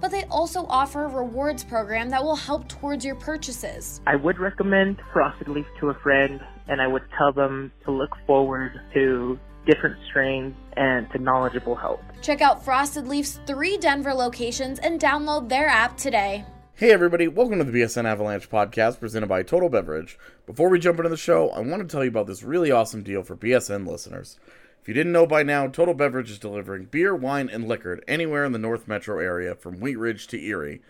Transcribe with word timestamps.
but 0.00 0.10
they 0.10 0.24
also 0.24 0.66
offer 0.68 1.04
a 1.04 1.08
rewards 1.08 1.64
program 1.64 2.10
that 2.10 2.22
will 2.22 2.36
help 2.36 2.68
towards 2.68 3.04
your 3.04 3.14
purchases. 3.14 4.00
I 4.06 4.16
would 4.16 4.38
recommend 4.38 5.00
Frosted 5.12 5.48
Leaf 5.48 5.66
to 5.80 5.90
a 5.90 5.94
friend, 5.94 6.40
and 6.68 6.80
I 6.80 6.86
would 6.86 7.04
tell 7.16 7.32
them 7.32 7.72
to 7.84 7.90
look 7.90 8.10
forward 8.26 8.80
to 8.94 9.38
different 9.66 9.96
strains 10.08 10.54
and 10.76 11.10
to 11.12 11.18
knowledgeable 11.18 11.74
help. 11.74 12.02
Check 12.22 12.40
out 12.40 12.64
Frosted 12.64 13.06
Leaf's 13.06 13.40
three 13.46 13.76
Denver 13.78 14.14
locations 14.14 14.78
and 14.78 15.00
download 15.00 15.48
their 15.48 15.68
app 15.68 15.96
today. 15.96 16.44
Hey 16.76 16.90
everybody, 16.90 17.28
welcome 17.28 17.58
to 17.58 17.64
the 17.64 17.82
BSN 17.82 18.04
Avalanche 18.04 18.50
podcast 18.50 18.98
presented 18.98 19.28
by 19.28 19.44
Total 19.44 19.68
Beverage. 19.68 20.18
Before 20.44 20.68
we 20.68 20.80
jump 20.80 20.98
into 20.98 21.08
the 21.08 21.16
show, 21.16 21.50
I 21.50 21.60
want 21.60 21.82
to 21.82 21.88
tell 21.88 22.02
you 22.02 22.10
about 22.10 22.26
this 22.26 22.42
really 22.42 22.72
awesome 22.72 23.04
deal 23.04 23.22
for 23.22 23.36
BSN 23.36 23.86
listeners. 23.86 24.40
If 24.84 24.88
you 24.88 24.92
didn't 24.92 25.12
know 25.12 25.26
by 25.26 25.42
now, 25.42 25.66
Total 25.66 25.94
Beverage 25.94 26.30
is 26.30 26.38
delivering 26.38 26.84
beer, 26.84 27.14
wine, 27.14 27.48
and 27.48 27.66
liquor 27.66 28.02
anywhere 28.06 28.44
in 28.44 28.52
the 28.52 28.58
North 28.58 28.86
Metro 28.86 29.18
area 29.18 29.54
from 29.54 29.80
Wheat 29.80 29.96
Ridge 29.96 30.26
to 30.26 30.38
Erie. 30.38 30.82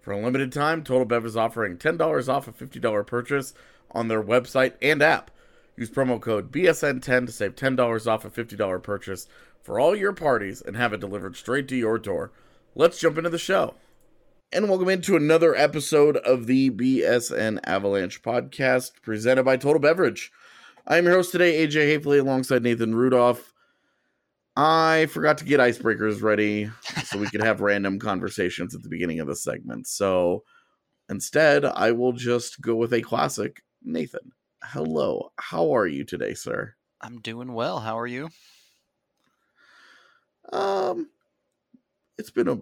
For 0.00 0.12
a 0.12 0.18
limited 0.18 0.50
time, 0.50 0.82
Total 0.82 1.04
Bev 1.04 1.26
is 1.26 1.36
offering 1.36 1.76
$10 1.76 2.28
off 2.30 2.48
a 2.48 2.52
$50 2.52 3.06
purchase 3.06 3.52
on 3.90 4.08
their 4.08 4.22
website 4.22 4.72
and 4.80 5.02
app. 5.02 5.30
Use 5.76 5.90
promo 5.90 6.18
code 6.18 6.50
BSN10 6.50 7.26
to 7.26 7.30
save 7.30 7.54
$10 7.54 8.06
off 8.06 8.24
a 8.24 8.30
$50 8.30 8.82
purchase 8.82 9.28
for 9.60 9.78
all 9.78 9.94
your 9.94 10.14
parties 10.14 10.62
and 10.62 10.74
have 10.74 10.94
it 10.94 11.00
delivered 11.00 11.36
straight 11.36 11.68
to 11.68 11.76
your 11.76 11.98
door. 11.98 12.32
Let's 12.74 12.98
jump 12.98 13.18
into 13.18 13.28
the 13.28 13.36
show. 13.36 13.74
And 14.50 14.70
welcome 14.70 14.88
into 14.88 15.14
another 15.14 15.54
episode 15.54 16.16
of 16.16 16.46
the 16.46 16.70
BSN 16.70 17.60
Avalanche 17.64 18.22
podcast 18.22 18.92
presented 19.02 19.44
by 19.44 19.58
Total 19.58 19.78
Beverage. 19.78 20.32
I'm 20.84 21.04
your 21.04 21.14
host 21.14 21.30
today, 21.30 21.64
AJ 21.64 22.00
Haefele, 22.00 22.20
alongside 22.20 22.64
Nathan 22.64 22.92
Rudolph. 22.92 23.51
I 24.54 25.06
forgot 25.06 25.38
to 25.38 25.44
get 25.44 25.60
icebreakers 25.60 26.22
ready 26.22 26.70
so 27.04 27.18
we 27.18 27.28
could 27.28 27.42
have 27.42 27.62
random 27.62 27.98
conversations 27.98 28.74
at 28.74 28.82
the 28.82 28.90
beginning 28.90 29.20
of 29.20 29.26
the 29.26 29.34
segment. 29.34 29.86
So 29.86 30.44
instead, 31.08 31.64
I 31.64 31.92
will 31.92 32.12
just 32.12 32.60
go 32.60 32.74
with 32.74 32.92
a 32.92 33.00
classic. 33.00 33.62
Nathan, 33.82 34.32
hello. 34.62 35.32
How 35.38 35.74
are 35.74 35.86
you 35.86 36.04
today, 36.04 36.34
sir? 36.34 36.74
I'm 37.00 37.20
doing 37.20 37.54
well. 37.54 37.80
How 37.80 37.98
are 37.98 38.06
you? 38.06 38.28
Um, 40.52 41.08
it's 42.18 42.30
been 42.30 42.48
a 42.48 42.58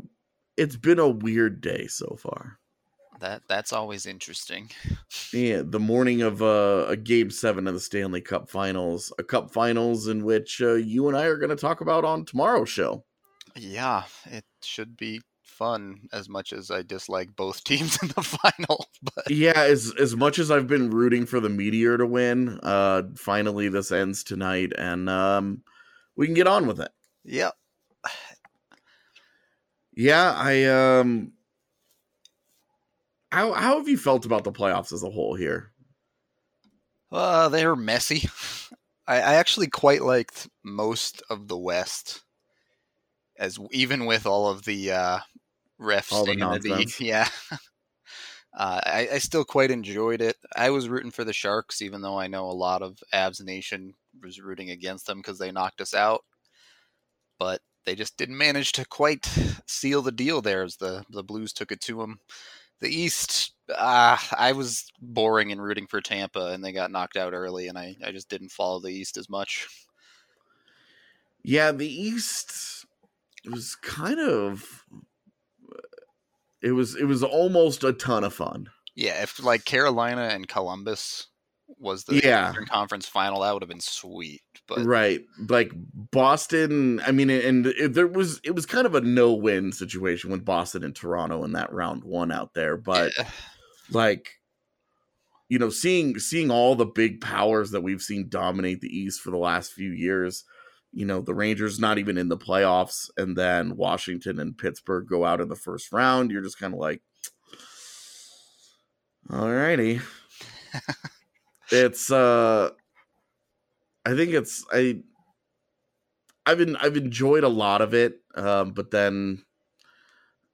it's 0.57 0.77
been 0.77 1.01
a 1.01 1.09
weird 1.09 1.61
day 1.61 1.89
so 1.89 2.17
far. 2.21 2.60
That 3.21 3.43
that's 3.49 3.73
always 3.73 4.07
interesting. 4.07 4.71
Yeah, 5.33 5.63
the 5.65 5.79
morning 5.79 6.23
of 6.23 6.43
uh, 6.43 6.87
a 6.89 6.97
game 6.97 7.31
seven 7.31 7.67
of 7.67 7.75
the 7.75 7.81
Stanley 7.81 8.23
Cup 8.23 8.49
Finals, 8.49 9.13
a 9.19 9.23
Cup 9.23 9.53
Finals 9.53 10.09
in 10.09 10.25
which 10.25 10.63
uh, 10.63 10.75
you 10.75 11.07
and 11.07 11.17
I 11.17 11.25
are 11.25 11.37
going 11.37 11.51
to 11.51 11.57
talk 11.57 11.83
about 11.83 12.05
on 12.05 12.25
tomorrow's 12.25 12.71
show. 12.71 13.05
Yeah, 13.55 14.05
it 14.25 14.45
should 14.63 14.97
be 14.97 15.21
fun. 15.45 16.09
As 16.15 16.31
much 16.31 16.55
as 16.55 16.71
I 16.71 16.81
dislike 16.81 17.37
both 17.37 17.63
teams 17.65 18.03
in 18.03 18.09
the 18.09 18.23
final, 18.23 18.87
but 19.03 19.31
yeah, 19.31 19.53
as 19.65 19.93
as 19.99 20.17
much 20.17 20.39
as 20.39 20.51
I've 20.51 20.67
been 20.67 20.91
rooting 20.91 21.27
for 21.27 21.41
the 21.41 21.51
Meteor 21.51 21.99
to 21.99 22.07
win, 22.07 22.59
uh, 22.63 23.03
finally 23.17 23.69
this 23.69 23.93
ends 23.93 24.25
tonight, 24.25 24.73
and 24.79 25.11
um, 25.11 25.63
we 26.17 26.25
can 26.25 26.35
get 26.35 26.47
on 26.47 26.67
with 26.67 26.81
it. 26.81 26.91
Yep. 27.25 27.55
Yeah, 29.93 30.33
I 30.35 30.65
um 30.65 31.33
how 33.31 33.53
how 33.53 33.79
have 33.79 33.89
you 33.89 33.99
felt 33.99 34.27
about 34.27 34.45
the 34.45 34.53
playoffs 34.53 34.93
as 34.93 35.03
a 35.03 35.11
whole 35.11 35.35
here? 35.35 35.73
Uh, 37.13 37.49
they 37.49 37.65
are 37.65 37.77
messy. 37.77 38.29
I, 39.07 39.17
I 39.17 39.35
actually 39.35 39.69
quite 39.69 40.03
liked 40.03 40.49
most 40.65 41.23
of 41.31 41.49
the 41.49 41.59
West, 41.59 42.23
as 43.39 43.59
even 43.73 44.07
with 44.07 44.27
all 44.27 44.49
of 44.49 44.65
the 44.65 44.93
uh, 44.93 45.19
refs 45.81 46.13
All 46.13 46.25
the 46.25 46.37
nonsense. 46.37 47.01
Yeah. 47.01 47.29
Uh, 48.53 48.81
I, 48.85 49.09
I 49.13 49.19
still 49.19 49.45
quite 49.45 49.71
enjoyed 49.71 50.21
it. 50.21 50.37
I 50.57 50.71
was 50.71 50.89
rooting 50.89 51.13
for 51.13 51.23
the 51.23 51.33
Sharks, 51.33 51.81
even 51.83 52.03
though 52.03 52.19
I 52.19 52.27
know 52.27 52.47
a 52.47 52.53
lot 52.53 52.83
of 52.83 52.99
Avs 53.15 53.43
Nation 53.43 53.95
was 54.23 54.41
rooting 54.41 54.71
against 54.71 55.07
them 55.07 55.19
because 55.19 55.39
they 55.39 55.53
knocked 55.53 55.81
us 55.81 55.95
out. 55.95 56.25
But 57.39 57.61
they 57.87 57.95
just 57.95 58.17
didn't 58.17 58.37
manage 58.37 58.73
to 58.73 58.85
quite 58.85 59.25
seal 59.67 60.03
the 60.03 60.13
deal 60.13 60.43
there 60.43 60.65
as 60.65 60.77
the, 60.77 61.05
the 61.11 61.23
Blues 61.23 61.53
took 61.53 61.71
it 61.71 61.81
to 61.83 61.99
them. 61.99 62.19
The 62.81 62.89
East, 62.89 63.53
uh, 63.75 64.17
I 64.37 64.53
was 64.53 64.91
boring 65.01 65.53
and 65.53 65.63
rooting 65.63 65.87
for 65.87 66.01
Tampa, 66.01 66.53
and 66.53 66.65
they 66.65 66.73
got 66.73 66.91
knocked 66.91 67.17
out 67.17 67.35
early, 67.35 67.69
and 67.69 67.79
I, 67.79 67.97
I 68.05 68.11
just 68.11 68.29
didn't 68.29 68.51
follow 68.51 68.81
the 68.81 68.89
East 68.89 69.17
as 69.17 69.29
much. 69.29 69.69
Yeah, 71.43 71.73
the 71.73 71.89
East 71.89 72.87
was 73.45 73.75
kind 73.77 74.21
of 74.21 74.85
it 76.63 76.73
was 76.73 76.95
it 76.95 77.05
was 77.05 77.23
almost 77.23 77.85
a 77.85 77.93
ton 77.93 78.25
of 78.25 78.35
fun. 78.35 78.69
Yeah, 78.95 79.23
if 79.23 79.43
like 79.43 79.65
Carolina 79.65 80.29
and 80.33 80.47
Columbus 80.47 81.29
was 81.79 82.05
the 82.05 82.17
Yeah. 82.17 82.51
Eastern 82.51 82.67
Conference 82.67 83.07
final, 83.07 83.41
that 83.41 83.53
would 83.53 83.63
have 83.63 83.69
been 83.69 83.81
sweet. 83.81 84.43
But 84.67 84.85
right. 84.85 85.21
Like 85.49 85.73
Boston, 85.75 87.01
I 87.07 87.13
mean 87.13 87.31
and 87.31 87.67
it, 87.67 87.95
there 87.95 88.07
was 88.07 88.41
it 88.45 88.55
was 88.55 88.67
kind 88.67 88.87
of 88.87 88.95
a 88.95 89.01
no-win 89.01 89.73
situation 89.73 90.31
with 90.31 90.45
Boston 90.45 90.85
and 90.85 90.95
Toronto 90.95 91.45
in 91.45 91.53
that 91.53 91.73
round 91.73 92.05
1 92.05 92.31
out 92.33 92.55
there, 92.55 92.77
but 92.77 93.13
like 93.91 94.31
you 95.49 95.59
know 95.59 95.69
seeing 95.69 96.19
seeing 96.19 96.51
all 96.51 96.75
the 96.75 96.87
big 96.87 97.21
powers 97.21 97.73
that 97.73 97.83
we've 97.83 98.01
seen 98.01 98.29
dominate 98.29 98.81
the 98.81 98.97
east 98.97 99.21
for 99.21 99.31
the 99.31 99.37
last 99.37 99.73
few 99.73 99.91
years 99.91 100.45
you 100.93 101.05
know 101.05 101.21
the 101.21 101.35
rangers 101.35 101.79
not 101.79 101.99
even 101.99 102.17
in 102.17 102.29
the 102.29 102.39
playoffs 102.39 103.11
and 103.17 103.37
then 103.37 103.77
washington 103.77 104.39
and 104.39 104.57
pittsburgh 104.57 105.07
go 105.09 105.25
out 105.25 105.41
in 105.41 105.49
the 105.49 105.57
first 105.57 105.93
round 105.93 106.31
you're 106.31 106.43
just 106.43 106.59
kind 106.59 106.73
of 106.73 106.81
like 106.81 107.03
alrighty 109.29 110.01
it's 111.71 112.11
uh 112.11 112.71
i 114.05 114.15
think 114.15 114.33
it's 114.33 114.65
i 114.73 115.01
i've 116.47 116.59
been 116.59 116.77
i've 116.77 116.97
enjoyed 116.97 117.45
a 117.45 117.49
lot 117.49 117.81
of 117.81 117.95
it 117.95 118.21
um 118.35 118.73
but 118.73 118.91
then 118.91 119.43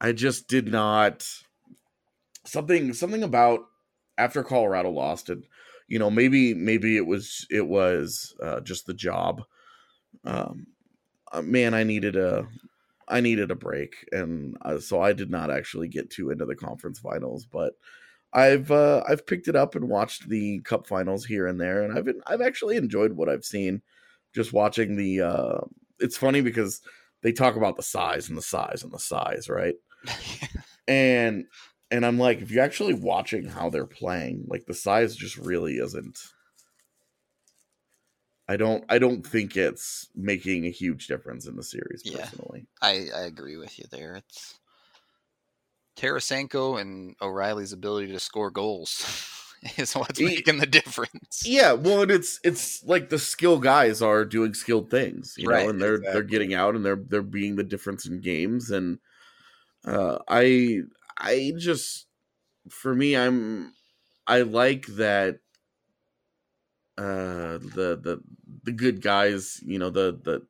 i 0.01 0.13
just 0.13 0.49
did 0.49 0.69
not 0.69 1.27
something 2.47 2.93
something 2.93 3.23
about 3.23 3.61
after 4.19 4.43
Colorado 4.43 4.91
lost 4.91 5.31
it, 5.31 5.39
you 5.89 5.99
know, 5.99 6.11
maybe 6.11 6.55
maybe 6.55 6.97
it 6.97 7.07
was 7.07 7.47
it 7.51 7.67
was 7.67 8.35
uh, 8.43 8.61
just 8.61 8.87
the 8.87 8.95
job. 8.95 9.43
Um, 10.25 10.69
uh, 11.33 11.43
man, 11.43 11.75
I 11.75 11.85
needed 11.85 12.17
a 12.17 12.47
I 13.09 13.21
needed 13.21 13.51
a 13.51 13.57
break, 13.57 14.09
and 14.13 14.57
uh, 14.63 14.79
so 14.79 15.01
I 15.01 15.13
did 15.13 15.31
not 15.31 15.51
actually 15.51 15.89
get 15.89 16.11
too 16.11 16.31
into 16.31 16.47
the 16.47 16.57
conference 16.57 16.99
finals, 16.99 17.47
but 17.47 17.75
I've 18.33 18.71
uh, 18.71 19.03
I've 19.09 19.27
picked 19.27 19.49
it 19.49 19.57
up 19.57 19.75
and 19.75 19.89
watched 19.89 20.29
the 20.29 20.61
Cup 20.61 20.87
finals 20.87 21.25
here 21.25 21.47
and 21.47 21.61
there, 21.61 21.83
and 21.83 21.97
I've 21.97 22.05
been, 22.05 22.21
I've 22.27 22.43
actually 22.43 22.77
enjoyed 22.77 23.13
what 23.13 23.29
I've 23.29 23.45
seen. 23.45 23.83
Just 24.35 24.53
watching 24.53 24.97
the, 24.97 25.23
uh, 25.23 25.59
it's 25.99 26.19
funny 26.19 26.43
because 26.43 26.83
they 27.23 27.33
talk 27.33 27.57
about 27.57 27.77
the 27.77 27.83
size 27.83 28.29
and 28.29 28.37
the 28.37 28.43
size 28.43 28.83
and 28.83 28.93
the 28.93 28.99
size, 28.99 29.49
right? 29.49 29.75
and 30.89 31.47
and 31.91 32.05
I'm 32.05 32.19
like, 32.19 32.43
if 32.43 32.51
you're 32.51 32.65
actually 32.65 32.95
watching 32.95 33.47
how 33.47 33.71
they're 33.71 33.87
playing, 33.87 34.45
like 34.49 34.67
the 34.67 34.75
size 34.75 35.17
just 35.17 35.37
really 35.37 35.75
isn't. 35.75 36.19
I 38.49 38.57
don't. 38.57 38.85
I 38.89 38.99
don't 38.99 39.27
think 39.27 39.57
it's 39.57 40.09
making 40.15 40.67
a 40.67 40.71
huge 40.71 41.07
difference 41.09 41.47
in 41.47 41.57
the 41.57 41.65
series. 41.65 42.03
Yeah. 42.05 42.19
Personally, 42.19 42.67
I, 42.81 43.09
I 43.15 43.21
agree 43.23 43.57
with 43.57 43.79
you 43.79 43.87
there. 43.91 44.17
It's 44.17 44.59
Tarasenko 45.97 46.81
and 46.81 47.17
O'Reilly's 47.23 47.73
ability 47.73 48.13
to 48.13 48.21
score 48.21 48.51
goals 48.51 49.05
is 49.77 49.95
what's 49.95 50.19
He- 50.19 50.27
making 50.27 50.59
the 50.59 50.67
difference. 50.67 51.43
yeah. 51.45 51.73
Well, 51.73 52.03
and 52.03 52.11
it's 52.11 52.41
it's 52.45 52.85
like 52.85 53.09
the 53.09 53.19
skill 53.19 53.59
guys 53.59 54.03
are 54.03 54.25
doing 54.25 54.55
skilled 54.55 54.91
things, 54.91 55.35
you 55.37 55.49
Right, 55.49 55.65
know, 55.65 55.69
and 55.71 55.81
they're 55.81 55.99
they're 55.99 56.23
getting 56.23 56.55
out 56.55 56.75
and 56.75 56.85
they're 56.85 56.97
they're 57.09 57.23
being 57.23 57.57
the 57.57 57.65
difference 57.65 58.07
in 58.07 58.21
games. 58.21 58.71
And 58.71 58.99
uh, 59.85 60.19
I 60.29 60.81
I 61.19 61.53
just 61.59 62.07
for 62.69 62.95
me, 62.95 63.17
I'm 63.17 63.75
I 64.27 64.43
like 64.43 64.87
that 64.87 65.41
uh 66.99 67.59
the 67.59 67.99
the 68.03 68.21
the 68.65 68.73
good 68.73 69.03
guys 69.03 69.61
you 69.65 69.79
know 69.79 69.91
the 69.91 70.19
the 70.25 70.47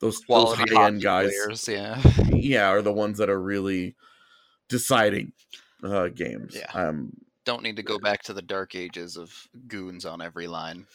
those, 0.00 0.20
those 0.28 0.52
high 0.54 0.86
end 0.86 1.00
guys 1.02 1.30
players, 1.30 1.68
yeah. 1.68 2.02
yeah 2.28 2.68
are 2.68 2.82
the 2.82 2.92
ones 2.92 3.18
that 3.18 3.30
are 3.30 3.40
really 3.40 3.96
deciding 4.68 5.32
uh, 5.84 6.08
games. 6.08 6.54
Yeah. 6.56 6.70
Um, 6.74 7.12
Don't 7.44 7.62
need 7.62 7.76
to 7.76 7.82
go 7.82 7.98
back 7.98 8.22
to 8.24 8.32
the 8.32 8.42
dark 8.42 8.74
ages 8.74 9.16
of 9.16 9.32
goons 9.68 10.04
on 10.04 10.20
every 10.22 10.46
line. 10.48 10.86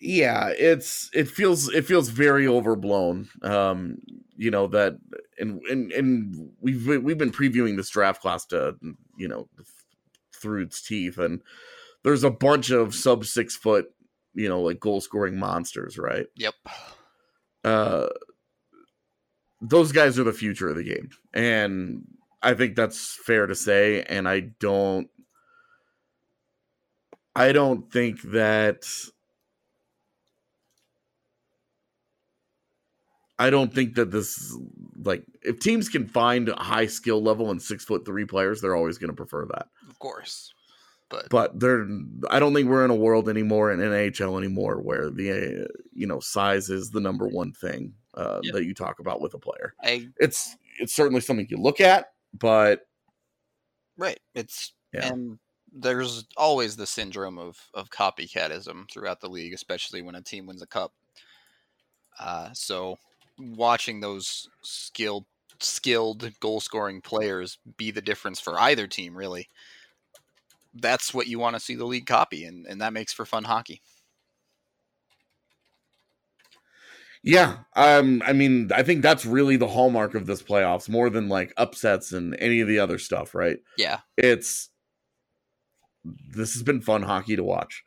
yeah 0.00 0.48
it's 0.56 1.10
it 1.12 1.26
feels 1.28 1.68
it 1.74 1.84
feels 1.84 2.08
very 2.08 2.46
overblown 2.46 3.28
um 3.42 3.98
you 4.36 4.48
know 4.48 4.68
that 4.68 4.96
and 5.40 5.60
and 5.68 5.90
and 5.90 6.50
we've 6.60 6.86
we've 7.02 7.18
been 7.18 7.32
previewing 7.32 7.76
this 7.76 7.90
draft 7.90 8.22
class 8.22 8.46
to 8.46 8.76
you 9.16 9.26
know 9.26 9.48
through 10.32 10.62
its 10.62 10.80
teeth 10.86 11.18
and 11.18 11.40
there's 12.04 12.22
a 12.22 12.30
bunch 12.30 12.70
of 12.70 12.94
sub 12.94 13.24
six 13.24 13.56
foot 13.56 13.86
you 14.34 14.48
know 14.48 14.60
like 14.60 14.78
goal 14.78 15.00
scoring 15.00 15.36
monsters 15.36 15.98
right 15.98 16.26
Yep. 16.36 16.54
uh 17.64 18.06
those 19.60 19.90
guys 19.90 20.16
are 20.16 20.24
the 20.24 20.32
future 20.32 20.68
of 20.68 20.76
the 20.76 20.84
game 20.84 21.10
and 21.34 22.04
i 22.42 22.54
think 22.54 22.76
that's 22.76 23.14
fair 23.24 23.46
to 23.46 23.54
say 23.54 24.02
and 24.02 24.28
i 24.28 24.40
don't 24.60 25.08
i 27.36 27.52
don't 27.52 27.90
think 27.92 28.20
that 28.22 28.84
i 33.38 33.50
don't 33.50 33.72
think 33.72 33.94
that 33.94 34.10
this 34.10 34.56
like 35.02 35.24
if 35.42 35.58
teams 35.60 35.88
can 35.88 36.06
find 36.06 36.48
a 36.48 36.56
high 36.56 36.86
skill 36.86 37.22
level 37.22 37.50
and 37.50 37.60
six 37.62 37.84
foot 37.84 38.04
three 38.04 38.24
players 38.24 38.60
they're 38.60 38.76
always 38.76 38.98
going 38.98 39.10
to 39.10 39.16
prefer 39.16 39.46
that 39.46 39.66
Of 39.88 39.98
course. 39.98 40.52
But, 41.10 41.30
but 41.30 41.58
they're 41.58 41.86
i 42.30 42.38
don't 42.38 42.52
think 42.54 42.68
we're 42.68 42.84
in 42.84 42.90
a 42.90 42.94
world 42.94 43.28
anymore 43.30 43.72
in 43.72 43.80
nhl 43.80 44.36
anymore 44.38 44.80
where 44.82 45.08
the 45.10 45.64
uh, 45.64 45.66
you 45.94 46.06
know 46.06 46.20
size 46.20 46.68
is 46.68 46.90
the 46.90 47.00
number 47.00 47.26
one 47.26 47.52
thing 47.52 47.94
uh, 48.14 48.40
Yeah. 48.42 48.52
that 48.52 48.64
you 48.64 48.74
talk 48.74 48.98
about 49.00 49.20
with 49.20 49.32
a 49.34 49.38
player 49.38 49.74
I 49.82 50.08
it's 50.18 50.54
it's 50.78 50.94
certainly 50.94 51.20
something 51.22 51.46
you 51.48 51.56
look 51.56 51.80
at 51.80 52.12
but 52.34 52.86
right. 53.96 54.20
It's 54.34 54.72
Yeah. 54.92 55.08
and 55.12 55.38
there's 55.72 56.26
always 56.36 56.76
the 56.76 56.86
syndrome 56.86 57.38
of 57.38 57.58
of 57.74 57.90
copycatism 57.90 58.90
throughout 58.90 59.20
the 59.20 59.28
league, 59.28 59.52
especially 59.52 60.02
when 60.02 60.14
a 60.14 60.22
team 60.22 60.46
wins 60.46 60.62
a 60.62 60.66
cup. 60.66 60.92
Uh, 62.18 62.50
so 62.52 62.98
watching 63.38 64.00
those 64.00 64.48
skilled 64.62 65.24
skilled 65.60 66.30
goal 66.40 66.60
scoring 66.60 67.00
players 67.00 67.58
be 67.76 67.90
the 67.90 68.02
difference 68.02 68.40
for 68.40 68.58
either 68.60 68.86
team 68.86 69.16
really 69.16 69.48
that's 70.74 71.12
what 71.12 71.26
you 71.26 71.38
want 71.38 71.54
to 71.54 71.60
see 71.60 71.74
the 71.74 71.84
league 71.84 72.06
copy 72.06 72.44
and, 72.44 72.66
and 72.66 72.80
that 72.80 72.92
makes 72.92 73.12
for 73.12 73.24
fun 73.24 73.42
hockey 73.42 73.80
yeah 77.24 77.58
um 77.74 78.22
i 78.24 78.32
mean 78.32 78.70
i 78.74 78.82
think 78.82 79.02
that's 79.02 79.26
really 79.26 79.56
the 79.56 79.66
hallmark 79.66 80.14
of 80.14 80.26
this 80.26 80.42
playoffs 80.42 80.88
more 80.88 81.10
than 81.10 81.28
like 81.28 81.52
upsets 81.56 82.12
and 82.12 82.36
any 82.38 82.60
of 82.60 82.68
the 82.68 82.78
other 82.78 82.98
stuff 82.98 83.34
right? 83.34 83.58
Yeah. 83.76 84.00
It's 84.16 84.70
this 86.04 86.54
has 86.54 86.62
been 86.62 86.80
fun 86.80 87.02
hockey 87.02 87.36
to 87.36 87.44
watch. 87.44 87.82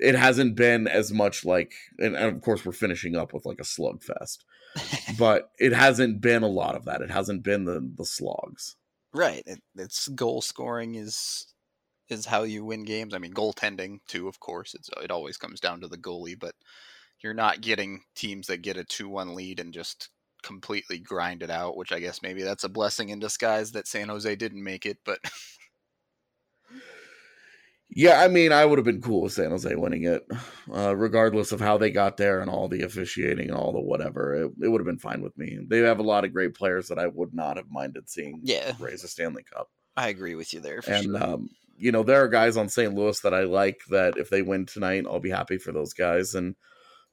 It 0.00 0.14
hasn't 0.14 0.56
been 0.56 0.88
as 0.88 1.12
much 1.12 1.44
like 1.44 1.72
and, 1.98 2.16
of 2.16 2.40
course 2.40 2.64
we're 2.64 2.72
finishing 2.72 3.16
up 3.16 3.32
with 3.32 3.46
like 3.46 3.60
a 3.60 3.64
slugfest 3.64 4.38
but 5.18 5.50
it 5.58 5.72
hasn't 5.72 6.20
been 6.20 6.42
a 6.42 6.48
lot 6.48 6.74
of 6.74 6.84
that. 6.86 7.00
It 7.00 7.10
hasn't 7.10 7.42
been 7.42 7.64
the 7.64 7.80
the 7.96 8.04
slogs. 8.04 8.76
Right 9.12 9.42
it, 9.46 9.60
it's 9.76 10.08
goal 10.08 10.42
scoring 10.42 10.96
is 10.96 11.46
is 12.08 12.26
how 12.26 12.42
you 12.42 12.64
win 12.64 12.84
games. 12.84 13.14
I 13.14 13.18
mean 13.18 13.34
goaltending 13.34 14.00
too 14.08 14.28
of 14.28 14.40
course 14.40 14.74
it's 14.74 14.90
it 15.02 15.10
always 15.10 15.36
comes 15.36 15.60
down 15.60 15.80
to 15.80 15.88
the 15.88 15.98
goalie 15.98 16.38
but 16.38 16.54
you're 17.24 17.34
not 17.34 17.62
getting 17.62 18.02
teams 18.14 18.46
that 18.46 18.62
get 18.62 18.76
a 18.76 18.84
2-1 18.84 19.34
lead 19.34 19.58
and 19.58 19.72
just 19.72 20.10
completely 20.42 20.98
grind 20.98 21.42
it 21.42 21.50
out 21.50 21.74
which 21.74 21.90
i 21.90 21.98
guess 21.98 22.20
maybe 22.22 22.42
that's 22.42 22.64
a 22.64 22.68
blessing 22.68 23.08
in 23.08 23.18
disguise 23.18 23.72
that 23.72 23.88
san 23.88 24.08
jose 24.10 24.36
didn't 24.36 24.62
make 24.62 24.84
it 24.84 24.98
but 25.04 25.18
Yeah, 27.96 28.20
I 28.20 28.28
mean, 28.28 28.50
I 28.50 28.64
would 28.64 28.78
have 28.78 28.84
been 28.84 29.02
cool 29.02 29.22
with 29.22 29.34
San 29.34 29.50
Jose 29.50 29.72
winning 29.74 30.04
it, 30.04 30.26
uh, 30.74 30.96
regardless 30.96 31.52
of 31.52 31.60
how 31.60 31.78
they 31.78 31.90
got 31.90 32.16
there 32.16 32.40
and 32.40 32.50
all 32.50 32.66
the 32.66 32.82
officiating 32.82 33.48
and 33.48 33.56
all 33.56 33.72
the 33.72 33.80
whatever. 33.80 34.34
It, 34.34 34.52
it 34.62 34.68
would 34.68 34.80
have 34.80 34.86
been 34.86 34.98
fine 34.98 35.22
with 35.22 35.36
me. 35.38 35.58
They 35.68 35.78
have 35.80 36.00
a 36.00 36.02
lot 36.04 36.24
of 36.24 36.32
great 36.32 36.54
players 36.54 36.88
that 36.88 36.98
I 36.98 37.06
would 37.06 37.34
not 37.34 37.56
have 37.56 37.70
minded 37.70 38.08
seeing 38.08 38.40
Yeah. 38.42 38.72
raise 38.80 39.04
a 39.04 39.08
Stanley 39.08 39.44
Cup. 39.44 39.68
i 39.96 40.08
agree 40.08 40.34
with 40.34 40.52
you 40.52 40.58
there 40.60 40.80
and 40.88 41.04
sure. 41.06 41.22
um, 41.22 41.50
you 41.76 41.92
know, 41.92 42.02
there 42.02 42.22
are 42.24 42.28
guys 42.28 42.56
on 42.56 42.68
St. 42.68 42.92
Louis 42.94 43.20
that 43.20 43.34
I 43.34 43.44
like 43.44 43.78
that 43.90 44.16
if 44.16 44.28
they 44.30 44.42
win 44.42 44.66
tonight, 44.66 45.04
I'll 45.06 45.20
be 45.20 45.30
happy 45.30 45.58
for 45.58 45.70
those 45.70 45.92
guys. 45.92 46.34
And 46.34 46.56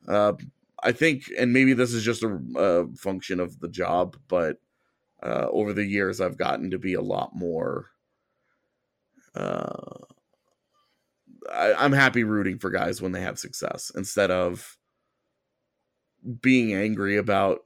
uh, 0.07 0.33
I 0.83 0.91
think, 0.91 1.25
and 1.37 1.53
maybe 1.53 1.73
this 1.73 1.93
is 1.93 2.03
just 2.03 2.23
a, 2.23 2.39
a 2.57 2.87
function 2.95 3.39
of 3.39 3.59
the 3.59 3.69
job, 3.69 4.17
but 4.27 4.57
uh, 5.23 5.47
over 5.51 5.73
the 5.73 5.85
years, 5.85 6.19
I've 6.19 6.37
gotten 6.37 6.71
to 6.71 6.79
be 6.79 6.95
a 6.95 7.01
lot 7.01 7.35
more. 7.35 7.87
Uh, 9.35 9.99
I, 11.51 11.73
I'm 11.73 11.93
happy 11.93 12.23
rooting 12.23 12.57
for 12.57 12.69
guys 12.69 13.01
when 13.01 13.11
they 13.11 13.21
have 13.21 13.39
success 13.39 13.91
instead 13.95 14.31
of 14.31 14.77
being 16.41 16.73
angry 16.73 17.17
about, 17.17 17.59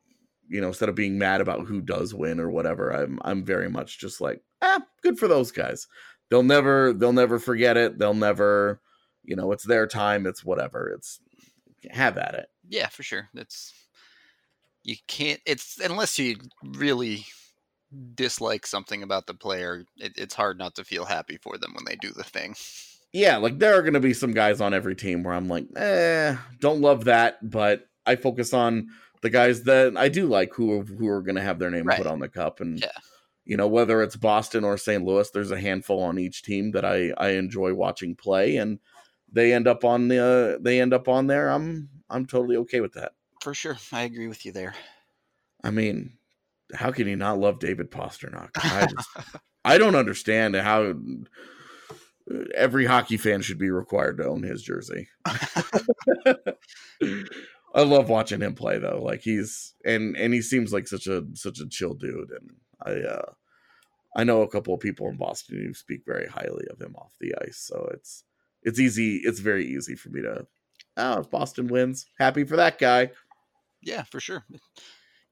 you 0.47 0.61
know, 0.61 0.67
instead 0.67 0.89
of 0.89 0.95
being 0.95 1.17
mad 1.17 1.41
about 1.41 1.65
who 1.65 1.81
does 1.81 2.13
win 2.13 2.39
or 2.39 2.49
whatever. 2.49 2.91
I'm 2.91 3.19
I'm 3.23 3.43
very 3.43 3.69
much 3.69 3.99
just 3.99 4.21
like, 4.21 4.41
ah, 4.61 4.81
good 5.01 5.17
for 5.17 5.27
those 5.27 5.51
guys. 5.51 5.87
They'll 6.29 6.43
never 6.43 6.93
they'll 6.93 7.13
never 7.13 7.39
forget 7.39 7.77
it. 7.77 7.97
They'll 7.97 8.13
never, 8.13 8.81
you 9.23 9.35
know, 9.35 9.51
it's 9.51 9.63
their 9.63 9.87
time. 9.87 10.25
It's 10.25 10.43
whatever. 10.43 10.89
It's 10.89 11.19
have 11.91 12.17
at 12.17 12.35
it. 12.35 12.47
Yeah, 12.67 12.87
for 12.87 13.03
sure. 13.03 13.29
That's 13.33 13.73
you 14.83 14.95
can't. 15.07 15.39
It's 15.45 15.79
unless 15.79 16.17
you 16.19 16.37
really 16.63 17.25
dislike 18.15 18.65
something 18.65 19.03
about 19.03 19.27
the 19.27 19.33
player. 19.33 19.85
It, 19.97 20.13
it's 20.17 20.35
hard 20.35 20.57
not 20.57 20.75
to 20.75 20.83
feel 20.83 21.05
happy 21.05 21.37
for 21.41 21.57
them 21.57 21.73
when 21.73 21.85
they 21.85 21.95
do 21.95 22.11
the 22.11 22.23
thing. 22.23 22.55
yeah, 23.13 23.37
like 23.37 23.59
there 23.59 23.75
are 23.77 23.81
going 23.81 23.93
to 23.93 23.99
be 23.99 24.13
some 24.13 24.31
guys 24.33 24.61
on 24.61 24.73
every 24.73 24.95
team 24.95 25.23
where 25.23 25.33
I'm 25.33 25.47
like, 25.47 25.65
eh, 25.75 26.35
don't 26.59 26.81
love 26.81 27.05
that, 27.05 27.37
but 27.49 27.87
I 28.05 28.15
focus 28.15 28.53
on 28.53 28.89
the 29.21 29.29
guys 29.29 29.63
that 29.63 29.95
I 29.97 30.09
do 30.09 30.27
like 30.27 30.53
who 30.53 30.81
who 30.81 31.07
are 31.07 31.21
going 31.21 31.35
to 31.35 31.41
have 31.41 31.57
their 31.59 31.71
name 31.71 31.85
Right. 31.85 31.97
put 31.97 32.07
on 32.07 32.19
the 32.19 32.29
cup, 32.29 32.59
and 32.59 32.79
Yeah. 32.79 32.91
you 33.45 33.57
know 33.57 33.67
whether 33.67 34.01
it's 34.03 34.15
Boston 34.17 34.63
or 34.63 34.77
St. 34.77 35.03
Louis, 35.03 35.29
there's 35.31 35.51
a 35.51 35.59
handful 35.59 36.01
on 36.03 36.19
each 36.19 36.43
team 36.43 36.71
that 36.71 36.85
I 36.85 37.11
I 37.17 37.29
enjoy 37.29 37.73
watching 37.73 38.15
play, 38.15 38.57
and 38.57 38.79
they 39.31 39.53
end 39.53 39.67
up 39.67 39.83
on 39.83 40.07
the 40.07 40.23
uh, 40.23 40.57
they 40.61 40.81
end 40.81 40.93
up 40.93 41.07
on 41.07 41.27
there. 41.27 41.49
I'm 41.49 41.89
I'm 42.09 42.25
totally 42.25 42.57
okay 42.57 42.81
with 42.81 42.93
that. 42.93 43.13
For 43.41 43.53
sure, 43.53 43.77
I 43.91 44.03
agree 44.03 44.27
with 44.27 44.45
you 44.45 44.51
there. 44.51 44.75
I 45.63 45.71
mean, 45.71 46.13
how 46.73 46.91
can 46.91 47.07
you 47.07 47.15
not 47.15 47.39
love 47.39 47.59
David 47.59 47.91
Pastrnak? 47.91 48.49
I 48.55 48.87
just 48.87 49.09
I 49.65 49.77
don't 49.77 49.95
understand 49.95 50.55
how 50.55 50.93
every 52.53 52.85
hockey 52.85 53.17
fan 53.17 53.41
should 53.41 53.57
be 53.57 53.69
required 53.69 54.17
to 54.17 54.25
own 54.25 54.43
his 54.43 54.61
jersey. 54.61 55.07
I 55.25 56.55
love 57.81 58.09
watching 58.09 58.41
him 58.41 58.55
play 58.55 58.79
though. 58.79 59.01
Like 59.03 59.21
he's 59.21 59.73
and 59.83 60.15
and 60.15 60.33
he 60.33 60.41
seems 60.41 60.71
like 60.71 60.87
such 60.87 61.07
a 61.07 61.25
such 61.33 61.59
a 61.59 61.67
chill 61.67 61.93
dude 61.93 62.31
and 62.31 62.51
I 62.83 63.07
uh 63.07 63.31
I 64.15 64.23
know 64.23 64.43
a 64.43 64.47
couple 64.47 64.73
of 64.73 64.79
people 64.79 65.09
in 65.09 65.17
Boston 65.17 65.57
who 65.57 65.73
speak 65.73 66.03
very 66.05 66.27
highly 66.27 66.65
of 66.71 66.81
him 66.81 66.95
off 66.95 67.11
the 67.19 67.35
ice. 67.41 67.57
So 67.57 67.89
it's 67.93 68.23
it's 68.65 68.79
easy 68.79 69.17
it's 69.23 69.39
very 69.39 69.65
easy 69.65 69.95
for 69.95 70.09
me 70.09 70.21
to 70.21 70.45
oh 70.97 71.19
if 71.19 71.29
Boston 71.29 71.67
wins, 71.67 72.07
happy 72.19 72.43
for 72.43 72.57
that 72.57 72.77
guy. 72.77 73.11
Yeah, 73.81 74.03
for 74.03 74.19
sure. 74.19 74.43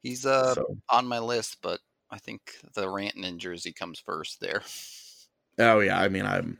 He's 0.02 0.26
uh 0.26 0.54
so 0.54 0.78
on 0.90 1.08
my 1.08 1.20
list, 1.20 1.58
but 1.62 1.80
I 2.10 2.20
think 2.20 2.42
the 2.76 2.86
Rantanen 2.86 3.38
jersey 3.38 3.74
comes 3.74 4.00
first 4.00 4.40
there. 4.40 4.62
Oh 5.60 5.80
yeah, 5.80 6.00
I 6.00 6.08
mean 6.08 6.26
I'm 6.26 6.60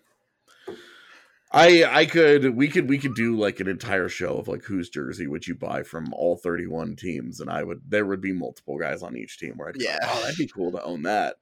I 1.52 1.84
I 1.84 2.06
could 2.06 2.56
we 2.56 2.68
could 2.68 2.90
we 2.90 2.98
could 2.98 3.14
do 3.14 3.38
like 3.38 3.60
an 3.60 3.68
entire 3.68 4.10
show 4.10 4.38
of 4.38 4.48
like 4.48 4.64
whose 4.64 4.90
jersey 4.90 5.28
would 5.28 5.46
you 5.46 5.54
buy 5.54 5.84
from 5.84 6.12
all 6.14 6.36
31 6.36 6.96
teams 6.96 7.40
and 7.40 7.50
I 7.50 7.64
would 7.64 7.82
there 7.88 8.06
would 8.08 8.22
be 8.22 8.34
multiple 8.34 8.80
guys 8.80 9.04
on 9.04 9.16
each 9.16 9.38
team 9.38 9.54
where 9.56 9.70
I'd 9.70 9.76
Yeah. 9.80 9.98
yeah. 10.02 10.10
oh 10.12 10.22
that'd 10.22 10.38
be 10.38 10.48
cool 10.48 10.72
to 10.72 10.84
own 10.84 11.04
that. 11.04 11.36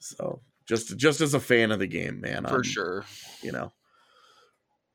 So 0.00 0.40
just 0.66 0.96
just 0.96 1.20
as 1.20 1.34
a 1.34 1.40
fan 1.40 1.72
of 1.72 1.80
the 1.80 1.86
game, 1.86 2.20
man. 2.20 2.44
For 2.46 2.56
I'm, 2.56 2.62
sure. 2.62 3.04
You 3.42 3.52
know. 3.52 3.72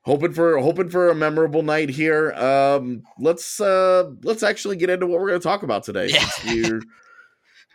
Hoping 0.05 0.33
for 0.33 0.59
hoping 0.59 0.89
for 0.89 1.09
a 1.09 1.15
memorable 1.15 1.63
night 1.63 1.89
here. 1.89 2.31
Um 2.33 3.03
let's 3.19 3.59
uh 3.59 4.11
let's 4.23 4.43
actually 4.43 4.75
get 4.75 4.89
into 4.89 5.07
what 5.07 5.19
we're 5.19 5.27
gonna 5.27 5.39
talk 5.39 5.63
about 5.63 5.83
today. 5.83 6.07
Yeah. 6.09 6.29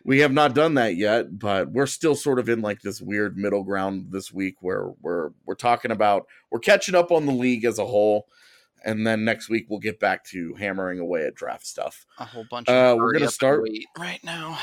we're 0.04 0.20
have 0.20 0.32
not 0.32 0.54
done 0.54 0.74
that 0.74 0.96
yet, 0.96 1.38
but 1.38 1.70
we're 1.72 1.86
still 1.86 2.14
sort 2.14 2.38
of 2.38 2.48
in 2.48 2.62
like 2.62 2.80
this 2.80 3.00
weird 3.00 3.36
middle 3.36 3.64
ground 3.64 4.06
this 4.10 4.32
week 4.32 4.56
where 4.60 4.90
we're 5.02 5.30
we're 5.44 5.54
talking 5.54 5.90
about 5.90 6.26
we're 6.50 6.60
catching 6.60 6.94
up 6.94 7.10
on 7.10 7.26
the 7.26 7.32
league 7.32 7.64
as 7.64 7.78
a 7.78 7.84
whole, 7.84 8.26
and 8.84 9.06
then 9.06 9.24
next 9.24 9.48
week 9.48 9.66
we'll 9.68 9.78
get 9.80 10.00
back 10.00 10.24
to 10.26 10.54
hammering 10.54 11.00
away 11.00 11.26
at 11.26 11.34
draft 11.34 11.66
stuff. 11.66 12.06
A 12.18 12.24
whole 12.24 12.46
bunch 12.50 12.68
of 12.68 12.74
Uh, 12.74 12.96
we're 12.96 13.16
up 13.16 13.22
and 13.22 13.30
start- 13.30 13.62
wait 13.62 13.86
right 13.98 14.22
now. 14.24 14.58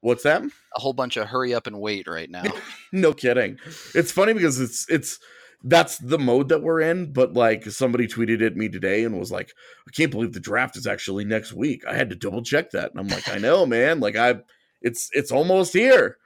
What's 0.00 0.24
that? 0.24 0.42
A 0.42 0.80
whole 0.80 0.92
bunch 0.92 1.16
of 1.16 1.28
hurry 1.28 1.54
up 1.54 1.66
and 1.66 1.80
wait 1.80 2.06
right 2.06 2.28
now. 2.28 2.42
no 2.92 3.14
kidding. 3.14 3.58
It's 3.94 4.12
funny 4.12 4.34
because 4.34 4.60
it's 4.60 4.86
it's 4.90 5.18
that's 5.64 5.98
the 5.98 6.18
mode 6.18 6.50
that 6.50 6.62
we're 6.62 6.82
in, 6.82 7.12
but 7.12 7.32
like 7.32 7.64
somebody 7.64 8.06
tweeted 8.06 8.44
at 8.44 8.56
me 8.56 8.68
today 8.68 9.04
and 9.04 9.18
was 9.18 9.32
like, 9.32 9.52
I 9.88 9.90
can't 9.90 10.10
believe 10.10 10.32
the 10.32 10.40
draft 10.40 10.76
is 10.76 10.86
actually 10.86 11.24
next 11.24 11.54
week. 11.54 11.84
I 11.86 11.94
had 11.94 12.10
to 12.10 12.16
double 12.16 12.42
check 12.42 12.70
that. 12.70 12.90
And 12.90 13.00
I'm 13.00 13.08
like, 13.08 13.28
I 13.28 13.38
know, 13.38 13.64
man. 13.64 13.98
Like 13.98 14.14
I 14.14 14.36
it's 14.82 15.08
it's 15.12 15.32
almost 15.32 15.72
here. 15.72 16.18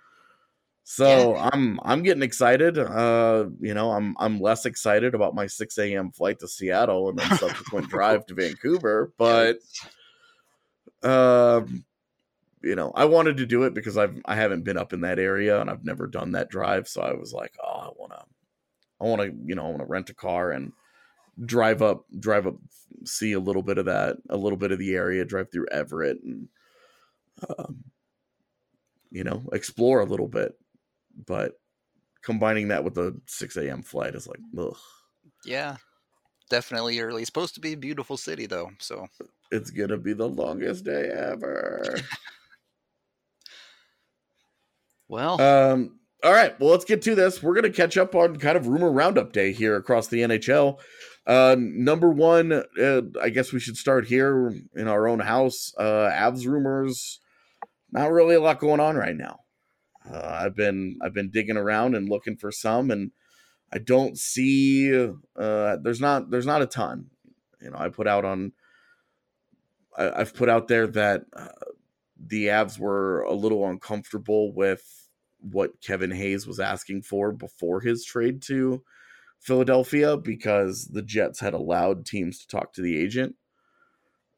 So 0.82 1.36
I'm 1.36 1.78
I'm 1.82 2.02
getting 2.02 2.22
excited. 2.22 2.78
Uh, 2.78 3.46
you 3.60 3.74
know, 3.74 3.92
I'm 3.92 4.16
I'm 4.18 4.40
less 4.40 4.64
excited 4.66 5.14
about 5.14 5.34
my 5.34 5.46
6 5.46 5.78
a.m. 5.78 6.10
flight 6.10 6.38
to 6.40 6.48
Seattle 6.48 7.10
and 7.10 7.18
then 7.18 7.36
subsequent 7.36 7.88
drive 7.90 8.26
to 8.26 8.34
Vancouver, 8.34 9.12
but 9.18 9.58
um, 11.02 11.84
you 12.62 12.74
know, 12.74 12.90
I 12.94 13.04
wanted 13.04 13.36
to 13.36 13.46
do 13.46 13.64
it 13.64 13.74
because 13.74 13.98
I've 13.98 14.18
I 14.24 14.34
haven't 14.34 14.64
been 14.64 14.78
up 14.78 14.92
in 14.92 15.02
that 15.02 15.18
area 15.18 15.60
and 15.60 15.70
I've 15.70 15.84
never 15.84 16.06
done 16.06 16.32
that 16.32 16.48
drive, 16.48 16.88
so 16.88 17.02
I 17.02 17.12
was 17.12 17.34
like, 17.34 17.52
oh, 17.62 17.80
I 17.80 17.88
want 17.96 18.12
to, 18.12 18.24
I 19.00 19.04
want 19.04 19.22
to, 19.22 19.32
you 19.46 19.54
know, 19.54 19.64
I 19.64 19.68
want 19.68 19.80
to 19.80 19.86
rent 19.86 20.10
a 20.10 20.14
car 20.14 20.52
and 20.52 20.72
drive 21.44 21.82
up, 21.82 22.04
drive 22.18 22.46
up, 22.46 22.56
see 23.04 23.32
a 23.32 23.40
little 23.40 23.62
bit 23.62 23.78
of 23.78 23.86
that, 23.86 24.16
a 24.28 24.36
little 24.36 24.58
bit 24.58 24.72
of 24.72 24.78
the 24.78 24.94
area, 24.94 25.24
drive 25.24 25.50
through 25.50 25.66
Everett 25.70 26.22
and, 26.22 26.48
um, 27.58 27.84
you 29.10 29.24
know, 29.24 29.48
explore 29.52 30.00
a 30.00 30.06
little 30.06 30.28
bit 30.28 30.54
but 31.26 31.58
combining 32.22 32.68
that 32.68 32.84
with 32.84 32.94
the 32.94 33.20
6 33.26 33.56
a.m. 33.56 33.82
flight 33.82 34.14
is 34.14 34.26
like, 34.26 34.40
ugh. 34.58 34.76
Yeah, 35.44 35.76
definitely 36.50 37.00
early. 37.00 37.22
It's 37.22 37.28
supposed 37.28 37.54
to 37.54 37.60
be 37.60 37.72
a 37.72 37.76
beautiful 37.76 38.16
city, 38.16 38.46
though. 38.46 38.70
So 38.78 39.06
it's 39.50 39.70
gonna 39.70 39.96
be 39.96 40.12
the 40.12 40.28
longest 40.28 40.84
day 40.84 41.10
ever. 41.10 41.96
well, 45.08 45.40
um, 45.40 45.97
all 46.24 46.32
right. 46.32 46.58
Well, 46.58 46.70
let's 46.70 46.84
get 46.84 47.02
to 47.02 47.14
this. 47.14 47.42
We're 47.42 47.54
gonna 47.54 47.70
catch 47.70 47.96
up 47.96 48.14
on 48.14 48.36
kind 48.36 48.56
of 48.56 48.66
rumor 48.66 48.90
roundup 48.90 49.32
day 49.32 49.52
here 49.52 49.76
across 49.76 50.08
the 50.08 50.20
NHL. 50.20 50.78
Uh, 51.26 51.56
number 51.58 52.10
one, 52.10 52.52
uh, 52.52 53.02
I 53.20 53.28
guess 53.28 53.52
we 53.52 53.60
should 53.60 53.76
start 53.76 54.06
here 54.06 54.52
in 54.74 54.88
our 54.88 55.06
own 55.06 55.20
house. 55.20 55.72
Uh, 55.78 56.10
Avs 56.10 56.46
rumors. 56.46 57.20
Not 57.92 58.10
really 58.10 58.34
a 58.34 58.40
lot 58.40 58.58
going 58.58 58.80
on 58.80 58.96
right 58.96 59.16
now. 59.16 59.40
Uh, 60.10 60.40
I've 60.42 60.56
been 60.56 60.98
I've 61.02 61.14
been 61.14 61.30
digging 61.30 61.56
around 61.56 61.94
and 61.94 62.08
looking 62.08 62.36
for 62.36 62.50
some, 62.50 62.90
and 62.90 63.12
I 63.72 63.78
don't 63.78 64.18
see. 64.18 64.92
Uh, 65.36 65.76
there's 65.82 66.00
not 66.00 66.30
there's 66.30 66.46
not 66.46 66.62
a 66.62 66.66
ton. 66.66 67.06
You 67.60 67.70
know, 67.70 67.78
I 67.78 67.90
put 67.90 68.06
out 68.06 68.24
on. 68.24 68.52
I, 69.96 70.18
have 70.18 70.34
put 70.34 70.48
out 70.48 70.68
there 70.68 70.86
that 70.86 71.24
uh, 71.34 71.48
the 72.18 72.46
Avs 72.46 72.78
were 72.78 73.22
a 73.22 73.34
little 73.34 73.68
uncomfortable 73.68 74.52
with 74.54 75.07
what 75.40 75.80
Kevin 75.80 76.10
Hayes 76.10 76.46
was 76.46 76.60
asking 76.60 77.02
for 77.02 77.32
before 77.32 77.80
his 77.80 78.04
trade 78.04 78.42
to 78.42 78.82
Philadelphia 79.40 80.16
because 80.16 80.86
the 80.86 81.02
Jets 81.02 81.40
had 81.40 81.54
allowed 81.54 82.06
teams 82.06 82.38
to 82.40 82.48
talk 82.48 82.72
to 82.72 82.82
the 82.82 82.98
agent 82.98 83.36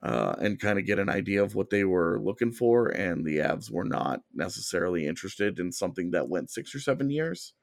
uh, 0.02 0.34
and 0.40 0.60
kind 0.60 0.78
of 0.78 0.86
get 0.86 0.98
an 0.98 1.08
idea 1.08 1.42
of 1.42 1.54
what 1.54 1.70
they 1.70 1.84
were 1.84 2.20
looking 2.20 2.52
for. 2.52 2.88
And 2.88 3.24
the 3.24 3.38
Avs 3.38 3.70
were 3.70 3.84
not 3.84 4.20
necessarily 4.34 5.06
interested 5.06 5.58
in 5.58 5.72
something 5.72 6.10
that 6.10 6.28
went 6.28 6.50
six 6.50 6.74
or 6.74 6.80
seven 6.80 7.10
years. 7.10 7.54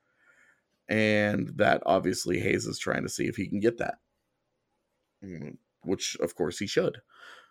And 0.88 1.52
that 1.58 1.84
obviously 1.86 2.40
Hayes 2.40 2.66
is 2.66 2.80
trying 2.80 3.04
to 3.04 3.10
see 3.10 3.26
if 3.26 3.36
he 3.36 3.48
can 3.48 3.60
get 3.60 3.78
that, 3.80 3.96
mm, 5.24 5.58
which 5.84 6.16
of 6.22 6.34
course 6.36 6.60
he 6.60 6.68
should. 6.68 7.02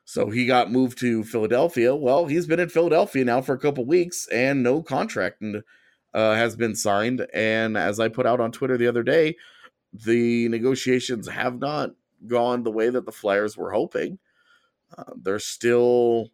So 0.06 0.30
he 0.30 0.46
got 0.46 0.70
moved 0.70 0.98
to 1.00 1.24
Philadelphia. 1.24 1.94
Well, 1.94 2.26
he's 2.26 2.46
been 2.46 2.60
in 2.60 2.68
Philadelphia 2.68 3.24
now 3.24 3.42
for 3.42 3.54
a 3.54 3.58
couple 3.58 3.84
weeks 3.84 4.28
and 4.28 4.62
no 4.62 4.80
contract 4.80 5.42
uh, 6.14 6.34
has 6.34 6.54
been 6.54 6.76
signed. 6.76 7.26
And 7.34 7.76
as 7.76 7.98
I 7.98 8.08
put 8.08 8.24
out 8.24 8.38
on 8.38 8.52
Twitter 8.52 8.78
the 8.78 8.86
other 8.86 9.02
day, 9.02 9.36
the 9.92 10.48
negotiations 10.48 11.26
have 11.26 11.58
not 11.58 11.90
gone 12.24 12.62
the 12.62 12.70
way 12.70 12.88
that 12.88 13.04
the 13.04 13.10
Flyers 13.10 13.56
were 13.56 13.72
hoping. 13.72 14.20
Uh, 14.96 15.12
they're 15.20 15.40
still 15.40 16.30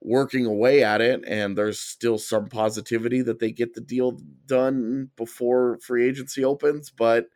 working 0.00 0.46
away 0.46 0.84
at 0.84 1.00
it, 1.00 1.24
and 1.26 1.58
there's 1.58 1.80
still 1.80 2.18
some 2.18 2.48
positivity 2.48 3.20
that 3.22 3.40
they 3.40 3.50
get 3.50 3.74
the 3.74 3.80
deal 3.80 4.20
done 4.46 5.10
before 5.16 5.78
free 5.82 6.06
agency 6.06 6.44
opens, 6.44 6.88
but 6.90 7.26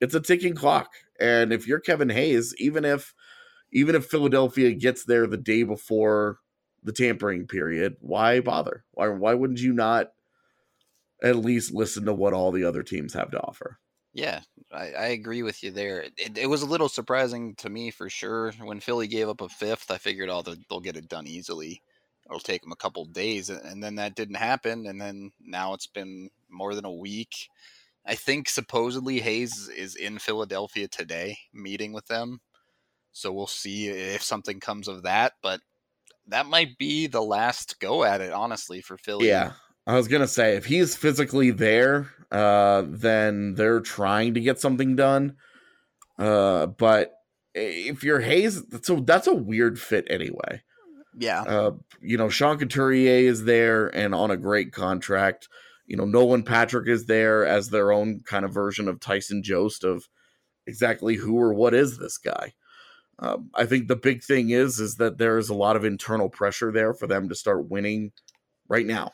it's 0.00 0.14
a 0.14 0.20
ticking 0.20 0.54
clock. 0.54 0.92
And 1.18 1.52
if 1.52 1.66
you're 1.66 1.80
Kevin 1.80 2.10
Hayes, 2.10 2.54
even 2.58 2.84
if 2.84 3.12
even 3.74 3.94
if 3.94 4.06
Philadelphia 4.06 4.72
gets 4.72 5.04
there 5.04 5.26
the 5.26 5.36
day 5.36 5.64
before 5.64 6.38
the 6.82 6.92
tampering 6.92 7.46
period, 7.46 7.96
why 8.00 8.40
bother? 8.40 8.84
Why 8.92 9.08
why 9.08 9.34
wouldn't 9.34 9.60
you 9.60 9.74
not 9.74 10.12
at 11.22 11.36
least 11.36 11.74
listen 11.74 12.06
to 12.06 12.14
what 12.14 12.32
all 12.32 12.52
the 12.52 12.64
other 12.64 12.82
teams 12.82 13.12
have 13.12 13.30
to 13.32 13.40
offer? 13.40 13.78
Yeah, 14.14 14.42
I, 14.72 14.92
I 14.92 15.06
agree 15.06 15.42
with 15.42 15.62
you 15.64 15.72
there. 15.72 16.06
It, 16.16 16.38
it 16.38 16.46
was 16.48 16.62
a 16.62 16.66
little 16.66 16.88
surprising 16.88 17.56
to 17.56 17.68
me 17.68 17.90
for 17.90 18.08
sure. 18.08 18.52
When 18.62 18.78
Philly 18.78 19.08
gave 19.08 19.28
up 19.28 19.40
a 19.40 19.48
fifth, 19.48 19.90
I 19.90 19.98
figured, 19.98 20.30
oh, 20.30 20.42
they'll, 20.42 20.54
they'll 20.70 20.80
get 20.80 20.96
it 20.96 21.08
done 21.08 21.26
easily. 21.26 21.82
It'll 22.26 22.38
take 22.38 22.62
them 22.62 22.70
a 22.70 22.76
couple 22.76 23.04
days. 23.06 23.50
And 23.50 23.82
then 23.82 23.96
that 23.96 24.14
didn't 24.14 24.36
happen. 24.36 24.86
And 24.86 25.00
then 25.00 25.32
now 25.40 25.74
it's 25.74 25.88
been 25.88 26.30
more 26.48 26.76
than 26.76 26.84
a 26.84 26.92
week. 26.92 27.48
I 28.06 28.14
think 28.14 28.48
supposedly 28.48 29.18
Hayes 29.18 29.68
is 29.76 29.96
in 29.96 30.18
Philadelphia 30.20 30.86
today 30.86 31.36
meeting 31.52 31.92
with 31.92 32.06
them. 32.06 32.40
So 33.14 33.32
we'll 33.32 33.46
see 33.46 33.88
if 33.88 34.22
something 34.22 34.60
comes 34.60 34.88
of 34.88 35.04
that. 35.04 35.34
But 35.40 35.60
that 36.26 36.46
might 36.46 36.76
be 36.76 37.06
the 37.06 37.22
last 37.22 37.80
go 37.80 38.04
at 38.04 38.20
it, 38.20 38.32
honestly, 38.32 38.80
for 38.80 38.98
Philly. 38.98 39.28
Yeah. 39.28 39.52
I 39.86 39.94
was 39.96 40.08
gonna 40.08 40.28
say 40.28 40.56
if 40.56 40.64
he's 40.64 40.96
physically 40.96 41.50
there, 41.50 42.10
uh, 42.32 42.84
then 42.86 43.54
they're 43.54 43.80
trying 43.80 44.34
to 44.34 44.40
get 44.40 44.58
something 44.58 44.96
done. 44.96 45.36
Uh, 46.18 46.66
but 46.66 47.14
if 47.54 48.02
you're 48.02 48.20
Hayes, 48.20 48.62
so 48.82 49.00
that's 49.00 49.26
a 49.26 49.34
weird 49.34 49.78
fit 49.78 50.06
anyway. 50.08 50.62
Yeah. 51.16 51.42
Uh, 51.42 51.70
you 52.00 52.16
know, 52.16 52.28
Sean 52.28 52.58
Couturier 52.58 53.28
is 53.28 53.44
there 53.44 53.86
and 53.94 54.14
on 54.14 54.30
a 54.30 54.36
great 54.36 54.72
contract. 54.72 55.48
You 55.86 55.96
know, 55.96 56.06
Nolan 56.06 56.42
Patrick 56.44 56.88
is 56.88 57.06
there 57.06 57.44
as 57.44 57.68
their 57.68 57.92
own 57.92 58.20
kind 58.24 58.44
of 58.44 58.54
version 58.54 58.88
of 58.88 59.00
Tyson 59.00 59.42
Jost 59.42 59.84
of 59.84 60.08
exactly 60.66 61.16
who 61.16 61.38
or 61.38 61.52
what 61.52 61.74
is 61.74 61.98
this 61.98 62.16
guy. 62.16 62.54
Um, 63.18 63.50
I 63.54 63.64
think 63.66 63.88
the 63.88 63.96
big 63.96 64.22
thing 64.22 64.50
is 64.50 64.80
is 64.80 64.96
that 64.96 65.18
there 65.18 65.38
is 65.38 65.48
a 65.48 65.54
lot 65.54 65.76
of 65.76 65.84
internal 65.84 66.28
pressure 66.28 66.72
there 66.72 66.94
for 66.94 67.06
them 67.06 67.28
to 67.28 67.34
start 67.34 67.70
winning 67.70 68.12
right 68.68 68.86
now 68.86 69.12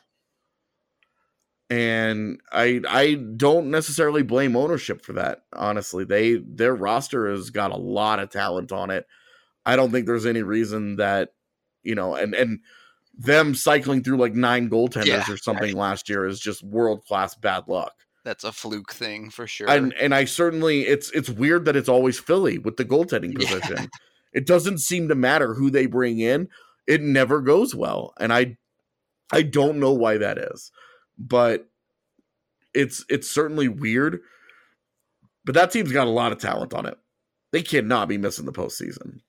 and 1.71 2.41
I 2.51 2.83
I 2.89 3.15
don't 3.15 3.71
necessarily 3.71 4.25
blame 4.25 4.57
ownership 4.57 5.05
for 5.05 5.13
that. 5.15 5.45
Honestly, 5.55 6.05
they 6.05 6.35
their 6.37 6.75
roster 6.75 7.31
has 7.31 7.51
got 7.51 7.71
a 7.71 7.77
lot 7.77 8.19
of 8.19 8.31
talent 8.31 8.73
on 8.73 8.91
it. 8.91 9.07
I 9.65 9.77
don't 9.77 9.93
think 9.93 10.07
there's 10.07 10.27
any 10.27 10.43
reason 10.43 10.97
that 10.97 11.31
you 11.85 11.95
know, 11.95 12.17
and 12.17 12.35
and 12.35 12.61
them 13.17 13.55
cycling 13.55 14.03
through 14.03 14.17
like 14.17 14.35
nine 14.35 14.69
goaltenders 14.69 15.07
yeah, 15.07 15.31
or 15.31 15.37
something 15.37 15.77
right. 15.77 15.91
last 15.91 16.09
year 16.09 16.27
is 16.27 16.41
just 16.41 16.65
world 16.65 17.05
class 17.05 17.37
bad 17.37 17.69
luck. 17.69 17.95
That's 18.25 18.45
a 18.45 18.53
fluke 18.53 18.93
thing 18.93 19.31
for 19.31 19.47
sure. 19.47 19.69
And 19.71 19.95
and 19.95 20.15
I 20.15 20.25
certainly 20.25 20.83
it's 20.83 21.11
it's 21.13 21.31
weird 21.31 21.65
that 21.65 21.77
it's 21.77 21.89
always 21.89 22.19
Philly 22.19 22.59
with 22.59 22.77
the 22.77 22.85
goaltending 22.85 23.35
position. 23.35 23.77
Yeah. 23.77 23.87
It 24.33 24.47
doesn't 24.47 24.79
seem 24.79 25.09
to 25.09 25.15
matter 25.15 25.55
who 25.55 25.71
they 25.71 25.87
bring 25.87 26.21
in. 26.21 26.49
It 26.87 27.03
never 27.03 27.41
goes 27.41 27.75
well, 27.75 28.15
and 28.21 28.33
I 28.33 28.59
I 29.33 29.43
don't 29.43 29.81
know 29.81 29.93
why 29.93 30.19
that 30.19 30.39
is 30.39 30.71
but 31.21 31.69
it's 32.75 33.05
it's 33.09 33.31
certainly 33.31 33.69
weird. 33.69 34.21
But 35.45 35.55
that 35.55 35.71
team's 35.71 35.93
got 35.93 36.07
a 36.07 36.11
lot 36.11 36.33
of 36.33 36.39
talent 36.39 36.75
on 36.75 36.87
it. 36.87 36.99
They 37.53 37.63
cannot 37.63 38.09
be 38.09 38.19
missing 38.19 38.47
the 38.47 38.53
postseason. 38.53 39.21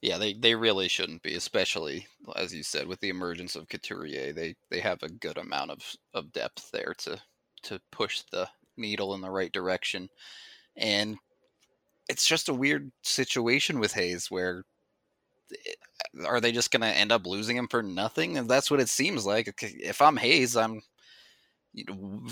Yeah, 0.00 0.18
they, 0.18 0.32
they 0.32 0.54
really 0.54 0.88
shouldn't 0.88 1.22
be, 1.22 1.34
especially 1.34 2.06
as 2.36 2.54
you 2.54 2.62
said, 2.62 2.86
with 2.86 3.00
the 3.00 3.08
emergence 3.08 3.56
of 3.56 3.68
Couturier. 3.68 4.32
They 4.32 4.54
they 4.70 4.80
have 4.80 5.02
a 5.02 5.08
good 5.08 5.38
amount 5.38 5.70
of, 5.70 5.96
of 6.14 6.32
depth 6.32 6.70
there 6.72 6.94
to 6.98 7.20
to 7.68 7.80
push 7.90 8.22
the 8.30 8.48
needle 8.76 9.14
in 9.14 9.20
the 9.20 9.30
right 9.30 9.52
direction. 9.52 10.08
And 10.76 11.16
it's 12.08 12.26
just 12.26 12.48
a 12.48 12.54
weird 12.54 12.90
situation 13.02 13.80
with 13.80 13.92
Hayes 13.92 14.30
where 14.30 14.64
eh, 15.52 16.24
are 16.26 16.40
they 16.40 16.52
just 16.52 16.70
going 16.70 16.82
to 16.82 16.88
end 16.88 17.12
up 17.12 17.26
losing 17.26 17.56
him 17.56 17.68
for 17.68 17.82
nothing? 17.82 18.38
And 18.38 18.48
that's 18.48 18.70
what 18.70 18.80
it 18.80 18.88
seems 18.88 19.26
like. 19.26 19.54
If 19.62 20.00
I'm 20.00 20.16
Hayes, 20.16 20.56
I'm 20.56 20.80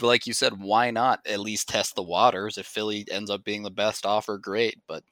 like 0.01 0.27
you 0.27 0.33
said, 0.33 0.61
why 0.61 0.91
not 0.91 1.21
at 1.27 1.41
least 1.41 1.69
test 1.69 1.95
the 1.95 2.03
waters? 2.03 2.59
If 2.59 2.67
Philly 2.67 3.07
ends 3.11 3.31
up 3.31 3.45
being 3.45 3.63
the 3.63 3.71
best 3.71 4.07
offer, 4.07 4.39
great. 4.39 4.81
But 4.89 5.05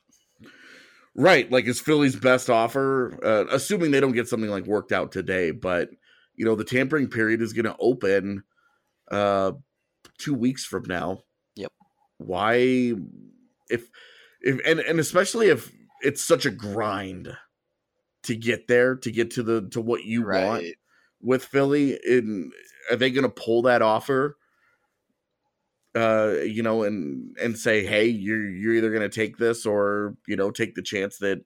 right, 1.14 1.50
like 1.50 1.66
is 1.66 1.81
Philly's 1.81 2.16
best 2.16 2.50
offer, 2.50 3.19
uh, 3.23 3.45
assuming 3.50 3.90
they 3.90 4.00
don't 4.00 4.12
get 4.12 4.28
something 4.28 4.50
like 4.50 4.66
worked 4.66 4.93
out 4.93 5.12
today. 5.12 5.50
But 5.50 5.90
you 6.37 6.45
know, 6.45 6.54
the 6.54 6.64
tampering 6.64 7.09
period 7.09 7.43
is 7.43 7.52
going 7.52 7.66
to 7.66 7.76
open 7.78 8.43
uh, 9.11 9.52
two 10.18 10.35
weeks 10.35 10.64
from 10.64 10.85
now. 10.87 11.21
Yep. 11.56 11.73
Why, 12.18 12.94
if 13.68 13.88
if 14.40 14.61
and 14.66 14.80
and 14.80 15.00
especially 15.00 15.49
if 15.49 15.73
it's 16.02 16.23
such 16.23 16.47
a 16.47 16.50
grind 16.50 17.37
to 18.25 18.37
get 18.37 18.68
there 18.68 18.97
to 18.97 19.11
get 19.11 19.30
to 19.33 19.42
the 19.42 19.68
to 19.71 19.80
what 19.80 20.04
you 20.04 20.25
right. 20.25 20.44
want 20.44 20.64
with 21.21 21.44
Philly 21.44 21.99
in 22.06 22.50
are 22.90 22.97
they 22.97 23.11
going 23.11 23.25
to 23.25 23.28
pull 23.28 23.62
that 23.62 23.83
offer? 23.83 24.37
Uh, 25.97 26.35
you 26.44 26.62
know, 26.62 26.83
and 26.83 27.37
and 27.40 27.56
say, 27.56 27.87
hey, 27.87 28.06
you're 28.06 28.50
you're 28.50 28.75
either 28.75 28.90
going 28.90 29.09
to 29.09 29.09
take 29.09 29.38
this 29.38 29.64
or 29.64 30.16
you 30.26 30.37
know 30.37 30.50
take 30.50 30.75
the 30.75 30.83
chance 30.83 31.18
that 31.18 31.44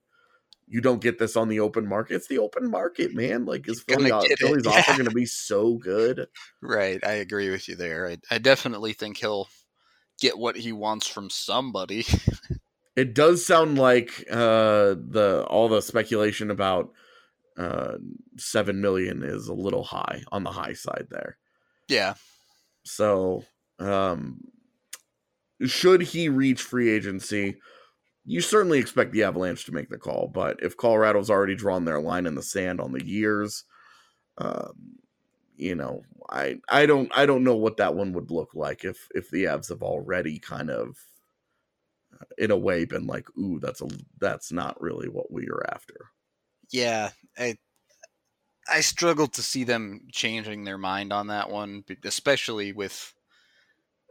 you 0.68 0.80
don't 0.80 1.00
get 1.00 1.18
this 1.18 1.36
on 1.36 1.48
the 1.48 1.60
open 1.60 1.86
market. 1.86 2.16
It's 2.16 2.28
the 2.28 2.38
open 2.38 2.70
market, 2.70 3.14
man. 3.14 3.44
Like 3.44 3.68
is 3.68 3.82
Philly, 3.82 4.10
gonna 4.10 4.26
Philly's 4.36 4.64
yeah. 4.64 4.72
offer 4.72 4.92
going 4.92 5.08
to 5.08 5.14
be 5.14 5.26
so 5.26 5.74
good? 5.74 6.26
Right, 6.60 7.02
I 7.04 7.12
agree 7.12 7.50
with 7.50 7.68
you 7.68 7.76
there. 7.76 8.08
I, 8.08 8.18
I 8.30 8.38
definitely 8.38 8.92
think 8.92 9.18
he'll 9.18 9.48
get 10.20 10.36
what 10.36 10.56
he 10.56 10.72
wants 10.72 11.06
from 11.06 11.30
somebody. 11.30 12.04
It 12.96 13.14
does 13.14 13.46
sound 13.46 13.78
like 13.78 14.24
uh, 14.28 14.96
the 14.98 15.46
all 15.48 15.68
the 15.68 15.80
speculation 15.80 16.50
about 16.50 16.90
uh, 17.56 17.98
seven 18.36 18.80
million 18.80 19.22
is 19.22 19.46
a 19.46 19.54
little 19.54 19.84
high 19.84 20.24
on 20.32 20.42
the 20.42 20.50
high 20.50 20.72
side 20.72 21.06
there. 21.08 21.38
yeah, 21.86 22.14
So, 22.82 23.44
um, 23.78 24.40
should 25.64 26.02
he 26.02 26.28
reach 26.28 26.60
free 26.60 26.90
agency, 26.90 27.58
you 28.28 28.42
certainly 28.42 28.78
expect 28.78 29.12
the 29.12 29.22
Avalanche 29.24 29.64
to 29.64 29.72
make 29.72 29.88
the 29.88 29.98
call. 29.98 30.28
But 30.28 30.62
if 30.62 30.76
Colorado's 30.76 31.30
already 31.30 31.54
drawn 31.54 31.84
their 31.84 32.00
line 32.00 32.26
in 32.26 32.34
the 32.34 32.42
sand 32.42 32.80
on 32.80 32.92
the 32.92 33.04
years, 33.04 33.64
um, 34.38 34.98
you 35.56 35.74
know, 35.74 36.02
I 36.30 36.60
I 36.68 36.86
don't 36.86 37.10
I 37.16 37.26
don't 37.26 37.44
know 37.44 37.56
what 37.56 37.78
that 37.78 37.94
one 37.94 38.12
would 38.14 38.30
look 38.30 38.54
like 38.54 38.84
if 38.84 39.08
if 39.14 39.30
the 39.30 39.44
Avs 39.44 39.70
have 39.70 39.82
already 39.82 40.38
kind 40.38 40.70
of, 40.70 40.98
uh, 42.12 42.24
in 42.38 42.50
a 42.50 42.56
way, 42.56 42.84
been 42.84 43.06
like, 43.06 43.28
ooh, 43.38 43.58
that's 43.60 43.80
a 43.82 43.88
that's 44.18 44.52
not 44.52 44.80
really 44.80 45.08
what 45.08 45.32
we 45.32 45.48
are 45.48 45.64
after. 45.72 46.10
yeah. 46.70 47.10
I 47.36 47.56
I 48.70 48.80
struggle 48.82 49.26
to 49.28 49.42
see 49.42 49.64
them 49.64 50.08
changing 50.12 50.64
their 50.64 50.78
mind 50.78 51.12
on 51.12 51.28
that 51.28 51.50
one, 51.50 51.84
especially 52.04 52.72
with 52.72 53.14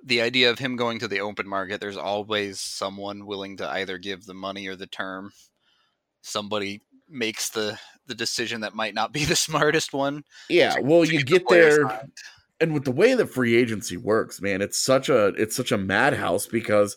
the 0.07 0.21
idea 0.21 0.49
of 0.49 0.57
him 0.57 0.77
going 0.77 0.99
to 0.99 1.07
the 1.07 1.19
open 1.19 1.47
market. 1.47 1.81
There's 1.81 1.97
always 1.97 2.61
someone 2.61 3.25
willing 3.25 3.57
to 3.57 3.69
either 3.69 3.97
give 3.97 4.25
the 4.25 4.33
money 4.33 4.67
or 4.67 4.75
the 4.75 4.87
term. 4.87 5.31
Somebody 6.21 6.81
makes 7.09 7.49
the 7.49 7.77
the 8.07 8.15
decision 8.15 8.61
that 8.61 8.73
might 8.73 8.93
not 8.93 9.11
be 9.11 9.25
the 9.25 9.35
smartest 9.35 9.93
one. 9.93 10.23
Yeah, 10.49 10.75
well, 10.81 11.03
you 11.03 11.19
the 11.19 11.23
get 11.23 11.45
player 11.45 11.85
there. 11.85 12.09
and 12.61 12.73
with 12.73 12.85
the 12.85 12.91
way 12.91 13.13
that 13.13 13.27
free 13.27 13.55
agency 13.55 13.97
works, 13.97 14.41
man, 14.41 14.61
it's 14.61 14.79
such 14.79 15.09
a 15.09 15.27
it's 15.29 15.55
such 15.55 15.71
a 15.71 15.77
madhouse 15.77 16.47
because 16.47 16.95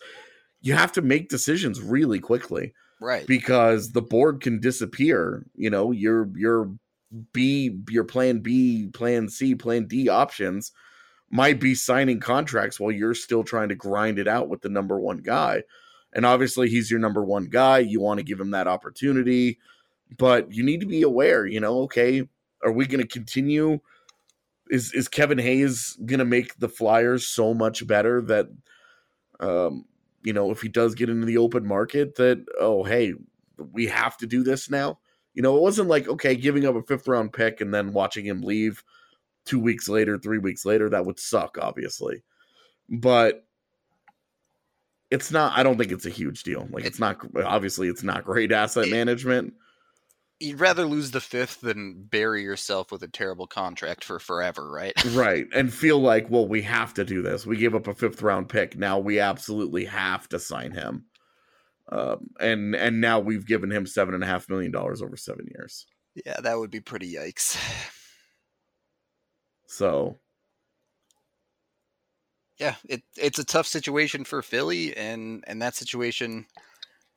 you 0.63 0.75
have 0.75 0.93
to 0.93 1.03
make 1.03 1.29
decisions 1.29 1.81
really 1.81 2.21
quickly 2.21 2.75
right? 3.01 3.27
because 3.27 3.91
the 3.91 4.03
board 4.03 4.41
can 4.41 4.61
disappear. 4.61 5.47
You 5.57 5.71
know, 5.71 5.91
your 5.91 6.31
your 6.37 6.73
B, 7.33 7.77
your 7.89 8.05
plan 8.05 8.39
B, 8.39 8.87
plan 8.87 9.29
C, 9.29 9.57
plan 9.57 9.87
D 9.87 10.09
options 10.09 10.71
might 11.31 11.61
be 11.61 11.75
signing 11.75 12.21
contracts 12.21 12.81
while 12.81 12.91
you're 12.91 13.15
still 13.15 13.45
trying 13.45 13.69
to 13.69 13.75
grind 13.75 14.19
it 14.19 14.27
out 14.27 14.49
with 14.49 14.63
the 14.63 14.69
number 14.69 14.99
one 14.99 15.19
guy. 15.19 15.63
And 16.13 16.27
obviously, 16.27 16.69
he's 16.69 16.91
your 16.91 16.99
number 16.99 17.25
one 17.25 17.45
guy. 17.45 17.79
You 17.79 18.01
want 18.01 18.19
to 18.19 18.25
give 18.25 18.41
him 18.41 18.51
that 18.51 18.67
opportunity, 18.67 19.59
but 20.19 20.53
you 20.53 20.65
need 20.65 20.81
to 20.81 20.87
be 20.87 21.03
aware. 21.03 21.47
You 21.47 21.61
know, 21.61 21.83
okay, 21.83 22.29
are 22.65 22.73
we 22.73 22.87
going 22.87 23.01
to 23.01 23.07
continue? 23.07 23.79
Is 24.71 24.93
is 24.93 25.07
Kevin 25.07 25.39
Hayes 25.39 25.97
going 26.05 26.19
to 26.19 26.25
make 26.25 26.59
the 26.59 26.69
Flyers 26.69 27.27
so 27.27 27.55
much 27.55 27.87
better 27.87 28.21
that, 28.23 28.49
um, 29.39 29.85
you 30.25 30.33
know, 30.33 30.51
if 30.51 30.63
he 30.63 30.69
does 30.69 30.97
get 30.97 31.09
into 31.09 31.27
the 31.27 31.39
open 31.39 31.65
market, 31.65 32.17
that 32.17 32.45
oh 32.59 32.83
hey, 32.83 33.15
we 33.73 33.87
have 33.87 34.17
to 34.19 34.27
do 34.27 34.43
this 34.43 34.69
now. 34.69 34.99
You 35.35 35.43
know, 35.43 35.57
it 35.57 35.63
wasn't 35.63 35.89
like 35.89 36.09
okay, 36.09 36.35
giving 36.35 36.67
up 36.67 36.75
a 36.75 36.83
fifth 36.83 37.07
round 37.07 37.33
pick 37.33 37.61
and 37.61 37.73
then 37.73 37.93
watching 37.93 38.27
him 38.27 38.43
leave 38.43 38.83
two 39.45 39.61
weeks 39.61 39.89
later, 39.89 40.19
three 40.19 40.39
weeks 40.39 40.65
later, 40.65 40.91
that 40.91 41.07
would 41.07 41.19
suck, 41.19 41.59
obviously. 41.61 42.23
But 42.89 43.45
it's 45.11 45.31
not. 45.31 45.57
I 45.57 45.63
don't 45.63 45.79
think 45.79 45.93
it's 45.93 46.07
a 46.07 46.11
huge 46.11 46.43
deal. 46.43 46.69
Like 46.71 46.85
it's 46.85 46.99
not. 46.99 47.19
Obviously, 47.37 47.89
it's 47.89 48.03
not 48.03 48.25
great 48.25 48.53
asset 48.53 48.89
management. 48.89 49.55
You'd 50.39 50.61
rather 50.61 50.87
lose 50.87 51.11
the 51.11 51.21
fifth 51.21 51.61
than 51.61 52.03
bury 52.03 52.43
yourself 52.43 52.91
with 52.91 53.03
a 53.03 53.09
terrible 53.09 53.47
contract 53.47 54.05
for 54.05 54.19
forever, 54.19 54.71
right? 54.71 54.95
right 55.13 55.47
and 55.55 55.73
feel 55.73 55.99
like 55.99 56.31
well 56.31 56.49
we 56.49 56.63
have 56.63 56.95
to 56.95 57.05
do 57.05 57.21
this 57.21 57.45
we 57.45 57.59
gave 57.59 57.75
up 57.75 57.87
a 57.87 57.95
fifth 57.95 58.23
round 58.23 58.49
pick 58.49 58.75
now 58.75 58.99
we 58.99 59.21
absolutely 59.21 59.85
have 59.85 60.27
to 60.31 60.39
sign 60.39 60.73
him 60.73 61.05
um, 61.93 62.31
and 62.41 62.75
and 62.75 63.03
now 63.03 63.21
we've 63.21 63.47
given 63.47 63.71
him 63.71 63.87
seven 63.87 64.15
and 64.15 64.25
a 64.25 64.27
half 64.27 64.49
million 64.49 64.73
dollars 64.73 65.03
over 65.03 65.15
seven 65.15 65.47
years 65.55 65.85
yeah, 66.15 66.41
that 66.41 66.59
would 66.59 66.71
be 66.71 66.81
pretty 66.81 67.13
yikes. 67.15 67.57
So 69.71 70.19
Yeah, 72.59 72.77
it 72.89 73.03
it's 73.17 73.39
a 73.39 73.45
tough 73.45 73.67
situation 73.67 74.25
for 74.25 74.43
Philly, 74.43 74.97
and 74.97 75.45
and 75.47 75.63
that 75.63 75.75
situation 75.77 76.47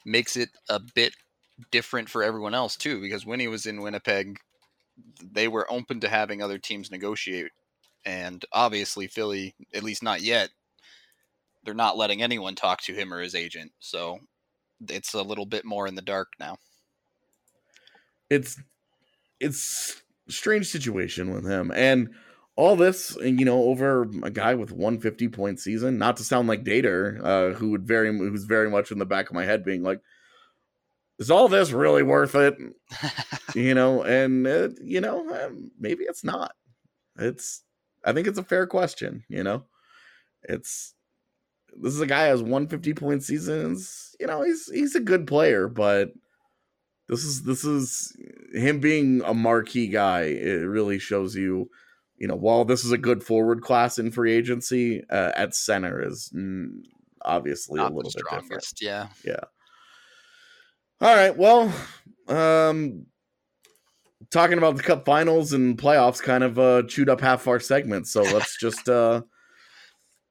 makes 0.06 0.38
it 0.38 0.50
a 0.70 0.80
bit 0.96 1.16
different 1.72 2.10
for 2.10 2.24
everyone 2.24 2.56
else 2.56 2.78
too. 2.78 3.02
Because 3.02 3.26
when 3.26 3.40
he 3.40 3.48
was 3.50 3.66
in 3.66 3.82
Winnipeg, 3.82 4.40
they 5.24 5.48
were 5.48 5.72
open 5.72 6.00
to 6.02 6.10
having 6.10 6.42
other 6.42 6.60
teams 6.60 6.92
negotiate, 6.92 7.52
and 8.06 8.46
obviously 8.54 9.08
Philly, 9.08 9.56
at 9.74 9.84
least 9.84 10.04
not 10.04 10.22
yet, 10.22 10.52
they're 11.64 11.74
not 11.74 11.98
letting 11.98 12.22
anyone 12.22 12.56
talk 12.56 12.82
to 12.84 12.94
him 12.94 13.14
or 13.14 13.22
his 13.22 13.36
agent. 13.36 13.72
So 13.80 14.20
it's 14.90 15.14
a 15.14 15.24
little 15.24 15.46
bit 15.46 15.66
more 15.66 15.88
in 15.88 15.96
the 15.96 16.02
dark 16.02 16.34
now. 16.40 16.58
it's 18.30 18.60
it's 19.40 20.04
a 20.30 20.32
strange 20.32 20.68
situation 20.68 21.34
with 21.34 21.46
him 21.46 21.72
and 21.76 22.14
all 22.56 22.76
this 22.76 23.16
you 23.22 23.46
know 23.46 23.64
over 23.64 24.04
a 24.24 24.30
guy 24.30 24.54
with 24.54 24.72
150 24.72 25.28
point 25.30 25.60
season 25.60 25.98
not 25.98 26.18
to 26.18 26.24
sound 26.24 26.48
like 26.48 26.64
Dater 26.64 27.20
uh 27.24 27.54
who 27.56 27.72
would 27.72 27.86
very 27.86 28.16
who's 28.16 28.46
very 28.46 28.70
much 28.70 28.92
in 28.92 29.00
the 29.00 29.06
back 29.06 29.28
of 29.30 29.34
my 29.36 29.44
head 29.44 29.64
being 29.64 29.84
like 29.84 30.02
is 31.20 31.32
all 31.32 31.48
this 31.48 31.72
really 31.72 32.04
worth 32.04 32.36
it? 32.36 32.56
You 33.56 33.76
know 33.76 34.02
and 34.04 34.48
uh, 34.48 34.70
you 34.84 35.00
know 35.00 35.30
um, 35.30 35.70
maybe 35.80 36.06
it's 36.06 36.24
not. 36.24 36.54
It's 37.20 37.64
i 38.04 38.12
think 38.12 38.28
it's 38.28 38.40
a 38.40 38.44
fair 38.44 38.66
question 38.66 39.24
you 39.30 39.44
know? 39.44 39.66
It's 40.44 40.96
this 41.80 41.94
is 41.94 42.02
a 42.02 42.08
guy 42.08 42.26
who 42.26 42.32
has 42.32 42.42
150 42.42 42.94
point 42.96 43.24
seasons. 43.24 44.16
You 44.20 44.28
know 44.28 44.42
he's 44.42 44.72
he's 44.72 44.96
a 44.96 45.00
good 45.00 45.28
player 45.28 45.68
but 45.68 46.14
this 47.10 47.24
is 47.24 47.44
this 47.44 47.64
is 47.64 48.16
him 48.54 48.80
being 48.80 49.22
a 49.26 49.34
marquee 49.34 49.88
guy 49.88 50.22
it 50.22 50.66
really 50.66 50.98
shows 50.98 51.36
you 51.36 51.70
you 52.24 52.28
know 52.30 52.38
while 52.38 52.64
this 52.64 52.86
is 52.86 52.94
a 52.94 52.98
good 52.98 53.22
forward 53.22 53.62
class 53.62 54.00
in 54.00 54.10
free 54.10 54.32
agency 54.32 55.04
uh, 55.10 55.34
at 55.36 55.54
center 55.54 56.02
is 56.02 56.32
mm, 56.34 56.70
obviously 57.22 57.82
a 57.82 57.84
not 57.84 57.90
the 57.90 57.98
little 57.98 58.12
bit 58.16 58.24
different 58.32 58.64
strongest. 58.64 58.82
Yeah. 58.82 59.08
all 61.02 61.14
right. 61.14 61.36
Well, 61.38 61.74
um, 62.30 63.08
talking 64.32 64.58
about 64.58 64.78
the 64.78 64.84
Cup 64.84 65.04
Finals 65.04 65.52
and 65.52 65.78
playoffs, 65.78 66.24
kind 66.24 66.46
of 66.46 66.58
uh, 66.58 66.84
chewed 66.84 67.10
up 67.10 67.20
half 67.20 67.46
our 67.46 67.60
segment. 67.60 68.08
So 68.08 68.22
let's 68.22 68.58
just 68.62 68.88
uh, 68.88 69.24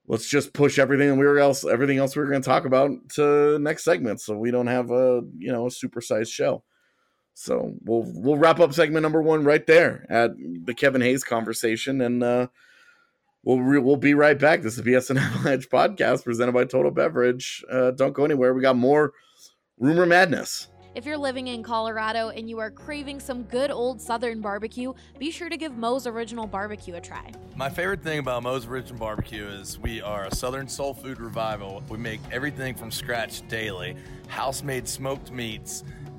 let's 0.06 0.30
just 0.30 0.54
push 0.54 0.78
everything 0.78 1.10
and 1.10 1.18
we 1.18 1.26
were 1.26 1.40
else 1.40 1.62
everything 1.62 1.98
else 1.98 2.16
we 2.16 2.22
were 2.22 2.30
going 2.30 2.40
to 2.40 2.48
talk 2.48 2.64
about 2.64 2.90
to 3.16 3.58
next 3.58 3.84
segment, 3.84 4.22
so 4.22 4.34
we 4.34 4.50
don't 4.50 4.66
have 4.66 4.90
a 4.90 5.20
you 5.36 5.52
know 5.52 5.66
a 5.66 5.70
supersized 5.70 6.32
show. 6.32 6.64
So 7.34 7.74
we'll 7.84 8.04
we'll 8.06 8.36
wrap 8.36 8.60
up 8.60 8.72
segment 8.74 9.02
number 9.02 9.22
one 9.22 9.44
right 9.44 9.66
there 9.66 10.06
at 10.08 10.32
the 10.36 10.74
Kevin 10.74 11.00
Hayes 11.00 11.24
conversation, 11.24 12.00
and 12.00 12.22
uh, 12.22 12.46
we'll 13.42 13.60
re- 13.60 13.78
we'll 13.78 13.96
be 13.96 14.14
right 14.14 14.38
back. 14.38 14.62
This 14.62 14.76
is 14.76 14.82
the 14.82 14.90
BSN 14.90 15.16
Avalanche 15.20 15.68
podcast 15.68 16.24
presented 16.24 16.52
by 16.52 16.64
Total 16.64 16.90
Beverage. 16.90 17.64
Uh, 17.70 17.92
don't 17.92 18.12
go 18.12 18.24
anywhere. 18.24 18.54
We 18.54 18.62
got 18.62 18.76
more 18.76 19.12
rumor 19.78 20.06
madness. 20.06 20.68
If 20.94 21.06
you're 21.06 21.16
living 21.16 21.48
in 21.48 21.62
Colorado 21.62 22.28
and 22.28 22.50
you 22.50 22.58
are 22.58 22.70
craving 22.70 23.18
some 23.18 23.44
good 23.44 23.70
old 23.70 23.98
Southern 23.98 24.42
barbecue, 24.42 24.92
be 25.18 25.30
sure 25.30 25.48
to 25.48 25.56
give 25.56 25.74
Moe's 25.78 26.06
Original 26.06 26.46
Barbecue 26.46 26.94
a 26.96 27.00
try. 27.00 27.32
My 27.56 27.70
favorite 27.70 28.02
thing 28.02 28.18
about 28.18 28.42
Moe's 28.42 28.66
Original 28.66 28.98
Barbecue 28.98 29.46
is 29.46 29.78
we 29.78 30.02
are 30.02 30.26
a 30.26 30.34
Southern 30.34 30.68
soul 30.68 30.92
food 30.92 31.18
revival. 31.18 31.82
We 31.88 31.96
make 31.96 32.20
everything 32.30 32.74
from 32.74 32.90
scratch 32.90 33.46
daily, 33.48 33.96
house 34.28 34.62
made 34.62 34.86
smoked 34.86 35.30
meats, 35.32 35.82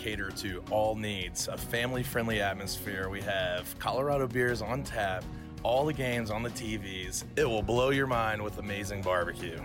cater 0.00 0.30
to 0.30 0.64
all 0.70 0.94
needs, 0.94 1.46
a 1.48 1.58
family-friendly 1.58 2.40
atmosphere. 2.40 3.10
We 3.10 3.20
have 3.20 3.78
Colorado 3.78 4.26
beers 4.26 4.62
on 4.62 4.82
tap, 4.82 5.22
all 5.62 5.84
the 5.84 5.92
games 5.92 6.30
on 6.30 6.42
the 6.42 6.48
TVs. 6.48 7.24
It 7.36 7.44
will 7.44 7.60
blow 7.60 7.90
your 7.90 8.06
mind 8.06 8.42
with 8.42 8.56
amazing 8.56 9.02
barbecue. 9.02 9.60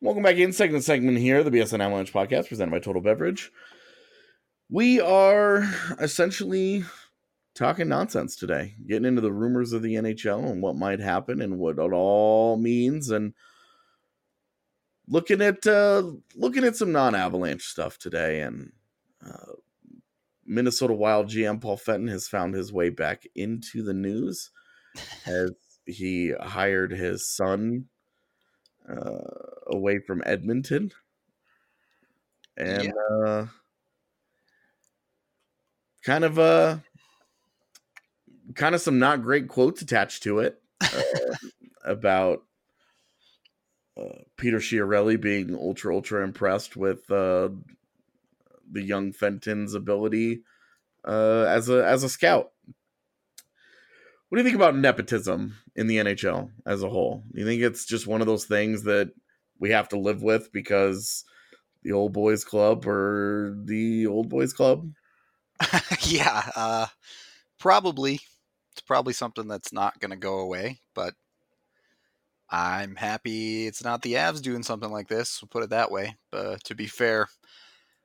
Welcome 0.00 0.24
back 0.24 0.34
in 0.34 0.52
second 0.52 0.82
segment 0.82 1.18
here, 1.18 1.44
the 1.44 1.52
BSN 1.52 1.78
Avalanche 1.78 2.12
podcast 2.12 2.48
presented 2.48 2.72
by 2.72 2.80
Total 2.80 3.00
Beverage. 3.00 3.52
We 4.68 5.00
are 5.00 5.64
essentially 6.00 6.84
talking 7.54 7.86
nonsense 7.86 8.34
today, 8.34 8.74
getting 8.88 9.06
into 9.06 9.20
the 9.20 9.32
rumors 9.32 9.72
of 9.72 9.82
the 9.82 9.94
NHL 9.94 10.50
and 10.50 10.60
what 10.60 10.74
might 10.74 10.98
happen 10.98 11.40
and 11.40 11.56
what 11.56 11.78
it 11.78 11.92
all 11.92 12.56
means, 12.56 13.10
and 13.10 13.32
looking 15.06 15.40
at 15.40 15.64
uh, 15.68 16.02
looking 16.34 16.64
at 16.64 16.74
some 16.74 16.90
non-Avalanche 16.90 17.62
stuff 17.62 17.96
today. 17.96 18.40
And 18.40 18.72
uh, 19.26 19.52
Minnesota 20.44 20.92
Wild 20.92 21.28
GM 21.28 21.60
Paul 21.60 21.76
Fenton 21.76 22.08
has 22.08 22.28
found 22.28 22.54
his 22.54 22.72
way 22.72 22.90
back 22.90 23.24
into 23.34 23.82
the 23.82 23.94
news 23.94 24.50
as 25.26 25.52
he 25.86 26.32
hired 26.40 26.92
his 26.92 27.28
son 27.28 27.86
uh, 28.88 29.18
away 29.66 29.98
from 29.98 30.22
Edmonton. 30.26 30.90
And 32.56 32.92
uh, 33.24 33.46
kind 36.04 36.24
of 36.24 36.38
uh 36.38 36.78
kind 38.54 38.74
of 38.74 38.80
some 38.80 38.98
not 38.98 39.22
great 39.22 39.48
quotes 39.48 39.80
attached 39.80 40.24
to 40.24 40.40
it 40.40 40.60
uh, 40.82 41.02
about 41.84 42.42
uh, 43.96 44.18
Peter 44.36 44.58
Chiarelli 44.58 45.18
being 45.18 45.54
ultra 45.54 45.94
ultra 45.94 46.24
impressed 46.24 46.76
with 46.76 47.10
uh, 47.10 47.48
the 48.72 48.82
young 48.82 49.12
Fenton's 49.12 49.74
ability 49.74 50.42
uh, 51.06 51.44
as 51.48 51.68
a 51.68 51.84
as 51.84 52.02
a 52.02 52.08
scout. 52.08 52.50
What 54.28 54.38
do 54.38 54.42
you 54.42 54.44
think 54.44 54.56
about 54.56 54.76
nepotism 54.76 55.56
in 55.76 55.86
the 55.88 55.98
NHL 55.98 56.50
as 56.64 56.82
a 56.82 56.88
whole? 56.88 57.22
Do 57.32 57.40
you 57.40 57.46
think 57.46 57.62
it's 57.62 57.84
just 57.84 58.06
one 58.06 58.22
of 58.22 58.26
those 58.26 58.46
things 58.46 58.84
that 58.84 59.12
we 59.58 59.70
have 59.70 59.90
to 59.90 59.98
live 59.98 60.22
with 60.22 60.50
because 60.52 61.24
the 61.82 61.92
old 61.92 62.14
boys 62.14 62.42
club 62.42 62.86
or 62.86 63.54
the 63.64 64.06
old 64.06 64.30
boys 64.30 64.54
club? 64.54 64.90
yeah, 66.00 66.48
uh, 66.56 66.86
probably. 67.58 68.20
It's 68.72 68.80
probably 68.80 69.12
something 69.12 69.48
that's 69.48 69.70
not 69.70 70.00
going 70.00 70.12
to 70.12 70.16
go 70.16 70.38
away, 70.38 70.80
but 70.94 71.12
I'm 72.48 72.96
happy 72.96 73.66
it's 73.66 73.84
not 73.84 74.02
the 74.02 74.14
Avs 74.14 74.40
doing 74.40 74.62
something 74.62 74.90
like 74.90 75.08
this. 75.08 75.40
We'll 75.40 75.48
put 75.48 75.62
it 75.62 75.70
that 75.70 75.90
way. 75.90 76.16
But 76.30 76.64
to 76.64 76.74
be 76.74 76.86
fair, 76.86 77.28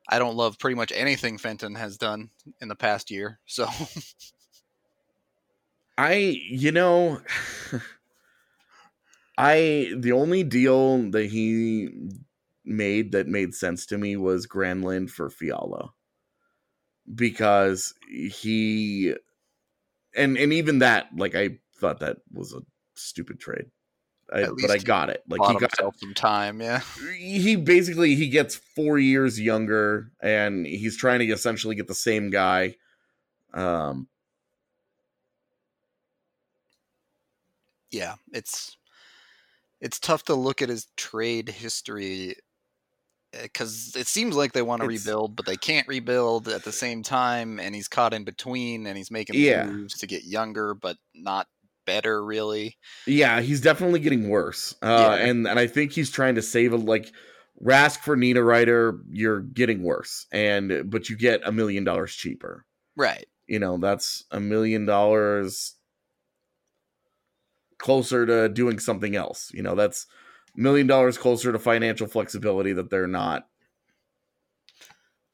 I 0.10 0.20
don't 0.20 0.36
love 0.36 0.58
pretty 0.60 0.76
much 0.76 0.92
anything 0.96 1.38
Fenton 1.38 1.76
has 1.76 1.98
done 1.98 2.30
in 2.62 2.68
the 2.68 2.76
past 2.76 3.12
year. 3.12 3.40
So 3.46 3.68
I, 5.98 6.14
you 6.50 6.72
know, 6.72 7.22
I 9.38 9.94
the 9.96 10.14
only 10.14 10.44
deal 10.44 11.12
that 11.12 11.28
he 11.28 11.90
made 12.64 13.12
that 13.12 13.28
made 13.28 13.54
sense 13.54 13.86
to 13.88 13.98
me 13.98 14.18
was 14.18 14.48
Granlund 14.48 15.10
for 15.10 15.30
Fiala 15.30 15.92
because 17.14 17.94
he 18.08 19.14
and 20.16 20.38
and 20.38 20.54
even 20.54 20.80
that 20.80 21.08
like 21.16 21.36
I 21.36 21.60
thought 21.80 22.00
that 22.00 22.18
was 22.32 22.54
a 22.54 22.62
stupid 22.96 23.40
trade. 23.40 23.66
I, 24.34 24.48
but 24.62 24.72
I 24.72 24.78
got 24.78 25.10
it. 25.10 25.24
Like 25.28 25.42
he 25.46 25.54
got 25.54 25.72
himself 25.72 25.98
some 26.00 26.14
time. 26.14 26.62
Yeah, 26.62 26.82
he 27.18 27.56
basically 27.56 28.16
he 28.16 28.30
gets 28.30 28.56
four 28.56 29.00
years 29.00 29.40
younger 29.40 30.12
and 30.22 30.66
he's 30.66 30.98
trying 30.98 31.20
to 31.20 31.26
essentially 31.28 31.76
get 31.76 31.88
the 31.88 31.96
same 31.96 32.30
guy 32.30 32.76
um 33.54 34.08
yeah. 37.92 38.16
It's 38.34 38.78
it's 39.80 40.00
tough 40.00 40.24
to 40.24 40.36
look 40.36 40.62
at 40.62 40.70
his 40.70 40.88
trade 40.98 41.50
history 41.50 42.36
because 43.32 43.96
it 43.96 44.08
seems 44.08 44.36
like 44.36 44.54
they 44.54 44.62
want 44.62 44.82
to 44.82 44.88
rebuild, 44.88 45.36
but 45.36 45.46
they 45.46 45.58
can't 45.58 45.88
rebuild 45.88 46.48
at 46.48 46.64
the 46.64 46.72
same 46.72 47.04
time, 47.04 47.60
and 47.60 47.76
he's 47.76 47.88
caught 47.88 48.14
in 48.14 48.24
between, 48.24 48.88
and 48.88 48.98
he's 48.98 49.12
making 49.12 49.36
Yeah. 49.36 49.66
moves 49.66 49.96
to 49.96 50.08
get 50.08 50.24
younger, 50.24 50.74
but 50.74 50.98
not 51.14 51.48
better 51.88 52.24
really. 52.24 52.78
yeah 53.08 53.42
he's 53.42 53.62
definitely 53.62 54.00
getting 54.00 54.30
worse 54.30 54.76
uh 54.84 55.18
Yeah. 55.20 55.26
and 55.30 55.48
and 55.48 55.58
i 55.60 55.66
think 55.66 55.92
he's 55.94 56.12
trying 56.12 56.36
to 56.36 56.42
save 56.44 56.74
a 56.74 56.78
like 56.78 57.12
rask 57.64 58.02
for 58.02 58.16
Nino 58.16 58.42
Niederreiter, 58.42 59.00
you're 59.10 59.40
getting 59.42 59.82
worse 59.82 60.28
and 60.32 60.92
but 60.92 61.10
you 61.10 61.18
get 61.18 61.42
a 61.44 61.52
million 61.52 61.84
dollars 61.84 62.14
cheaper 62.14 62.66
Right. 62.96 63.26
you 63.48 63.58
know 63.58 63.78
that's 63.80 64.26
a 64.30 64.40
million 64.40 64.86
dollars 64.86 65.74
closer 67.80 68.26
to 68.26 68.50
doing 68.50 68.78
something 68.80 69.16
else 69.16 69.52
you 69.54 69.64
know 69.64 69.76
that's 69.76 70.06
a 70.56 70.60
million 70.60 70.88
dollars 70.88 71.18
closer 71.18 71.52
to 71.52 71.60
financial 71.60 72.08
flexibility 72.08 72.74
that 72.74 72.90
they're 72.90 73.08
not 73.08 73.48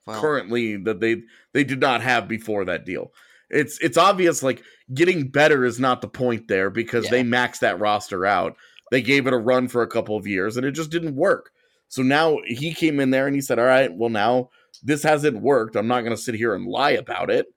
Well, 0.05 0.19
currently 0.21 0.75
that 0.77 0.99
they 0.99 1.23
they 1.53 1.63
did 1.63 1.79
not 1.79 2.01
have 2.01 2.27
before 2.27 2.65
that 2.65 2.85
deal. 2.85 3.13
It's 3.53 3.77
it's 3.79 3.97
obvious 3.97 4.43
like 4.43 4.63
getting 4.93 5.29
better 5.29 5.65
is 5.65 5.79
not 5.79 6.01
the 6.01 6.07
point 6.07 6.47
there 6.47 6.69
because 6.69 7.07
they 7.09 7.23
maxed 7.23 7.59
that 7.59 7.79
roster 7.79 8.25
out. 8.25 8.55
They 8.91 9.01
gave 9.01 9.27
it 9.27 9.33
a 9.33 9.37
run 9.37 9.67
for 9.67 9.81
a 9.81 9.87
couple 9.87 10.17
of 10.17 10.27
years 10.27 10.57
and 10.57 10.65
it 10.65 10.71
just 10.71 10.91
didn't 10.91 11.15
work. 11.15 11.51
So 11.87 12.01
now 12.01 12.39
he 12.45 12.73
came 12.73 12.99
in 12.99 13.11
there 13.11 13.27
and 13.27 13.35
he 13.35 13.41
said, 13.41 13.59
"All 13.59 13.65
right, 13.65 13.93
well 13.93 14.09
now 14.09 14.49
this 14.81 15.03
hasn't 15.03 15.41
worked. 15.41 15.75
I'm 15.75 15.87
not 15.87 16.01
going 16.01 16.15
to 16.15 16.21
sit 16.21 16.35
here 16.35 16.55
and 16.55 16.65
lie 16.65 16.91
about 16.91 17.29
it. 17.29 17.47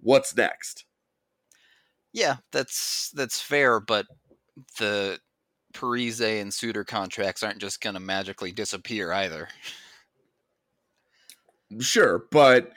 What's 0.00 0.36
next?" 0.36 0.86
yeah, 2.16 2.36
that's 2.50 3.10
that's 3.10 3.42
fair, 3.42 3.78
but 3.78 4.06
the 4.78 5.18
Parise 5.74 6.40
and 6.40 6.52
Suter 6.52 6.82
contracts 6.82 7.42
aren't 7.42 7.58
just 7.58 7.82
going 7.82 7.92
to 7.92 8.00
magically 8.00 8.52
disappear 8.52 9.12
either. 9.12 9.48
Sure, 11.78 12.24
but 12.30 12.72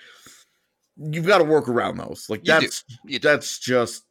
you've 0.99 1.25
got 1.25 1.39
to 1.39 1.43
work 1.43 1.67
around 1.67 1.97
those. 1.97 2.29
Like 2.29 2.41
You 2.41 2.53
do. 2.53 2.59
that's 2.61 2.83
You 3.05 3.19
do. 3.19 3.27
that's 3.27 3.59
just 3.59 4.03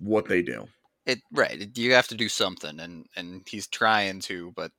what 0.00 0.26
they 0.26 0.42
do. 0.42 0.66
It 1.06 1.20
right. 1.32 1.76
You 1.76 1.94
have 1.94 2.08
to 2.08 2.14
do 2.14 2.28
something, 2.28 2.78
and 2.78 3.06
and 3.16 3.42
he's 3.46 3.66
trying 3.66 4.20
to, 4.20 4.52
but 4.54 4.70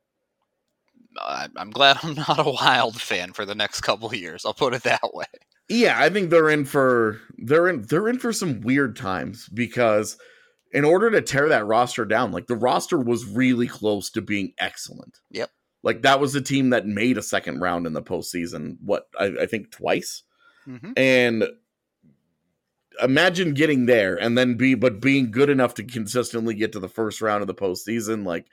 I, 1.17 1.47
I'm 1.57 1.71
glad 1.71 1.97
I'm 2.03 2.15
not 2.15 2.39
a 2.45 2.49
Wild 2.49 2.99
fan 3.01 3.33
for 3.33 3.45
the 3.45 3.55
next 3.55 3.81
couple 3.81 4.07
of 4.07 4.15
years. 4.15 4.45
I'll 4.45 4.53
put 4.53 4.73
it 4.73 4.83
that 4.83 5.13
way. 5.13 5.25
Yeah, 5.69 5.95
I 5.97 6.09
think 6.09 6.29
they're 6.29 6.49
in 6.49 6.65
for 6.65 7.19
they're 7.37 7.67
in 7.67 7.83
they're 7.83 8.09
in 8.09 8.19
for 8.19 8.33
some 8.33 8.61
weird 8.61 8.95
times 8.95 9.49
because 9.49 10.17
in 10.73 10.83
order 10.85 11.11
to 11.11 11.21
tear 11.21 11.49
that 11.49 11.65
roster 11.65 12.03
down, 12.05 12.31
like 12.31 12.47
the 12.47 12.55
roster 12.55 12.99
was 12.99 13.25
really 13.25 13.67
close 13.67 14.09
to 14.11 14.21
being 14.21 14.53
excellent. 14.59 15.19
Yep. 15.31 15.51
Like 15.83 16.01
that 16.01 16.19
was 16.19 16.35
a 16.35 16.41
team 16.41 16.71
that 16.71 16.87
made 16.87 17.17
a 17.17 17.21
second 17.21 17.59
round 17.59 17.85
in 17.85 17.93
the 17.93 18.01
postseason. 18.01 18.77
What 18.81 19.07
I, 19.19 19.25
I 19.41 19.45
think 19.45 19.71
twice, 19.71 20.23
Mm-hmm. 20.67 20.91
and 20.95 21.45
imagine 23.01 23.53
getting 23.53 23.85
there 23.85 24.15
and 24.15 24.37
then 24.37 24.55
be 24.55 24.75
but 24.75 25.01
being 25.01 25.31
good 25.31 25.49
enough 25.49 25.73
to 25.75 25.83
consistently 25.83 26.53
get 26.53 26.71
to 26.73 26.79
the 26.79 26.89
first 26.89 27.21
round 27.21 27.41
of 27.41 27.47
the 27.47 27.53
postseason. 27.55 28.25
Like, 28.25 28.47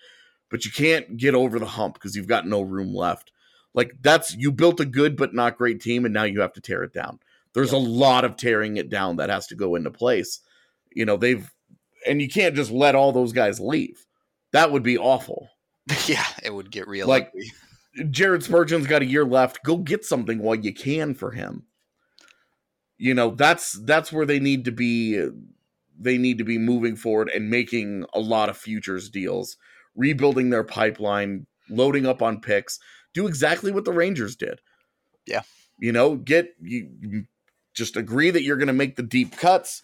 but 0.50 0.64
you 0.64 0.70
can't 0.70 1.16
get 1.16 1.34
over 1.34 1.58
the 1.58 1.66
hump 1.66 1.94
because 1.94 2.16
you've 2.16 2.26
got 2.26 2.46
no 2.46 2.62
room 2.62 2.94
left. 2.94 3.32
Like 3.74 3.92
that's 4.00 4.34
you 4.34 4.50
built 4.50 4.80
a 4.80 4.84
good 4.84 5.16
but 5.16 5.34
not 5.34 5.58
great 5.58 5.80
team, 5.80 6.04
and 6.04 6.14
now 6.14 6.24
you 6.24 6.40
have 6.40 6.54
to 6.54 6.60
tear 6.60 6.82
it 6.82 6.92
down. 6.92 7.20
There's 7.52 7.72
a 7.72 7.78
lot 7.78 8.24
of 8.24 8.36
tearing 8.36 8.76
it 8.76 8.90
down 8.90 9.16
that 9.16 9.30
has 9.30 9.46
to 9.48 9.54
go 9.54 9.74
into 9.74 9.90
place. 9.90 10.40
You 10.92 11.04
know 11.04 11.16
they've 11.16 11.48
and 12.06 12.20
you 12.20 12.28
can't 12.28 12.56
just 12.56 12.70
let 12.70 12.94
all 12.94 13.12
those 13.12 13.32
guys 13.32 13.60
leave. 13.60 14.04
That 14.52 14.72
would 14.72 14.82
be 14.82 14.98
awful. 14.98 15.48
yeah, 16.06 16.26
it 16.42 16.52
would 16.52 16.70
get 16.70 16.88
real. 16.88 17.06
Like- 17.06 17.28
ugly. 17.28 17.52
Jared 18.10 18.42
Spurgeon's 18.42 18.86
got 18.86 19.02
a 19.02 19.06
year 19.06 19.24
left. 19.24 19.64
Go 19.64 19.76
get 19.76 20.04
something 20.04 20.38
while 20.38 20.54
you 20.54 20.72
can 20.72 21.12
for 21.12 21.32
him. 21.32 21.64
You 23.00 23.14
know, 23.14 23.30
that's 23.30 23.80
that's 23.84 24.12
where 24.12 24.26
they 24.26 24.38
need 24.38 24.66
to 24.66 24.72
be 24.72 25.26
they 25.98 26.18
need 26.18 26.36
to 26.36 26.44
be 26.44 26.58
moving 26.58 26.96
forward 26.96 27.30
and 27.34 27.48
making 27.48 28.04
a 28.12 28.20
lot 28.20 28.50
of 28.50 28.58
futures 28.58 29.08
deals, 29.08 29.56
rebuilding 29.96 30.50
their 30.50 30.64
pipeline, 30.64 31.46
loading 31.70 32.04
up 32.04 32.20
on 32.20 32.42
picks, 32.42 32.78
do 33.14 33.26
exactly 33.26 33.72
what 33.72 33.86
the 33.86 33.92
Rangers 33.92 34.36
did. 34.36 34.60
Yeah. 35.26 35.40
You 35.78 35.92
know, 35.92 36.16
get 36.16 36.54
you 36.60 37.24
just 37.72 37.96
agree 37.96 38.30
that 38.30 38.42
you're 38.42 38.58
going 38.58 38.66
to 38.66 38.74
make 38.74 38.96
the 38.96 39.02
deep 39.02 39.34
cuts. 39.34 39.82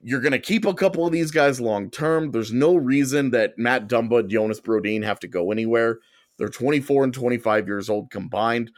You're 0.00 0.20
going 0.20 0.30
to 0.30 0.38
keep 0.38 0.66
a 0.66 0.74
couple 0.74 1.04
of 1.04 1.10
these 1.10 1.32
guys 1.32 1.60
long 1.60 1.90
term. 1.90 2.30
There's 2.30 2.52
no 2.52 2.76
reason 2.76 3.32
that 3.32 3.58
Matt 3.58 3.88
Dumba 3.88 4.20
and 4.20 4.30
Jonas 4.30 4.60
Brodin 4.60 5.02
have 5.02 5.18
to 5.18 5.26
go 5.26 5.50
anywhere. 5.50 5.98
They're 6.38 6.48
24 6.48 7.02
and 7.02 7.14
25 7.14 7.66
years 7.66 7.90
old 7.90 8.12
combined. 8.12 8.70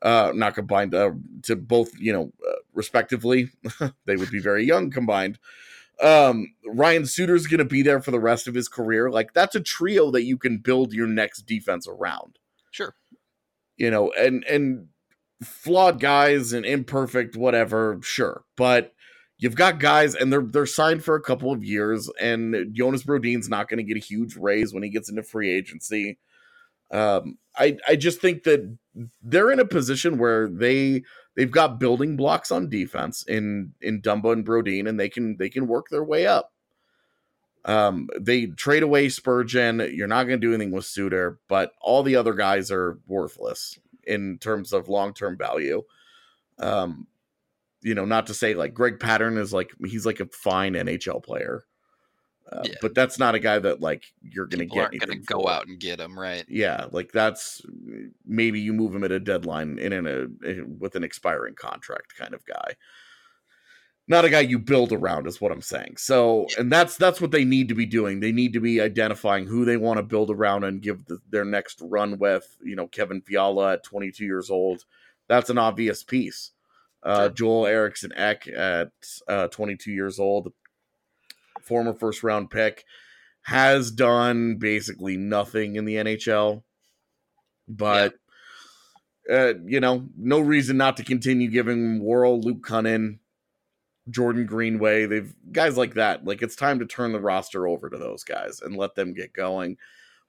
Uh, 0.00 0.32
not 0.34 0.54
combined 0.54 0.94
uh, 0.94 1.10
to 1.42 1.56
both, 1.56 1.90
you 1.98 2.12
know, 2.12 2.32
uh, 2.48 2.54
respectively. 2.72 3.50
they 4.06 4.16
would 4.16 4.30
be 4.30 4.40
very 4.40 4.64
young 4.64 4.90
combined. 4.90 5.38
Um, 6.00 6.54
Ryan 6.64 7.06
Suter's 7.06 7.46
going 7.46 7.58
to 7.58 7.64
be 7.64 7.82
there 7.82 8.00
for 8.00 8.12
the 8.12 8.20
rest 8.20 8.46
of 8.46 8.54
his 8.54 8.68
career. 8.68 9.10
Like 9.10 9.32
that's 9.34 9.56
a 9.56 9.60
trio 9.60 10.10
that 10.12 10.22
you 10.22 10.38
can 10.38 10.58
build 10.58 10.92
your 10.92 11.08
next 11.08 11.42
defense 11.42 11.88
around. 11.88 12.38
Sure. 12.70 12.94
You 13.76 13.90
know, 13.90 14.12
and 14.12 14.44
and 14.44 14.88
flawed 15.42 16.00
guys 16.00 16.52
and 16.52 16.64
imperfect 16.64 17.36
whatever, 17.36 17.98
sure. 18.02 18.44
But 18.56 18.92
you've 19.38 19.56
got 19.56 19.80
guys 19.80 20.14
and 20.14 20.32
they're 20.32 20.42
they're 20.42 20.66
signed 20.66 21.04
for 21.04 21.14
a 21.14 21.22
couple 21.22 21.52
of 21.52 21.64
years 21.64 22.10
and 22.20 22.72
Jonas 22.72 23.04
Brodin's 23.04 23.48
not 23.48 23.68
going 23.68 23.78
to 23.78 23.84
get 23.84 23.96
a 23.96 24.04
huge 24.04 24.36
raise 24.36 24.72
when 24.72 24.82
he 24.82 24.90
gets 24.90 25.08
into 25.08 25.22
free 25.22 25.50
agency. 25.50 26.18
Um 26.90 27.38
I 27.56 27.76
I 27.86 27.96
just 27.96 28.20
think 28.20 28.44
that 28.44 28.76
they're 29.22 29.50
in 29.50 29.60
a 29.60 29.64
position 29.64 30.18
where 30.18 30.48
they 30.48 31.02
they've 31.36 31.50
got 31.50 31.78
building 31.78 32.16
blocks 32.16 32.50
on 32.50 32.68
defense 32.68 33.24
in 33.26 33.72
in 33.80 34.02
Dumba 34.02 34.32
and 34.32 34.44
Brodin, 34.44 34.88
and 34.88 34.98
they 34.98 35.08
can 35.08 35.36
they 35.36 35.48
can 35.48 35.66
work 35.66 35.88
their 35.90 36.04
way 36.04 36.26
up. 36.26 36.52
Um, 37.64 38.08
they 38.18 38.46
trade 38.46 38.82
away 38.82 39.08
Spurgeon. 39.08 39.90
You're 39.92 40.06
not 40.06 40.24
going 40.24 40.40
to 40.40 40.46
do 40.46 40.54
anything 40.54 40.72
with 40.72 40.86
Suter, 40.86 41.38
but 41.48 41.72
all 41.80 42.02
the 42.02 42.16
other 42.16 42.32
guys 42.32 42.70
are 42.70 42.98
worthless 43.06 43.78
in 44.04 44.38
terms 44.38 44.72
of 44.72 44.88
long 44.88 45.12
term 45.12 45.36
value. 45.36 45.82
Um, 46.58 47.06
you 47.82 47.94
know, 47.94 48.04
not 48.04 48.26
to 48.26 48.34
say 48.34 48.54
like 48.54 48.74
Greg 48.74 48.98
Pateryn 48.98 49.38
is 49.38 49.52
like 49.52 49.70
he's 49.84 50.06
like 50.06 50.20
a 50.20 50.26
fine 50.26 50.74
NHL 50.74 51.22
player. 51.22 51.64
Uh, 52.50 52.62
Yeah. 52.64 52.74
But 52.80 52.94
that's 52.94 53.18
not 53.18 53.34
a 53.34 53.38
guy 53.38 53.58
that 53.58 53.80
like 53.80 54.04
you're 54.22 54.46
going 54.46 54.60
to 54.60 54.64
People 54.64 54.76
get. 54.76 54.82
aren't 54.84 55.00
going 55.00 55.18
to 55.20 55.24
go 55.26 55.42
for. 55.42 55.50
out 55.50 55.66
and 55.66 55.78
get 55.78 56.00
him, 56.00 56.18
right? 56.18 56.44
Yeah, 56.48 56.86
like 56.92 57.12
that's 57.12 57.60
maybe 58.24 58.60
you 58.60 58.72
move 58.72 58.94
him 58.94 59.04
at 59.04 59.12
a 59.12 59.20
deadline 59.20 59.78
in, 59.78 59.92
in 59.92 60.06
a 60.06 60.46
in- 60.48 60.78
with 60.78 60.94
an 60.96 61.04
expiring 61.04 61.54
contract 61.54 62.14
kind 62.16 62.32
of 62.34 62.44
guy. 62.46 62.74
Not 64.10 64.24
a 64.24 64.30
guy 64.30 64.40
you 64.40 64.58
build 64.58 64.92
around 64.94 65.26
is 65.26 65.38
what 65.38 65.52
I'm 65.52 65.60
saying. 65.60 65.96
So, 65.98 66.46
and 66.56 66.72
that's 66.72 66.96
that's 66.96 67.20
what 67.20 67.30
they 67.30 67.44
need 67.44 67.68
to 67.68 67.74
be 67.74 67.84
doing. 67.84 68.20
They 68.20 68.32
need 68.32 68.54
to 68.54 68.60
be 68.60 68.80
identifying 68.80 69.46
who 69.46 69.66
they 69.66 69.76
want 69.76 69.98
to 69.98 70.02
build 70.02 70.30
around 70.30 70.64
and 70.64 70.80
give 70.80 71.04
the, 71.04 71.18
their 71.28 71.44
next 71.44 71.78
run 71.82 72.18
with. 72.18 72.56
You 72.64 72.74
know, 72.76 72.86
Kevin 72.86 73.20
Fiala 73.20 73.74
at 73.74 73.84
22 73.84 74.24
years 74.24 74.48
old. 74.48 74.84
That's 75.28 75.50
an 75.50 75.58
obvious 75.58 76.02
piece. 76.02 76.52
Uh, 77.02 77.24
Sure. 77.24 77.28
Joel 77.28 77.66
Eriksson 77.66 78.12
Ek 78.16 78.48
at 78.48 78.90
uh, 79.28 79.48
22 79.48 79.92
years 79.92 80.18
old, 80.18 80.52
former 81.68 81.94
first 81.94 82.22
round 82.22 82.50
pick, 82.50 82.84
has 83.42 83.90
done 83.90 84.56
basically 84.56 85.16
nothing 85.16 85.76
in 85.76 85.84
the 85.84 85.96
NHL. 85.96 86.62
But 87.68 88.14
uh, 89.30 89.54
you 89.64 89.80
know, 89.80 90.08
no 90.16 90.40
reason 90.40 90.76
not 90.76 90.96
to 90.96 91.04
continue 91.04 91.50
giving 91.50 92.02
Worrell, 92.02 92.40
Luke 92.40 92.66
Kunin, 92.66 93.18
Jordan 94.10 94.46
Greenway. 94.46 95.06
They've 95.06 95.34
guys 95.52 95.76
like 95.76 95.94
that. 95.94 96.24
Like 96.24 96.42
it's 96.42 96.56
time 96.56 96.78
to 96.78 96.86
turn 96.86 97.12
the 97.12 97.20
roster 97.20 97.68
over 97.68 97.90
to 97.90 97.98
those 97.98 98.24
guys 98.24 98.60
and 98.60 98.76
let 98.76 98.94
them 98.94 99.14
get 99.14 99.32
going. 99.32 99.76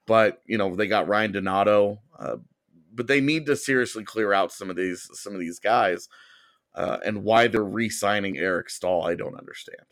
But 0.05 0.41
you 0.45 0.57
know, 0.57 0.75
they 0.75 0.87
got 0.87 1.07
Ryan 1.07 1.31
Donato. 1.31 1.99
Uh, 2.17 2.37
but 2.93 3.07
they 3.07 3.21
need 3.21 3.45
to 3.45 3.55
seriously 3.55 4.03
clear 4.03 4.33
out 4.33 4.51
some 4.51 4.69
of 4.69 4.75
these 4.75 5.09
some 5.13 5.33
of 5.33 5.39
these 5.39 5.59
guys. 5.59 6.09
Uh, 6.75 6.97
and 7.03 7.23
why 7.23 7.47
they're 7.47 7.63
re-signing 7.63 8.37
Eric 8.37 8.69
Staal, 8.69 9.03
I 9.03 9.15
don't 9.15 9.37
understand. 9.37 9.85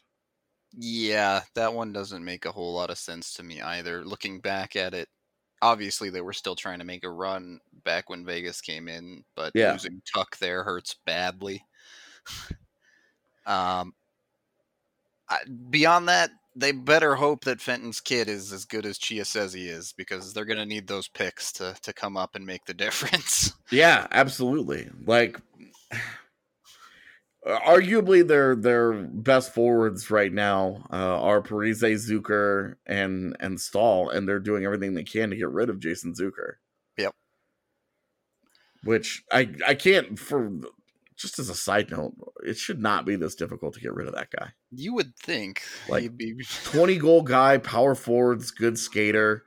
Yeah, 0.79 1.41
that 1.55 1.73
one 1.73 1.91
doesn't 1.91 2.23
make 2.23 2.45
a 2.45 2.51
whole 2.51 2.73
lot 2.73 2.91
of 2.91 2.99
sense 2.99 3.33
to 3.33 3.43
me 3.43 3.61
either. 3.61 4.05
Looking 4.05 4.39
back 4.39 4.75
at 4.75 4.93
it, 4.93 5.09
obviously 5.61 6.11
they 6.11 6.21
were 6.21 6.33
still 6.33 6.55
trying 6.55 6.77
to 6.79 6.85
make 6.85 7.03
a 7.03 7.09
run 7.09 7.59
back 7.83 8.11
when 8.11 8.23
Vegas 8.23 8.61
came 8.61 8.87
in, 8.87 9.23
but 9.35 9.53
Yeah. 9.55 9.71
losing 9.71 10.01
Tuch 10.13 10.37
there 10.39 10.63
hurts 10.63 10.95
badly. 11.03 11.65
um, 13.47 13.93
I, 15.27 15.39
beyond 15.71 16.09
that, 16.09 16.29
they 16.55 16.71
better 16.71 17.15
hope 17.15 17.43
that 17.45 17.59
Fenton's 17.61 17.99
kid 17.99 18.27
is 18.29 18.53
as 18.53 18.65
good 18.65 18.85
as 18.85 18.99
Chia 18.99 19.25
says 19.25 19.53
he 19.53 19.67
is, 19.67 19.93
because 19.93 20.33
they're 20.33 20.45
going 20.45 20.57
to 20.57 20.65
need 20.65 20.87
those 20.87 21.07
picks 21.07 21.51
to 21.53 21.75
to 21.81 21.93
come 21.93 22.17
up 22.17 22.35
and 22.35 22.45
make 22.45 22.65
the 22.65 22.73
difference. 22.75 23.51
Yeah, 23.71 24.07
absolutely. 24.11 24.89
Like 25.05 25.39
arguably 27.47 28.27
their 28.27 28.55
their 28.55 28.93
best 28.93 29.53
forwards 29.53 30.11
right 30.11 30.33
now 30.33 30.85
uh, 30.91 31.21
are 31.21 31.41
Parise 31.41 31.81
Zucker 31.81 32.75
and 32.85 33.35
and 33.39 33.59
Staal, 33.59 34.09
and 34.09 34.27
they're 34.27 34.39
doing 34.39 34.65
everything 34.65 34.93
they 34.93 35.03
can 35.03 35.29
to 35.29 35.35
get 35.35 35.49
rid 35.49 35.69
of 35.69 35.79
Jason 35.79 36.13
Zucker. 36.13 36.55
Yep. 36.97 37.13
Which 38.83 39.23
I 39.31 39.49
I 39.65 39.75
can't 39.75 40.19
for 40.19 40.51
just 41.15 41.39
as 41.39 41.49
a 41.49 41.55
side 41.55 41.89
note, 41.89 42.13
it 42.45 42.57
should 42.57 42.79
not 42.81 43.05
be 43.05 43.15
this 43.15 43.35
difficult 43.35 43.73
to 43.73 43.79
get 43.79 43.93
rid 43.93 44.07
of 44.07 44.13
that 44.13 44.29
guy. 44.29 44.51
You 44.71 44.93
would 44.93 45.15
think 45.15 45.63
Like, 45.89 46.03
he'd 46.03 46.17
be 46.17 46.35
20 46.65 46.97
goal 46.97 47.23
guy, 47.23 47.57
power 47.57 47.95
forwards, 47.95 48.51
good 48.51 48.77
skater, 48.77 49.43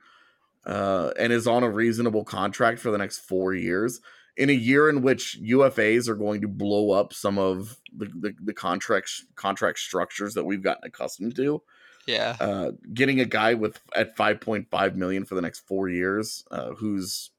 uh, 0.65 1.11
and 1.17 1.31
is 1.31 1.47
on 1.47 1.63
a 1.63 1.69
reasonable 1.69 2.25
contract 2.25 2.79
for 2.79 2.91
the 2.91 2.97
next 2.97 3.19
four 3.19 3.53
years. 3.53 4.01
In 4.37 4.49
a 4.49 4.53
year 4.53 4.89
in 4.89 5.01
which 5.01 5.39
UFAs 5.41 6.07
are 6.07 6.15
going 6.15 6.41
to 6.41 6.47
blow 6.47 6.91
up 6.91 7.13
some 7.13 7.37
of 7.37 7.77
the, 7.95 8.05
the, 8.05 8.33
the 8.43 8.53
contract 8.53 9.09
contract 9.35 9.79
structures 9.79 10.33
that 10.35 10.45
we've 10.45 10.63
gotten 10.63 10.85
accustomed 10.85 11.35
to, 11.35 11.61
yeah. 12.07 12.37
uh, 12.39 12.71
getting 12.93 13.19
a 13.19 13.25
guy 13.25 13.53
with 13.53 13.79
at 13.95 14.15
5.5 14.15 14.95
million 14.95 15.25
for 15.25 15.35
the 15.35 15.41
next 15.41 15.67
four 15.67 15.89
years, 15.89 16.45
uh, 16.49 16.71
who's 16.71 17.31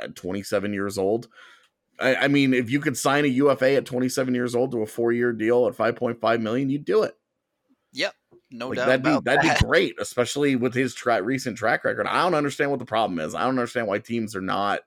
at 0.00 0.16
27 0.16 0.72
years 0.72 0.96
old. 0.98 1.28
I, 2.00 2.14
I 2.14 2.28
mean, 2.28 2.54
if 2.54 2.70
you 2.70 2.80
could 2.80 2.96
sign 2.96 3.24
a 3.24 3.28
UFA 3.28 3.74
at 3.74 3.86
27 3.86 4.34
years 4.34 4.54
old 4.54 4.72
to 4.72 4.82
a 4.82 4.86
four 4.86 5.12
year 5.12 5.32
deal 5.32 5.66
at 5.66 5.76
5.5 5.76 6.40
million, 6.40 6.70
you'd 6.70 6.84
do 6.84 7.02
it. 7.02 7.16
Yep. 7.92 8.14
No 8.50 8.68
Like 8.68 8.76
doubt 8.76 8.86
that'd 8.86 9.02
be 9.02 9.18
that'd 9.24 9.50
that. 9.50 9.60
be 9.60 9.66
great, 9.66 9.94
especially 10.00 10.56
with 10.56 10.74
his 10.74 10.94
tra- 10.94 11.22
recent 11.22 11.58
track 11.58 11.84
record. 11.84 12.06
I 12.06 12.22
don't 12.22 12.34
understand 12.34 12.70
what 12.70 12.78
the 12.78 12.86
problem 12.86 13.18
is. 13.18 13.34
I 13.34 13.40
don't 13.40 13.50
understand 13.50 13.86
why 13.86 13.98
teams 13.98 14.34
are 14.34 14.40
not 14.40 14.80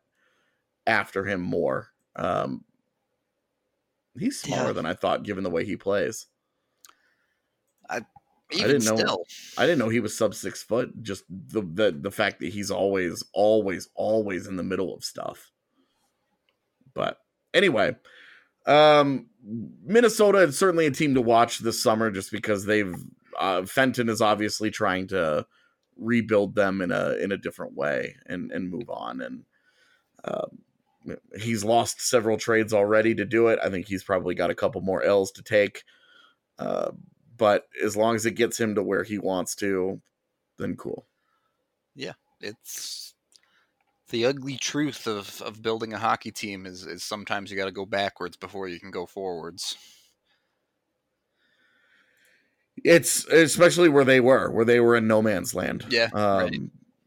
after 0.91 1.25
him 1.25 1.41
more. 1.41 1.87
Um, 2.15 2.63
he's 4.19 4.39
smaller 4.39 4.67
Yeah. 4.67 4.73
than 4.73 4.85
I 4.85 4.93
thought, 4.93 5.23
given 5.23 5.43
the 5.43 5.49
way 5.49 5.65
he 5.65 5.75
plays. 5.77 6.27
Even 8.53 8.81
didn't 8.81 8.83
know- 8.85 8.97
still, 8.97 9.25
I 9.57 9.65
didn't 9.65 9.79
know 9.79 9.87
he 9.87 10.01
was 10.01 10.17
sub 10.17 10.35
six 10.35 10.61
foot. 10.61 10.91
Just 11.01 11.23
the 11.29 11.61
the 11.61 11.91
the 11.97 12.11
fact 12.11 12.41
that 12.41 12.51
he's 12.51 12.69
always, 12.69 13.23
always, 13.31 13.87
always 13.95 14.45
in 14.45 14.57
the 14.57 14.63
middle 14.63 14.93
of 14.93 15.05
stuff. 15.05 15.53
But 16.93 17.17
anyway, 17.53 17.95
um, 18.65 19.29
Minnesota 19.41 20.39
is 20.39 20.59
certainly 20.59 20.85
a 20.85 20.91
team 20.91 21.13
to 21.15 21.21
watch 21.21 21.59
this 21.59 21.81
summer, 21.81 22.11
just 22.11 22.29
because 22.29 22.65
they've 22.65 22.93
uh, 23.39 23.65
Fenton 23.65 24.09
is 24.09 24.19
obviously 24.21 24.69
trying 24.69 25.07
to 25.07 25.45
rebuild 25.95 26.53
them 26.53 26.81
in 26.81 26.91
a 26.91 27.11
in 27.21 27.31
a 27.31 27.37
different 27.37 27.75
way 27.75 28.17
and 28.25 28.51
and 28.51 28.69
move 28.69 28.89
on. 28.89 29.21
And 29.21 29.45
um, 30.25 30.59
he's 31.39 31.63
lost 31.63 32.01
several 32.01 32.37
trades 32.37 32.73
already 32.73 33.15
to 33.15 33.25
do 33.25 33.47
it. 33.47 33.59
I 33.63 33.69
think 33.69 33.87
he's 33.87 34.03
probably 34.03 34.35
got 34.35 34.49
a 34.49 34.55
couple 34.55 34.81
more 34.81 35.03
L's 35.03 35.31
to 35.33 35.43
take. 35.43 35.83
Uh, 36.59 36.91
but 37.37 37.67
as 37.83 37.97
long 37.97 38.15
as 38.15 38.25
it 38.25 38.35
gets 38.35 38.59
him 38.59 38.75
to 38.75 38.83
where 38.83 39.03
he 39.03 39.17
wants 39.17 39.55
to, 39.55 39.99
then 40.59 40.75
cool. 40.75 41.07
Yeah, 41.95 42.13
it's 42.39 43.13
the 44.09 44.25
ugly 44.25 44.57
truth 44.57 45.07
of, 45.07 45.41
of 45.41 45.61
building 45.61 45.93
a 45.93 45.97
hockey 45.97 46.31
team 46.31 46.65
is, 46.65 46.85
is 46.85 47.03
sometimes 47.03 47.49
you 47.49 47.57
got 47.57 47.65
to 47.65 47.71
go 47.71 47.85
backwards 47.85 48.37
before 48.37 48.67
you 48.67 48.79
can 48.79 48.91
go 48.91 49.05
forwards. 49.05 49.75
It's 52.83 53.25
especially 53.25 53.89
where 53.89 54.05
they 54.05 54.19
were, 54.19 54.49
where 54.51 54.65
they 54.65 54.79
were 54.79 54.95
in 54.95 55.07
no 55.07 55.21
man's 55.21 55.53
land. 55.53 55.85
Yeah, 55.89 56.09
um, 56.13 56.39
right. 56.39 56.61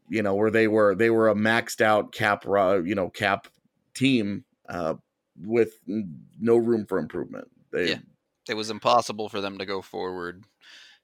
you 0.09 0.21
know, 0.21 0.35
where 0.35 0.51
they 0.51 0.67
were 0.67 0.95
they 0.95 1.09
were 1.09 1.29
a 1.29 1.35
maxed 1.35 1.81
out 1.81 2.11
cap, 2.11 2.45
you 2.45 2.95
know, 2.95 3.09
cap 3.09 3.47
team 3.95 4.45
uh, 4.69 4.95
with 5.41 5.73
no 5.87 6.57
room 6.57 6.85
for 6.85 6.97
improvement. 6.99 7.49
They, 7.71 7.91
Yeah. 7.91 7.99
It 8.47 8.53
was 8.53 8.69
impossible 8.69 9.27
for 9.27 9.41
them 9.41 9.57
to 9.57 9.65
go 9.65 9.81
forward, 9.81 10.43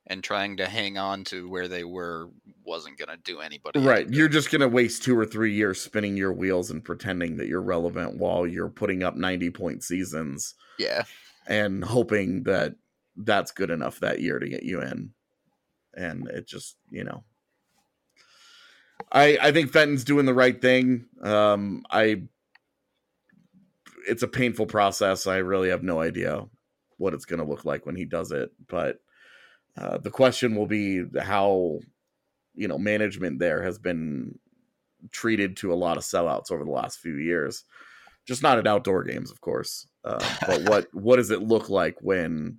and 0.08 0.24
trying 0.24 0.58
to 0.58 0.68
hang 0.68 0.98
on 1.00 1.24
to 1.24 1.50
where 1.50 1.68
they 1.68 1.84
were 1.84 2.30
wasn't 2.64 3.00
going 3.00 3.10
to 3.10 3.18
do 3.24 3.40
anybody. 3.40 3.80
Right. 3.80 4.08
You're 4.10 4.30
just 4.30 4.52
going 4.52 4.62
to 4.62 4.68
waste 4.68 5.02
two 5.04 5.18
or 5.18 5.26
three 5.26 5.54
years 5.54 5.82
spinning 5.82 6.16
your 6.16 6.34
wheels 6.34 6.70
and 6.70 6.84
pretending 6.84 7.38
that 7.38 7.48
you're 7.48 7.62
relevant 7.64 8.18
while 8.18 8.46
you're 8.46 8.70
putting 8.70 9.02
up 9.02 9.16
90 9.16 9.50
point 9.50 9.84
seasons 9.84 10.54
Yeah. 10.78 11.04
and 11.48 11.84
hoping 11.84 12.44
that 12.44 12.76
that's 13.16 13.52
good 13.52 13.72
enough 13.72 14.00
that 14.02 14.22
year 14.22 14.38
to 14.38 14.48
get 14.48 14.62
you 14.64 14.82
in. 14.82 15.12
And 15.96 16.28
it 16.30 16.48
just, 16.48 16.78
you 16.92 17.04
know. 17.04 17.24
I 19.12 19.38
I 19.42 19.52
think 19.52 19.72
Fenton's 19.72 20.04
doing 20.04 20.26
the 20.26 20.34
right 20.34 20.60
thing. 20.62 21.06
Um 21.24 21.84
I 21.90 22.24
it's 24.08 24.24
a 24.24 24.28
painful 24.28 24.66
process. 24.66 25.28
I 25.28 25.38
really 25.38 25.70
have 25.70 25.84
no 25.84 26.02
idea 26.02 26.44
what 26.98 27.14
it's 27.14 27.26
going 27.26 27.40
to 27.42 27.48
look 27.50 27.66
like 27.66 27.86
when 27.86 27.96
he 27.96 28.06
does 28.06 28.32
it, 28.32 28.52
but 28.68 28.98
uh, 29.78 29.98
the 29.98 30.12
question 30.12 30.56
will 30.56 30.68
be 30.68 31.04
how 31.20 31.80
you 32.54 32.68
know 32.68 32.78
management 32.78 33.40
there 33.40 33.64
has 33.64 33.78
been 33.80 34.38
treated 35.12 35.58
to 35.58 35.74
a 35.74 35.76
lot 35.76 35.98
of 35.98 36.04
sellouts 36.04 36.52
over 36.52 36.64
the 36.64 36.72
last 36.72 37.00
few 37.00 37.16
years. 37.16 37.64
Just 38.28 38.44
not 38.44 38.60
at 38.60 38.68
outdoor 38.68 39.04
games, 39.04 39.32
of 39.32 39.42
course. 39.42 39.88
Uh, 40.04 40.24
but 40.46 40.62
what 40.70 40.88
what 40.94 41.16
does 41.16 41.32
it 41.32 41.42
look 41.42 41.70
like 41.70 41.96
when 42.02 42.58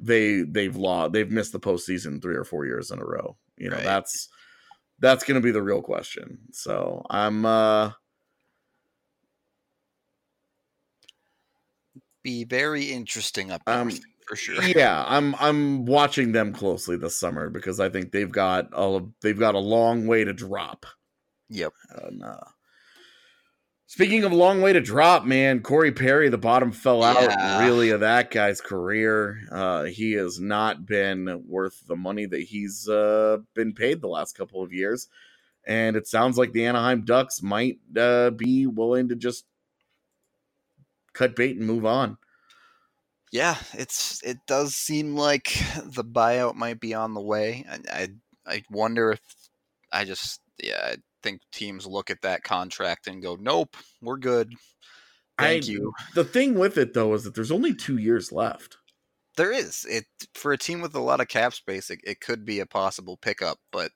they 0.00 0.42
they've 0.42 0.76
lost 0.76 1.12
they've 1.12 1.30
missed 1.30 1.52
the 1.52 1.60
postseason 1.60 2.20
three 2.20 2.36
or 2.36 2.44
four 2.44 2.66
years 2.66 2.90
in 2.90 2.98
a 2.98 3.04
row? 3.04 3.36
You 3.56 3.70
know, 3.70 3.76
Right. 3.76 3.84
that's 3.84 4.28
that's 4.98 5.24
going 5.24 5.40
to 5.40 5.44
be 5.44 5.50
the 5.52 5.62
real 5.62 5.82
question. 5.82 6.38
So 6.52 7.04
I'm 7.08 7.46
uh 7.46 7.92
Be 12.22 12.44
very 12.44 12.84
interesting 12.84 13.50
up 13.50 13.62
Um, 13.66 13.90
for 14.26 14.36
sure. 14.36 14.62
yeah, 14.76 15.04
I'm 15.06 15.34
I'm 15.40 15.84
watching 15.86 16.32
them 16.32 16.52
closely 16.52 16.96
this 16.96 17.18
summer 17.18 17.50
because 17.50 17.80
I 17.80 17.88
think 17.88 18.12
they've 18.12 18.30
got 18.30 18.72
all 18.72 18.96
of 18.96 19.08
they've 19.20 19.38
got 19.38 19.54
a 19.54 19.60
long 19.60 20.06
way 20.06 20.24
to 20.24 20.32
drop. 20.32 20.86
Yep. 21.48 21.72
And, 22.02 22.22
uh, 22.22 22.44
speaking 23.86 24.24
of 24.24 24.32
a 24.32 24.36
long 24.36 24.62
way 24.62 24.72
to 24.72 24.80
drop, 24.80 25.24
man, 25.24 25.60
Corey 25.60 25.92
Perry, 25.92 26.30
the 26.30 26.38
bottom 26.38 26.72
fell 26.72 27.02
out 27.02 27.60
really 27.62 27.90
of 27.90 28.00
that 28.00 28.30
guy's 28.30 28.60
career. 28.60 29.40
Uh, 29.50 29.84
he 29.84 30.12
has 30.12 30.40
not 30.40 30.86
been 30.86 31.44
worth 31.46 31.86
the 31.86 31.96
money 31.96 32.24
that 32.24 32.40
he's 32.40 32.88
uh, 32.88 33.38
been 33.54 33.74
paid 33.74 34.00
the 34.00 34.08
last 34.08 34.36
couple 34.36 34.62
of 34.62 34.72
years. 34.72 35.08
And 35.66 35.94
it 35.94 36.08
sounds 36.08 36.38
like 36.38 36.52
the 36.52 36.64
Anaheim 36.64 37.04
Ducks 37.04 37.42
might 37.42 37.78
uh, 37.96 38.30
be 38.30 38.66
willing 38.66 39.10
to 39.10 39.14
just 39.14 39.44
cut 41.12 41.36
bait 41.36 41.56
and 41.56 41.66
move 41.66 41.86
on. 41.86 42.18
Yeah, 43.32 43.56
it's 43.72 44.22
it 44.22 44.38
does 44.46 44.74
seem 44.74 45.16
like 45.16 45.44
the 45.84 46.04
buyout 46.04 46.54
might 46.54 46.80
be 46.80 46.94
on 46.94 47.14
the 47.14 47.20
way. 47.22 47.64
I 47.70 47.78
I, 47.92 48.08
I 48.46 48.62
wonder 48.70 49.12
if 49.12 49.20
I 49.92 50.04
just 50.04 50.40
yeah 50.62 50.80
I 50.92 50.96
think 51.22 51.40
teams 51.52 51.86
look 51.86 52.10
at 52.10 52.22
that 52.22 52.42
contract 52.42 53.06
and 53.06 53.22
go, 53.22 53.36
nope, 53.40 53.76
we're 54.00 54.18
good. 54.18 54.52
Thank 55.38 55.64
I- 55.64 55.68
you. 55.68 55.92
The 56.14 56.24
thing 56.24 56.54
with 56.58 56.76
it 56.78 56.94
though 56.94 57.14
is 57.14 57.24
that 57.24 57.34
there's 57.34 57.52
only 57.52 57.74
two 57.74 57.96
years 57.98 58.32
left. 58.32 58.76
There 59.36 59.52
is 59.52 59.86
it 59.88 60.04
for 60.34 60.52
a 60.52 60.58
team 60.58 60.82
with 60.82 60.94
a 60.94 61.00
lot 61.00 61.20
of 61.20 61.28
cap 61.28 61.54
space. 61.54 61.88
It, 61.88 62.00
it 62.04 62.20
could 62.20 62.44
be 62.44 62.60
a 62.60 62.66
possible 62.66 63.16
pickup, 63.16 63.58
but 63.70 63.90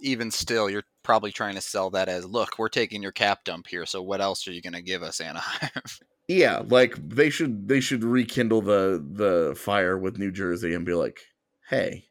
even 0.00 0.30
still, 0.30 0.68
you're 0.68 0.84
probably 1.02 1.32
trying 1.32 1.54
to 1.54 1.60
sell 1.60 1.90
that 1.90 2.08
as, 2.08 2.26
look, 2.26 2.58
we're 2.58 2.68
taking 2.68 3.02
your 3.02 3.12
cap 3.12 3.44
dump 3.44 3.66
here. 3.68 3.86
So 3.86 4.02
what 4.02 4.20
else 4.20 4.46
are 4.46 4.52
you 4.52 4.60
going 4.60 4.72
to 4.74 4.82
give 4.82 5.02
us, 5.02 5.20
Anaheim? 5.20 5.70
Yeah, 6.28 6.62
like 6.66 6.94
they 7.08 7.30
should 7.30 7.68
they 7.68 7.80
should 7.80 8.04
rekindle 8.04 8.60
the 8.60 9.02
the 9.12 9.54
fire 9.56 9.96
with 9.96 10.18
New 10.18 10.30
Jersey 10.30 10.74
and 10.74 10.84
be 10.84 10.92
like, 10.92 11.20
"Hey, 11.68 12.04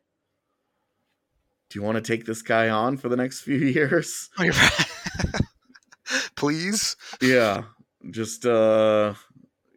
do 1.70 1.80
you 1.80 1.84
want 1.86 1.98
to 1.98 2.02
take 2.02 2.26
this 2.26 2.42
guy 2.42 2.70
on 2.70 2.98
for 2.98 3.10
the 3.10 3.16
next 3.16 3.42
few 3.42 3.58
years?" 3.58 4.30
Please. 6.36 6.96
yeah, 7.22 7.64
just 8.12 8.46
uh 8.46 9.14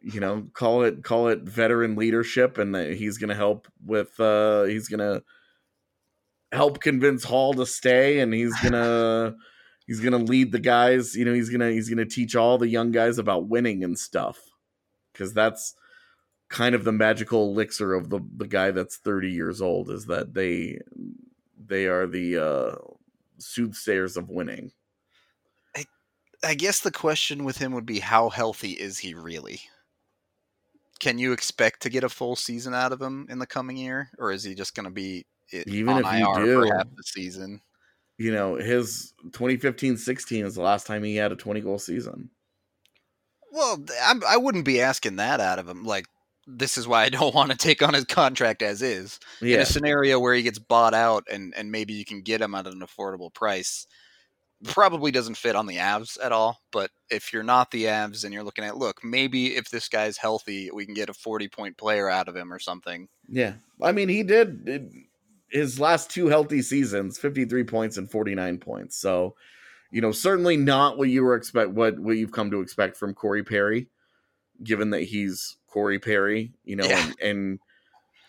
you 0.03 0.19
know, 0.19 0.47
call 0.53 0.83
it 0.83 1.03
call 1.03 1.27
it 1.27 1.41
veteran 1.43 1.95
leadership 1.95 2.57
and 2.57 2.75
he's 2.75 3.17
to 3.29 3.35
help 3.35 3.67
with 3.85 4.19
uh 4.19 4.63
he's 4.63 4.87
going 4.87 4.99
to 4.99 5.23
help 6.51 6.81
convince 6.81 7.23
Hall 7.23 7.53
to 7.53 7.65
stay 7.65 8.19
and 8.19 8.33
he's 8.33 8.57
going 8.61 8.73
to 8.73 9.35
he's 9.91 9.99
going 9.99 10.13
to 10.13 10.31
lead 10.31 10.53
the 10.53 10.59
guys, 10.59 11.15
you 11.17 11.25
know, 11.25 11.33
he's 11.33 11.49
going 11.49 11.59
to 11.59 11.69
he's 11.73 11.89
to 11.89 12.05
teach 12.05 12.33
all 12.33 12.57
the 12.57 12.69
young 12.69 12.91
guys 12.91 13.17
about 13.17 13.49
winning 13.49 13.83
and 13.83 13.99
stuff 13.99 14.39
cuz 15.13 15.33
that's 15.33 15.75
kind 16.47 16.73
of 16.75 16.85
the 16.85 16.93
magical 16.93 17.49
elixir 17.49 17.93
of 17.93 18.09
the 18.09 18.21
the 18.37 18.47
guy 18.47 18.71
that's 18.71 18.95
30 18.95 19.29
years 19.29 19.61
old 19.61 19.89
is 19.89 20.05
that 20.05 20.33
they 20.33 20.79
they 21.57 21.87
are 21.87 22.07
the 22.07 22.37
uh 22.37 22.75
soothsayers 23.37 24.15
of 24.15 24.29
winning. 24.29 24.71
I 26.43 26.55
guess 26.55 26.79
the 26.79 26.91
question 26.91 27.43
with 27.43 27.57
him 27.57 27.73
would 27.73 27.85
be 27.85 27.99
how 27.99 28.29
healthy 28.29 28.71
is 28.71 28.97
he 28.97 29.13
really? 29.13 29.61
Can 30.99 31.19
you 31.19 31.33
expect 31.33 31.81
to 31.83 31.89
get 31.89 32.03
a 32.03 32.09
full 32.09 32.35
season 32.35 32.73
out 32.73 32.91
of 32.91 33.01
him 33.01 33.27
in 33.29 33.37
the 33.39 33.45
coming 33.45 33.77
year, 33.77 34.09
or 34.17 34.31
is 34.31 34.43
he 34.43 34.55
just 34.55 34.73
going 34.73 34.85
to 34.85 34.89
be 34.91 35.25
i- 35.53 35.63
Even 35.67 35.93
on 35.93 35.99
if 36.05 36.05
you 36.19 36.45
do- 36.45 36.71
half 36.71 36.87
the 36.95 37.03
season? 37.03 37.61
You 38.21 38.31
know, 38.31 38.55
his 38.55 39.13
2015-16 39.31 40.45
is 40.45 40.53
the 40.53 40.61
last 40.61 40.85
time 40.85 41.03
he 41.03 41.15
had 41.15 41.31
a 41.31 41.35
20 41.35 41.59
goal 41.61 41.79
season. 41.79 42.29
Well, 43.51 43.83
I'm, 44.03 44.21
I 44.27 44.37
wouldn't 44.37 44.63
be 44.63 44.79
asking 44.79 45.15
that 45.15 45.39
out 45.39 45.57
of 45.57 45.67
him. 45.67 45.83
Like, 45.83 46.05
this 46.45 46.77
is 46.77 46.87
why 46.87 47.03
I 47.03 47.09
don't 47.09 47.33
want 47.35 47.49
to 47.49 47.57
take 47.57 47.81
on 47.81 47.95
his 47.95 48.05
contract 48.05 48.61
as 48.61 48.83
is. 48.83 49.19
Yeah. 49.41 49.55
In 49.55 49.61
a 49.61 49.65
scenario 49.65 50.19
where 50.19 50.35
he 50.35 50.43
gets 50.43 50.59
bought 50.59 50.93
out 50.93 51.25
and, 51.31 51.53
and 51.57 51.71
maybe 51.71 51.93
you 51.93 52.05
can 52.05 52.21
get 52.21 52.41
him 52.41 52.53
at 52.53 52.67
an 52.67 52.81
affordable 52.81 53.33
price, 53.33 53.87
probably 54.65 55.09
doesn't 55.09 55.37
fit 55.37 55.55
on 55.55 55.65
the 55.65 55.77
Avs 55.77 56.23
at 56.23 56.31
all. 56.31 56.61
But 56.71 56.91
if 57.09 57.33
you're 57.33 57.41
not 57.41 57.71
the 57.71 57.85
Avs 57.85 58.23
and 58.23 58.35
you're 58.35 58.43
looking 58.43 58.65
at, 58.65 58.77
look, 58.77 59.03
maybe 59.03 59.55
if 59.55 59.71
this 59.71 59.89
guy's 59.89 60.17
healthy, 60.17 60.69
we 60.71 60.85
can 60.85 60.93
get 60.93 61.09
a 61.09 61.13
40 61.13 61.47
point 61.47 61.75
player 61.75 62.07
out 62.07 62.27
of 62.27 62.35
him 62.35 62.53
or 62.53 62.59
something. 62.59 63.07
Yeah. 63.27 63.53
I 63.81 63.91
mean, 63.91 64.09
he 64.09 64.21
did 64.21 64.69
it, 64.69 64.91
his 65.51 65.79
last 65.79 66.09
two 66.09 66.27
healthy 66.27 66.61
seasons, 66.61 67.17
53 67.17 67.63
points 67.65 67.97
and 67.97 68.09
49 68.09 68.57
points. 68.59 68.97
So, 68.97 69.35
you 69.91 70.01
know, 70.01 70.11
certainly 70.11 70.57
not 70.57 70.97
what 70.97 71.09
you 71.09 71.23
were 71.23 71.35
expect 71.35 71.71
what 71.71 71.99
what 71.99 72.17
you've 72.17 72.31
come 72.31 72.49
to 72.51 72.61
expect 72.61 72.95
from 72.97 73.13
Corey 73.13 73.43
Perry, 73.43 73.87
given 74.63 74.89
that 74.91 75.01
he's 75.03 75.57
Corey 75.67 75.99
Perry, 75.99 76.53
you 76.63 76.75
know, 76.75 76.85
Yeah. 76.85 77.05
and, 77.05 77.19
and 77.21 77.59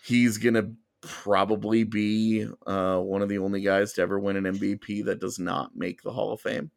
he's 0.04 0.38
gonna 0.38 0.72
probably 1.00 1.84
be 1.84 2.46
uh, 2.66 2.98
one 2.98 3.22
of 3.22 3.28
the 3.28 3.38
only 3.38 3.60
guys 3.60 3.92
to 3.94 4.02
ever 4.02 4.18
win 4.20 4.36
an 4.36 4.44
MVP 4.44 5.04
that 5.04 5.20
does 5.20 5.38
not 5.38 5.74
make 5.76 6.02
the 6.02 6.12
Hall 6.12 6.32
of 6.32 6.40
Fame. 6.40 6.70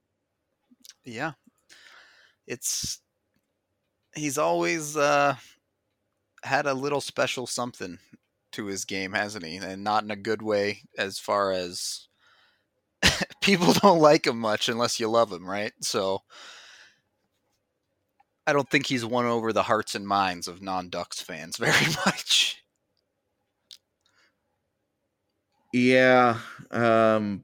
Yeah. 1.04 1.34
It's 2.48 3.00
he's 4.16 4.38
always 4.38 4.96
uh 4.96 5.36
had 6.44 6.68
a 6.68 6.74
little 6.74 7.02
special 7.02 7.48
something 7.48 7.98
to 8.56 8.66
his 8.66 8.86
game, 8.86 9.14
hasn't 9.14 9.46
he? 9.46 9.58
And 9.58 9.84
not 9.84 10.04
in 10.04 10.12
a 10.12 10.16
good 10.16 10.42
way 10.42 10.84
as 10.98 11.20
far 11.20 11.52
as 11.52 12.08
people 13.42 13.74
don't 13.74 14.00
like 14.00 14.28
him 14.28 14.40
much 14.40 14.70
unless 14.70 15.00
you 15.00 15.08
love 15.08 15.32
him, 15.32 15.48
right? 15.48 15.74
So 15.82 16.22
I 18.48 18.54
don't 18.54 18.70
think 18.70 18.86
he's 18.88 19.06
won 19.06 19.26
over 19.26 19.52
the 19.52 19.64
hearts 19.64 19.96
and 19.96 20.08
minds 20.08 20.48
of 20.48 20.62
non-Ducks 20.62 21.22
fans 21.22 21.58
very 21.60 21.94
much. 22.06 22.62
Yeah, 25.74 26.40
um 26.72 27.44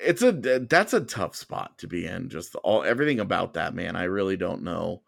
it's 0.00 0.22
a 0.22 0.32
that's 0.32 0.92
a 0.92 1.00
tough 1.00 1.34
spot 1.34 1.78
to 1.78 1.86
be 1.88 2.06
in. 2.06 2.28
Just 2.28 2.54
all 2.56 2.84
everything 2.84 3.20
about 3.20 3.54
that 3.54 3.74
man, 3.74 3.96
I 3.96 4.04
really 4.04 4.36
don't 4.36 4.62
know. 4.62 5.02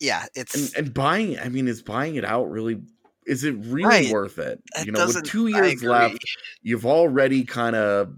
Yeah, 0.00 0.26
it's 0.34 0.74
And 0.76 0.86
and 0.86 0.94
buying, 0.94 1.38
I 1.38 1.48
mean, 1.48 1.68
is 1.68 1.82
buying 1.82 2.16
it 2.16 2.24
out 2.24 2.50
really? 2.50 2.80
Is 3.26 3.44
it 3.44 3.54
really 3.58 3.84
Right. 3.84 4.10
worth 4.10 4.38
it? 4.38 4.60
it 4.76 4.86
You 4.86 4.92
know, 4.92 5.06
with 5.06 5.24
two 5.24 5.46
years 5.46 5.84
left, 5.84 6.24
you've 6.62 6.86
already 6.86 7.44
kind 7.44 7.76
of 7.76 8.14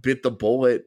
bit 0.00 0.22
the 0.22 0.30
bullet. 0.30 0.84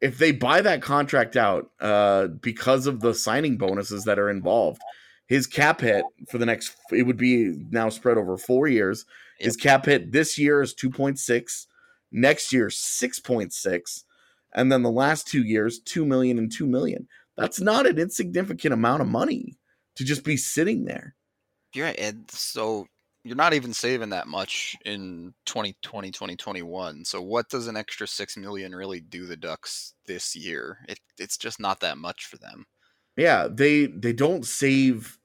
If 0.00 0.18
they 0.18 0.32
buy 0.32 0.60
that 0.62 0.82
contract 0.82 1.36
out, 1.36 1.70
uh, 1.80 2.28
because 2.28 2.86
of 2.86 3.00
the 3.00 3.14
signing 3.14 3.56
bonuses 3.56 4.04
that 4.04 4.18
are 4.18 4.28
involved, 4.28 4.80
his 5.26 5.46
cap 5.46 5.80
hit 5.80 6.04
for 6.30 6.38
the 6.38 6.46
next 6.46 6.74
it 6.90 7.02
would 7.04 7.16
be 7.16 7.54
now 7.70 7.90
spread 7.90 8.16
over 8.18 8.36
four 8.36 8.66
years. 8.66 9.04
His 9.38 9.56
cap 9.56 9.86
hit 9.86 10.12
this 10.12 10.38
year 10.38 10.62
is 10.62 10.74
two 10.74 10.90
point 10.90 11.18
six, 11.18 11.66
next 12.12 12.52
year 12.52 12.70
six 12.70 13.18
point 13.18 13.52
six, 13.52 14.04
and 14.54 14.70
then 14.72 14.82
the 14.82 14.90
last 14.90 15.26
two 15.26 15.42
years 15.42 15.78
two 15.80 16.04
million 16.04 16.38
and 16.38 16.50
two 16.50 16.66
million. 16.66 17.08
That's 17.36 17.60
not 17.60 17.86
an 17.86 17.98
insignificant 17.98 18.72
amount 18.74 19.02
of 19.02 19.08
money 19.08 19.58
to 19.96 20.04
just 20.04 20.24
be 20.24 20.36
sitting 20.36 20.84
there. 20.84 21.14
You're 21.74 21.86
right. 21.86 21.98
And 21.98 22.30
so 22.30 22.86
you're 23.24 23.36
not 23.36 23.54
even 23.54 23.72
saving 23.72 24.10
that 24.10 24.28
much 24.28 24.76
in 24.84 25.34
2020, 25.46 26.10
2021. 26.10 27.04
So 27.04 27.20
what 27.22 27.48
does 27.48 27.66
an 27.66 27.76
extra 27.76 28.06
6 28.06 28.36
million 28.36 28.74
really 28.74 29.00
do 29.00 29.26
the 29.26 29.36
Ducks 29.36 29.94
this 30.06 30.36
year? 30.36 30.78
It, 30.88 31.00
it's 31.18 31.38
just 31.38 31.58
not 31.58 31.80
that 31.80 31.98
much 31.98 32.26
for 32.26 32.36
them. 32.36 32.66
Yeah, 33.16 33.48
they 33.48 33.86
they 33.86 34.12
don't 34.12 34.44
save 34.44 35.18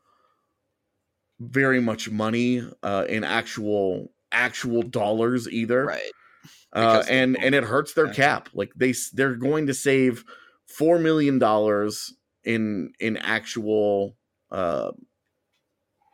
very 1.39 1.81
much 1.81 2.09
money 2.09 2.63
uh, 2.83 3.05
in 3.09 3.23
actual 3.23 4.11
actual 4.31 4.83
dollars 4.83 5.49
either. 5.49 5.85
Right. 5.85 6.11
uh, 6.73 7.03
and 7.09 7.35
and 7.41 7.55
it 7.55 7.63
hurts 7.63 7.93
their 7.93 8.13
cap. 8.13 8.49
Like 8.53 8.71
they 8.75 8.93
they're 9.13 9.35
going 9.35 9.67
to 9.67 9.73
save 9.73 10.23
four 10.69 10.99
million 10.99 11.39
dollars 11.39 12.13
in 12.43 12.93
in 12.99 13.17
actual 13.17 14.15
uh, 14.51 14.91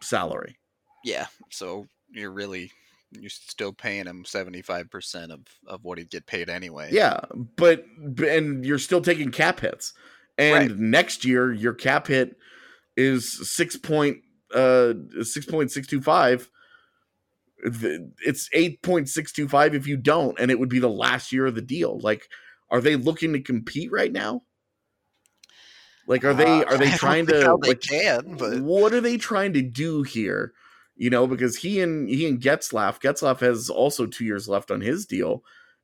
salary. 0.02 0.58
Yeah. 1.04 1.28
So 1.52 1.88
you're 2.10 2.32
really 2.32 2.72
you're 3.12 3.30
still 3.30 3.72
paying 3.72 4.08
him 4.08 4.26
75% 4.26 5.32
of, 5.32 5.40
of 5.68 5.84
what 5.86 5.98
he'd 5.98 6.10
get 6.10 6.26
paid 6.26 6.50
anyway. 6.50 6.90
Yeah, 6.92 7.22
but 7.56 7.86
and 8.28 8.66
you're 8.66 8.80
still 8.80 9.02
taking 9.02 9.32
cap 9.32 9.60
hits. 9.62 9.94
And 10.38 10.72
Right. 10.72 10.78
next 10.80 11.24
year 11.24 11.54
your 11.54 11.74
cap 11.74 12.08
hit 12.08 12.36
is 12.98 13.50
6 13.56 13.78
point 13.78 14.18
uh 14.54 14.94
6.625 15.18 16.48
Th- 17.80 18.02
it's 18.26 18.50
8.625 18.50 19.74
if 19.74 19.88
you 19.88 19.98
don't 19.98 20.38
and 20.40 20.52
it 20.52 20.60
would 20.60 20.70
be 20.70 20.80
the 20.80 20.90
last 20.90 21.32
year 21.32 21.46
of 21.46 21.56
the 21.56 21.62
deal. 21.62 22.00
Like 22.00 22.28
are 22.70 22.82
they 22.82 22.96
looking 22.96 23.34
to 23.34 23.42
compete 23.42 23.92
right 23.92 24.12
now? 24.12 24.44
Like 26.08 26.24
are 26.24 26.34
they 26.34 26.64
Uh, 26.64 26.66
are 26.66 26.78
they 26.78 26.92
trying 26.98 27.26
to 27.28 27.34
they 27.62 27.70
like 27.70 27.82
can, 27.82 28.36
but 28.38 28.62
what 28.62 28.94
are 28.94 29.02
they 29.02 29.18
trying 29.18 29.54
to 29.54 29.62
do 29.62 30.04
here? 30.04 30.54
You 30.96 31.10
know, 31.10 31.28
because 31.28 31.58
he 31.58 31.82
and 31.82 32.08
he 32.08 32.28
and 32.28 32.40
Getzlaf, 32.40 33.02
Getzlaf 33.02 33.40
has 33.40 33.70
also 33.70 34.06
two 34.06 34.24
years 34.24 34.48
left 34.48 34.72
on 34.72 34.82
his 34.82 35.06
deal, 35.06 35.44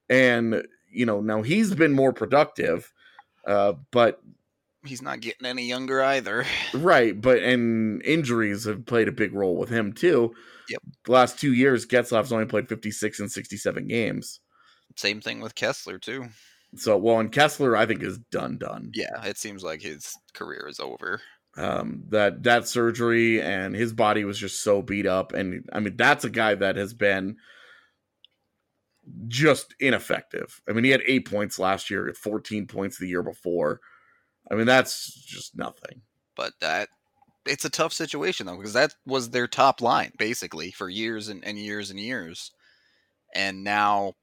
and 0.09 0.63
you 0.89 1.05
know 1.05 1.21
now 1.21 1.41
he's 1.41 1.73
been 1.73 1.91
more 1.91 2.13
productive, 2.13 2.93
uh, 3.45 3.73
but 3.91 4.21
he's 4.85 5.01
not 5.01 5.19
getting 5.19 5.45
any 5.45 5.65
younger 5.65 6.01
either. 6.01 6.45
right, 6.73 7.19
but 7.19 7.39
and 7.39 8.01
injuries 8.03 8.65
have 8.65 8.85
played 8.85 9.07
a 9.07 9.13
big 9.13 9.33
role 9.33 9.57
with 9.57 9.69
him 9.69 9.91
too. 9.91 10.33
Yep. 10.69 10.81
The 11.05 11.11
last 11.11 11.39
two 11.39 11.53
years, 11.53 11.85
Getzlaf's 11.85 12.31
only 12.31 12.45
played 12.45 12.69
fifty 12.69 12.91
six 12.91 13.19
and 13.19 13.31
sixty 13.31 13.57
seven 13.57 13.87
games. 13.87 14.39
Same 14.95 15.19
thing 15.19 15.41
with 15.41 15.55
Kesler 15.55 15.99
too. 15.99 16.27
So, 16.75 16.97
well, 16.97 17.19
and 17.19 17.31
Kesler, 17.31 17.77
I 17.77 17.85
think 17.85 18.01
is 18.01 18.17
done, 18.31 18.57
done. 18.57 18.91
Yeah, 18.95 19.23
it 19.25 19.37
seems 19.37 19.63
like 19.63 19.81
his 19.81 20.13
career 20.33 20.67
is 20.69 20.79
over. 20.79 21.21
um, 21.57 22.03
that 22.09 22.43
that 22.43 22.67
surgery 22.67 23.41
and 23.41 23.75
his 23.75 23.91
body 23.93 24.23
was 24.23 24.37
just 24.39 24.63
so 24.63 24.81
beat 24.81 25.05
up 25.05 25.33
and 25.33 25.67
i 25.73 25.81
mean 25.81 25.97
that's 25.97 26.23
a 26.23 26.29
guy 26.29 26.55
that 26.55 26.77
has 26.77 26.93
been 26.93 27.35
just 29.27 29.75
ineffective 29.79 30.61
i 30.69 30.71
mean 30.71 30.83
he 30.85 30.91
had 30.91 31.01
eight 31.05 31.29
points 31.29 31.59
last 31.59 31.89
year 31.89 32.07
at 32.07 32.15
14 32.15 32.67
points 32.67 32.97
the 32.97 33.07
year 33.07 33.23
before 33.23 33.81
i 34.49 34.55
mean 34.55 34.65
that's 34.65 35.11
just 35.25 35.57
nothing 35.57 36.01
But 36.35 36.53
that 36.61 36.87
it's 37.45 37.65
a 37.65 37.69
tough 37.69 37.91
situation 37.91 38.45
though, 38.45 38.55
because 38.57 38.73
that 38.73 38.93
was 39.05 39.31
their 39.31 39.47
top 39.47 39.81
line 39.81 40.11
basically 40.17 40.71
for 40.71 40.89
years 40.89 41.27
and, 41.27 41.43
and 41.43 41.57
years 41.57 41.89
and 41.89 41.99
years. 41.99 42.51
And 43.33 43.63
now 43.63 44.13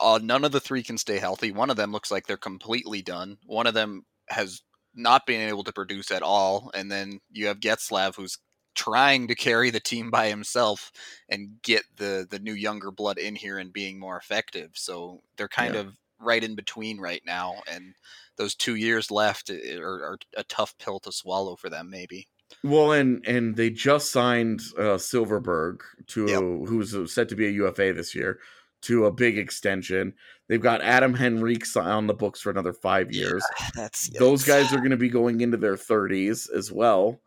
uh, 0.00 0.18
none 0.22 0.44
of 0.44 0.52
the 0.52 0.60
three 0.60 0.82
can 0.82 0.98
stay 0.98 1.18
healthy. 1.18 1.52
One 1.52 1.70
of 1.70 1.76
them 1.76 1.92
looks 1.92 2.10
like 2.10 2.26
they're 2.26 2.36
completely 2.36 3.02
done. 3.02 3.38
One 3.46 3.66
of 3.66 3.74
them 3.74 4.04
has 4.28 4.62
not 4.94 5.26
been 5.26 5.40
able 5.48 5.64
to 5.64 5.72
produce 5.72 6.10
at 6.10 6.22
all. 6.22 6.70
And 6.74 6.90
then 6.90 7.20
you 7.30 7.46
have 7.46 7.60
Getzlaf 7.60 8.16
who's 8.16 8.38
trying 8.74 9.26
to 9.28 9.34
carry 9.34 9.70
the 9.70 9.80
team 9.80 10.10
by 10.10 10.28
himself 10.28 10.92
and 11.28 11.60
get 11.62 11.84
the 11.96 12.26
the 12.30 12.38
new 12.38 12.52
younger 12.52 12.90
blood 12.90 13.18
in 13.18 13.34
here 13.34 13.58
and 13.58 13.72
being 13.72 13.98
more 13.98 14.16
effective. 14.16 14.72
So 14.74 15.22
they're 15.36 15.48
kind 15.48 15.74
Yeah. 15.74 15.76
of 15.76 15.96
right 16.20 16.42
in 16.42 16.54
between 16.56 16.98
right 16.98 17.22
now 17.24 17.62
and 17.70 17.94
those 18.36 18.54
two 18.54 18.74
years 18.74 19.10
left 19.10 19.50
are, 19.50 19.84
are 20.04 20.18
a 20.36 20.44
tough 20.44 20.76
pill 20.78 20.98
to 21.00 21.12
swallow 21.12 21.54
for 21.56 21.70
them 21.70 21.88
maybe 21.90 22.26
well 22.62 22.92
and 22.92 23.24
and 23.26 23.56
they 23.56 23.70
just 23.70 24.10
signed 24.10 24.60
uh 24.76 24.96
Silfverberg 24.98 25.80
to 26.08 26.20
Yep. 26.26 26.44
who's 26.66 27.12
set 27.12 27.28
to 27.28 27.36
be 27.36 27.46
a 27.46 27.50
ufa 27.50 27.92
this 27.92 28.14
year 28.14 28.40
to 28.82 29.06
a 29.06 29.12
big 29.12 29.38
extension 29.38 30.12
they've 30.48 30.60
got 30.60 30.82
adam 30.82 31.14
henrique 31.14 31.64
on 31.76 32.06
the 32.06 32.14
books 32.14 32.40
for 32.40 32.50
another 32.50 32.72
five 32.72 33.12
years 33.12 33.44
that's 33.74 34.08
those 34.18 34.44
guys 34.44 34.72
are 34.72 34.78
going 34.78 34.90
to 34.90 34.96
be 34.96 35.08
going 35.08 35.40
into 35.40 35.56
their 35.56 35.76
30s 35.76 36.52
as 36.52 36.72
well. 36.72 37.20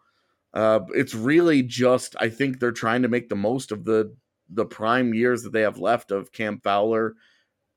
Uh, 0.53 0.81
it's 0.89 1.15
really 1.15 1.63
just 1.63 2.15
I 2.19 2.29
think 2.29 2.59
they're 2.59 2.71
trying 2.71 3.03
to 3.03 3.07
make 3.07 3.29
the 3.29 3.35
most 3.35 3.71
of 3.71 3.85
the 3.85 4.13
the 4.49 4.65
prime 4.65 5.13
years 5.13 5.43
that 5.43 5.53
they 5.53 5.61
have 5.61 5.77
left 5.77 6.11
of 6.11 6.33
Cam 6.33 6.59
Fowler, 6.59 7.15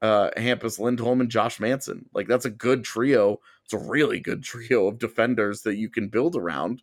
uh, 0.02 0.30
Hampus 0.36 0.80
Lindholm, 0.80 1.20
and 1.20 1.30
Josh 1.30 1.60
Manson. 1.60 2.06
Like 2.12 2.26
that's 2.26 2.46
a 2.46 2.50
good 2.50 2.82
trio. 2.82 3.38
It's 3.64 3.74
a 3.74 3.78
really 3.78 4.18
good 4.20 4.42
trio 4.42 4.88
of 4.88 4.98
defenders 4.98 5.62
that 5.62 5.76
you 5.76 5.88
can 5.88 6.08
build 6.08 6.36
around. 6.36 6.82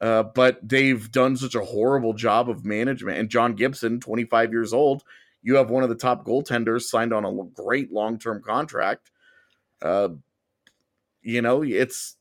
Uh, 0.00 0.22
but 0.22 0.58
they've 0.66 1.12
done 1.12 1.36
such 1.36 1.54
a 1.54 1.64
horrible 1.64 2.12
job 2.12 2.50
of 2.50 2.64
management. 2.64 3.18
And 3.18 3.28
John 3.28 3.54
Gibson, 3.54 4.00
25 4.00 4.50
years 4.50 4.72
old, 4.72 5.04
you 5.42 5.56
have 5.56 5.70
one 5.70 5.82
of 5.82 5.88
the 5.88 5.96
top 5.96 6.24
goaltenders 6.24 6.82
signed 6.82 7.12
on 7.12 7.24
a 7.24 7.44
great 7.54 7.92
long 7.92 8.18
term 8.18 8.42
contract. 8.42 9.10
Uh, 9.80 10.10
you 11.22 11.42
know, 11.42 11.62
it's 11.62 12.16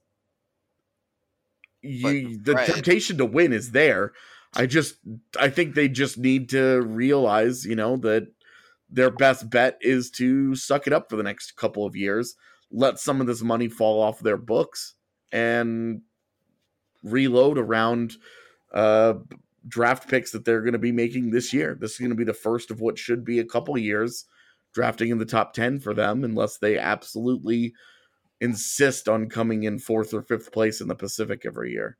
you 1.81 2.39
the 2.41 2.53
right. 2.53 2.67
temptation 2.67 3.17
to 3.17 3.25
win 3.25 3.53
is 3.53 3.71
there. 3.71 4.13
I 4.53 4.65
just 4.65 4.95
I 5.39 5.49
think 5.49 5.75
they 5.75 5.87
just 5.87 6.17
need 6.17 6.49
to 6.49 6.81
realize, 6.81 7.65
you 7.65 7.75
know, 7.75 7.97
that 7.97 8.27
their 8.89 9.11
best 9.11 9.49
bet 9.49 9.77
is 9.81 10.09
to 10.11 10.55
suck 10.55 10.87
it 10.87 10.93
up 10.93 11.09
for 11.09 11.15
the 11.15 11.23
next 11.23 11.55
couple 11.55 11.85
of 11.85 11.95
years, 11.95 12.35
let 12.71 12.99
some 12.99 13.21
of 13.21 13.27
this 13.27 13.41
money 13.41 13.69
fall 13.69 14.01
off 14.01 14.19
their 14.19 14.37
books 14.37 14.95
and 15.31 16.01
reload 17.03 17.57
around 17.57 18.13
uh 18.73 19.13
draft 19.67 20.09
picks 20.09 20.31
that 20.31 20.45
they're 20.45 20.61
going 20.61 20.73
to 20.73 20.79
be 20.79 20.91
making 20.91 21.31
this 21.31 21.53
year. 21.53 21.77
This 21.79 21.91
is 21.91 21.97
going 21.99 22.09
to 22.09 22.15
be 22.15 22.23
the 22.23 22.33
first 22.33 22.71
of 22.71 22.81
what 22.81 22.97
should 22.97 23.23
be 23.23 23.39
a 23.39 23.45
couple 23.45 23.77
years 23.77 24.25
drafting 24.73 25.09
in 25.09 25.17
the 25.17 25.25
top 25.25 25.53
10 25.53 25.79
for 25.79 25.93
them 25.93 26.23
unless 26.23 26.57
they 26.57 26.77
absolutely 26.77 27.73
insist 28.39 29.07
on 29.07 29.29
coming 29.29 29.63
in 29.63 29.77
fourth 29.77 30.13
or 30.13 30.21
fifth 30.21 30.51
place 30.51 30.81
in 30.81 30.87
the 30.87 30.95
Pacific 30.95 31.43
every 31.45 31.71
year. 31.71 31.97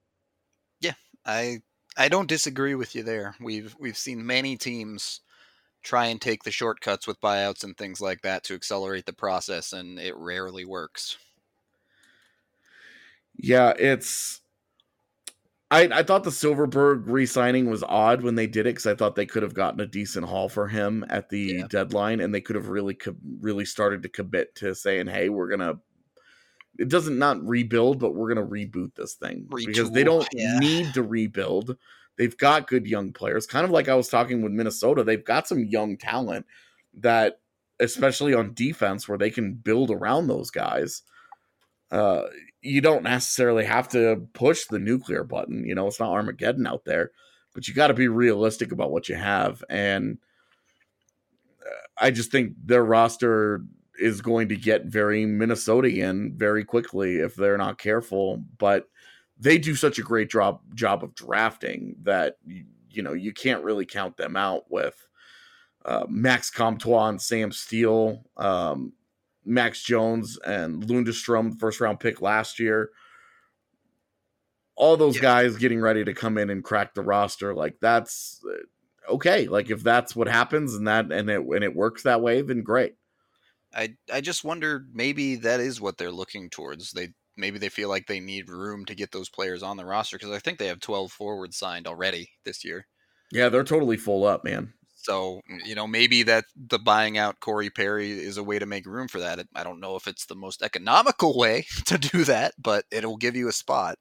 Yeah, 0.79 0.93
I 1.25 1.59
i 1.97 2.07
don't 2.07 2.29
disagree 2.29 2.73
with 2.73 2.95
you 2.95 3.03
there 3.03 3.35
we've 3.41 3.75
we've 3.77 3.97
seen 3.97 4.25
many 4.25 4.55
teams 4.55 5.19
try 5.83 6.05
and 6.05 6.21
take 6.21 6.41
the 6.43 6.49
shortcuts 6.49 7.05
with 7.05 7.19
buyouts 7.19 7.65
and 7.65 7.75
things 7.75 7.99
like 7.99 8.21
that 8.21 8.45
to 8.45 8.53
accelerate 8.53 9.05
the 9.05 9.11
process 9.11 9.73
and 9.73 9.99
it 9.99 10.15
rarely 10.15 10.63
works 10.63 11.17
Yeah, 13.35 13.73
it's. 13.77 14.40
I, 15.71 15.83
I 15.83 16.03
thought 16.03 16.25
the 16.25 16.29
Silfverberg 16.31 17.03
re-signing 17.05 17.69
was 17.69 17.81
odd 17.81 18.21
when 18.23 18.35
they 18.35 18.45
did 18.45 18.67
it 18.67 18.75
because 18.75 18.87
I 18.87 18.93
thought 18.93 19.15
they 19.15 19.25
could 19.25 19.41
have 19.41 19.53
gotten 19.53 19.79
a 19.79 19.85
decent 19.87 20.25
haul 20.27 20.49
for 20.49 20.67
him 20.67 21.05
at 21.09 21.29
the 21.29 21.39
Yeah. 21.39 21.67
deadline, 21.69 22.19
and 22.19 22.35
they 22.35 22.41
could 22.41 22.57
have 22.57 22.67
really 22.67 22.93
co- 22.93 23.15
really 23.39 23.63
started 23.63 24.03
to 24.03 24.09
commit 24.09 24.53
to 24.55 24.75
saying, 24.75 25.07
"Hey, 25.07 25.29
we're 25.29 25.47
gonna." 25.49 25.79
It 26.77 26.89
doesn't 26.89 27.17
not 27.17 27.41
rebuild, 27.47 27.99
but 27.99 28.15
we're 28.15 28.33
gonna 28.33 28.45
reboot 28.47 28.95
this 28.95 29.13
thing 29.13 29.47
because 29.65 29.91
they 29.91 30.03
don't 30.03 30.27
yeah. 30.33 30.59
need 30.59 30.93
to 30.93 31.03
rebuild. 31.03 31.77
They've 32.17 32.37
got 32.37 32.67
good 32.67 32.85
young 32.85 33.13
players, 33.13 33.47
kind 33.47 33.63
of 33.63 33.71
like 33.71 33.87
I 33.87 33.95
was 33.95 34.09
talking 34.09 34.41
with 34.41 34.51
Minnesota. 34.51 35.03
They've 35.03 35.23
got 35.23 35.47
some 35.47 35.63
young 35.63 35.97
talent 35.97 36.45
that, 36.95 37.39
especially 37.79 38.33
on 38.33 38.53
defense, 38.53 39.07
where 39.07 39.17
they 39.17 39.29
can 39.29 39.53
build 39.53 39.89
around 39.89 40.27
those 40.27 40.51
guys. 40.51 41.03
Uh, 41.91 42.23
you 42.61 42.81
don't 42.81 43.03
necessarily 43.03 43.65
have 43.65 43.89
to 43.89 44.27
push 44.33 44.65
the 44.65 44.79
nuclear 44.79 45.23
button. 45.23 45.65
You 45.65 45.75
know, 45.75 45.87
it's 45.87 45.99
not 45.99 46.11
Armageddon 46.11 46.67
out 46.67 46.85
there, 46.85 47.11
but 47.53 47.67
you 47.67 47.73
got 47.73 47.87
to 47.87 47.93
be 47.93 48.07
realistic 48.07 48.71
about 48.71 48.91
what 48.91 49.09
you 49.09 49.15
have. 49.15 49.63
And 49.69 50.19
uh, 51.65 52.05
I 52.05 52.11
just 52.11 52.31
think 52.31 52.53
their 52.63 52.83
roster 52.83 53.63
is 53.99 54.21
going 54.21 54.49
to 54.49 54.55
get 54.55 54.85
very 54.85 55.25
Minnesotian 55.25 56.33
very 56.35 56.63
quickly 56.63 57.17
if 57.17 57.35
they're 57.35 57.57
not 57.57 57.77
careful. 57.77 58.43
But 58.57 58.87
they 59.39 59.57
do 59.57 59.75
such 59.75 59.97
a 59.97 60.03
great 60.03 60.29
job 60.29 60.61
job 60.75 61.03
of 61.03 61.15
drafting 61.15 61.95
that 62.03 62.37
you, 62.45 63.01
know 63.01 63.13
you 63.13 63.33
can't 63.33 63.63
really 63.63 63.85
count 63.85 64.17
them 64.17 64.35
out 64.35 64.69
with 64.69 65.07
uh, 65.83 66.05
Max 66.07 66.51
Comtois 66.51 67.09
and 67.09 67.21
Sam 67.21 67.51
Steel. 67.51 68.23
Um, 68.37 68.93
Max 69.45 69.81
Jones 69.83 70.37
and 70.45 70.83
Lundestrom, 70.83 71.59
first 71.59 71.79
round 71.81 71.99
pick 71.99 72.21
last 72.21 72.59
year. 72.59 72.89
All 74.75 74.97
those 74.97 75.15
Yeah. 75.15 75.21
guys 75.21 75.57
getting 75.57 75.81
ready 75.81 76.03
to 76.03 76.13
come 76.13 76.37
in 76.37 76.49
and 76.49 76.63
crack 76.63 76.93
the 76.93 77.01
roster, 77.03 77.53
like 77.53 77.77
that's 77.81 78.41
uh, 78.47 79.13
okay. 79.13 79.47
Like 79.47 79.69
if 79.69 79.83
that's 79.83 80.15
what 80.15 80.27
happens 80.27 80.73
and 80.75 80.87
that 80.87 81.11
and 81.11 81.29
it 81.29 81.41
and 81.41 81.63
it 81.63 81.75
works 81.75 82.03
that 82.03 82.21
way, 82.21 82.41
then 82.41 82.61
great. 82.63 82.95
I 83.73 83.95
I 84.11 84.21
just 84.21 84.43
wonder 84.43 84.85
maybe 84.93 85.35
that 85.37 85.59
is 85.59 85.79
what 85.81 85.97
they're 85.97 86.11
looking 86.11 86.49
towards. 86.49 86.91
They 86.91 87.09
maybe 87.37 87.59
they 87.59 87.69
feel 87.69 87.89
like 87.89 88.07
they 88.07 88.19
need 88.19 88.49
room 88.49 88.85
to 88.85 88.95
get 88.95 89.11
those 89.11 89.29
players 89.29 89.61
on 89.63 89.77
the 89.77 89.85
roster 89.85 90.17
because 90.17 90.31
I 90.31 90.39
think 90.39 90.57
they 90.57 90.67
have 90.67 90.79
12 90.79 91.11
forwards 91.11 91.57
signed 91.57 91.87
already 91.87 92.29
this 92.43 92.63
year. 92.65 92.87
Yeah, 93.31 93.49
they're 93.49 93.63
totally 93.63 93.97
full 93.97 94.25
up, 94.25 94.43
man. 94.43 94.73
So 95.03 95.41
you 95.65 95.75
know 95.75 95.87
maybe 95.87 96.23
that 96.23 96.45
the 96.55 96.79
buying 96.79 97.17
out 97.17 97.39
Corey 97.39 97.69
Perry 97.69 98.11
is 98.11 98.37
a 98.37 98.43
way 98.43 98.59
to 98.59 98.65
make 98.65 98.85
room 98.85 99.07
for 99.07 99.19
that. 99.19 99.45
I 99.55 99.63
don't 99.63 99.79
know 99.79 99.95
if 99.95 100.07
it's 100.07 100.25
the 100.25 100.35
most 100.35 100.61
economical 100.61 101.37
way 101.37 101.65
to 101.85 101.97
do 101.97 102.23
that, 102.25 102.53
but 102.61 102.85
it'll 102.91 103.17
give 103.17 103.35
you 103.35 103.47
a 103.47 103.53
spot. 103.53 103.97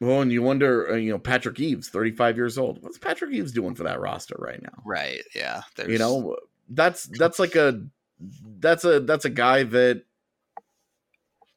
Well, 0.00 0.22
and 0.22 0.32
you 0.32 0.40
wonder, 0.40 0.92
uh, 0.92 0.96
you 0.96 1.12
know, 1.12 1.18
Patrick 1.18 1.60
Eaves, 1.60 1.88
thirty 1.88 2.12
five 2.12 2.36
years 2.36 2.56
old. 2.58 2.82
What's 2.82 2.98
Patrick 2.98 3.32
Eaves 3.32 3.52
doing 3.52 3.74
for 3.74 3.84
that 3.84 4.00
roster 4.00 4.36
right 4.38 4.62
now? 4.62 4.82
Right? 4.84 5.20
Yeah. 5.34 5.62
There's, 5.76 5.90
you 5.90 5.98
know 5.98 6.36
that's 6.70 7.04
that's 7.04 7.38
like 7.38 7.56
a 7.56 7.82
that's 8.58 8.84
a 8.84 9.00
that's 9.00 9.24
a 9.24 9.30
guy 9.30 9.64
that 9.64 10.04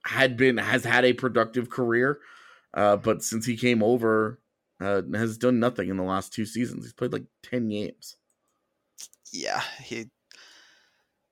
had 0.06 0.36
been 0.36 0.58
has 0.58 0.84
had 0.84 1.06
a 1.06 1.14
productive 1.14 1.70
career 1.70 2.20
uh 2.74 2.98
but 2.98 3.24
since 3.24 3.46
he 3.46 3.56
came 3.56 3.82
over 3.82 4.40
uh 4.82 5.02
has 5.14 5.38
done 5.38 5.60
nothing 5.60 5.90
in 5.90 5.98
the 5.98 6.04
last 6.04 6.34
two 6.34 6.46
seasons 6.46 6.84
he's 6.84 6.94
played 6.94 7.14
like 7.14 7.24
10 7.44 7.70
games 7.70 8.18
yeah, 9.34 9.64
he 9.84 10.06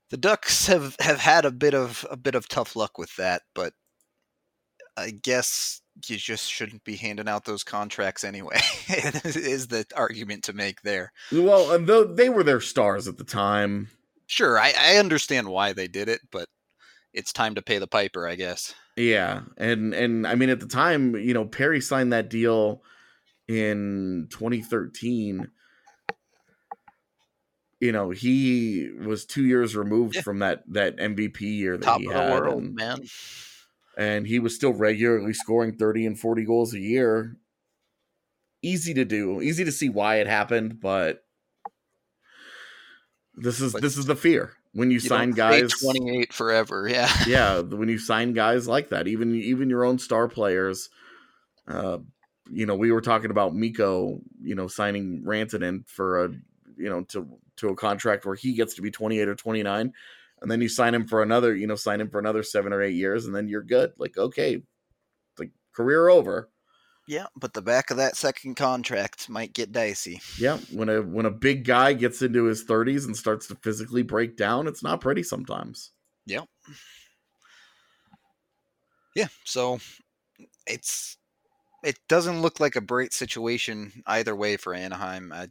the 0.09 0.17
Ducks 0.17 0.67
have 0.67 0.95
have 0.99 1.19
had 1.19 1.45
a 1.45 1.51
bit 1.51 1.73
of 1.73 2.05
a 2.11 2.17
bit 2.17 2.35
of 2.35 2.49
tough 2.49 2.75
luck 2.75 2.97
with 2.97 3.15
that, 3.15 3.43
but 3.55 3.73
I 4.97 5.11
guess 5.11 5.81
you 6.07 6.17
just 6.17 6.51
shouldn't 6.51 6.83
be 6.83 6.95
handing 6.95 7.29
out 7.29 7.45
those 7.45 7.63
contracts 7.63 8.23
anyway. 8.23 8.59
is 8.89 9.67
the 9.67 9.85
argument 9.95 10.43
to 10.45 10.53
make 10.53 10.81
there? 10.81 11.13
Well, 11.31 11.71
and 11.71 11.87
though 11.87 12.03
they 12.03 12.29
were 12.29 12.43
their 12.43 12.61
stars 12.61 13.07
at 13.07 13.17
the 13.17 13.23
time. 13.23 13.89
Sure, 14.27 14.57
I, 14.57 14.73
I 14.77 14.95
understand 14.97 15.47
why 15.49 15.73
they 15.73 15.87
did 15.87 16.07
it, 16.07 16.21
but 16.31 16.47
it's 17.13 17.33
time 17.33 17.55
to 17.55 17.61
pay 17.61 17.79
the 17.79 17.87
piper, 17.87 18.27
I 18.27 18.35
guess. 18.35 18.73
Yeah, 18.97 19.41
and 19.57 19.93
and 19.93 20.25
I 20.25 20.35
mean 20.35 20.49
at 20.49 20.59
the 20.59 20.67
time, 20.67 21.15
you 21.15 21.33
know, 21.33 21.45
Perry 21.45 21.81
signed 21.81 22.13
that 22.13 22.29
deal 22.29 22.81
in 23.47 24.27
2013 24.31 25.47
you 27.81 27.91
know 27.91 28.11
he 28.11 28.89
was 29.05 29.25
two 29.25 29.43
years 29.43 29.75
removed 29.75 30.15
yeah. 30.15 30.21
from 30.21 30.39
that 30.39 30.63
that 30.71 30.95
MVP 30.97 31.41
year 31.41 31.77
that 31.77 31.85
Top 31.85 31.99
he 31.99 32.05
of 32.05 32.13
had, 32.13 32.27
the 32.27 32.31
world, 32.31 32.63
and, 32.63 32.75
man. 32.75 32.99
And 33.97 34.25
he 34.25 34.39
was 34.39 34.55
still 34.55 34.71
regularly 34.71 35.33
scoring 35.33 35.75
thirty 35.75 36.05
and 36.05 36.17
forty 36.17 36.45
goals 36.45 36.73
a 36.73 36.79
year. 36.79 37.35
Easy 38.61 38.93
to 38.93 39.03
do, 39.03 39.41
easy 39.41 39.65
to 39.65 39.71
see 39.71 39.89
why 39.89 40.17
it 40.17 40.27
happened, 40.27 40.79
but 40.79 41.23
this 43.35 43.59
is 43.59 43.73
but 43.73 43.81
this 43.81 43.97
is 43.97 44.05
the 44.05 44.15
fear 44.15 44.53
when 44.73 44.91
you, 44.91 44.95
you 44.95 44.99
sign 44.99 45.31
guys 45.31 45.71
twenty 45.81 46.19
eight 46.19 46.31
forever. 46.31 46.87
Yeah, 46.87 47.11
yeah. 47.25 47.61
When 47.61 47.89
you 47.89 47.97
sign 47.97 48.33
guys 48.33 48.67
like 48.67 48.89
that, 48.89 49.07
even 49.07 49.35
even 49.35 49.69
your 49.69 49.83
own 49.83 49.97
star 49.97 50.27
players. 50.27 50.89
Uh, 51.67 51.99
you 52.51 52.65
know, 52.65 52.75
we 52.75 52.91
were 52.91 53.01
talking 53.01 53.31
about 53.31 53.55
Mikko, 53.55 54.19
you 54.41 54.55
know, 54.55 54.67
signing 54.67 55.23
Rantanen 55.25 55.87
for 55.87 56.25
a, 56.25 56.29
you 56.75 56.89
know, 56.89 57.03
to 57.09 57.27
to 57.61 57.69
a 57.69 57.75
contract 57.75 58.25
where 58.25 58.35
he 58.35 58.53
gets 58.53 58.75
to 58.75 58.81
be 58.81 58.91
28 58.91 59.27
or 59.27 59.35
29 59.35 59.93
and 60.41 60.51
then 60.51 60.61
you 60.61 60.67
sign 60.67 60.93
him 60.93 61.07
for 61.07 61.21
another 61.21 61.55
you 61.55 61.67
know 61.67 61.75
sign 61.75 62.01
him 62.01 62.09
for 62.09 62.19
another 62.19 62.43
seven 62.43 62.73
or 62.73 62.81
eight 62.81 62.95
years 62.95 63.25
and 63.25 63.35
then 63.35 63.47
you're 63.47 63.63
good. 63.63 63.91
Like 63.97 64.17
okay 64.17 64.61
like 65.39 65.51
career 65.73 66.09
over. 66.09 66.49
Yeah 67.07 67.27
but 67.35 67.53
the 67.53 67.61
back 67.61 67.91
of 67.91 67.97
that 67.97 68.17
second 68.17 68.55
contract 68.55 69.29
might 69.29 69.53
get 69.53 69.71
dicey. 69.71 70.19
Yeah 70.37 70.57
when 70.71 70.89
a 70.89 71.01
when 71.01 71.25
a 71.25 71.31
big 71.31 71.63
guy 71.63 71.93
gets 71.93 72.21
into 72.21 72.45
his 72.45 72.65
30s 72.65 73.05
and 73.05 73.15
starts 73.15 73.47
to 73.47 73.55
physically 73.55 74.03
break 74.03 74.35
down 74.35 74.67
it's 74.67 74.83
not 74.83 75.01
pretty 75.01 75.23
sometimes. 75.23 75.91
Yeah 76.25 76.43
yeah 79.15 79.27
so 79.45 79.79
it's 80.65 81.17
it 81.83 81.97
doesn't 82.07 82.41
look 82.41 82.59
like 82.59 82.75
a 82.75 82.81
bright 82.81 83.13
situation 83.13 84.03
either 84.05 84.35
way 84.35 84.57
for 84.57 84.73
anaheim. 84.73 85.31
I, 85.33 85.47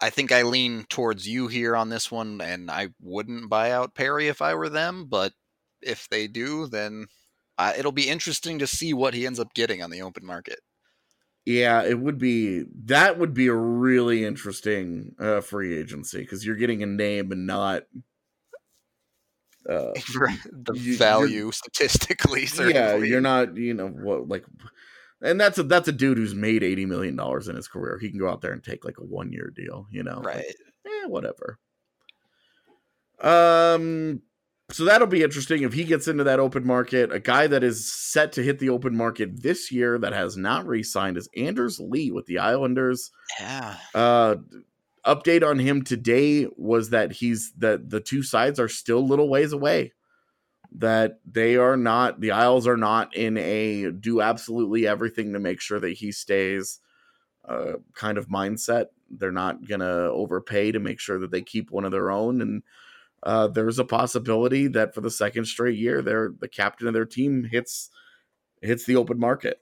I 0.00 0.10
think 0.10 0.32
I 0.32 0.42
lean 0.42 0.84
towards 0.88 1.26
you 1.26 1.48
here 1.48 1.76
on 1.76 1.88
this 1.88 2.10
one, 2.10 2.40
and 2.40 2.70
I 2.70 2.88
wouldn't 3.00 3.48
buy 3.48 3.70
out 3.70 3.94
Perry 3.94 4.28
if 4.28 4.42
I 4.42 4.54
were 4.54 4.68
them. 4.68 5.06
But 5.08 5.32
if 5.80 6.08
they 6.08 6.26
do, 6.26 6.66
then 6.66 7.06
uh, 7.58 7.72
it'll 7.76 7.92
be 7.92 8.08
interesting 8.08 8.58
to 8.58 8.66
see 8.66 8.92
what 8.92 9.14
he 9.14 9.26
ends 9.26 9.40
up 9.40 9.54
getting 9.54 9.82
on 9.82 9.90
the 9.90 10.02
open 10.02 10.26
market. 10.26 10.60
Yeah, 11.46 11.82
it 11.82 12.00
would 12.00 12.18
be 12.18 12.64
that 12.86 13.18
would 13.18 13.34
be 13.34 13.48
a 13.48 13.54
really 13.54 14.24
interesting 14.24 15.14
uh, 15.18 15.42
free 15.42 15.78
agency 15.78 16.18
because 16.20 16.44
you're 16.44 16.56
getting 16.56 16.82
a 16.82 16.86
name 16.86 17.32
and 17.32 17.46
not 17.46 17.82
uh, 19.68 19.92
the 19.94 20.74
you, 20.74 20.96
value 20.96 21.52
statistically. 21.52 22.46
Certainly. 22.46 22.74
Yeah, 22.74 22.96
you're 22.96 23.20
not. 23.20 23.56
You 23.56 23.74
know 23.74 23.88
what? 23.88 24.28
Like 24.28 24.44
and 25.24 25.40
that's 25.40 25.58
a 25.58 25.62
that's 25.62 25.88
a 25.88 25.92
dude 25.92 26.18
who's 26.18 26.34
made 26.34 26.62
eighty 26.62 26.86
million 26.86 27.16
dollars 27.16 27.48
in 27.48 27.56
his 27.56 27.66
career. 27.66 27.98
He 27.98 28.10
can 28.10 28.18
go 28.18 28.28
out 28.28 28.42
there 28.42 28.52
and 28.52 28.62
take 28.62 28.84
like 28.84 28.98
a 28.98 29.04
one 29.04 29.32
year 29.32 29.52
deal, 29.54 29.86
you 29.90 30.02
know. 30.02 30.20
Right. 30.22 30.36
Like, 30.36 30.56
eh, 30.86 31.06
whatever. 31.06 31.58
Um 33.20 34.22
so 34.70 34.84
that'll 34.84 35.06
be 35.06 35.22
interesting 35.22 35.62
if 35.62 35.72
he 35.72 35.84
gets 35.84 36.08
into 36.08 36.24
that 36.24 36.40
open 36.40 36.66
market. 36.66 37.12
A 37.12 37.20
guy 37.20 37.46
that 37.46 37.62
is 37.62 37.92
set 37.92 38.32
to 38.32 38.42
hit 38.42 38.58
the 38.58 38.70
open 38.70 38.96
market 38.96 39.42
this 39.42 39.70
year 39.70 39.98
that 39.98 40.12
has 40.12 40.36
not 40.36 40.66
re-signed 40.66 41.18
is 41.18 41.28
Anders 41.36 41.78
Lee 41.80 42.10
with 42.10 42.26
the 42.26 42.38
Islanders. 42.38 43.10
Yeah. 43.40 43.76
Uh 43.94 44.36
update 45.06 45.46
on 45.46 45.58
him 45.58 45.82
today 45.82 46.48
was 46.56 46.90
that 46.90 47.12
he's 47.12 47.52
that 47.58 47.90
the 47.90 48.00
two 48.00 48.22
sides 48.22 48.60
are 48.60 48.68
still 48.68 49.06
little 49.06 49.28
ways 49.28 49.52
away 49.52 49.92
that 50.74 51.20
they 51.24 51.56
are 51.56 51.76
not 51.76 52.20
the 52.20 52.32
Isles 52.32 52.66
are 52.66 52.76
not 52.76 53.14
in 53.16 53.36
a 53.36 53.90
do 53.92 54.20
absolutely 54.20 54.86
everything 54.86 55.32
to 55.32 55.38
make 55.38 55.60
sure 55.60 55.78
that 55.78 55.92
he 55.92 56.10
stays 56.10 56.80
uh, 57.44 57.74
kind 57.94 58.18
of 58.18 58.28
mindset. 58.28 58.86
They're 59.08 59.32
not 59.32 59.66
gonna 59.66 59.86
overpay 59.86 60.72
to 60.72 60.80
make 60.80 60.98
sure 60.98 61.18
that 61.20 61.30
they 61.30 61.42
keep 61.42 61.70
one 61.70 61.84
of 61.84 61.92
their 61.92 62.10
own, 62.10 62.40
and 62.42 62.62
uh, 63.22 63.48
there's 63.48 63.78
a 63.78 63.84
possibility 63.84 64.66
that 64.68 64.94
for 64.94 65.00
the 65.00 65.10
second 65.10 65.44
straight 65.44 65.78
year, 65.78 66.02
they're 66.02 66.32
the 66.38 66.48
captain 66.48 66.88
of 66.88 66.94
their 66.94 67.06
team 67.06 67.44
hits 67.44 67.90
hits 68.60 68.84
the 68.84 68.96
open 68.96 69.18
market. 69.18 69.60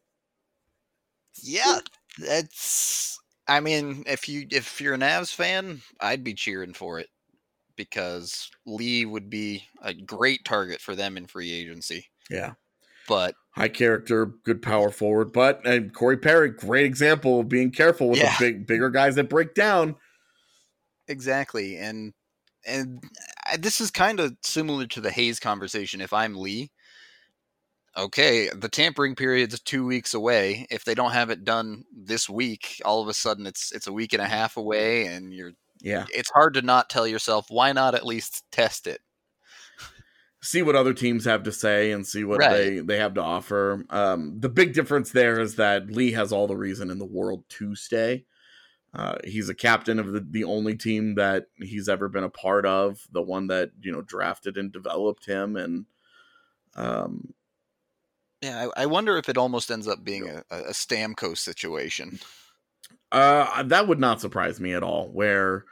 Yeah, 1.42 1.80
that's. 2.18 3.18
I 3.48 3.60
mean, 3.60 4.04
if 4.06 4.28
you 4.28 4.46
if 4.50 4.80
you're 4.80 4.94
an 4.94 5.00
Avs 5.00 5.34
fan, 5.34 5.82
I'd 6.00 6.24
be 6.24 6.32
cheering 6.32 6.72
for 6.72 7.00
it 7.00 7.08
because 7.76 8.50
Lee 8.66 9.04
would 9.04 9.30
be 9.30 9.64
a 9.82 9.94
great 9.94 10.44
target 10.44 10.80
for 10.80 10.94
them 10.94 11.16
in 11.16 11.26
free 11.26 11.52
agency. 11.52 12.08
Yeah. 12.30 12.52
But 13.08 13.34
high 13.50 13.68
character, 13.68 14.26
good 14.44 14.62
power 14.62 14.90
forward. 14.90 15.32
But 15.32 15.66
and 15.66 15.92
Corey 15.92 16.16
Perry, 16.16 16.50
great 16.50 16.86
example 16.86 17.40
of 17.40 17.48
being 17.48 17.70
careful 17.70 18.10
with 18.10 18.18
yeah. 18.18 18.36
the 18.38 18.44
big 18.44 18.66
bigger 18.66 18.90
guys 18.90 19.16
that 19.16 19.28
break 19.28 19.54
down. 19.54 19.96
Exactly. 21.08 21.76
And 21.76 22.12
and 22.66 23.02
uh, 23.52 23.56
this 23.58 23.80
is 23.80 23.90
kind 23.90 24.20
of 24.20 24.36
similar 24.42 24.86
to 24.86 25.00
the 25.00 25.10
Hayes 25.10 25.40
conversation. 25.40 26.00
If 26.00 26.12
I'm 26.12 26.36
Lee, 26.36 26.70
okay, 27.96 28.48
the 28.50 28.68
tampering 28.68 29.14
period's 29.14 29.60
two 29.60 29.84
weeks 29.84 30.14
away. 30.14 30.66
If 30.70 30.84
they 30.84 30.94
don't 30.94 31.12
have 31.12 31.30
it 31.30 31.44
done 31.44 31.84
this 31.94 32.28
week, 32.28 32.80
all 32.84 33.02
of 33.02 33.08
a 33.08 33.14
sudden 33.14 33.46
it's 33.46 33.72
it's 33.72 33.86
a 33.86 33.92
week 33.92 34.12
and 34.12 34.22
a 34.22 34.26
half 34.26 34.56
away, 34.56 35.06
and 35.06 35.32
you're 35.32 35.52
yeah. 35.82 36.06
It's 36.10 36.30
hard 36.30 36.54
to 36.54 36.62
not 36.62 36.88
tell 36.88 37.06
yourself, 37.06 37.46
why 37.50 37.72
not 37.72 37.94
at 37.94 38.06
least 38.06 38.44
test 38.50 38.86
it? 38.86 39.00
See 40.40 40.62
what 40.62 40.74
other 40.74 40.94
teams 40.94 41.24
have 41.24 41.44
to 41.44 41.52
say 41.52 41.92
and 41.92 42.04
see 42.06 42.24
what 42.24 42.40
right. 42.40 42.50
they, 42.50 42.78
they 42.80 42.98
have 42.98 43.14
to 43.14 43.22
offer. 43.22 43.84
Um, 43.90 44.40
the 44.40 44.48
big 44.48 44.74
difference 44.74 45.12
there 45.12 45.38
is 45.38 45.54
that 45.56 45.90
Lee 45.90 46.12
has 46.12 46.32
all 46.32 46.48
the 46.48 46.56
reason 46.56 46.90
in 46.90 46.98
the 46.98 47.04
world 47.04 47.44
to 47.50 47.76
stay. 47.76 48.24
Uh, 48.94 49.18
he's 49.24 49.48
a 49.48 49.54
captain 49.54 49.98
of 49.98 50.12
the, 50.12 50.20
the 50.20 50.44
only 50.44 50.74
team 50.74 51.14
that 51.14 51.46
he's 51.56 51.88
ever 51.88 52.08
been 52.08 52.24
a 52.24 52.28
part 52.28 52.66
of, 52.66 53.06
the 53.12 53.22
one 53.22 53.46
that, 53.46 53.70
you 53.80 53.92
know, 53.92 54.02
drafted 54.02 54.58
and 54.58 54.72
developed 54.72 55.26
him. 55.26 55.56
And, 55.56 55.86
um, 56.74 57.32
yeah, 58.42 58.66
I, 58.76 58.82
I 58.82 58.86
wonder 58.86 59.16
if 59.16 59.28
it 59.28 59.38
almost 59.38 59.70
ends 59.70 59.86
up 59.86 60.02
being 60.02 60.28
a, 60.28 60.42
a 60.50 60.72
Stamkos 60.72 61.38
situation. 61.38 62.18
Uh, 63.12 63.62
that 63.64 63.86
would 63.86 64.00
not 64.00 64.22
surprise 64.22 64.58
me 64.58 64.72
at 64.72 64.82
all. 64.82 65.08
Where 65.10 65.66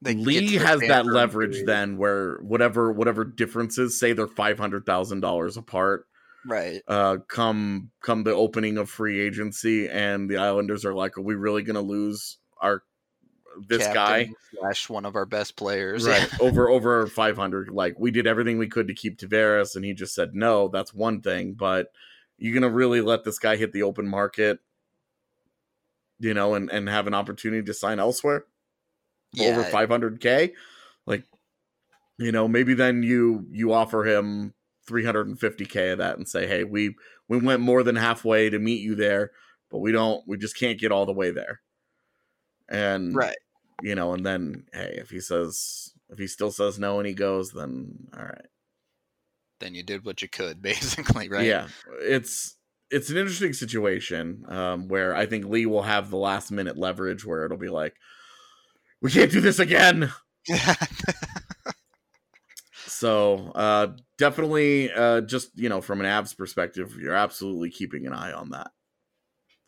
they 0.00 0.14
Lee 0.14 0.54
has 0.54 0.80
that 0.80 1.06
leverage 1.06 1.52
period. 1.52 1.66
then, 1.66 1.96
where 1.98 2.36
whatever 2.36 2.92
whatever 2.92 3.24
differences, 3.24 3.98
say 3.98 4.12
they're 4.12 4.28
five 4.28 4.58
hundred 4.58 4.86
thousand 4.86 5.20
dollars 5.20 5.56
apart, 5.56 6.06
right? 6.46 6.80
Uh, 6.86 7.16
come 7.26 7.90
come 8.00 8.22
the 8.22 8.32
opening 8.32 8.78
of 8.78 8.88
free 8.88 9.20
agency, 9.20 9.88
and 9.88 10.30
the 10.30 10.36
Islanders 10.36 10.84
are 10.84 10.94
like, 10.94 11.18
are 11.18 11.22
we 11.22 11.34
really 11.34 11.62
going 11.62 11.74
to 11.74 11.80
lose 11.80 12.38
our 12.60 12.84
this 13.66 13.82
Captain 13.88 13.94
guy 13.94 14.32
slash 14.54 14.88
one 14.88 15.04
of 15.04 15.16
our 15.16 15.26
best 15.26 15.56
players, 15.56 16.06
right? 16.06 16.28
over 16.40 16.68
over 16.68 17.08
five 17.08 17.36
hundred. 17.36 17.70
Like 17.70 17.98
we 17.98 18.12
did 18.12 18.28
everything 18.28 18.58
we 18.58 18.68
could 18.68 18.86
to 18.86 18.94
keep 18.94 19.18
Tavares, 19.18 19.74
and 19.74 19.84
he 19.84 19.94
just 19.94 20.14
said 20.14 20.36
no. 20.36 20.68
That's 20.68 20.94
one 20.94 21.22
thing, 21.22 21.54
but 21.54 21.88
you're 22.36 22.54
gonna 22.54 22.72
really 22.72 23.00
let 23.00 23.24
this 23.24 23.40
guy 23.40 23.56
hit 23.56 23.72
the 23.72 23.82
open 23.82 24.06
market 24.06 24.60
you 26.20 26.34
know, 26.34 26.54
and 26.54 26.70
and 26.70 26.88
have 26.88 27.06
an 27.06 27.14
opportunity 27.14 27.62
to 27.64 27.74
sign 27.74 27.98
elsewhere 27.98 28.44
yeah. 29.32 29.48
over 29.48 29.64
500k, 29.64 30.52
like 31.06 31.24
you 32.18 32.32
know, 32.32 32.48
maybe 32.48 32.74
then 32.74 33.02
you 33.02 33.46
you 33.50 33.72
offer 33.72 34.04
him 34.04 34.54
350k 34.88 35.92
of 35.92 35.98
that 35.98 36.16
and 36.16 36.28
say, 36.28 36.46
"Hey, 36.46 36.64
we 36.64 36.94
we 37.28 37.38
went 37.38 37.60
more 37.60 37.82
than 37.82 37.96
halfway 37.96 38.50
to 38.50 38.58
meet 38.58 38.80
you 38.80 38.94
there, 38.94 39.32
but 39.70 39.78
we 39.78 39.92
don't 39.92 40.26
we 40.26 40.36
just 40.36 40.58
can't 40.58 40.80
get 40.80 40.92
all 40.92 41.06
the 41.06 41.12
way 41.12 41.30
there." 41.30 41.60
And 42.68 43.14
right. 43.14 43.36
You 43.80 43.94
know, 43.94 44.12
and 44.12 44.26
then 44.26 44.64
hey, 44.72 44.94
if 44.98 45.10
he 45.10 45.20
says 45.20 45.92
if 46.10 46.18
he 46.18 46.26
still 46.26 46.50
says 46.50 46.78
no 46.78 46.98
and 46.98 47.06
he 47.06 47.14
goes, 47.14 47.52
then 47.52 48.08
all 48.16 48.24
right. 48.24 48.46
Then 49.60 49.74
you 49.74 49.82
did 49.82 50.04
what 50.04 50.22
you 50.22 50.28
could, 50.28 50.62
basically, 50.62 51.28
right? 51.28 51.46
Yeah. 51.46 51.68
It's 52.00 52.56
it's 52.90 53.10
an 53.10 53.16
interesting 53.16 53.52
situation 53.52 54.44
um, 54.48 54.88
where 54.88 55.14
I 55.14 55.26
think 55.26 55.44
Lee 55.46 55.66
will 55.66 55.82
have 55.82 56.10
the 56.10 56.16
last 56.16 56.50
minute 56.50 56.76
leverage 56.76 57.24
where 57.24 57.44
it'll 57.44 57.58
be 57.58 57.68
like, 57.68 57.94
we 59.00 59.10
can't 59.10 59.30
do 59.30 59.40
this 59.40 59.58
again. 59.58 60.10
so 62.86 63.52
uh, 63.54 63.88
definitely, 64.16 64.90
uh, 64.92 65.20
just 65.22 65.50
you 65.58 65.68
know, 65.68 65.80
from 65.80 66.00
an 66.00 66.06
Avs 66.06 66.36
perspective, 66.36 66.96
you're 67.00 67.14
absolutely 67.14 67.70
keeping 67.70 68.06
an 68.06 68.12
eye 68.12 68.32
on 68.32 68.50
that. 68.50 68.70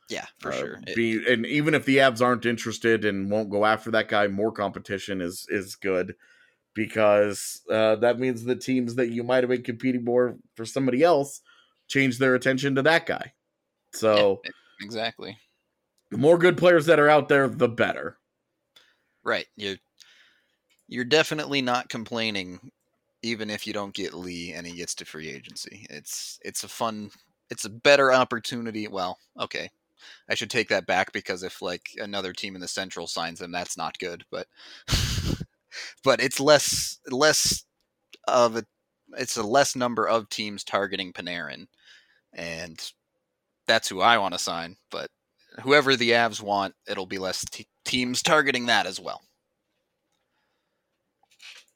Yeah, 0.08 0.26
for 0.40 0.50
Uh, 0.50 0.56
sure. 0.56 0.80
It- 0.86 1.28
and 1.28 1.46
even 1.46 1.74
if 1.74 1.84
the 1.84 1.98
Avs 1.98 2.20
aren't 2.20 2.46
interested 2.46 3.04
and 3.04 3.30
won't 3.30 3.50
go 3.50 3.64
after 3.64 3.90
that 3.92 4.08
guy, 4.08 4.26
more 4.26 4.52
competition 4.52 5.20
is 5.20 5.46
is 5.48 5.76
good 5.76 6.14
because 6.74 7.62
uh, 7.70 7.96
that 7.96 8.18
means 8.18 8.44
the 8.44 8.56
teams 8.56 8.94
that 8.96 9.10
you 9.10 9.22
might 9.22 9.42
have 9.42 9.50
been 9.50 9.62
competing 9.62 10.04
more 10.04 10.36
for 10.54 10.64
somebody 10.64 11.02
else 11.02 11.40
change 11.90 12.18
their 12.18 12.34
attention 12.34 12.76
to 12.76 12.82
that 12.82 13.04
guy. 13.04 13.32
So 13.92 14.40
exactly. 14.80 15.36
the 16.10 16.18
more 16.18 16.38
good 16.38 16.56
players 16.56 16.86
that 16.86 17.00
are 17.00 17.10
out 17.10 17.28
there, 17.28 17.48
the 17.48 17.68
better. 17.68 18.16
Right. 19.22 19.46
You 19.56 19.76
you're 20.88 21.04
definitely 21.04 21.60
not 21.62 21.88
complaining 21.88 22.72
even 23.22 23.50
if 23.50 23.66
you 23.66 23.72
don't 23.72 23.94
get 23.94 24.14
Lee 24.14 24.52
and 24.52 24.66
he 24.66 24.74
gets 24.74 24.94
to 24.96 25.04
free 25.04 25.28
agency. 25.28 25.86
It's 25.90 26.38
it's 26.42 26.64
a 26.64 26.68
fun 26.68 27.10
it's 27.50 27.64
a 27.64 27.70
better 27.70 28.12
opportunity. 28.12 28.88
Well, 28.88 29.18
okay. 29.38 29.70
I 30.30 30.34
should 30.34 30.50
take 30.50 30.68
that 30.68 30.86
back 30.86 31.12
because 31.12 31.42
if 31.42 31.60
like 31.60 31.90
another 31.98 32.32
team 32.32 32.54
in 32.54 32.60
the 32.60 32.68
central 32.68 33.06
signs 33.06 33.40
him, 33.42 33.52
that's 33.52 33.76
not 33.76 33.98
good, 33.98 34.24
but 34.30 34.46
but 36.04 36.22
it's 36.22 36.40
less 36.40 36.98
less 37.10 37.64
of 38.26 38.56
a 38.56 38.64
it's 39.18 39.36
a 39.36 39.42
less 39.42 39.76
number 39.76 40.08
of 40.08 40.28
teams 40.28 40.64
targeting 40.64 41.12
Panarin 41.12 41.66
and 42.32 42.80
that's 43.66 43.88
who 43.88 44.00
I 44.00 44.18
want 44.18 44.34
to 44.34 44.38
sign, 44.38 44.76
but 44.90 45.10
whoever 45.62 45.96
the 45.96 46.10
Avs 46.10 46.42
want, 46.42 46.74
it'll 46.88 47.06
be 47.06 47.18
less 47.18 47.44
t- 47.44 47.66
teams 47.84 48.22
targeting 48.22 48.66
that 48.66 48.86
as 48.86 49.00
well. 49.00 49.22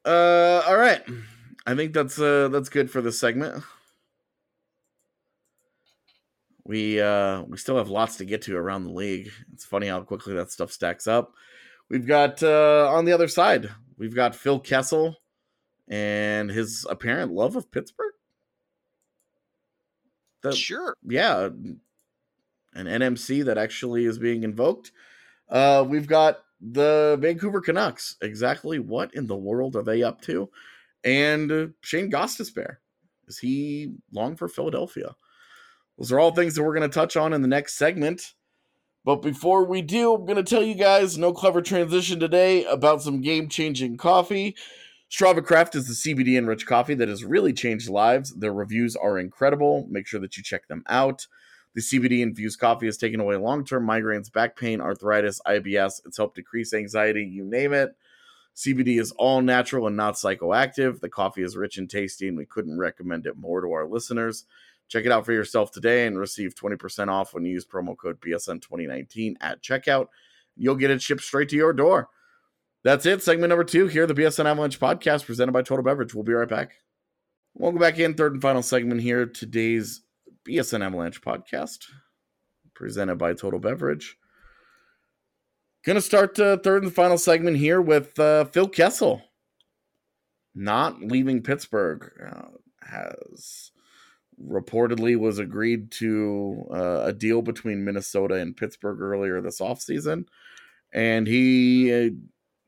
Uh, 0.04 0.62
all 0.66 0.76
right. 0.76 1.02
I 1.66 1.74
think 1.74 1.94
that's 1.94 2.18
uh 2.18 2.48
that's 2.48 2.68
good 2.68 2.90
for 2.90 3.00
this 3.00 3.18
segment. 3.18 3.64
We 6.64 7.00
uh 7.00 7.42
we 7.42 7.56
still 7.56 7.78
have 7.78 7.88
lots 7.88 8.16
to 8.16 8.24
get 8.24 8.42
to 8.42 8.56
around 8.56 8.84
the 8.84 8.92
league. 8.92 9.30
It's 9.52 9.64
funny 9.64 9.88
how 9.88 10.00
quickly 10.02 10.34
that 10.34 10.50
stuff 10.52 10.72
stacks 10.72 11.06
up. 11.06 11.32
We've 11.88 12.06
got 12.06 12.42
uh 12.42 12.90
on 12.92 13.04
the 13.04 13.12
other 13.12 13.28
side, 13.28 13.70
we've 13.96 14.14
got 14.14 14.34
Phil 14.34 14.60
Kessel 14.60 15.16
and 15.88 16.50
his 16.50 16.86
apparent 16.88 17.32
love 17.32 17.56
of 17.56 17.70
Pittsburgh. 17.70 18.13
The- 20.44 20.56
Sure. 20.56 20.94
yeah, 21.08 21.46
an 21.46 22.86
NMC 22.86 23.44
that 23.46 23.58
actually 23.58 24.04
is 24.04 24.18
being 24.18 24.42
invoked. 24.44 24.92
Uh, 25.48 25.84
we've 25.88 26.06
got 26.06 26.40
the 26.60 27.16
Vancouver 27.20 27.60
Canucks. 27.60 28.16
Exactly 28.22 28.78
what 28.78 29.14
in 29.14 29.26
the 29.26 29.36
world 29.36 29.76
are 29.76 29.82
they 29.82 30.02
up 30.02 30.20
to? 30.22 30.50
And 31.02 31.74
Shane 31.82 32.10
Gostisbehere. 32.10 32.76
Is 33.26 33.38
he 33.38 33.94
long 34.12 34.36
for 34.36 34.48
Philadelphia? 34.48 35.14
Those 35.98 36.12
are 36.12 36.18
all 36.18 36.32
things 36.34 36.54
that 36.54 36.62
we're 36.62 36.74
going 36.74 36.88
to 36.88 36.94
touch 36.94 37.16
on 37.16 37.32
in 37.32 37.42
the 37.42 37.48
next 37.48 37.74
segment. 37.78 38.34
But 39.04 39.16
before 39.16 39.64
we 39.64 39.82
do, 39.82 40.14
I'm 40.14 40.24
going 40.24 40.36
to 40.36 40.42
tell 40.42 40.62
you 40.62 40.74
guys 40.74 41.16
no 41.18 41.32
clever 41.32 41.60
transition 41.62 42.18
today 42.18 42.64
about 42.64 43.02
some 43.02 43.20
game 43.20 43.48
changing 43.48 43.96
coffee. 43.98 44.56
Strava 45.14 45.44
Craft 45.44 45.76
is 45.76 45.86
the 45.86 45.94
CBD 45.94 46.36
enriched 46.36 46.66
coffee 46.66 46.94
that 46.94 47.08
has 47.08 47.24
really 47.24 47.52
changed 47.52 47.88
lives. 47.88 48.34
Their 48.34 48.52
reviews 48.52 48.96
are 48.96 49.16
incredible. 49.16 49.86
Make 49.88 50.08
sure 50.08 50.18
that 50.18 50.36
you 50.36 50.42
check 50.42 50.66
them 50.66 50.82
out. 50.88 51.28
The 51.76 51.82
CBD 51.82 52.20
infused 52.20 52.58
coffee 52.58 52.86
has 52.86 52.96
taken 52.96 53.20
away 53.20 53.36
long 53.36 53.64
term 53.64 53.86
migraines, 53.86 54.32
back 54.32 54.56
pain, 54.56 54.80
arthritis, 54.80 55.40
IBS. 55.46 56.00
It's 56.04 56.16
helped 56.16 56.34
decrease 56.34 56.74
anxiety, 56.74 57.22
you 57.22 57.44
name 57.44 57.72
it. 57.72 57.94
CBD 58.56 58.98
is 59.00 59.12
all 59.12 59.40
natural 59.40 59.86
and 59.86 59.96
not 59.96 60.14
psychoactive. 60.14 60.98
The 60.98 61.08
coffee 61.08 61.44
is 61.44 61.56
rich 61.56 61.78
and 61.78 61.88
tasty, 61.88 62.26
and 62.26 62.36
we 62.36 62.44
couldn't 62.44 62.76
recommend 62.76 63.24
it 63.24 63.36
more 63.36 63.60
to 63.60 63.70
our 63.70 63.86
listeners. 63.86 64.46
Check 64.88 65.04
it 65.04 65.12
out 65.12 65.24
for 65.24 65.32
yourself 65.32 65.70
today 65.70 66.08
and 66.08 66.18
receive 66.18 66.56
20% 66.56 67.06
off 67.06 67.32
when 67.32 67.44
you 67.44 67.52
use 67.52 67.64
promo 67.64 67.96
code 67.96 68.20
BSN2019 68.20 69.36
at 69.40 69.62
checkout. 69.62 70.08
You'll 70.56 70.74
get 70.74 70.90
it 70.90 71.00
shipped 71.00 71.22
straight 71.22 71.50
to 71.50 71.56
your 71.56 71.72
door. 71.72 72.08
That's 72.84 73.06
it. 73.06 73.22
Segment 73.22 73.48
number 73.48 73.64
two 73.64 73.86
here, 73.86 74.06
the 74.06 74.12
BSN 74.12 74.44
Avalanche 74.44 74.78
podcast 74.78 75.24
presented 75.24 75.52
by 75.52 75.62
Total 75.62 75.82
Beverage. 75.82 76.14
We'll 76.14 76.22
be 76.22 76.34
right 76.34 76.46
back. 76.46 76.72
Welcome 77.54 77.80
back 77.80 77.98
in. 77.98 78.12
Third 78.12 78.34
and 78.34 78.42
final 78.42 78.62
segment 78.62 79.00
here. 79.00 79.24
Today's 79.24 80.02
BSN 80.46 80.84
Avalanche 80.84 81.22
podcast 81.22 81.86
presented 82.74 83.16
by 83.16 83.32
Total 83.32 83.58
Beverage. 83.58 84.18
Going 85.86 85.96
to 85.96 86.02
start 86.02 86.34
the 86.34 86.60
third 86.62 86.82
and 86.82 86.94
final 86.94 87.16
segment 87.16 87.56
here 87.56 87.80
with 87.80 88.18
uh, 88.18 88.44
Phil 88.44 88.68
Kessel. 88.68 89.22
Not 90.54 91.00
leaving 91.00 91.42
Pittsburgh 91.42 92.10
uh, 92.22 92.48
has 92.82 93.70
reportedly 94.46 95.18
was 95.18 95.38
agreed 95.38 95.90
to 95.92 96.66
uh, 96.70 97.04
a 97.04 97.12
deal 97.14 97.40
between 97.40 97.82
Minnesota 97.82 98.34
and 98.34 98.54
Pittsburgh 98.54 99.00
earlier 99.00 99.40
this 99.40 99.60
offseason. 99.60 100.26
And 100.92 101.26
he 101.26 101.92
uh, 101.92 102.10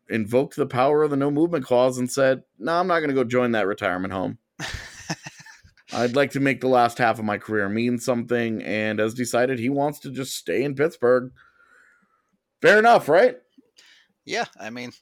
invoked 0.09 0.57
the 0.57 0.66
power 0.66 1.02
of 1.02 1.11
the 1.11 1.16
no 1.16 1.30
movement 1.30 1.64
clause 1.64 1.98
and 1.98 2.11
said, 2.11 2.42
No, 2.59 2.78
I'm 2.78 2.86
not 2.86 2.98
going 3.00 3.11
to 3.11 3.14
go 3.14 3.24
join 3.24 3.52
that 3.52 3.66
retirement 3.66 4.12
home. 4.12 4.38
I'd 5.92 6.16
like 6.16 6.32
to 6.32 6.40
make 6.40 6.61
the 6.61 6.68
last 6.68 6.98
half 6.98 7.18
of 7.18 7.24
my 7.24 7.38
career 7.38 7.68
mean 7.68 7.98
something, 7.98 8.62
and 8.62 8.98
has 8.98 9.14
decided 9.14 9.59
he 9.59 9.68
wants 9.68 10.00
to 10.00 10.11
just 10.11 10.34
stay 10.34 10.64
in 10.64 10.74
Pittsburgh. 10.74 11.32
Fair 12.61 12.78
enough, 12.78 13.09
right? 13.09 13.36
Yeah, 14.24 14.46
I 14.59 14.70
mean, 14.70 14.92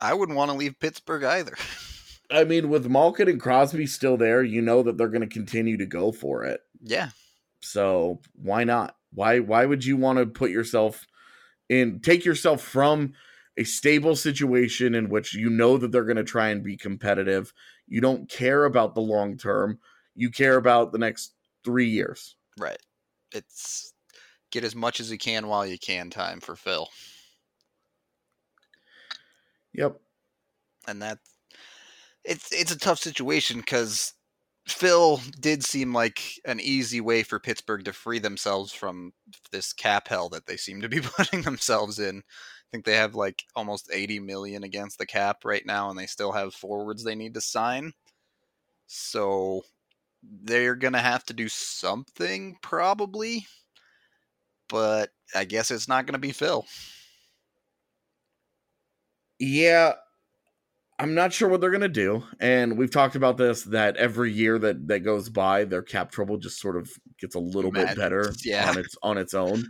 I 0.00 0.14
wouldn't 0.14 0.38
want 0.38 0.50
to 0.50 0.56
leave 0.56 0.78
Pittsburgh 0.80 1.24
either. 1.24 1.54
I 2.30 2.44
mean, 2.44 2.70
with 2.70 2.88
Malkin 2.88 3.28
and 3.28 3.40
Crosby 3.40 3.86
still 3.86 4.16
there, 4.16 4.42
you 4.42 4.62
know 4.62 4.82
that 4.82 4.96
they're 4.96 5.08
going 5.08 5.20
to 5.20 5.26
continue 5.26 5.76
to 5.76 5.86
go 5.86 6.10
for 6.10 6.44
it. 6.44 6.60
yeah, 6.80 7.10
So 7.60 8.20
why 8.34 8.64
not? 8.64 8.96
Why 9.12 9.40
why 9.40 9.66
would 9.66 9.84
you 9.84 9.96
want 9.96 10.18
to 10.18 10.26
put 10.26 10.50
yourself 10.50 11.06
in 11.68 12.00
take 12.00 12.24
yourself 12.24 12.62
from 12.62 13.12
a 13.56 13.64
stable 13.64 14.16
situation 14.16 14.94
in 14.94 15.08
which 15.08 15.34
you 15.34 15.48
know 15.50 15.76
that 15.78 15.92
they're 15.92 16.04
going 16.04 16.16
to 16.16 16.24
try 16.24 16.48
and 16.48 16.62
be 16.64 16.76
competitive. 16.76 17.52
You 17.86 18.00
don't 18.00 18.28
care 18.28 18.64
about 18.64 18.94
the 18.94 19.00
long 19.00 19.36
term. 19.36 19.78
You 20.14 20.30
care 20.30 20.56
about 20.56 20.92
the 20.92 20.98
next 20.98 21.34
3 21.64 21.86
years. 21.88 22.36
right. 22.58 22.78
It's 23.32 23.92
get 24.52 24.64
as 24.64 24.74
much 24.76 25.00
as 25.00 25.10
you 25.10 25.18
can 25.18 25.48
while 25.48 25.66
you 25.66 25.78
can 25.78 26.10
time 26.10 26.40
for 26.40 26.54
Phil. 26.56 26.88
Yep. 29.72 30.00
and 30.86 31.02
that 31.02 31.18
it's 32.24 32.52
it's 32.52 32.70
a 32.72 32.78
tough 32.78 32.98
situation 32.98 33.58
because 33.58 34.14
Phil 34.66 35.20
did 35.40 35.64
seem 35.64 35.92
like 35.92 36.22
an 36.46 36.60
easy 36.60 37.00
way 37.00 37.22
for 37.22 37.38
Pittsburgh 37.40 37.84
to 37.84 37.92
free 37.92 38.18
themselves 38.18 38.72
from 38.72 39.12
this 39.52 39.72
cap 39.72 40.08
hell 40.08 40.28
that 40.30 40.46
they 40.46 40.56
seem 40.56 40.80
to 40.80 40.88
be 40.88 41.00
putting 41.16 41.42
themselves 41.42 41.98
in. 41.98 42.22
I 42.74 42.76
think 42.76 42.86
they 42.86 42.96
have 42.96 43.14
like 43.14 43.44
almost 43.54 43.88
80 43.92 44.18
million 44.18 44.64
against 44.64 44.98
the 44.98 45.06
cap 45.06 45.44
right 45.44 45.64
now, 45.64 45.90
and 45.90 45.96
they 45.98 46.06
still 46.06 46.32
have 46.32 46.52
forwards 46.52 47.04
they 47.04 47.14
need 47.14 47.34
to 47.34 47.40
sign. 47.40 47.92
So 48.88 49.62
they're 50.42 50.74
gonna 50.74 50.98
have 50.98 51.24
to 51.26 51.34
do 51.34 51.48
something 51.48 52.56
probably, 52.62 53.46
but 54.68 55.10
I 55.36 55.44
guess 55.44 55.70
it's 55.70 55.86
not 55.86 56.04
gonna 56.04 56.18
be 56.18 56.32
Phil. 56.32 56.66
Yeah, 59.38 59.92
I'm 60.98 61.14
not 61.14 61.32
sure 61.32 61.48
what 61.48 61.60
they're 61.60 61.70
gonna 61.70 61.86
do, 61.86 62.24
and 62.40 62.76
we've 62.76 62.90
talked 62.90 63.14
about 63.14 63.36
this 63.36 63.62
that 63.62 63.96
every 63.98 64.32
year 64.32 64.58
that 64.58 64.88
that 64.88 65.04
goes 65.04 65.28
by, 65.28 65.62
their 65.62 65.82
cap 65.82 66.10
trouble 66.10 66.38
just 66.38 66.58
sort 66.60 66.76
of 66.76 66.90
gets 67.20 67.36
a 67.36 67.40
little 67.40 67.70
bit 67.70 67.94
better 67.94 68.32
yeah. 68.44 68.68
on 68.68 68.78
its 68.78 68.96
on 69.00 69.16
its 69.16 69.32
own. 69.32 69.64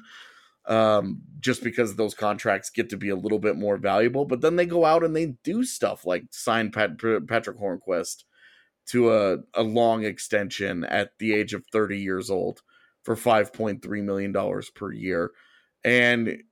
Um, 0.66 1.20
just 1.40 1.62
because 1.62 1.94
those 1.96 2.14
contracts 2.14 2.70
get 2.70 2.88
to 2.90 2.96
be 2.96 3.10
a 3.10 3.16
little 3.16 3.38
bit 3.38 3.56
more 3.56 3.76
valuable, 3.76 4.24
but 4.24 4.40
then 4.40 4.56
they 4.56 4.64
go 4.64 4.86
out 4.86 5.04
and 5.04 5.14
they 5.14 5.34
do 5.44 5.62
stuff 5.62 6.06
like 6.06 6.24
sign 6.30 6.70
Pat, 6.70 6.98
Patrick 7.28 7.58
Hornqvist 7.58 8.24
to 8.86 9.12
a, 9.12 9.36
a 9.52 9.62
long 9.62 10.04
extension 10.04 10.84
at 10.84 11.10
the 11.18 11.34
age 11.34 11.52
of 11.52 11.64
30 11.70 11.98
years 11.98 12.30
old 12.30 12.62
for 13.02 13.14
5.3 13.14 13.82
million 14.04 14.32
dollars 14.32 14.70
per 14.70 14.90
year, 14.90 15.32
and 15.84 16.42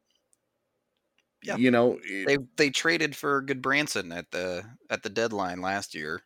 Yeah. 1.43 1.57
you 1.57 1.71
know 1.71 1.99
it- 2.05 2.27
they 2.27 2.39
they 2.57 2.71
traded 2.71 3.17
for 3.17 3.43
Gudbranson 3.43 4.15
at 4.15 4.31
the 4.31 4.63
at 4.91 5.03
the 5.03 5.09
deadline 5.11 5.63
last 5.63 5.95
year, 5.95 6.23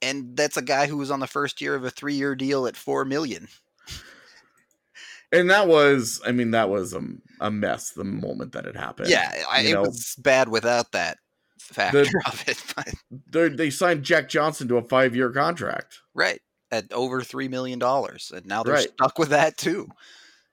and 0.00 0.34
that's 0.36 0.56
a 0.56 0.62
guy 0.62 0.86
who 0.86 0.96
was 0.96 1.10
on 1.10 1.20
the 1.20 1.26
first 1.26 1.60
year 1.60 1.74
of 1.74 1.84
a 1.84 1.90
three 1.90 2.14
year 2.14 2.34
deal 2.34 2.66
at 2.66 2.76
four 2.76 3.04
million. 3.04 3.48
And 5.32 5.50
that 5.50 5.66
was 5.68 6.20
i 6.26 6.32
mean 6.32 6.50
that 6.52 6.68
was 6.70 6.92
a, 6.94 7.02
a 7.40 7.50
mess 7.50 7.90
the 7.90 8.04
moment 8.04 8.52
that 8.52 8.66
it 8.66 8.76
happened 8.76 9.08
Yeah, 9.10 9.44
I, 9.50 9.62
it 9.62 9.72
know, 9.74 9.82
was 9.82 10.14
bad 10.18 10.48
without 10.48 10.92
that 10.92 11.18
factor 11.58 12.00
of 12.26 12.44
it. 12.48 12.62
But, 12.74 12.88
they 13.32 13.48
they 13.48 13.70
signed 13.70 14.02
jack 14.04 14.28
johnson 14.28 14.68
to 14.68 14.76
a 14.76 14.82
five-year 14.82 15.30
contract 15.30 16.00
right 16.14 16.40
at 16.70 16.92
over 16.92 17.22
three 17.22 17.48
million 17.48 17.78
dollars, 17.78 18.32
and 18.34 18.44
now 18.46 18.62
they're 18.62 18.74
Right. 18.74 18.88
stuck 18.90 19.18
with 19.18 19.28
that 19.30 19.56
too. 19.56 19.88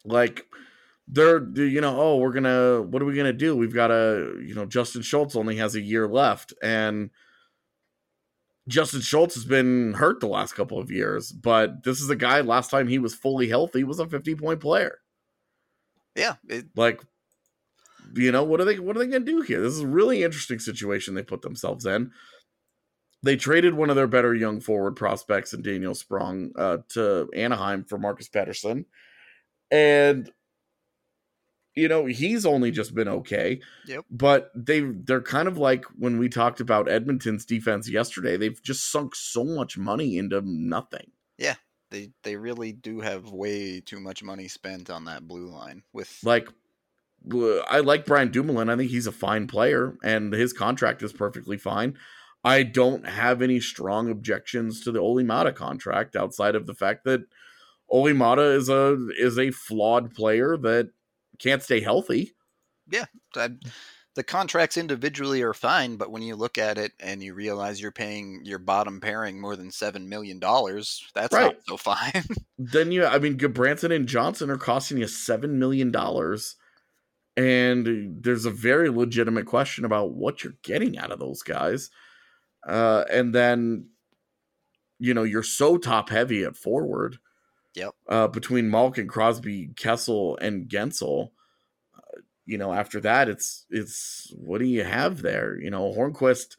like 0.05 0.45
they're 1.07 1.39
they're, 1.39 1.65
you 1.65 1.81
know 1.81 1.99
oh 1.99 2.17
we're 2.17 2.31
gonna 2.31 2.81
what 2.81 3.01
are 3.01 3.05
we 3.05 3.15
gonna 3.15 3.33
do 3.33 3.55
we've 3.55 3.73
got 3.73 3.91
a 3.91 4.35
you 4.41 4.53
know 4.55 4.65
justin 4.65 5.01
schultz 5.01 5.35
only 5.35 5.57
has 5.57 5.75
a 5.75 5.81
year 5.81 6.07
left 6.07 6.53
and 6.61 7.09
justin 8.67 9.01
schultz 9.01 9.35
has 9.35 9.45
been 9.45 9.93
hurt 9.93 10.19
the 10.19 10.27
last 10.27 10.53
couple 10.53 10.79
of 10.79 10.89
years 10.89 11.31
but 11.31 11.83
this 11.83 11.99
is 11.99 12.09
a 12.09 12.15
guy 12.15 12.41
last 12.41 12.69
time 12.69 12.87
he 12.87 12.99
was 12.99 13.13
fully 13.13 13.47
healthy 13.49 13.83
was 13.83 13.99
a 13.99 14.07
50 14.07 14.35
point 14.35 14.59
player 14.59 14.99
Yeah, 16.15 16.35
it, 16.47 16.65
Like, 16.75 17.01
you 18.15 18.31
know, 18.31 18.43
what 18.43 18.61
are 18.61 18.65
they 18.65 18.79
what 18.79 18.95
are 18.95 18.99
they 18.99 19.07
gonna 19.07 19.25
do 19.25 19.41
here? 19.41 19.61
This 19.61 19.73
is 19.73 19.81
a 19.81 19.87
really 19.87 20.23
interesting 20.23 20.59
situation 20.59 21.13
they 21.15 21.23
put 21.23 21.41
themselves 21.41 21.85
in. 21.85 22.11
They 23.23 23.37
traded 23.37 23.73
one 23.73 23.89
of 23.89 23.95
their 23.95 24.07
better 24.07 24.35
young 24.35 24.59
forward 24.59 24.95
prospects 24.95 25.53
in 25.53 25.61
Daniel 25.61 25.95
Sprong 25.95 26.51
uh, 26.57 26.79
to 26.89 27.29
Anaheim 27.33 27.85
for 27.85 27.97
Marcus 27.97 28.29
Pettersson. 28.29 28.85
And 29.71 30.29
you 31.75 31.87
know, 31.87 32.05
he's 32.05 32.45
only 32.45 32.71
just 32.71 32.93
been 32.93 33.07
okay. 33.07 33.59
Yep. 33.87 34.05
But 34.11 34.51
they 34.55 34.81
they're 34.81 35.21
kind 35.21 35.47
of 35.47 35.57
like 35.57 35.85
when 35.97 36.17
we 36.17 36.29
talked 36.29 36.59
about 36.59 36.89
Edmonton's 36.89 37.45
defense 37.45 37.89
yesterday, 37.89 38.37
they've 38.37 38.61
just 38.61 38.91
sunk 38.91 39.15
so 39.15 39.43
much 39.43 39.77
money 39.77 40.17
into 40.17 40.41
nothing. 40.43 41.11
Yeah. 41.37 41.55
They 41.89 42.11
they 42.23 42.35
really 42.35 42.73
do 42.73 43.01
have 43.01 43.31
way 43.31 43.79
too 43.79 43.99
much 43.99 44.23
money 44.23 44.47
spent 44.47 44.89
on 44.89 45.05
that 45.05 45.27
blue 45.27 45.47
line 45.47 45.83
with 45.93 46.19
Like 46.23 46.47
i 47.69 47.79
like 47.79 48.05
Brian 48.05 48.31
Dumoulin. 48.31 48.69
I 48.69 48.75
think 48.75 48.91
he's 48.91 49.07
a 49.07 49.11
fine 49.11 49.47
player 49.47 49.95
and 50.03 50.33
his 50.33 50.51
contract 50.53 51.01
is 51.03 51.13
perfectly 51.13 51.57
fine. 51.57 51.97
I 52.43 52.63
don't 52.63 53.07
have 53.07 53.41
any 53.41 53.61
strong 53.61 54.09
objections 54.09 54.81
to 54.81 54.91
the 54.91 54.99
Olli 54.99 55.23
Maatta 55.23 55.53
contract 55.53 56.15
outside 56.15 56.55
of 56.55 56.67
the 56.67 56.73
fact 56.73 57.05
that 57.05 57.21
Olli 57.89 58.13
Maatta 58.13 58.51
is 58.51 58.67
a 58.69 58.97
is 59.17 59.39
a 59.39 59.51
flawed 59.51 60.13
player 60.13 60.57
that 60.57 60.89
can't 61.39 61.63
stay 61.63 61.79
healthy. 61.81 62.33
I, 63.35 63.49
the 64.15 64.23
contracts 64.23 64.77
individually 64.77 65.41
are 65.41 65.53
fine, 65.53 65.95
but 65.95 66.11
when 66.11 66.21
you 66.21 66.35
look 66.35 66.57
at 66.57 66.77
it 66.77 66.91
and 66.99 67.23
you 67.23 67.33
realize 67.33 67.81
you're 67.81 67.91
paying 67.91 68.41
your 68.45 68.59
bottom 68.59 68.99
pairing 69.01 69.41
more 69.41 69.55
than 69.55 69.71
seven 69.71 70.07
million 70.07 70.37
dollars, 70.39 71.03
that's 71.15 71.33
Right. 71.33 71.45
not 71.45 71.55
so 71.67 71.77
fine. 71.77 72.23
Then 72.57 72.91
you 72.91 73.05
I 73.05 73.17
mean 73.19 73.37
Branson 73.37 73.91
and 73.91 74.07
Johnson 74.07 74.49
are 74.49 74.57
costing 74.57 74.97
you 74.99 75.07
seven 75.07 75.59
million 75.59 75.91
dollars. 75.91 76.55
And 77.35 78.23
there's 78.23 78.45
a 78.45 78.51
very 78.51 78.89
legitimate 78.89 79.47
question 79.47 79.85
about 79.85 80.11
what 80.13 80.43
you're 80.43 80.53
getting 80.61 80.97
out 80.99 81.11
of 81.11 81.19
those 81.19 81.41
guys. 81.41 81.89
Uh, 82.67 83.05
and 83.11 83.33
then, 83.33 83.89
you 84.99 85.13
know, 85.13 85.23
you're 85.23 85.43
so 85.43 85.77
top 85.77 86.09
heavy 86.09 86.43
at 86.43 86.55
forward. 86.55 87.17
Yep. 87.75 87.95
Uh, 88.07 88.27
between 88.27 88.69
Malkin, 88.69 89.07
Crosby, 89.07 89.71
Kessel, 89.75 90.37
and 90.37 90.67
Guentzel. 90.69 91.31
Uh, 91.95 92.21
you 92.45 92.57
know, 92.57 92.71
after 92.73 92.99
that, 93.01 93.29
it's 93.29 93.65
it's 93.69 94.31
what 94.35 94.59
do 94.59 94.65
you 94.65 94.83
have 94.83 95.21
there? 95.21 95.59
You 95.59 95.71
know, 95.71 95.93
Hornqvist 95.93 96.57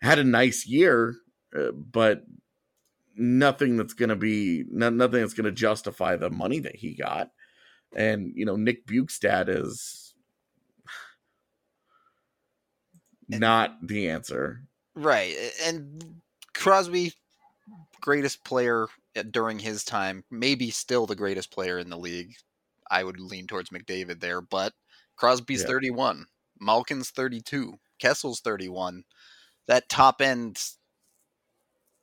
had 0.00 0.18
a 0.18 0.24
nice 0.24 0.66
year, 0.66 1.16
uh, 1.56 1.70
but 1.72 2.24
nothing 3.16 3.76
that's 3.76 3.94
going 3.94 4.08
to 4.08 4.16
be 4.16 4.64
no, 4.70 4.90
nothing 4.90 5.20
that's 5.20 5.34
going 5.34 5.44
to 5.44 5.52
justify 5.52 6.16
the 6.16 6.30
money 6.30 6.60
that 6.60 6.76
he 6.76 6.94
got. 6.94 7.30
And 7.94 8.32
you 8.34 8.44
know, 8.44 8.56
Nick 8.56 8.86
Bjugstad 8.86 9.48
is 9.48 10.14
not 13.28 13.76
the 13.82 14.10
answer. 14.10 14.62
right. 14.94 15.34
And 15.64 16.20
Crosby, 16.54 17.12
greatest 18.06 18.44
player 18.44 18.88
uh, 19.16 19.24
during 19.30 19.60
his 19.60 19.84
time, 19.84 20.24
maybe 20.30 20.70
still 20.70 21.06
the 21.06 21.16
greatest 21.16 21.52
player 21.52 21.78
in 21.78 21.90
the 21.90 21.98
league. 21.98 22.34
I 22.90 23.04
would 23.04 23.20
lean 23.20 23.48
towards 23.48 23.70
McDavid 23.70 24.20
there, 24.20 24.40
but 24.42 24.74
Crosby's 25.16 25.64
Yeah. 25.64 25.64
31, 25.64 26.26
Malkin's 26.60 27.10
32, 27.10 27.74
Kessel's 28.00 28.40
31. 28.40 29.04
That 29.68 29.88
top 29.90 30.22
end, 30.22 30.58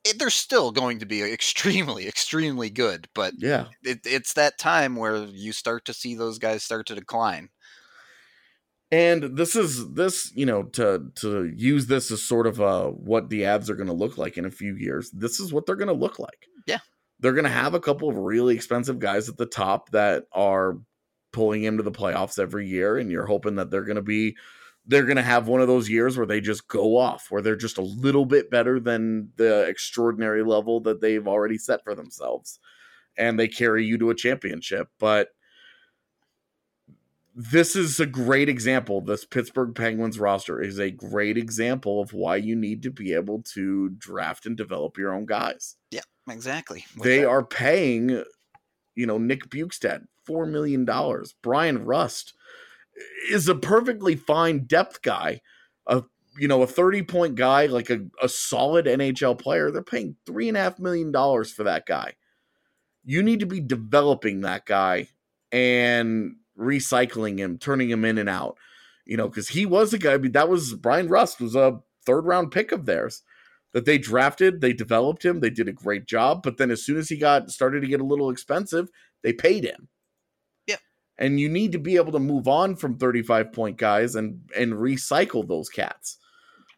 it, 0.04 0.18
they're 0.18 0.30
still 0.30 0.70
going 0.72 0.98
to 0.98 1.06
be 1.06 1.22
extremely, 1.32 2.06
extremely 2.06 2.70
good, 2.70 3.08
but 3.14 3.34
Yeah. 3.36 3.72
it, 3.82 4.00
it's 4.04 4.32
that 4.34 4.58
time 4.58 4.96
where 4.96 5.24
you 5.24 5.52
start 5.52 5.84
to 5.86 5.94
see 5.94 6.14
those 6.14 6.38
guys 6.38 6.62
start 6.64 6.86
to 6.86 6.94
decline. 6.94 7.50
And 8.94 9.36
this 9.36 9.56
is 9.56 9.92
this, 9.94 10.30
you 10.36 10.46
know, 10.46 10.62
to 10.62 11.10
to 11.16 11.52
use 11.56 11.88
this 11.88 12.12
as 12.12 12.22
sort 12.22 12.46
of 12.46 12.60
uh 12.60 12.86
what 12.90 13.28
the 13.28 13.40
Avs 13.40 13.68
are 13.68 13.74
going 13.74 13.88
to 13.88 13.92
look 13.92 14.18
like 14.18 14.38
in 14.38 14.44
a 14.44 14.52
few 14.52 14.76
years. 14.76 15.10
This 15.10 15.40
is 15.40 15.52
what 15.52 15.66
they're 15.66 15.74
going 15.74 15.88
to 15.88 15.92
look 15.92 16.20
like. 16.20 16.46
Yeah. 16.68 16.78
They're 17.18 17.32
going 17.32 17.42
to 17.42 17.50
have 17.50 17.74
a 17.74 17.80
couple 17.80 18.08
of 18.08 18.16
really 18.16 18.54
expensive 18.54 19.00
guys 19.00 19.28
at 19.28 19.36
the 19.36 19.46
top 19.46 19.90
that 19.90 20.26
are 20.30 20.78
pulling 21.32 21.64
into 21.64 21.82
the 21.82 21.90
playoffs 21.90 22.38
every 22.38 22.68
year 22.68 22.96
and 22.96 23.10
you're 23.10 23.26
hoping 23.26 23.56
that 23.56 23.68
they're 23.68 23.82
going 23.82 23.96
to 23.96 24.02
be 24.02 24.36
they're 24.86 25.02
going 25.02 25.16
to 25.16 25.22
have 25.22 25.48
one 25.48 25.60
of 25.60 25.66
those 25.66 25.88
years 25.88 26.16
where 26.16 26.26
they 26.26 26.40
just 26.40 26.68
go 26.68 26.96
off, 26.96 27.32
where 27.32 27.42
they're 27.42 27.56
just 27.56 27.78
a 27.78 27.82
little 27.82 28.26
bit 28.26 28.48
better 28.48 28.78
than 28.78 29.30
the 29.34 29.62
extraordinary 29.62 30.44
level 30.44 30.78
that 30.78 31.00
they've 31.00 31.26
already 31.26 31.58
set 31.58 31.82
for 31.82 31.96
themselves 31.96 32.60
and 33.16 33.40
they 33.40 33.48
carry 33.48 33.84
you 33.84 33.98
to 33.98 34.10
a 34.10 34.14
championship. 34.14 34.88
But 35.00 35.30
this 37.34 37.74
is 37.74 37.98
a 37.98 38.06
great 38.06 38.48
example. 38.48 39.00
This 39.00 39.24
Pittsburgh 39.24 39.74
Penguins 39.74 40.18
roster 40.18 40.62
is 40.62 40.78
a 40.78 40.90
great 40.90 41.36
example 41.36 42.00
of 42.00 42.12
why 42.12 42.36
you 42.36 42.54
need 42.54 42.82
to 42.82 42.90
be 42.90 43.12
able 43.12 43.42
to 43.54 43.90
draft 43.98 44.46
and 44.46 44.56
develop 44.56 44.96
your 44.96 45.12
own 45.12 45.26
guys. 45.26 45.76
Yeah, 45.90 46.02
exactly. 46.30 46.84
With 46.96 47.04
They 47.04 47.20
that- 47.20 47.28
are 47.28 47.44
paying, 47.44 48.22
you 48.94 49.06
know, 49.06 49.18
Nick 49.18 49.48
Bjugstad 49.50 50.04
$4 50.28 50.48
million. 50.48 50.86
Bryan 51.42 51.84
Rust 51.84 52.34
is 53.30 53.48
a 53.48 53.54
perfectly 53.56 54.14
fine 54.14 54.64
depth 54.66 55.02
guy. 55.02 55.40
A 55.86 56.04
you 56.36 56.48
know, 56.48 56.62
a 56.62 56.66
30 56.66 57.02
point 57.04 57.34
guy, 57.36 57.66
like 57.66 57.90
a, 57.90 58.00
a 58.20 58.28
solid 58.28 58.86
NHL 58.86 59.38
player. 59.38 59.70
They're 59.70 59.82
paying 59.82 60.16
three 60.26 60.48
and 60.48 60.56
a 60.56 60.60
half 60.60 60.80
million 60.80 61.12
dollars 61.12 61.52
for 61.52 61.62
that 61.64 61.86
guy. 61.86 62.14
You 63.04 63.22
need 63.22 63.40
to 63.40 63.46
be 63.46 63.60
developing 63.60 64.40
that 64.40 64.66
guy 64.66 65.08
and 65.52 66.36
recycling 66.58 67.38
him, 67.38 67.58
turning 67.58 67.90
him 67.90 68.04
in 68.04 68.18
and 68.18 68.28
out. 68.28 68.56
You 69.06 69.16
know, 69.16 69.28
because 69.28 69.48
he 69.48 69.66
was 69.66 69.92
a 69.92 69.98
guy. 69.98 70.14
I 70.14 70.18
mean, 70.18 70.32
that 70.32 70.48
was 70.48 70.74
Bryan 70.74 71.08
Rust 71.08 71.40
was 71.40 71.54
a 71.54 71.80
third 72.06 72.24
round 72.24 72.52
pick 72.52 72.72
of 72.72 72.86
theirs 72.86 73.22
that 73.74 73.84
they 73.84 73.98
drafted. 73.98 74.60
They 74.60 74.72
developed 74.72 75.24
him. 75.24 75.40
They 75.40 75.50
did 75.50 75.68
a 75.68 75.72
great 75.72 76.06
job. 76.06 76.42
But 76.42 76.56
then 76.56 76.70
as 76.70 76.82
soon 76.82 76.96
as 76.96 77.08
he 77.08 77.16
got 77.16 77.50
started 77.50 77.80
to 77.82 77.86
get 77.86 78.00
a 78.00 78.06
little 78.06 78.30
expensive, 78.30 78.88
they 79.22 79.32
paid 79.32 79.64
him. 79.64 79.88
Yeah. 80.66 80.76
And 81.18 81.38
you 81.38 81.48
need 81.48 81.72
to 81.72 81.78
be 81.78 81.96
able 81.96 82.12
to 82.12 82.18
move 82.18 82.48
on 82.48 82.76
from 82.76 82.96
35 82.96 83.52
point 83.52 83.76
guys 83.76 84.14
and 84.14 84.40
and 84.56 84.72
recycle 84.72 85.46
those 85.46 85.68
cats. 85.68 86.18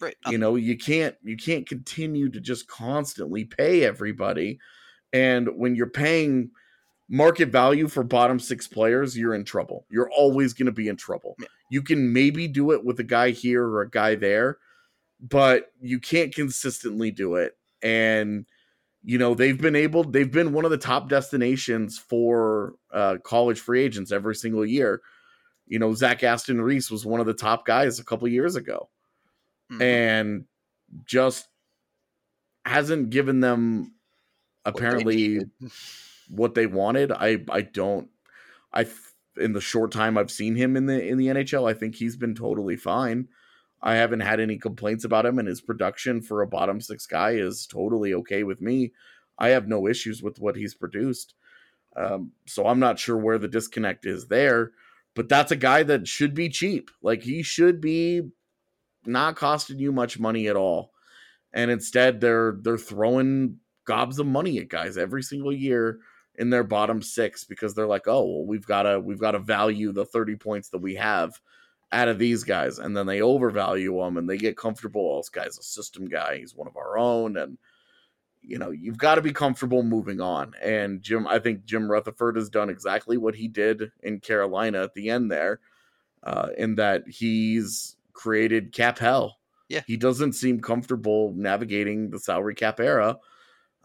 right. 0.01 0.17
You 0.29 0.39
know, 0.39 0.57
you 0.57 0.77
can't 0.77 1.15
you 1.23 1.37
can't 1.37 1.69
continue 1.69 2.29
to 2.31 2.41
just 2.41 2.67
constantly 2.67 3.45
pay 3.45 3.85
everybody. 3.85 4.59
And 5.13 5.49
when 5.55 5.77
you're 5.77 5.87
paying 5.87 6.51
market 7.09 7.49
value 7.51 7.87
for 7.89 8.03
bottom 8.03 8.39
six 8.41 8.67
players, 8.67 9.17
you're 9.17 9.35
in 9.35 9.45
trouble. 9.45 9.87
You're 9.91 10.11
always 10.11 10.53
going 10.53 10.67
to 10.67 10.73
be 10.73 10.89
in 10.89 10.97
trouble. 10.97 11.37
You 11.71 11.83
can 11.83 12.13
maybe 12.13 12.49
do 12.49 12.73
it 12.73 12.85
with 12.85 12.99
a 13.01 13.05
guy 13.05 13.31
here 13.31 13.65
or 13.65 13.83
a 13.83 13.91
guy 13.91 14.15
there, 14.17 14.59
but 15.21 15.73
you 15.81 16.01
can't 16.01 16.35
consistently 16.35 17.11
do 17.11 17.37
it. 17.37 17.57
And 17.83 18.47
you 19.05 19.19
know 19.19 19.35
they've 19.35 19.61
been 19.61 19.77
able 19.77 20.03
they've 20.03 20.33
been 20.33 20.53
one 20.53 20.65
of 20.65 20.73
the 20.73 20.79
top 20.79 21.09
destinations 21.09 21.97
for 21.97 22.75
uh, 22.93 23.19
college 23.23 23.61
free 23.61 23.83
agents 23.85 24.11
every 24.11 24.35
single 24.35 24.67
year. 24.67 25.01
You 25.69 25.79
know 25.79 25.95
Zach 25.95 26.25
Aston 26.25 26.61
Reese 26.61 26.91
was 26.91 27.07
one 27.07 27.21
of 27.21 27.27
the 27.27 27.35
top 27.35 27.65
guys 27.67 28.01
a 28.01 28.05
couple 28.05 28.27
years 28.27 28.57
ago, 28.57 28.89
Mhm. 29.71 29.81
and 29.83 30.45
just 31.05 31.47
hasn't 32.65 33.11
given 33.11 33.39
them 33.41 33.95
apparently. 34.65 35.41
what 36.29 36.55
they 36.55 36.67
wanted. 36.67 37.13
I 37.13 37.45
I 37.51 37.63
don't. 37.63 38.09
I 38.73 38.87
in 39.39 39.53
the 39.53 39.61
short 39.61 39.93
time 39.93 40.17
I've 40.17 40.31
seen 40.31 40.57
him 40.57 40.77
in 40.77 40.87
the 40.87 41.03
in 41.03 41.19
the 41.19 41.27
NHL, 41.27 41.69
I 41.69 41.75
think 41.75 41.95
he's 41.95 42.17
been 42.17 42.35
totally 42.35 42.77
fine. 42.77 43.29
I 43.83 43.97
haven't 43.97 44.21
had 44.21 44.41
any 44.41 44.59
complaints 44.59 45.05
about 45.05 45.27
him, 45.27 45.39
and 45.39 45.49
his 45.49 45.61
production 45.61 46.23
for 46.23 46.43
a 46.43 46.47
bottom 46.47 46.81
six 46.81 47.07
guy 47.07 47.33
is 47.33 47.67
totally 47.67 48.15
okay 48.15 48.43
with 48.43 48.61
me. 48.61 48.93
I 49.39 49.49
have 49.51 49.69
no 49.69 49.87
issues 49.87 50.23
with 50.23 50.39
what 50.39 50.57
he's 50.57 50.75
produced. 50.75 51.35
Um, 51.95 52.33
so 52.47 52.67
I'm 52.67 52.81
not 52.81 52.99
sure 52.99 53.17
where 53.17 53.39
the 53.39 53.49
disconnect 53.49 54.07
is 54.07 54.29
there, 54.29 54.73
but 55.15 55.29
that's 55.29 55.53
a 55.53 55.57
guy 55.57 55.83
that 55.85 56.09
should 56.09 56.35
be 56.35 56.49
cheap. 56.49 56.91
Like 57.03 57.23
he 57.23 57.43
should 57.43 57.81
be 57.81 58.23
not 59.05 59.37
costing 59.37 59.79
you 59.79 59.93
much 59.93 60.19
money 60.19 60.49
at 60.49 60.57
all. 60.57 60.93
And 61.53 61.71
instead 61.71 62.21
they're 62.21 62.59
they're 62.61 62.77
throwing 62.77 63.59
gobs 63.87 64.19
of 64.19 64.27
money 64.27 64.59
at 64.59 64.69
guys 64.69 64.99
every 64.99 65.23
single 65.23 65.53
year 65.53 66.01
in 66.39 66.51
their 66.51 66.65
bottom 66.65 67.03
six 67.03 67.45
because 67.45 67.75
they're 67.75 67.87
like, 67.87 68.07
oh, 68.07 68.25
well, 68.25 68.45
we've 68.45 68.67
got 68.67 68.83
to 68.83 69.01
we've 69.01 69.21
got 69.21 69.33
to 69.33 69.39
value 69.39 69.93
the 69.93 70.05
30 70.05 70.37
points 70.37 70.69
that 70.71 70.79
we 70.79 70.95
have 70.95 71.41
out 71.93 72.09
of 72.09 72.19
these 72.19 72.45
guys, 72.45 72.79
and 72.79 72.97
then 72.97 73.07
they 73.07 73.23
overvalue 73.23 73.97
them 73.97 74.17
and 74.17 74.29
they 74.29 74.37
get 74.37 74.57
comfortable. 74.57 75.13
Oh, 75.15 75.19
this 75.19 75.29
guy's 75.29 75.59
a 75.59 75.63
system 75.63 76.07
guy; 76.07 76.39
he's 76.39 76.55
one 76.55 76.69
of 76.69 76.77
our 76.77 76.99
own, 76.99 77.37
and 77.37 77.59
you 78.43 78.59
know 78.59 78.71
you've 78.71 78.99
got 78.99 79.17
to 79.17 79.23
be 79.23 79.33
comfortable 79.33 79.83
moving 79.83 80.21
on. 80.21 80.53
And 80.63 81.03
Jim, 81.03 81.27
I 81.27 81.39
think 81.39 81.65
Jim 81.65 81.91
Rutherford 81.91 82.37
has 82.37 82.51
done 82.51 82.71
exactly 82.71 83.17
what 83.17 83.35
he 83.35 83.49
did 83.49 83.93
in 84.03 84.21
Carolina 84.21 84.83
at 84.83 84.95
the 84.95 85.11
end 85.11 85.31
there, 85.31 85.61
uh, 86.23 86.49
in 86.59 86.75
that 86.77 87.09
he's 87.09 87.97
created 88.13 88.73
cap 88.73 88.99
hell. 88.99 89.39
Yeah. 89.69 89.83
he 89.85 89.97
doesn't 89.97 90.35
seem 90.35 90.61
comfortable 90.61 91.35
navigating 91.37 92.11
the 92.11 92.21
salary 92.21 92.55
cap 92.55 92.79
era. 92.79 93.19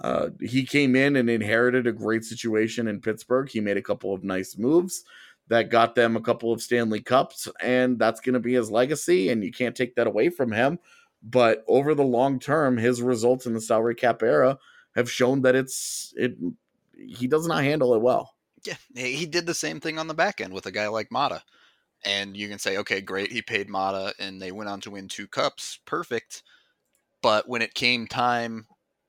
Uh, 0.02 0.30
he 0.42 0.66
came 0.66 0.96
in 0.96 1.16
and 1.16 1.30
inherited 1.30 1.86
a 1.88 1.92
great 1.92 2.24
situation 2.24 2.88
in 2.88 3.00
Pittsburgh. 3.00 3.48
He 3.50 3.60
made 3.62 3.78
a 3.78 3.82
couple 3.82 4.14
of 4.14 4.24
nice 4.24 4.58
moves. 4.58 5.04
that 5.48 5.70
got 5.70 5.96
them 5.96 6.16
a 6.16 6.22
couple 6.22 6.54
of 6.54 6.62
Stanley 6.62 7.02
Cups, 7.02 7.48
and 7.62 8.00
that's 8.00 8.22
going 8.22 8.34
to 8.34 8.40
be 8.40 8.54
his 8.54 8.72
legacy, 8.72 9.30
and 9.30 9.44
you 9.44 9.52
can't 9.52 9.76
take 9.76 9.96
that 9.96 10.08
away 10.08 10.30
from 10.30 10.52
him. 10.52 10.80
But 11.22 11.66
over 11.68 11.94
the 11.94 12.04
long 12.04 12.40
term, 12.40 12.78
his 12.78 13.02
results 13.02 13.46
in 13.46 13.54
the 13.54 13.60
salary 13.62 13.96
cap 13.96 14.24
era 14.24 14.58
have 14.96 15.12
shown 15.12 15.42
that 15.42 15.56
it's 15.56 16.14
it 16.16 16.36
he 16.98 17.28
does 17.28 17.48
not 17.48 17.64
handle 17.64 17.94
it 17.94 18.02
well. 18.02 18.34
Yeah, 18.64 18.76
he 18.96 19.26
did 19.26 19.46
the 19.46 19.54
same 19.54 19.80
thing 19.80 20.00
on 20.00 20.08
the 20.08 20.14
back 20.14 20.40
end 20.40 20.54
with 20.54 20.68
a 20.68 20.72
guy 20.72 20.88
like 20.88 21.10
Maatta. 21.10 21.42
And 22.06 22.38
you 22.38 22.48
can 22.48 22.60
say, 22.60 22.78
okay, 22.78 23.02
great, 23.02 23.32
he 23.32 23.42
paid 23.42 23.68
Maatta 23.70 24.14
and 24.20 24.42
they 24.42 24.52
went 24.52 24.70
on 24.70 24.82
to 24.82 24.92
win 24.92 25.08
two 25.08 25.28
cups. 25.28 25.80
Perfect. 25.86 26.44
But 27.22 27.48
when 27.48 27.62
it 27.62 27.74
came 27.74 28.08
time 28.08 28.68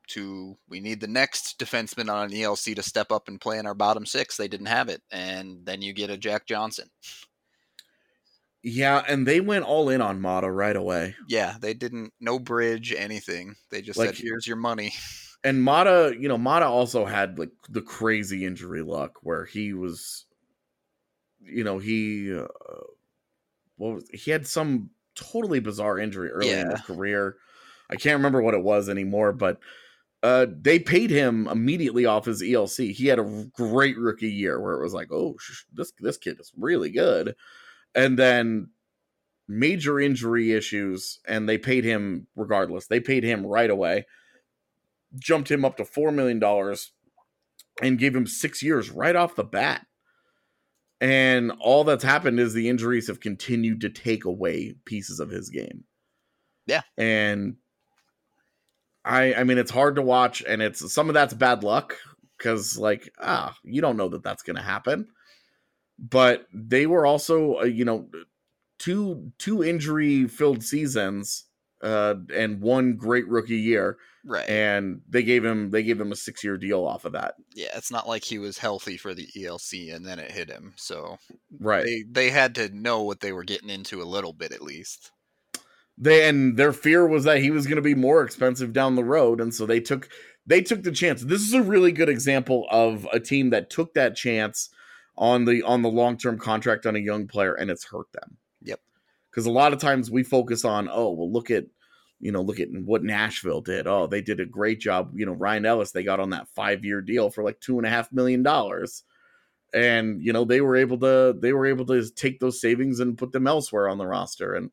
to 0.09 0.57
we 0.69 0.81
need 0.81 1.01
the 1.01 1.07
next 1.07 1.59
defenseman 1.59 2.13
on 2.13 2.25
an 2.27 2.31
ELC 2.37 2.75
to 2.77 2.83
step 2.83 3.11
up 3.13 3.29
and 3.29 3.41
play 3.41 3.59
in 3.59 3.67
our 3.67 3.75
bottom 3.75 4.05
six, 4.07 4.37
they 4.37 4.49
didn't 4.49 4.67
have 4.67 4.89
it. 4.89 5.03
And 5.11 5.65
then 5.65 5.83
you 5.83 5.93
get 5.93 6.11
a 6.11 6.17
Jack 6.17 6.47
Johnson. 6.47 6.89
Yeah, 8.63 9.03
and 9.09 9.27
they 9.27 9.41
went 9.41 9.65
all 9.65 9.89
in 9.89 10.01
on 10.01 10.21
Maatta 10.21 10.49
right 10.51 10.77
away. 10.77 11.17
Yeah, 11.29 11.57
they 11.61 11.75
didn't 11.75 12.13
no 12.21 12.39
bridge, 12.39 12.93
anything. 12.97 13.57
They 13.71 13.83
just 13.83 13.99
Like- 13.99 14.11
said, 14.15 14.19
Here's 14.19 14.47
your 14.47 14.57
money. 14.57 14.93
And 15.45 15.61
Maatta, 15.61 16.15
you 16.21 16.29
know, 16.29 16.39
Maatta 16.39 16.67
also 16.67 17.05
had 17.05 17.37
like 17.37 17.51
the 17.69 17.83
crazy 17.83 18.47
injury 18.47 18.81
luck 18.83 19.19
where 19.25 19.45
he 19.45 19.73
was, 19.73 20.25
you 21.41 21.65
know, 21.65 21.81
he, 21.81 22.33
uh, 22.33 22.47
what 23.77 23.95
was 23.95 24.09
he 24.15 24.31
had 24.31 24.47
some 24.47 24.91
totally 25.17 25.59
bizarre 25.59 25.99
injury 25.99 26.31
early 26.31 26.51
in 26.51 26.71
his 26.71 26.81
career. 26.83 27.39
I 27.91 27.97
can't 27.97 28.19
remember 28.19 28.41
what 28.41 28.55
it 28.55 28.63
was 28.63 28.89
anymore, 28.89 29.33
but 29.33 29.59
uh, 30.23 30.47
they 30.61 30.79
paid 30.79 31.11
him 31.11 31.49
immediately 31.49 32.07
off 32.07 32.27
his 32.27 32.43
ELC. 32.43 32.93
He 32.93 33.07
had 33.07 33.19
a 33.19 33.47
great 33.53 33.99
rookie 33.99 34.31
year 34.31 34.61
where 34.61 34.75
it 34.75 34.83
was 34.83 34.95
like, 34.95 35.09
oh, 35.11 35.37
sh- 35.39 35.65
this 35.73 35.93
this 35.99 36.17
kid 36.17 36.39
is 36.41 36.53
really 36.57 36.91
good, 36.91 37.35
and 37.95 38.19
then 38.19 38.71
major 39.49 39.99
injury 40.01 40.53
issues, 40.53 41.21
and 41.27 41.49
they 41.49 41.59
paid 41.59 41.85
him 41.85 42.27
regardless. 42.37 42.87
They 42.87 43.01
paid 43.01 43.25
him 43.25 43.47
right 43.47 43.71
away 43.71 44.07
jumped 45.19 45.51
him 45.51 45.65
up 45.65 45.77
to 45.77 45.85
four 45.85 46.11
million 46.11 46.39
dollars 46.39 46.93
and 47.81 47.99
gave 47.99 48.15
him 48.15 48.27
six 48.27 48.63
years 48.63 48.91
right 48.91 49.17
off 49.17 49.37
the 49.37 49.45
bat. 49.45 49.87
And 51.01 51.53
all 51.61 51.85
that's 51.85 52.05
happened 52.05 52.39
is 52.39 52.55
the 52.55 52.69
injuries 52.69 53.09
have 53.09 53.21
continued 53.21 53.81
to 53.81 53.91
take 53.91 54.25
away 54.25 54.75
pieces 54.85 55.19
of 55.19 55.31
his 55.31 55.51
game. 55.51 55.85
Yeah. 56.67 56.83
And 56.97 57.57
I 59.05 59.35
I 59.35 59.45
mean 59.45 59.59
it's 59.59 59.71
hard 59.71 59.97
to 59.97 60.03
watch 60.03 60.43
and 60.47 60.63
it's 60.63 60.93
some 60.93 61.09
of 61.09 61.15
that's 61.15 61.35
bad 61.35 61.63
luck 61.65 61.97
cuz 62.39 62.79
like 62.79 63.13
ah 63.21 63.57
you 63.65 63.81
don't 63.81 63.97
know 63.97 64.09
that 64.09 64.23
that's 64.23 64.43
going 64.43 64.57
to 64.57 64.63
happen. 64.63 65.09
But 65.99 66.47
they 66.53 66.87
were 66.87 67.07
also 67.07 67.61
uh, 67.61 67.65
you 67.65 67.85
know 67.85 68.09
two 68.79 69.33
two 69.39 69.63
injury 69.63 70.27
filled 70.27 70.63
seasons 70.65 71.45
uh 71.83 72.15
and 72.35 72.61
one 72.61 72.97
great 72.97 73.29
rookie 73.29 73.57
year 73.57 73.99
Right. 74.25 74.49
and 74.49 75.03
they 75.09 75.25
gave 75.25 75.45
him 75.45 75.71
they 75.71 75.83
gave 75.83 76.01
him 76.01 76.13
a 76.13 76.17
six 76.17 76.45
year 76.45 76.57
deal 76.57 76.85
off 76.87 77.05
of 77.05 77.13
that. 77.13 77.35
yeah, 77.57 77.77
it's 77.77 77.91
not 77.91 78.07
like 78.07 78.23
he 78.23 78.39
was 78.39 78.59
healthy 78.59 78.97
for 78.97 79.15
the 79.15 79.27
ELC 79.37 79.93
and 79.93 80.07
then 80.07 80.21
it 80.21 80.31
hit 80.31 80.49
him. 80.49 80.75
So 80.77 81.19
Right. 81.59 81.85
they 81.85 82.05
they 82.09 82.31
had 82.31 82.55
to 82.55 82.69
know 82.69 83.03
what 83.03 83.19
they 83.21 83.33
were 83.33 83.43
getting 83.43 83.69
into 83.69 84.01
a 84.01 84.05
little 84.05 84.33
bit 84.33 84.53
at 84.53 84.63
least. 84.63 85.11
They 85.99 86.29
and 86.29 86.57
their 86.57 86.73
fear 86.73 87.07
was 87.07 87.25
that 87.25 87.41
he 87.41 87.51
was 87.51 87.67
going 87.67 87.77
to 87.77 87.83
be 87.83 87.95
more 87.95 88.23
expensive 88.23 88.73
down 88.73 88.95
the 88.95 89.05
road, 89.05 89.41
and 89.41 89.55
so 89.55 89.67
they 89.67 89.81
took 89.81 90.09
they 90.47 90.61
took 90.61 90.83
the 90.83 90.93
chance. 90.93 91.23
This 91.23 91.43
is 91.43 91.53
a 91.53 91.63
really 91.63 91.93
good 91.93 92.09
example 92.09 92.67
of 92.71 93.07
a 93.13 93.21
team 93.21 93.51
that 93.51 93.71
took 93.71 93.95
that 93.95 94.17
chance 94.17 94.71
on 95.17 95.45
the 95.45 95.63
on 95.63 95.83
the 95.83 95.91
long 95.91 96.17
term 96.17 96.39
contract 96.39 96.87
on 96.87 96.97
a 96.97 97.01
young 97.01 97.27
player, 97.27 97.55
and 97.55 97.71
it's 97.71 97.85
hurt 97.85 98.11
them. 98.13 98.37
Yep. 98.63 98.81
Because 99.31 99.47
a 99.47 99.51
lot 99.51 99.73
of 99.73 99.81
times 99.81 100.11
we 100.11 100.23
focus 100.23 100.65
on 100.65 100.89
oh 100.91 101.11
well 101.11 101.31
look 101.31 101.51
at 101.51 101.67
you 102.21 102.33
know 102.33 102.43
look 102.43 102.61
at 102.61 102.69
what 102.71 103.05
Nashville 103.05 103.61
did. 103.61 103.87
Oh 103.87 104.07
they 104.07 104.23
did 104.23 104.41
a 104.41 104.47
great 104.47 104.81
job. 104.81 105.13
You 105.15 105.27
know 105.27 105.33
Ryan 105.33 105.67
Ellis 105.67 105.93
they 105.93 106.03
got 106.03 106.21
on 106.21 106.31
that 106.31 106.49
five 106.49 106.85
year 106.85 107.01
deal 107.01 107.31
for 107.31 107.45
like 107.45 107.61
two 107.61 107.79
and 107.79 107.87
a 107.87 107.91
half 107.91 108.13
million 108.13 108.43
dollars. 108.43 109.05
And 109.75 110.23
you 110.23 110.33
know 110.33 110.45
they 110.45 110.61
were 110.61 110.77
able 110.77 110.99
to 110.99 111.37
they 111.39 111.53
were 111.53 111.67
able 111.67 111.87
to 111.87 112.11
take 112.11 112.41
those 112.41 112.61
savings 112.61 113.01
and 113.01 113.19
put 113.19 113.33
them 113.33 113.47
elsewhere 113.47 113.89
on 113.89 113.99
the 113.99 114.07
roster. 114.07 114.55
And 114.55 114.71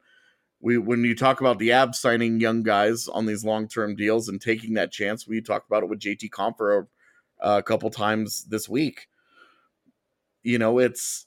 we 0.62 0.78
when 0.78 1.04
you 1.04 1.16
talk 1.16 1.40
about 1.42 1.58
the 1.60 1.70
Avs 1.70 1.96
signing 1.96 2.40
young 2.40 2.64
guys 2.64 3.08
on 3.08 3.26
these 3.26 3.44
long 3.46 3.68
term 3.68 3.96
deals 3.96 4.28
and 4.30 4.42
taking 4.42 4.74
that 4.74 4.92
chance, 4.92 5.28
we 5.28 5.42
talked 5.42 5.68
about 5.68 5.84
it 5.84 5.90
with 5.90 6.00
JT 6.00 6.30
Compher 6.30 6.88
a, 7.42 7.58
a 7.58 7.64
couple 7.64 7.90
times 7.90 8.44
this 8.50 8.68
week. 8.68 9.08
You 10.44 10.58
know, 10.58 10.80
it's 10.80 11.26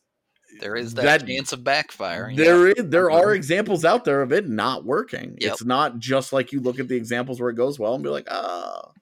There 0.61 0.77
is 0.77 0.95
that, 0.95 1.05
That- 1.21 1.27
chance 1.27 1.53
of 1.53 1.65
backfire. 1.65 2.29
yeah. 2.31 2.45
there 2.45 2.69
is 2.69 2.75
there 2.89 3.11
are 3.11 3.33
examples 3.35 3.85
out 3.85 4.05
there 4.05 4.21
of 4.23 4.33
it 4.33 4.49
not 4.49 4.85
working. 4.85 5.37
Yep. 5.41 5.53
It's 5.53 5.65
not 5.65 5.99
just 5.99 6.33
like 6.33 6.53
you 6.53 6.61
look 6.61 6.79
at 6.79 6.89
the 6.89 6.97
examples 6.97 7.41
where 7.41 7.51
it 7.51 7.57
goes 7.57 7.79
well 7.79 7.95
and 7.95 8.03
be 8.05 8.11
like, 8.11 8.29
ah. 8.31 8.83
oh, 8.85 8.93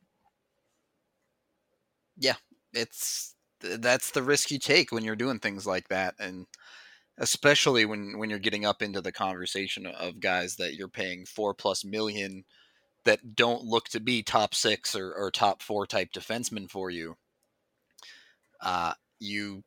Yeah, 2.17 2.37
it's 2.73 3.35
that's 3.63 4.13
the 4.13 4.23
risk 4.23 4.51
you 4.51 4.59
take 4.59 4.91
when 4.91 5.05
you're 5.05 5.17
doing 5.17 5.39
things 5.39 5.67
like 5.67 5.89
that 5.89 6.15
and 6.19 6.47
especially 7.21 7.85
when 7.85 8.19
when 8.19 8.31
you're 8.31 8.39
getting 8.39 8.65
up 8.65 8.83
into 8.83 9.01
the 9.01 9.13
conversation 9.13 9.87
of 9.87 10.21
guys 10.21 10.57
that 10.57 10.75
you're 10.75 10.89
paying 10.89 11.25
four 11.25 11.55
plus 11.55 11.85
million 11.85 12.45
that 13.05 13.35
don't 13.35 13.65
look 13.65 13.89
to 13.89 14.01
be 14.01 14.23
top 14.23 14.55
six 14.55 14.95
or, 14.95 15.13
or 15.15 15.31
top 15.31 15.63
four 15.63 15.87
type 15.87 16.09
defensemen 16.13 16.69
for 16.69 16.91
you 16.91 17.17
uh 18.63 18.93
you 19.21 19.63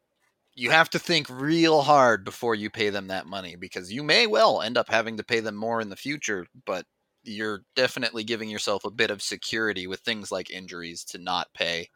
you 0.56 0.70
have 0.70 0.90
to 0.90 1.00
think 1.00 1.28
real 1.30 1.82
hard 1.82 2.24
before 2.24 2.54
you 2.54 2.70
pay 2.70 2.90
them 2.90 3.08
that 3.08 3.26
money 3.26 3.56
because 3.56 3.92
you 3.92 4.04
may 4.04 4.28
well 4.28 4.62
end 4.62 4.78
up 4.78 4.90
having 4.90 5.18
to 5.18 5.24
pay 5.24 5.40
them 5.40 5.56
more 5.56 5.80
in 5.80 5.90
the 5.90 5.96
future 5.96 6.46
but 6.66 6.86
you're 7.24 7.64
definitely 7.76 8.24
giving 8.24 8.50
yourself 8.50 8.84
a 8.86 8.92
bit 8.92 9.10
of 9.10 9.22
security 9.22 9.88
with 9.88 10.02
things 10.02 10.32
like 10.32 10.52
injuries 10.52 11.04
to 11.06 11.18
not 11.18 11.54
pay 11.54 11.90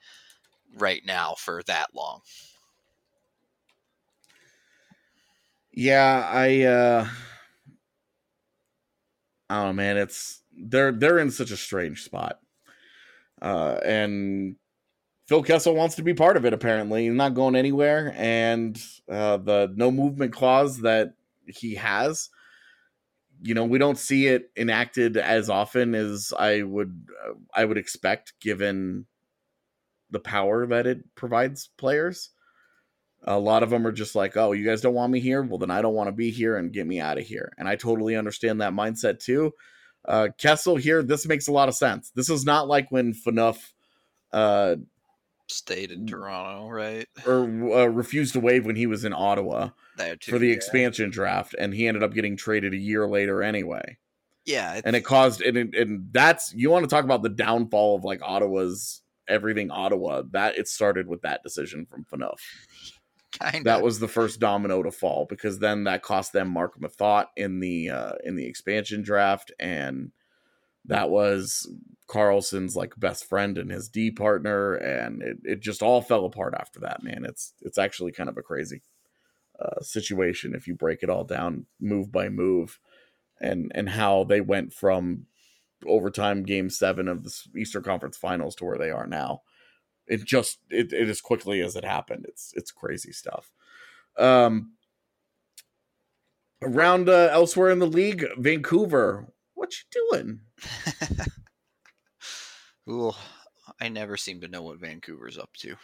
right 0.78 1.02
now 1.06 1.36
for 1.38 1.62
that 1.68 1.88
long. 1.94 2.22
Yeah, 5.78 6.28
I 6.34 6.64
uh 6.64 7.08
I 9.50 9.56
don't 9.56 9.66
know, 9.68 9.74
man. 9.74 9.98
It's 9.98 10.42
they're 10.58 10.92
they're 10.92 11.20
in 11.20 11.32
such 11.32 11.52
a 11.52 11.58
strange 11.58 12.04
spot. 12.04 12.40
Uh 13.42 13.78
and 13.86 14.56
Phil 15.28 15.44
Kessel 15.44 15.76
wants 15.76 15.96
to 15.96 16.04
be 16.04 16.14
part 16.14 16.38
of 16.38 16.46
it 16.46 16.54
apparently. 16.54 17.06
He's 17.06 17.14
not 17.16 17.36
going 17.36 17.56
anywhere 17.56 18.14
and 18.18 18.82
uh 19.12 19.38
the 19.38 19.74
no 19.76 19.92
movement 19.92 20.34
clause 20.34 20.80
that 20.82 21.14
he 21.48 21.76
has 21.76 22.30
you 23.42 23.54
know, 23.54 23.66
we 23.66 23.78
don't 23.78 23.98
see 24.00 24.28
it 24.28 24.50
enacted 24.58 25.16
as 25.18 25.50
often 25.50 25.94
as 25.94 26.34
I 26.38 26.64
would 26.64 27.08
uh, 27.28 27.34
I 27.54 27.66
would 27.66 27.78
expect 27.78 28.34
given 28.42 29.06
the 30.10 30.20
power 30.20 30.66
that 30.68 30.88
it 30.88 31.04
provides 31.16 31.70
players. 31.78 32.32
A 33.28 33.38
lot 33.38 33.62
of 33.62 33.70
them 33.70 33.86
are 33.86 33.92
just 33.92 34.16
like, 34.16 34.38
oh, 34.38 34.54
you 34.54 34.66
guys 34.66 34.82
don't 34.82 34.94
want 34.94 35.12
me 35.12 35.20
here? 35.20 35.44
Well, 35.44 35.58
then 35.58 35.70
I 35.72 35.82
don't 35.82 35.94
want 35.94 36.08
to 36.08 36.14
be 36.14 36.32
here 36.32 36.56
and 36.58 36.72
get 36.72 36.88
me 36.88 37.00
out 37.00 37.18
of 37.18 37.26
here. 37.26 37.52
And 37.58 37.68
I 37.68 37.76
totally 37.76 38.16
understand 38.16 38.62
that 38.62 38.74
mindset 38.74 39.20
too. 39.20 39.54
Uh, 40.06 40.30
Kessel 40.38 40.78
here, 40.78 41.04
this 41.04 41.28
makes 41.28 41.48
a 41.48 41.52
lot 41.52 41.68
of 41.68 41.76
sense. 41.76 42.10
This 42.16 42.30
is 42.30 42.46
not 42.46 42.68
like 42.68 42.90
when 42.90 43.14
Phaneuf 43.14 43.60
uh, 44.32 44.78
Stayed 45.50 45.92
in 45.92 46.06
Toronto, 46.08 46.70
right? 46.70 47.08
or 47.26 47.44
uh, 47.44 47.86
refused 47.86 48.34
to 48.34 48.40
waive 48.40 48.66
when 48.66 48.76
he 48.76 48.86
was 48.86 49.06
in 49.06 49.14
Ottawa 49.14 49.70
too. 49.98 50.32
for 50.32 50.40
the 50.40 50.48
yeah. 50.48 50.54
expansion 50.54 51.10
draft, 51.10 51.56
and 51.58 51.74
he 51.74 51.88
ended 51.88 52.04
up 52.04 52.14
getting 52.14 52.36
traded 52.36 52.74
a 52.74 52.78
year 52.78 53.08
later 53.08 53.42
anyway. 53.42 53.98
Yeah, 54.46 54.80
And 54.84 54.96
it 54.96 55.02
caused, 55.02 55.42
and, 55.42 55.58
it- 55.58 55.76
and 55.76 56.08
that's 56.12 56.54
you 56.54 56.70
want 56.70 56.84
to 56.84 56.90
talk 56.90 57.06
about 57.06 57.22
the 57.24 57.30
downfall 57.30 57.96
of 57.96 58.04
like 58.04 58.22
Ottawa's 58.22 59.02
everything 59.28 59.72
Ottawa. 59.72 60.24
That 60.32 60.58
it 60.58 60.68
started 60.68 61.08
with 61.08 61.22
that 61.22 61.44
decision 61.44 61.86
from 61.86 62.06
Phaneuf. 62.06 62.40
kind 63.40 63.66
that 63.66 63.82
was 63.82 64.00
the 64.00 64.08
first 64.08 64.40
domino 64.40 64.84
to 64.84 64.92
fall 64.92 65.26
because 65.30 65.60
then 65.60 65.84
that 65.84 66.02
cost 66.02 66.34
them 66.34 66.50
Marc 66.50 66.80
Methot 66.80 67.26
in 67.36 67.60
the 67.60 67.90
uh, 67.90 68.14
in 68.24 68.36
the 68.36 68.46
expansion 68.46 69.02
draft, 69.02 69.52
and 69.60 70.12
that 70.86 71.10
was 71.10 71.70
Karlsson's 72.08 72.76
like 72.76 72.94
best 72.98 73.26
friend 73.26 73.58
and 73.58 73.72
his 73.72 73.90
D 73.90 74.12
partner, 74.12 74.76
and 74.76 75.22
it, 75.22 75.38
it 75.44 75.60
just 75.60 75.82
all 75.82 76.02
fell 76.02 76.26
apart 76.26 76.54
after 76.58 76.80
that. 76.82 77.04
Man, 77.04 77.26
it's 77.26 77.54
it's 77.62 77.78
actually 77.78 78.12
kind 78.12 78.30
of 78.30 78.38
a 78.38 78.44
crazy 78.44 78.82
uh, 79.60 79.82
situation 79.82 80.56
if 80.56 80.68
you 80.68 80.76
break 80.76 81.04
it 81.04 81.10
all 81.10 81.24
down 81.24 81.66
move 81.80 82.12
by 82.12 82.30
move, 82.30 82.80
and 83.42 83.72
and 83.76 83.90
how 83.90 84.24
they 84.24 84.42
went 84.42 84.74
from 84.74 85.26
overtime 85.86 86.44
game 86.44 86.70
seven 86.70 87.08
of 87.08 87.24
the 87.24 87.34
Eastern 87.56 87.84
Conference 87.84 88.18
Finals 88.18 88.56
to 88.56 88.66
where 88.66 88.78
they 88.78 88.90
are 88.90 89.06
now 89.06 89.42
it 90.08 90.24
just 90.26 90.60
it, 90.70 90.94
it 90.94 91.10
as 91.10 91.22
quickly 91.22 91.62
as 91.62 91.76
it 91.76 91.84
happened 91.86 92.26
it's 92.28 92.54
it's 92.56 92.72
crazy 92.72 93.12
stuff 93.12 93.52
um 94.18 94.74
around 96.64 97.08
uh, 97.08 97.30
elsewhere 97.32 97.70
in 97.70 97.80
the 97.80 97.86
league 97.86 98.26
vancouver 98.38 99.28
what 99.54 99.72
you 99.74 100.10
doing 100.10 100.40
Ooh, 102.90 103.14
I 103.82 103.90
never 103.90 104.16
seem 104.16 104.42
to 104.42 104.48
know 104.48 104.62
what 104.64 104.80
Vancouver's 104.80 105.38
up 105.38 105.54
to. 105.58 105.76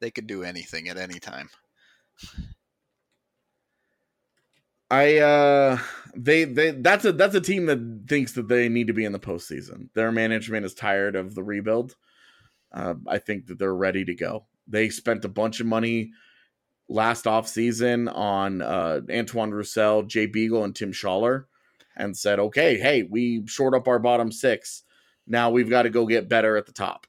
They 0.00 0.10
could 0.10 0.26
do 0.26 0.44
anything 0.44 0.88
at 0.88 0.96
any 0.96 1.18
time. 1.18 1.50
I 4.90 5.18
uh 5.18 5.78
they 6.14 6.44
they 6.44 6.70
that's 6.70 7.04
a 7.04 7.12
that's 7.12 7.34
a 7.34 7.40
team 7.40 7.66
that 7.66 8.04
thinks 8.06 8.32
that 8.32 8.48
they 8.48 8.68
need 8.68 8.86
to 8.86 8.92
be 8.92 9.04
in 9.04 9.12
the 9.12 9.18
postseason. 9.18 9.88
Their 9.94 10.12
management 10.12 10.66
is 10.66 10.74
tired 10.74 11.16
of 11.16 11.34
the 11.34 11.42
rebuild. 11.42 11.96
Uh, 12.74 12.94
I 13.06 13.18
think 13.18 13.46
that 13.46 13.58
they're 13.58 13.74
ready 13.74 14.04
to 14.04 14.14
go. 14.14 14.44
They 14.66 14.90
spent 14.90 15.24
a 15.24 15.28
bunch 15.28 15.60
of 15.60 15.66
money 15.66 16.10
last 16.88 17.24
offseason 17.24 18.14
on 18.14 18.60
uh, 18.60 19.00
Antoine 19.10 19.52
Roussel, 19.52 20.02
Jay 20.02 20.26
Beagle, 20.26 20.64
and 20.64 20.74
Tim 20.74 20.92
Schaller, 20.92 21.44
and 21.96 22.16
said, 22.16 22.38
"Okay, 22.38 22.76
hey, 22.78 23.04
we 23.04 23.46
short 23.46 23.74
up 23.74 23.86
our 23.88 23.98
bottom 24.00 24.32
six. 24.32 24.82
Now 25.26 25.50
we've 25.50 25.70
got 25.70 25.82
to 25.82 25.90
go 25.90 26.04
get 26.06 26.28
better 26.28 26.56
at 26.56 26.66
the 26.66 26.72
top." 26.72 27.06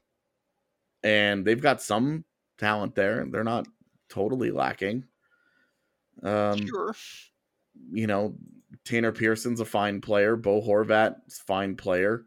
And 1.02 1.44
they've 1.44 1.60
got 1.60 1.82
some 1.82 2.24
talent 2.58 2.94
there. 2.94 3.20
And 3.20 3.32
they're 3.32 3.44
not 3.44 3.66
totally 4.08 4.50
lacking. 4.50 5.04
Um, 6.22 6.66
Sure. 6.66 6.94
you 7.92 8.06
know, 8.06 8.34
Tanner 8.84 9.12
Pearson's 9.12 9.60
a 9.60 9.64
fine 9.64 10.00
player. 10.00 10.36
Bo 10.36 10.60
Horvat's 10.60 11.38
a 11.40 11.44
fine 11.44 11.76
player. 11.76 12.24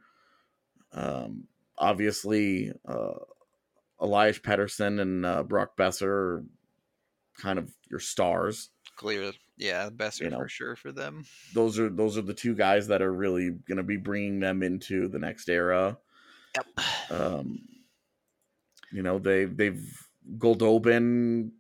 Um, 0.94 1.46
obviously, 1.80 2.72
uh, 2.88 3.14
Elias 4.00 4.40
Pettersson 4.40 5.02
and 5.02 5.26
uh, 5.26 5.44
Brock 5.44 5.76
Boeser 5.78 6.04
are 6.08 6.46
kind 7.38 7.58
of 7.60 7.74
your 7.90 8.00
stars. 8.00 8.70
Clear. 8.96 9.32
Yeah, 9.58 9.90
Boeser 9.90 10.22
You 10.22 10.30
know. 10.30 10.38
for 10.38 10.48
sure 10.50 10.76
for 10.76 10.92
them. 10.92 11.26
Those 11.54 11.80
are 11.80 11.90
those 11.90 12.18
are 12.18 12.22
the 12.22 12.34
two 12.34 12.56
guys 12.56 12.88
that 12.88 13.02
are 13.02 13.12
really 13.12 13.50
going 13.50 13.78
to 13.78 13.84
be 13.84 13.98
bringing 13.98 14.40
them 14.40 14.64
into 14.64 15.08
the 15.08 15.20
next 15.20 15.50
era. 15.50 15.98
Yep. 16.56 16.86
Um, 17.12 17.60
you 18.92 19.04
know, 19.04 19.20
they 19.20 19.46
they've 19.46 19.86
Goldobin 20.38 21.52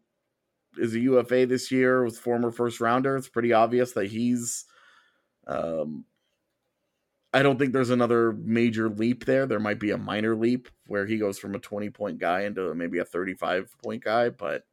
is 0.77 0.95
a 0.95 0.99
UFA 0.99 1.45
this 1.45 1.71
year 1.71 2.03
with 2.05 2.17
former 2.17 2.51
first 2.51 2.79
rounder. 2.79 3.17
It's 3.17 3.29
pretty 3.29 3.53
obvious 3.53 3.93
that 3.93 4.07
he's 4.07 4.65
um 5.47 6.05
I 7.33 7.43
don't 7.43 7.59
think 7.59 7.73
there's 7.73 7.91
another 7.91 8.33
major 8.33 8.89
leap 8.89 9.25
there. 9.25 9.45
There 9.45 9.59
might 9.59 9.79
be 9.79 9.91
a 9.91 9.97
minor 9.97 10.35
leap 10.35 10.67
where 10.87 11.05
he 11.05 11.17
goes 11.17 11.37
from 11.37 11.53
a 11.53 11.59
20 11.59 11.89
point 11.91 12.17
guy 12.17 12.41
into 12.41 12.73
maybe 12.73 12.97
a 12.97 13.05
35 13.05 13.75
point 13.83 14.03
guy, 14.03 14.29
but 14.29 14.63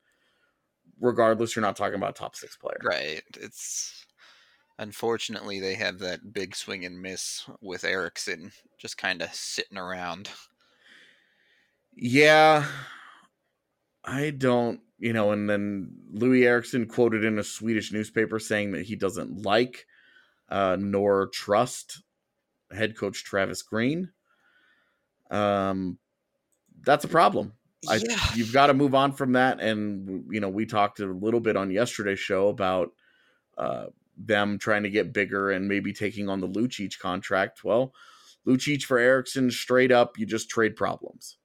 regardless, 1.00 1.54
you're 1.54 1.62
not 1.62 1.76
talking 1.76 1.96
about 1.96 2.10
a 2.10 2.20
top 2.20 2.34
six 2.34 2.56
player. 2.56 2.78
Right. 2.82 3.22
It's 3.38 4.06
unfortunately 4.78 5.60
they 5.60 5.74
have 5.74 5.98
that 5.98 6.32
big 6.32 6.56
swing 6.56 6.84
and 6.84 7.00
miss 7.00 7.44
with 7.60 7.84
Eriksson 7.84 8.52
just 8.78 8.96
kind 8.96 9.20
of 9.20 9.32
sitting 9.34 9.78
around. 9.78 10.30
Yeah. 11.94 12.66
I 14.02 14.30
don't, 14.30 14.80
you 14.98 15.12
know, 15.12 15.32
and 15.32 15.50
then 15.50 15.90
Loui 16.14 16.44
Eriksson 16.44 16.86
quoted 16.86 17.22
in 17.22 17.38
a 17.38 17.44
Swedish 17.44 17.92
newspaper 17.92 18.38
saying 18.38 18.72
that 18.72 18.86
he 18.86 18.96
doesn't 18.96 19.42
like 19.42 19.86
uh, 20.48 20.76
nor 20.78 21.26
trust 21.28 22.02
head 22.70 22.96
coach 22.96 23.24
Travis 23.24 23.62
Green. 23.62 24.10
Um, 25.30 25.98
that's 26.82 27.04
a 27.04 27.08
problem. 27.08 27.52
I, 27.88 27.96
yeah. 27.96 28.18
You've 28.34 28.52
got 28.52 28.66
to 28.68 28.74
move 28.74 28.94
on 28.94 29.12
from 29.12 29.32
that. 29.32 29.60
And, 29.60 30.24
you 30.30 30.40
know, 30.40 30.48
we 30.48 30.66
talked 30.66 31.00
a 31.00 31.06
little 31.06 31.40
bit 31.40 31.56
on 31.56 31.70
yesterday's 31.70 32.18
show 32.18 32.48
about 32.48 32.92
uh, 33.56 33.86
them 34.16 34.58
trying 34.58 34.82
to 34.84 34.90
get 34.90 35.12
bigger 35.12 35.50
and 35.50 35.68
maybe 35.68 35.92
taking 35.92 36.28
on 36.28 36.40
the 36.40 36.48
Lucic 36.48 36.98
contract. 36.98 37.64
Well, 37.64 37.94
Lucic 38.46 38.84
for 38.84 38.98
Eriksson, 38.98 39.50
straight 39.50 39.92
up, 39.92 40.18
you 40.18 40.26
just 40.26 40.48
trade 40.48 40.76
problems. 40.76 41.36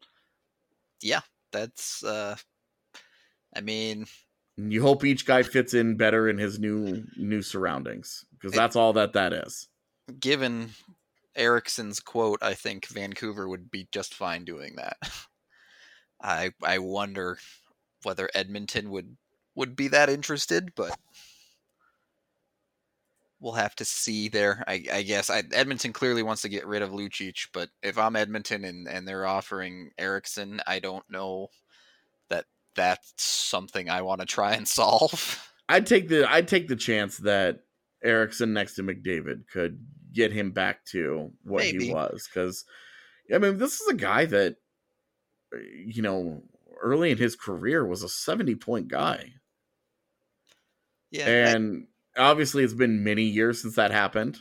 Yeah, 1.02 1.22
that's 1.52 2.04
uh 2.04 2.36
I 3.56 3.62
mean, 3.62 4.06
And 4.58 4.72
you 4.72 4.82
hope 4.82 5.04
each 5.04 5.26
guy 5.26 5.44
fits 5.44 5.74
in 5.74 5.98
better 5.98 6.30
in 6.30 6.38
his 6.38 6.60
new 6.60 7.04
new 7.18 7.42
surroundings 7.42 8.24
because 8.32 8.54
that's 8.54 8.76
all 8.76 8.94
that 8.94 9.14
that 9.14 9.34
is. 9.34 9.68
given 10.20 10.70
Eriksson's 11.36 12.00
quote, 12.00 12.40
I 12.42 12.54
think 12.54 12.88
Vancouver 12.88 13.48
would 13.48 13.72
be 13.72 13.88
just 13.92 14.14
fine 14.14 14.46
doing 14.46 14.76
that. 14.76 14.98
I 16.22 16.52
I 16.64 16.80
wonder 16.80 17.40
whether 18.04 18.30
Edmonton 18.34 18.90
would 18.92 19.18
would 19.56 19.76
be 19.76 19.88
that 19.90 20.10
interested, 20.10 20.74
but 20.76 20.98
we'll 23.40 23.54
have 23.54 23.76
to 23.76 23.86
see 23.86 24.30
there. 24.30 24.64
I, 24.68 24.84
I 24.94 25.02
guess 25.02 25.30
I, 25.30 25.44
Edmonton 25.52 25.92
clearly 25.92 26.24
wants 26.24 26.44
to 26.44 26.50
get 26.50 26.68
rid 26.68 26.84
of 26.84 26.92
Lucic, 26.92 27.48
but 27.54 27.70
if 27.82 27.98
I'm 27.98 28.16
Edmonton 28.16 28.64
and, 28.64 28.88
and 28.88 29.08
they're 29.08 29.26
offering 29.26 29.90
Eriksson, 29.98 30.62
I 30.68 30.80
don't 30.80 31.04
know 31.10 31.48
that 32.30 32.46
that's 32.76 33.14
something 33.18 33.90
I 33.90 34.04
want 34.04 34.22
to 34.22 34.28
try 34.28 34.54
and 34.54 34.68
solve. 34.68 35.50
I'd 35.68 35.88
take 35.88 36.08
the 36.08 36.30
I'd 36.32 36.48
take 36.48 36.68
the 36.68 36.76
chance 36.76 37.18
that 37.18 37.60
Eriksson 38.04 38.54
next 38.54 38.76
to 38.76 38.84
McDavid 38.84 39.48
could 39.52 39.84
get 40.14 40.32
him 40.32 40.52
back 40.52 40.84
to 40.86 41.32
what 41.44 41.64
he 41.64 41.92
was 41.94 42.28
because 42.32 42.66
I 43.34 43.38
mean 43.38 43.58
this 43.58 43.80
is 43.82 43.88
a 43.88 43.94
guy 43.96 44.26
that 44.26 44.56
uh, 45.54 45.58
you 45.86 46.02
know 46.02 46.44
early 46.82 47.12
in 47.12 47.18
his 47.18 47.36
career 47.36 47.86
was 47.86 48.04
a 48.04 48.10
70 48.10 48.56
point 48.56 48.88
guy 48.88 49.34
Yeah, 51.12 51.26
I- 51.26 51.30
and 51.30 51.88
obviously 52.18 52.64
it's 52.64 52.74
been 52.74 53.04
many 53.04 53.24
years 53.24 53.62
since 53.62 53.76
that 53.76 53.92
happened. 53.92 54.40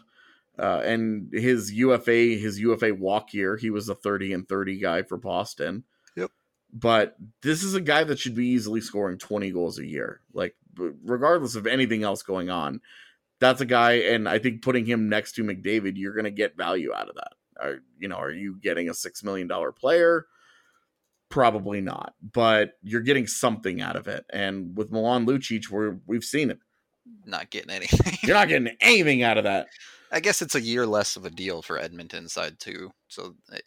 Uh, 0.59 0.83
and 0.85 1.33
his 1.33 1.73
UFA, 1.73 2.37
his 2.37 2.61
UFA 2.61 2.93
walk 2.95 3.33
year, 3.33 3.57
he 3.57 3.71
was 3.71 3.89
a 3.89 3.95
30 3.95 4.35
and 4.35 4.49
30 4.49 4.79
guy 4.79 5.03
for 5.03 5.16
Boston. 5.16 5.85
Yep. 6.16 6.31
But 6.73 7.16
this 7.41 7.62
is 7.62 7.75
a 7.75 7.81
guy 7.81 8.05
that 8.05 8.18
should 8.18 8.35
be 8.35 8.49
easily 8.49 8.83
scoring 8.83 9.16
20 9.16 9.51
goals 9.53 9.79
a 9.79 9.87
year. 9.87 10.21
Like, 10.35 10.57
regardless 10.77 11.55
of 11.55 11.66
anything 11.66 12.03
else 12.03 12.23
going 12.23 12.51
on, 12.51 12.83
that's 13.41 13.61
a 13.61 13.66
guy. 13.66 13.93
And 13.93 14.28
I 14.28 14.38
think 14.38 14.62
putting 14.62 14.86
him 14.86 15.09
next 15.09 15.32
to 15.32 15.45
McDavid, 15.45 15.97
you're 15.97 16.14
going 16.14 16.24
to 16.24 16.30
get 16.30 16.57
value 16.57 16.93
out 16.95 17.09
of 17.09 17.16
that. 17.16 17.32
Are, 17.61 17.78
you 17.99 18.09
know, 18.09 18.16
are 18.16 18.30
you 18.30 18.59
getting 18.61 18.88
a 18.88 18.93
$6 18.93 19.24
million 19.24 19.49
player? 19.78 20.26
Probably 21.28 21.80
not, 21.80 22.14
but 22.32 22.72
you're 22.82 23.03
getting 23.03 23.26
something 23.26 23.80
out 23.80 23.97
of 23.97 24.09
it. 24.09 24.24
And 24.30 24.76
with 24.76 24.91
Milan 24.91 25.26
Lucic, 25.26 25.70
we're, 25.70 25.97
we've 26.07 26.24
seen 26.24 26.51
it. 26.51 26.59
not 27.24 27.51
getting 27.51 27.70
anything. 27.70 28.18
You're 28.22 28.36
not 28.36 28.49
getting 28.49 28.76
anything 28.80 29.22
out 29.22 29.38
of 29.38 29.45
that. 29.45 29.68
I 30.12 30.20
guess 30.20 30.43
it's 30.43 30.57
a 30.57 30.61
year 30.61 30.86
less 30.86 31.16
of 31.16 31.24
a 31.24 31.30
deal 31.30 31.62
for 31.62 31.78
Edmonton 31.78 32.28
side 32.28 32.59
too, 32.59 32.91
so 33.07 33.36
it, 33.53 33.62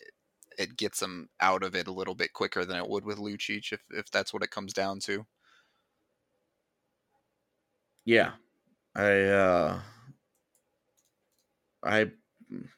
it 0.58 0.78
gets 0.78 1.00
them 1.00 1.30
out 1.40 1.64
of 1.64 1.74
it 1.74 1.88
a 1.88 1.94
little 1.94 2.16
bit 2.16 2.34
quicker 2.34 2.66
than 2.66 2.78
it 2.78 2.90
would 2.90 3.06
with 3.06 3.18
Lucic 3.18 3.72
if 3.72 3.82
if 3.92 4.12
that's 4.12 4.34
what 4.34 4.44
it 4.44 4.52
comes 4.52 4.74
down 4.74 5.00
to. 5.02 5.26
Yeah. 8.06 8.32
I 8.96 9.22
uh 9.24 9.82
I 11.84 12.12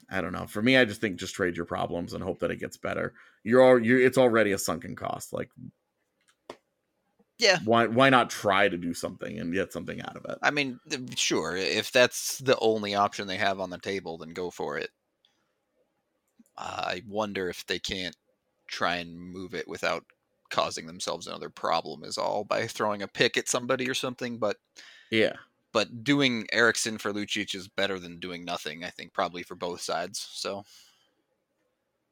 I 0.09 0.21
don't 0.21 0.33
know. 0.33 0.47
For 0.47 0.61
me, 0.61 0.77
I 0.77 0.85
just 0.85 1.01
think 1.01 1.17
just 1.19 1.35
trade 1.35 1.57
your 1.57 1.65
problems 1.65 2.13
and 2.13 2.23
hope 2.23 2.39
that 2.39 2.51
it 2.51 2.59
gets 2.59 2.77
better. 2.77 3.15
You're 3.43 3.63
all 3.63 3.79
you're 3.83 3.99
it's 4.01 4.17
already 4.17 4.51
a 4.53 4.57
sunken 4.57 4.95
cost. 4.95 5.33
Like 5.33 5.51
Yeah. 7.37 7.59
why 7.63 7.87
why 7.87 8.09
not 8.09 8.29
try 8.29 8.67
to 8.69 8.77
do 8.77 8.93
something 8.93 9.39
and 9.39 9.53
get 9.53 9.73
something 9.73 10.01
out 10.01 10.17
of 10.17 10.25
it? 10.25 10.39
I 10.41 10.51
mean, 10.51 10.79
sure, 11.15 11.55
if 11.57 11.91
that's 11.91 12.37
the 12.39 12.57
only 12.59 12.95
option 12.95 13.27
they 13.27 13.37
have 13.37 13.59
on 13.59 13.69
the 13.69 13.77
table, 13.77 14.17
then 14.17 14.29
go 14.29 14.49
for 14.51 14.77
it. 14.77 14.91
I 16.57 17.03
wonder 17.07 17.49
if 17.49 17.65
they 17.65 17.79
can't 17.79 18.15
try 18.67 18.97
and 18.97 19.19
move 19.19 19.53
it 19.53 19.67
without 19.67 20.05
causing 20.49 20.85
themselves 20.87 21.27
another 21.27 21.49
problem 21.49 22.03
is 22.03 22.17
all 22.17 22.43
by 22.43 22.67
throwing 22.67 23.01
a 23.01 23.07
pick 23.07 23.37
at 23.37 23.49
somebody 23.49 23.89
or 23.89 23.93
something, 23.93 24.37
but 24.37 24.57
Yeah. 25.11 25.37
But 25.75 26.05
doing 26.05 26.47
Eriksson 26.53 26.97
for 26.99 27.13
Lucic 27.13 27.53
is 27.53 27.67
better 27.67 27.99
than 27.99 28.21
doing 28.21 28.45
nothing, 28.45 28.85
I 28.85 28.91
think 28.91 29.13
probably 29.13 29.43
for 29.43 29.55
both 29.57 29.81
sides. 29.81 30.25
So 30.33 30.63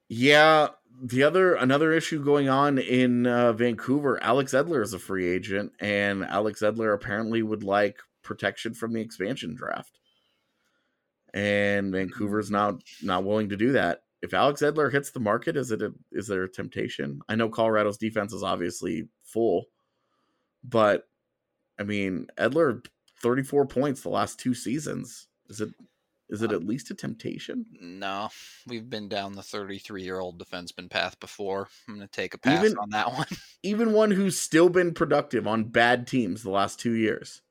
Yeah, 0.09 0.70
the 1.01 1.24
other 1.24 1.55
another 1.55 1.91
issue 1.91 2.24
going 2.24 2.47
on 2.49 2.78
in 2.78 3.26
uh, 3.26 3.53
Vancouver, 3.53 4.22
Alex 4.24 4.53
Edler 4.53 4.84
is 4.84 4.93
a 4.93 4.99
free 4.99 5.28
agent, 5.30 5.72
and 5.80 6.24
Alex 6.26 6.61
Edler 6.61 6.93
apparently 6.93 7.41
would 7.41 7.64
like 7.64 7.97
protection 8.22 8.74
from 8.76 8.93
the 8.93 9.01
expansion 9.01 9.55
draft, 9.55 9.99
and 11.34 11.91
Vancouver's 11.91 12.51
not 12.51 12.84
not 13.01 13.24
willing 13.24 13.49
to 13.49 13.57
do 13.57 13.72
that. 13.74 14.03
If 14.22 14.34
Alex 14.34 14.61
Edler 14.61 14.91
hits 14.91 15.11
the 15.11 15.20
market, 15.20 15.57
is 15.57 15.72
it 15.72 15.82
a, 15.82 15.93
is 16.11 16.28
there 16.28 16.43
a 16.43 16.51
temptation? 16.51 17.22
I 17.30 17.36
know 17.36 17.49
Colorado's 17.49 17.97
defense 17.97 18.34
is 18.34 18.43
obviously 18.43 19.07
full, 19.24 19.66
but 20.64 21.07
I 21.80 21.84
mean 21.84 22.28
Edler 22.38 22.86
thirty 23.24 23.41
four 23.41 23.65
points 23.65 24.01
the 24.01 24.09
last 24.09 24.39
two 24.39 24.53
seasons. 24.53 25.26
Is 25.49 25.59
it 25.61 25.69
is 26.30 26.41
it 26.41 26.51
at 26.51 26.63
least 26.65 26.89
a 26.89 26.95
temptation? 26.95 27.65
No, 27.80 28.30
we've 28.67 28.89
been 28.89 29.07
down 29.07 29.34
the 29.34 29.43
33 29.43 30.01
year 30.03 30.19
old 30.19 30.39
defenseman 30.39 30.89
path 30.89 31.19
before. 31.19 31.67
I'm 31.88 31.95
going 31.95 32.07
to 32.07 32.11
take 32.11 32.34
a 32.34 32.38
pass 32.39 32.63
Even- 32.63 32.78
on 32.78 32.89
that 32.91 33.11
one. 33.13 33.28
even 33.63 33.93
one 33.93 34.09
who's 34.09 34.39
still 34.39 34.69
been 34.69 34.93
productive 34.93 35.45
on 35.47 35.65
bad 35.65 36.07
teams 36.07 36.41
the 36.41 36.49
last 36.49 36.80
two 36.80 36.93
years. 36.93 37.41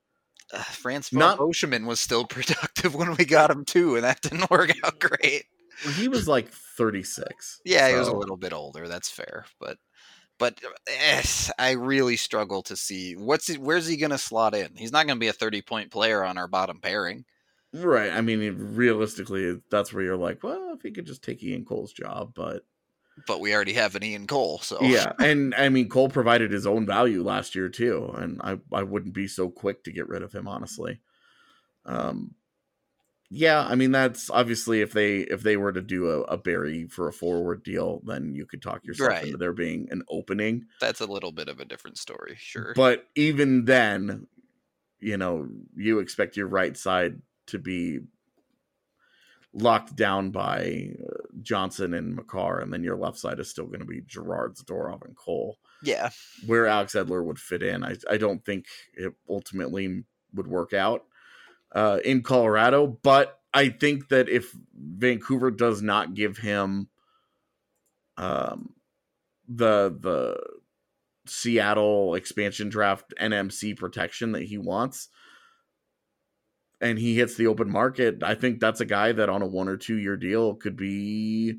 Uh, 0.53 0.62
Franz 0.62 1.12
Not- 1.12 1.39
Beauchemin 1.39 1.87
was 1.87 2.01
still 2.01 2.25
productive 2.29 2.95
when 2.95 3.14
we 3.16 3.25
got 3.25 3.51
him 3.51 3.64
too, 3.64 3.95
and 3.95 4.05
that 4.05 4.20
didn't 4.23 4.51
work 4.51 4.73
out 4.85 4.99
great. 4.99 5.45
He 5.97 6.09
was 6.09 6.27
like 6.27 6.49
36. 6.51 7.61
Yeah, 7.64 7.89
he 7.89 7.95
was 7.95 8.09
a 8.09 8.16
little 8.16 8.37
bit 8.37 8.53
older. 8.53 8.89
That's 8.89 9.11
fair, 9.11 9.45
but 9.61 9.79
But 10.39 10.61
eh, 10.89 11.22
I 11.59 11.72
really 11.72 12.16
struggle 12.16 12.62
to 12.62 12.76
see 12.76 13.14
what's 13.14 13.47
he, 13.47 13.59
where's 13.59 13.87
he 13.87 13.97
going 13.97 14.11
to 14.11 14.18
slot 14.18 14.55
in. 14.55 14.74
He's 14.76 14.93
not 14.93 15.07
going 15.07 15.16
to 15.16 15.20
be 15.20 15.28
a 15.28 15.33
thirty 15.33 15.62
point 15.62 15.91
player 15.91 16.24
on 16.24 16.39
our 16.39 16.49
bottom 16.49 16.80
pairing. 16.80 17.24
Right. 17.72 18.12
I 18.12 18.20
mean, 18.20 18.55
realistically, 18.74 19.61
that's 19.70 19.93
where 19.93 20.05
you're 20.05 20.16
like, 20.16 20.43
well, 20.43 20.74
if 20.74 20.83
he 20.83 20.91
could 20.91 21.07
just 21.07 21.22
take 21.22 21.43
Ian 21.43 21.64
Cole's 21.64 21.93
job, 21.93 22.33
but 22.35 22.64
but 23.26 23.41
we 23.41 23.55
already 23.55 23.74
have 23.74 23.95
an 23.95 24.05
Ian 24.05 24.26
Cole, 24.26 24.59
so 24.59 24.78
yeah. 24.80 25.12
And 25.18 25.55
I 25.55 25.68
mean, 25.68 25.89
Cole 25.89 26.09
provided 26.09 26.51
his 26.51 26.66
own 26.66 26.87
value 26.87 27.22
last 27.22 27.55
year 27.55 27.68
too, 27.68 28.12
and 28.16 28.41
I 28.43 28.59
I 28.72 28.83
wouldn't 28.83 29.14
be 29.14 29.28
so 29.28 29.51
quick 29.51 29.85
to 29.85 29.93
get 29.93 30.09
rid 30.09 30.22
of 30.22 30.33
him, 30.33 30.49
honestly. 30.49 31.01
Um, 31.85 32.35
yeah, 33.35 33.62
I 33.66 33.74
mean 33.76 33.93
that's 33.93 34.28
obviously 34.28 34.83
if 34.83 34.93
they 34.93 35.18
if 35.20 35.43
they 35.43 35.57
were 35.57 35.72
to 35.72 35.80
do 35.80 36.11
a, 36.11 36.20
a 36.24 36.37
Barrie 36.37 36.87
for 36.89 37.09
a 37.09 37.12
forward 37.14 37.62
deal, 37.62 38.03
then 38.05 38.35
you 38.35 38.45
could 38.45 38.61
talk 38.61 38.85
yourself 38.85 39.09
Right. 39.09 39.24
into 39.24 39.39
there 39.39 39.55
being 39.55 39.89
an 39.91 40.03
opening. 40.11 40.66
that's 40.80 41.01
a 41.01 41.07
little 41.07 41.33
bit 41.33 41.49
of 41.49 41.59
a 41.59 41.64
different 41.64 41.97
story, 41.99 42.37
sure. 42.39 42.74
But 42.76 43.07
even 43.14 43.64
then, 43.64 44.26
you 45.01 45.16
know, 45.16 45.49
you 45.74 45.99
expect 46.01 46.37
your 46.37 46.47
right 46.47 46.76
side 46.76 47.22
to 47.47 47.59
be 47.59 48.01
locked 49.55 49.97
down 49.97 50.30
by 50.30 50.91
uh, 51.03 51.26
Johnson 51.43 51.95
and 51.95 52.14
Makar, 52.16 52.61
and 52.61 52.72
then 52.72 52.83
your 52.83 52.97
left 52.97 53.18
side 53.18 53.39
is 53.39 53.51
still 53.51 53.66
going 53.66 53.80
to 53.80 53.87
be 53.87 54.01
Girard, 54.03 54.57
Zadorov, 54.57 55.05
and 55.05 55.16
Cole. 55.16 55.59
yeah, 55.83 56.09
Where 56.47 56.66
Alex 56.66 56.95
Edler 56.95 57.24
would 57.24 57.39
fit 57.39 57.62
in, 57.62 57.85
I, 57.85 57.97
I 58.11 58.16
don't 58.16 58.45
think 58.45 58.66
it 58.95 59.12
ultimately 59.28 60.05
would 60.35 60.47
work 60.47 60.72
out 60.72 61.05
uh, 61.75 61.99
in 62.05 62.23
Colorado. 62.23 62.87
But 62.87 63.39
I 63.55 63.68
think 63.68 64.09
that 64.09 64.29
if 64.29 64.55
Vancouver 64.75 65.51
does 65.51 65.83
not 65.83 66.14
give 66.14 66.39
him 66.39 66.89
um, 68.16 68.75
the 69.49 69.97
the 69.99 70.37
Seattle 71.27 72.14
expansion 72.14 72.68
draft 72.68 73.14
NMC 73.20 73.77
protection 73.77 74.33
that 74.33 74.43
he 74.43 74.59
wants, 74.59 75.09
and 76.81 76.99
he 76.99 77.14
hits 77.14 77.37
the 77.37 77.47
open 77.47 77.70
market, 77.70 78.23
I 78.23 78.35
think 78.35 78.61
that's 78.61 78.81
a 78.81 78.87
guy 78.87 79.12
that 79.12 79.29
on 79.29 79.43
a 79.43 79.47
one 79.47 79.68
or 79.68 79.77
two 79.77 79.97
year 79.97 80.16
deal 80.16 80.55
could 80.55 80.77
be 80.77 81.55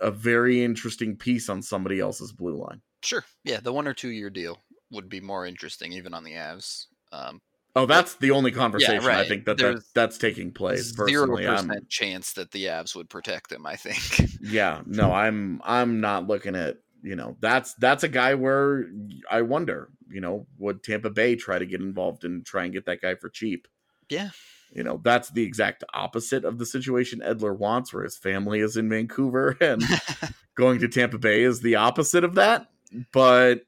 a 0.00 0.10
very 0.10 0.62
interesting 0.62 1.16
piece 1.16 1.48
on 1.48 1.62
somebody 1.62 2.00
else's 2.00 2.32
blue 2.32 2.56
line. 2.56 2.82
sure. 3.02 3.24
Yeah, 3.44 3.60
the 3.60 3.72
one 3.72 3.88
or 3.88 3.94
two 3.94 4.10
year 4.10 4.30
deal 4.30 4.58
would 4.90 5.08
be 5.08 5.20
more 5.20 5.46
interesting, 5.46 5.92
even 5.92 6.12
on 6.12 6.24
the 6.24 6.32
Avs. 6.32 6.86
Um, 7.12 7.40
Oh, 7.76 7.84
that's 7.84 8.14
the 8.14 8.30
only 8.30 8.52
conversation 8.52 9.04
I 9.04 9.06
right. 9.06 9.28
think 9.28 9.44
that, 9.44 9.58
that 9.58 9.82
that's 9.94 10.16
taking 10.16 10.50
place. 10.50 10.94
Zero 10.94 11.36
percent 11.36 11.90
chance 11.90 12.32
that 12.32 12.50
the 12.50 12.64
Avs 12.64 12.96
would 12.96 13.10
protect 13.10 13.52
him. 13.52 13.66
I 13.66 13.76
think. 13.76 14.30
yeah, 14.40 14.80
no, 14.86 15.12
I'm 15.12 15.60
I'm 15.62 16.00
not 16.00 16.26
looking 16.26 16.56
at 16.56 16.78
you 17.02 17.16
know 17.16 17.36
that's 17.40 17.74
that's 17.74 18.02
a 18.02 18.08
guy 18.08 18.32
where 18.32 18.86
I 19.30 19.42
wonder 19.42 19.90
you 20.08 20.22
know 20.22 20.46
would 20.58 20.82
Tampa 20.82 21.10
Bay 21.10 21.36
try 21.36 21.58
to 21.58 21.66
get 21.66 21.82
involved 21.82 22.24
and 22.24 22.46
try 22.46 22.64
and 22.64 22.72
get 22.72 22.86
that 22.86 23.02
guy 23.02 23.14
for 23.14 23.28
cheap? 23.28 23.68
Yeah. 24.08 24.30
You 24.72 24.82
know 24.82 24.98
that's 25.04 25.28
the 25.28 25.42
exact 25.42 25.84
opposite 25.92 26.46
of 26.46 26.56
the 26.56 26.64
situation 26.64 27.20
Edler 27.20 27.56
wants, 27.56 27.92
where 27.92 28.04
his 28.04 28.16
family 28.16 28.60
is 28.60 28.78
in 28.78 28.88
Vancouver 28.88 29.54
and 29.60 29.82
going 30.54 30.80
to 30.80 30.88
Tampa 30.88 31.18
Bay 31.18 31.42
is 31.42 31.60
the 31.60 31.74
opposite 31.74 32.24
of 32.24 32.36
that. 32.36 32.68
But 33.12 33.66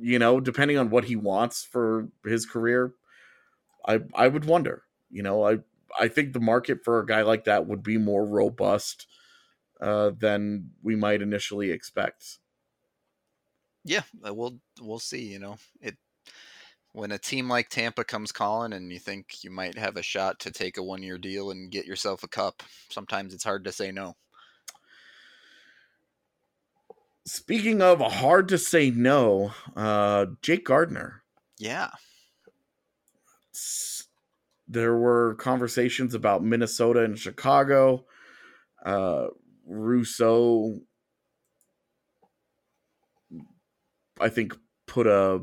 you 0.00 0.18
know, 0.18 0.40
depending 0.40 0.78
on 0.78 0.88
what 0.88 1.04
he 1.04 1.14
wants 1.14 1.62
for 1.62 2.08
his 2.24 2.46
career, 2.46 2.94
I 3.86 4.00
I 4.14 4.28
would 4.28 4.44
wonder. 4.44 4.84
You 5.10 5.22
know, 5.22 5.46
I 5.46 5.58
I 5.98 6.08
think 6.08 6.32
the 6.32 6.40
market 6.40 6.84
for 6.84 6.98
a 7.00 7.06
guy 7.06 7.22
like 7.22 7.44
that 7.44 7.66
would 7.66 7.82
be 7.82 7.98
more 7.98 8.26
robust 8.26 9.06
uh, 9.80 10.10
than 10.18 10.70
we 10.82 10.96
might 10.96 11.22
initially 11.22 11.70
expect. 11.70 12.38
yeah, 13.84 14.02
uh, 14.26 14.34
we'll 14.34 14.58
we'll 14.80 14.98
see. 14.98 15.24
You 15.24 15.38
know, 15.38 15.56
it 15.80 15.96
when 16.92 17.12
a 17.12 17.18
team 17.18 17.48
like 17.48 17.68
Tampa 17.68 18.04
comes 18.04 18.32
calling 18.32 18.72
and 18.72 18.92
you 18.92 18.98
think 18.98 19.44
you 19.44 19.50
might 19.50 19.76
have 19.76 19.96
a 19.96 20.02
shot 20.02 20.40
to 20.40 20.50
take 20.50 20.78
a 20.78 20.82
one 20.82 21.02
year 21.02 21.18
deal 21.18 21.50
and 21.50 21.70
get 21.70 21.86
yourself 21.86 22.22
a 22.22 22.28
cup, 22.28 22.62
sometimes 22.90 23.34
it's 23.34 23.44
hard 23.44 23.64
to 23.64 23.72
say 23.72 23.92
no. 23.92 24.16
Speaking 27.26 27.82
of 27.82 28.00
hard 28.00 28.48
to 28.48 28.58
say 28.58 28.90
no, 28.90 29.52
uh, 29.76 30.26
Jake 30.42 30.64
Gardiner. 30.64 31.22
Yeah, 31.58 31.90
there 34.68 34.96
were 34.96 35.34
conversations 35.34 36.14
about 36.14 36.42
Minnesota 36.42 37.04
and 37.04 37.18
Chicago. 37.18 38.04
Uh, 38.84 39.26
Russo, 39.66 40.80
I 44.20 44.28
think, 44.28 44.56
put 44.86 45.06
a 45.06 45.42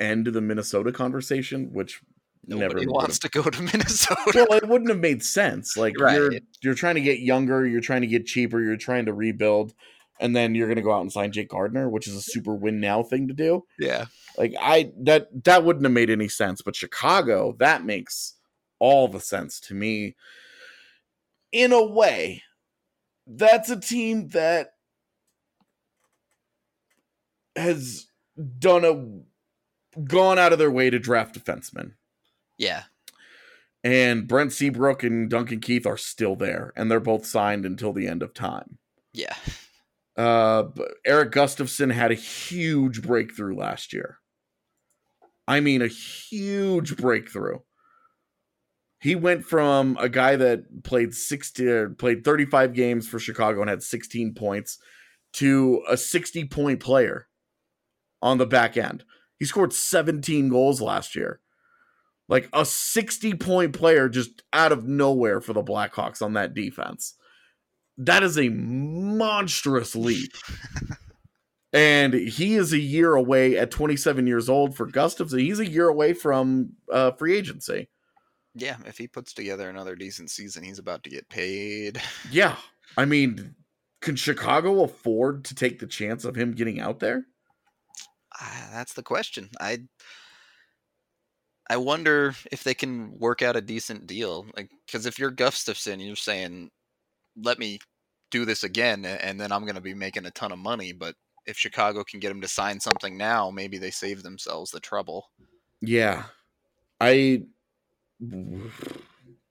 end 0.00 0.26
to 0.26 0.30
the 0.30 0.40
Minnesota 0.40 0.92
conversation, 0.92 1.72
which 1.72 2.00
nobody 2.46 2.86
never 2.86 2.92
wants 2.92 3.18
to 3.20 3.28
go 3.28 3.42
to 3.42 3.62
Minnesota. 3.72 4.46
well, 4.48 4.58
it 4.58 4.68
wouldn't 4.68 4.90
have 4.90 5.00
made 5.00 5.22
sense. 5.22 5.76
Like 5.76 5.94
you're 5.98 6.32
you're 6.62 6.74
trying 6.74 6.94
to 6.96 7.00
get 7.00 7.20
younger, 7.20 7.66
you're 7.66 7.80
trying 7.80 8.02
to 8.02 8.06
get 8.06 8.26
cheaper, 8.26 8.62
you're 8.62 8.76
trying 8.76 9.06
to 9.06 9.12
rebuild, 9.12 9.74
and 10.20 10.34
then 10.34 10.54
you're 10.54 10.66
going 10.66 10.76
to 10.76 10.82
go 10.82 10.92
out 10.92 11.02
and 11.02 11.12
sign 11.12 11.32
Jake 11.32 11.50
Gardiner, 11.50 11.88
which 11.88 12.08
is 12.08 12.14
a 12.14 12.22
super 12.22 12.54
win 12.54 12.80
now 12.80 13.02
thing 13.02 13.28
to 13.28 13.34
do. 13.34 13.64
yeah, 13.78 14.06
Like 14.38 14.54
I 14.60 14.92
that 15.00 15.28
that 15.44 15.64
wouldn't 15.64 15.84
have 15.84 15.92
made 15.92 16.10
any 16.10 16.28
sense, 16.28 16.62
but 16.62 16.76
Chicago 16.76 17.56
that 17.58 17.84
makes 17.84 18.34
all 18.78 19.08
the 19.08 19.20
sense 19.20 19.58
to 19.60 19.74
me. 19.74 20.14
In 21.50 21.72
a 21.72 21.84
way, 21.84 22.42
that's 23.26 23.68
a 23.68 23.80
team 23.80 24.28
that 24.28 24.74
has 27.56 28.06
done 28.60 28.84
a 28.84 30.00
gone 30.04 30.38
out 30.38 30.52
of 30.52 30.60
their 30.60 30.70
way 30.70 30.88
to 30.90 31.00
draft 31.00 31.34
defensemen. 31.34 31.92
yeah, 32.58 32.84
And 33.82 34.28
Brent 34.28 34.52
Seabrook 34.52 35.02
and 35.02 35.28
Duncan 35.28 35.58
Keith 35.58 35.86
are 35.86 35.96
still 35.96 36.36
there, 36.36 36.72
and 36.76 36.88
they're 36.88 37.00
both 37.00 37.26
signed 37.26 37.66
until 37.66 37.92
the 37.92 38.06
end 38.06 38.22
of 38.22 38.34
time. 38.34 38.78
yeah. 39.12 39.34
Uh, 40.16 40.64
Erik 41.06 41.30
Gustafsson 41.30 41.92
had 41.92 42.10
a 42.10 42.14
huge 42.16 43.02
breakthrough 43.02 43.56
last 43.56 43.92
year. 43.92 44.18
I 45.48 45.60
mean, 45.60 45.80
a 45.80 45.88
huge 45.88 46.98
breakthrough. 46.98 47.60
He 49.00 49.14
went 49.14 49.46
from 49.46 49.96
a 49.98 50.10
guy 50.10 50.36
that 50.36 50.84
played 50.84 51.14
60, 51.14 51.72
uh, 51.72 51.86
played 51.96 52.22
35 52.22 52.74
games 52.74 53.08
for 53.08 53.18
Chicago 53.18 53.62
and 53.62 53.70
had 53.70 53.82
16 53.82 54.34
points 54.34 54.78
to 55.34 55.82
a 55.88 55.96
60 55.96 56.44
point 56.48 56.80
player 56.80 57.28
on 58.20 58.36
the 58.36 58.46
back 58.46 58.76
end. 58.76 59.04
He 59.38 59.46
scored 59.46 59.72
17 59.72 60.50
goals 60.50 60.82
last 60.82 61.16
year. 61.16 61.40
Like 62.28 62.50
a 62.52 62.66
60 62.66 63.32
point 63.34 63.72
player 63.72 64.10
just 64.10 64.42
out 64.52 64.70
of 64.70 64.86
nowhere 64.86 65.40
for 65.40 65.54
the 65.54 65.64
Blackhawks 65.64 66.20
on 66.20 66.34
that 66.34 66.52
defense. 66.52 67.14
That 67.96 68.22
is 68.22 68.38
a 68.38 68.50
monstrous 68.50 69.96
leap. 69.96 70.32
and 71.72 72.14
he 72.14 72.54
is 72.54 72.72
a 72.72 72.78
year 72.78 73.14
away 73.14 73.56
at 73.58 73.70
27 73.70 74.26
years 74.26 74.48
old 74.48 74.76
for 74.76 74.86
Gustafsson. 74.86 75.40
He's 75.40 75.60
a 75.60 75.68
year 75.68 75.88
away 75.88 76.14
from 76.14 76.70
uh, 76.92 77.12
free 77.12 77.36
agency. 77.36 77.88
Yeah, 78.54 78.76
if 78.86 78.98
he 78.98 79.06
puts 79.06 79.32
together 79.32 79.68
another 79.68 79.94
decent 79.94 80.30
season, 80.30 80.64
he's 80.64 80.78
about 80.78 81.04
to 81.04 81.10
get 81.10 81.28
paid. 81.28 82.00
Yeah. 82.30 82.56
I 82.96 83.04
mean, 83.04 83.54
can 84.00 84.16
Chicago 84.16 84.82
afford 84.82 85.44
to 85.46 85.54
take 85.54 85.78
the 85.78 85.86
chance 85.86 86.24
of 86.24 86.34
him 86.34 86.52
getting 86.52 86.80
out 86.80 87.00
there? 87.00 87.26
Ah, 88.40 88.70
that's 88.72 88.94
the 88.94 89.02
question. 89.02 89.50
I 89.60 89.80
I 91.70 91.76
wonder 91.76 92.34
if 92.50 92.64
they 92.64 92.74
can 92.74 93.18
work 93.18 93.42
out 93.42 93.56
a 93.56 93.60
decent 93.60 94.06
deal. 94.06 94.46
Like, 94.56 94.70
because 94.86 95.04
if 95.04 95.18
you're 95.18 95.30
Gustafsson, 95.30 96.04
you're 96.04 96.16
saying, 96.16 96.70
"Let 97.36 97.58
me 97.58 97.78
do 98.30 98.44
this 98.44 98.64
again, 98.64 99.04
and 99.04 99.38
then 99.38 99.52
I'm 99.52 99.62
going 99.62 99.74
to 99.74 99.80
be 99.80 99.94
making 99.94 100.24
a 100.26 100.30
ton 100.30 100.52
of 100.52 100.58
money." 100.58 100.92
But 100.92 101.14
if 101.48 101.56
Chicago 101.56 102.04
can 102.04 102.20
get 102.20 102.30
him 102.30 102.40
to 102.42 102.48
sign 102.48 102.78
something 102.78 103.16
now, 103.16 103.50
maybe 103.50 103.78
they 103.78 103.90
save 103.90 104.22
themselves 104.22 104.70
the 104.70 104.78
trouble. 104.80 105.30
Yeah. 105.80 106.24
I 107.00 107.42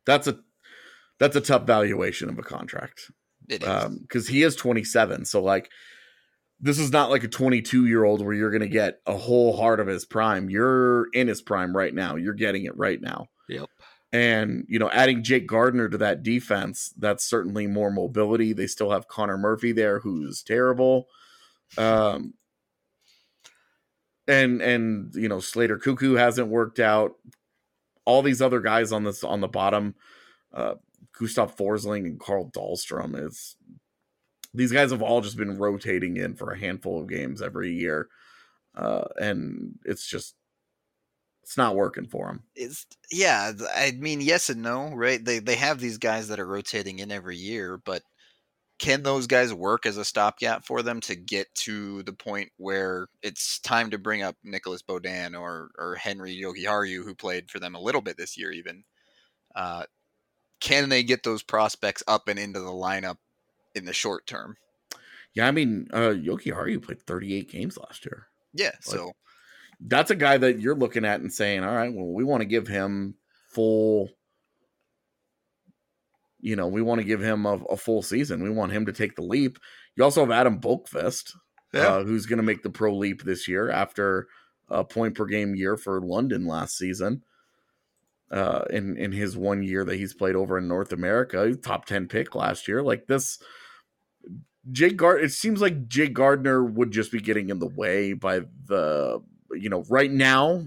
that's 0.06 0.28
a 0.28 0.40
that's 1.20 1.36
a 1.36 1.42
tough 1.42 1.64
valuation 1.66 2.30
of 2.30 2.38
a 2.38 2.44
contract. 2.44 3.12
It 3.50 3.64
is. 3.64 3.68
um 3.70 4.00
because 4.02 4.28
he 4.28 4.44
is 4.44 4.58
27 4.58 5.24
so 5.24 5.42
like 5.42 5.72
this 6.60 6.78
is 6.80 6.92
not 6.92 7.10
like 7.10 7.24
a 7.24 7.30
22 7.30 7.86
year 7.86 8.04
old 8.04 8.22
where 8.24 8.34
you're 8.34 8.52
gonna 8.52 8.68
get 8.68 9.00
a 9.06 9.16
whole 9.16 9.56
heart 9.56 9.80
of 9.80 9.88
his 9.88 10.04
prime 10.04 10.50
you're 10.50 11.08
in 11.14 11.30
his 11.30 11.42
prime 11.42 11.74
right 11.76 11.94
now 11.94 12.16
you're 12.18 12.34
getting 12.34 12.66
it 12.66 12.76
right 12.78 13.00
now 13.00 13.28
Yep. 13.48 13.70
and 14.12 14.66
you 14.68 14.80
know 14.80 14.90
adding 14.90 15.24
jake 15.24 15.48
gardiner 15.48 15.88
to 15.88 15.98
that 16.00 16.24
defense 16.24 16.94
that's 16.98 17.24
certainly 17.24 17.68
more 17.68 17.90
mobility 17.90 18.52
they 18.52 18.68
still 18.68 18.92
have 18.92 19.08
connor 19.08 19.38
murphy 19.38 19.72
there 19.72 20.00
who's 20.00 20.44
terrible 20.44 21.08
um 21.78 22.34
and 24.28 24.62
and 24.62 25.14
you 25.16 25.28
know 25.28 25.40
slater 25.40 25.78
koekkoek 25.78 26.18
hasn't 26.18 26.48
worked 26.48 26.80
out 26.80 27.16
all 28.06 28.22
these 28.22 28.42
other 28.42 28.60
guys 28.60 28.92
on 28.92 29.04
this 29.04 29.24
on 29.24 29.42
the 29.42 29.48
bottom 29.48 29.96
uh 30.54 30.76
Gustav 31.18 31.56
Forsling 31.56 32.06
and 32.06 32.20
Carl 32.20 32.52
Dahlstrom 32.52 33.20
is 33.20 33.56
these 34.54 34.72
guys 34.72 34.92
have 34.92 35.02
all 35.02 35.22
just 35.22 35.38
been 35.38 35.58
rotating 35.58 36.18
in 36.18 36.36
for 36.36 36.52
a 36.52 36.58
handful 36.58 37.00
of 37.02 37.10
games 37.10 37.42
every 37.42 37.74
year, 37.74 38.08
uh, 38.76 39.06
and 39.20 39.78
it's 39.86 40.08
just 40.08 40.36
it's 41.44 41.58
not 41.58 41.76
working 41.76 42.08
for 42.08 42.28
them. 42.28 42.44
It's 42.56 42.86
yeah. 43.12 43.52
I 43.76 43.92
mean, 43.92 44.22
yes 44.22 44.50
and 44.50 44.62
no, 44.62 44.94
right? 44.94 45.24
They 45.24 45.40
they 45.40 45.56
have 45.56 45.80
these 45.80 45.98
guys 45.98 46.28
that 46.28 46.40
are 46.40 46.48
rotating 46.48 47.00
in 47.00 47.12
every 47.12 47.38
year, 47.38 47.78
but 47.78 48.04
can 48.80 49.02
those 49.02 49.28
guys 49.28 49.54
work 49.54 49.86
as 49.86 49.98
a 49.98 50.06
stopgap 50.06 50.66
for 50.66 50.82
them 50.84 51.02
to 51.02 51.16
get 51.16 51.54
to 51.56 52.04
the 52.04 52.14
point 52.14 52.52
where 52.58 53.08
it's 53.24 53.60
time 53.60 53.90
to 53.90 53.98
bring 53.98 54.22
up 54.22 54.36
Nicolas 54.44 54.84
Beaudin 54.84 55.40
or 55.40 55.72
or 55.78 55.96
Henri 55.96 56.40
Jokiharju, 56.40 57.04
who 57.04 57.16
played 57.16 57.50
for 57.50 57.60
them 57.60 57.76
a 57.76 57.82
little 57.82 58.02
bit 58.02 58.18
this 58.18 58.38
year, 58.38 58.52
even? 58.52 58.84
Uh, 59.56 59.84
can 60.60 60.90
they 60.90 61.04
get 61.04 61.24
those 61.24 61.44
prospects 61.44 62.04
up 62.08 62.28
and 62.28 62.40
into 62.40 62.60
the 62.60 62.66
lineup 62.66 63.18
in 63.74 63.86
the 63.86 63.94
short 63.94 64.28
term? 64.28 64.58
Yeah, 65.34 65.48
I 65.48 65.52
mean, 65.52 65.88
uh, 65.94 66.14
Jokiharju 66.16 66.82
played 66.82 67.02
38 67.02 67.52
games 67.52 67.78
last 67.78 68.06
year. 68.06 68.28
Yeah, 68.54 68.68
like, 68.68 68.84
so 68.84 69.12
that's 69.80 70.12
a 70.12 70.16
guy 70.16 70.38
that 70.38 70.60
you're 70.60 70.76
looking 70.76 71.06
at 71.06 71.22
and 71.22 71.32
saying, 71.32 71.64
all 71.64 71.76
right, 71.76 71.94
well, 71.94 72.08
we 72.08 72.24
want 72.24 72.42
to 72.42 72.46
give 72.46 72.68
him 72.68 73.16
full 73.50 74.10
you 76.40 76.56
know, 76.56 76.68
we 76.68 76.82
want 76.82 77.00
to 77.00 77.06
give 77.06 77.22
him 77.22 77.46
a, 77.46 77.56
a, 77.70 77.78
full 77.78 78.02
season. 78.02 78.44
We 78.44 78.50
want 78.50 78.72
him 78.72 78.86
to 78.86 78.94
take 78.94 79.16
the 79.16 79.24
leap. 79.24 79.58
You 79.96 80.04
also 80.04 80.22
have 80.22 80.32
Adam 80.32 80.60
Boqvist, 80.60 81.34
yeah. 81.74 81.88
uh, 81.88 82.04
who's 82.04 82.26
going 82.26 82.38
to 82.38 82.44
make 82.44 82.64
the 82.64 82.70
pro 82.70 82.96
leap 82.96 83.24
this 83.24 83.48
year 83.48 83.70
after 83.70 84.28
a 84.70 84.84
point 84.84 85.16
per 85.16 85.26
game 85.26 85.56
year 85.56 85.78
for 85.78 86.02
London 86.02 86.46
last 86.46 86.78
season. 86.78 87.24
Uh, 88.30 88.66
in 88.72 88.98
in 88.98 89.14
his 89.14 89.38
one 89.38 89.64
year 89.64 89.86
that 89.86 89.96
he's 89.96 90.14
played 90.14 90.36
over 90.36 90.58
in 90.58 90.68
North 90.68 90.92
America, 90.92 91.56
top 91.56 91.86
ten 91.86 92.08
pick 92.08 92.36
last 92.36 92.68
year. 92.68 92.84
Like 92.84 93.08
this, 93.08 93.40
Jake 94.70 94.98
Gard. 94.98 95.24
It 95.24 95.32
seems 95.32 95.62
like 95.62 95.88
Jake 95.88 96.14
Gardiner 96.14 96.62
would 96.62 96.92
just 96.92 97.10
be 97.10 97.22
getting 97.22 97.50
in 97.50 97.60
the 97.60 97.70
way 97.70 98.12
by 98.12 98.42
the 98.66 99.22
you 99.54 99.70
know 99.70 99.86
right 99.90 100.12
now 100.12 100.66